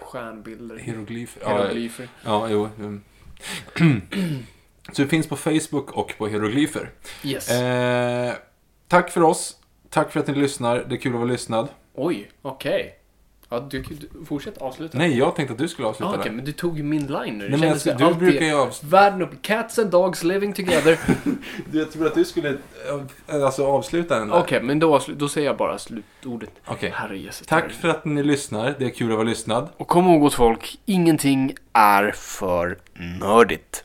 stjärnbilder. 0.00 0.76
Hieroglyfer. 0.76 1.42
Ja, 1.44 1.56
Hieroglyfer. 1.58 2.08
ja, 2.24 2.48
jo. 2.50 2.68
mm. 2.78 3.02
Så 4.92 5.02
det 5.02 5.08
finns 5.08 5.26
på 5.28 5.36
Facebook 5.36 5.90
och 5.92 6.14
på 6.18 6.26
hieroglyfer. 6.26 6.90
Yes. 7.24 7.50
Eh, 7.50 8.34
tack 8.88 9.10
för 9.10 9.22
oss. 9.22 9.56
Tack 9.96 10.12
för 10.12 10.20
att 10.20 10.26
ni 10.26 10.34
lyssnar. 10.34 10.84
Det 10.88 10.94
är 10.94 10.96
kul 10.96 11.12
att 11.12 11.18
vara 11.18 11.30
lyssnad. 11.30 11.68
Oj, 11.94 12.30
okej. 12.42 12.94
Ja, 13.48 13.60
du, 13.70 13.82
du, 13.82 14.24
fortsätt 14.24 14.58
avsluta. 14.58 14.98
Nej, 14.98 15.18
jag 15.18 15.36
tänkte 15.36 15.52
att 15.52 15.58
du 15.58 15.68
skulle 15.68 15.86
Ah, 15.86 15.90
avsluta 15.90 16.10
Okej, 16.10 16.30
det. 16.30 16.36
men 16.36 16.44
du 16.44 16.52
tog 16.52 16.76
ju 16.76 16.82
min 16.82 17.06
line 17.06 17.38
nu. 17.38 17.48
Det 17.48 17.56
Nej, 17.56 17.70
men 17.70 17.80
som 17.80 17.96
du 17.96 18.14
brukar 18.14 18.46
ju 18.46 18.54
av... 18.54 18.74
Världen 18.82 19.22
upp. 19.22 19.42
Cats 19.42 19.78
and 19.78 19.90
dogs 19.90 20.24
living 20.24 20.52
together. 20.52 20.98
Jag 21.72 21.92
tror 21.92 22.06
att 22.06 22.14
du 22.14 22.24
skulle 22.24 22.48
eh, 22.48 23.44
alltså, 23.44 23.66
avsluta 23.66 24.18
den 24.18 24.28
där. 24.28 24.38
Okej, 24.38 24.62
men 24.62 24.78
då, 24.78 25.00
då 25.16 25.28
säger 25.28 25.46
jag 25.46 25.56
bara 25.56 25.78
slutordet. 25.78 26.50
Okej. 26.66 26.94
Jesus. 27.14 27.46
Tack 27.46 27.72
för 27.72 27.88
att 27.88 28.04
ni 28.04 28.22
lyssnar. 28.22 28.74
Det 28.78 28.84
är 28.84 28.90
kul 28.90 29.10
att 29.10 29.16
vara 29.16 29.28
lyssnad. 29.28 29.68
Och 29.76 29.88
kom 29.88 30.06
ihåg 30.06 30.20
gott 30.20 30.34
folk, 30.34 30.78
ingenting 30.86 31.54
är 31.72 32.10
för 32.10 32.78
nördigt. 33.20 33.84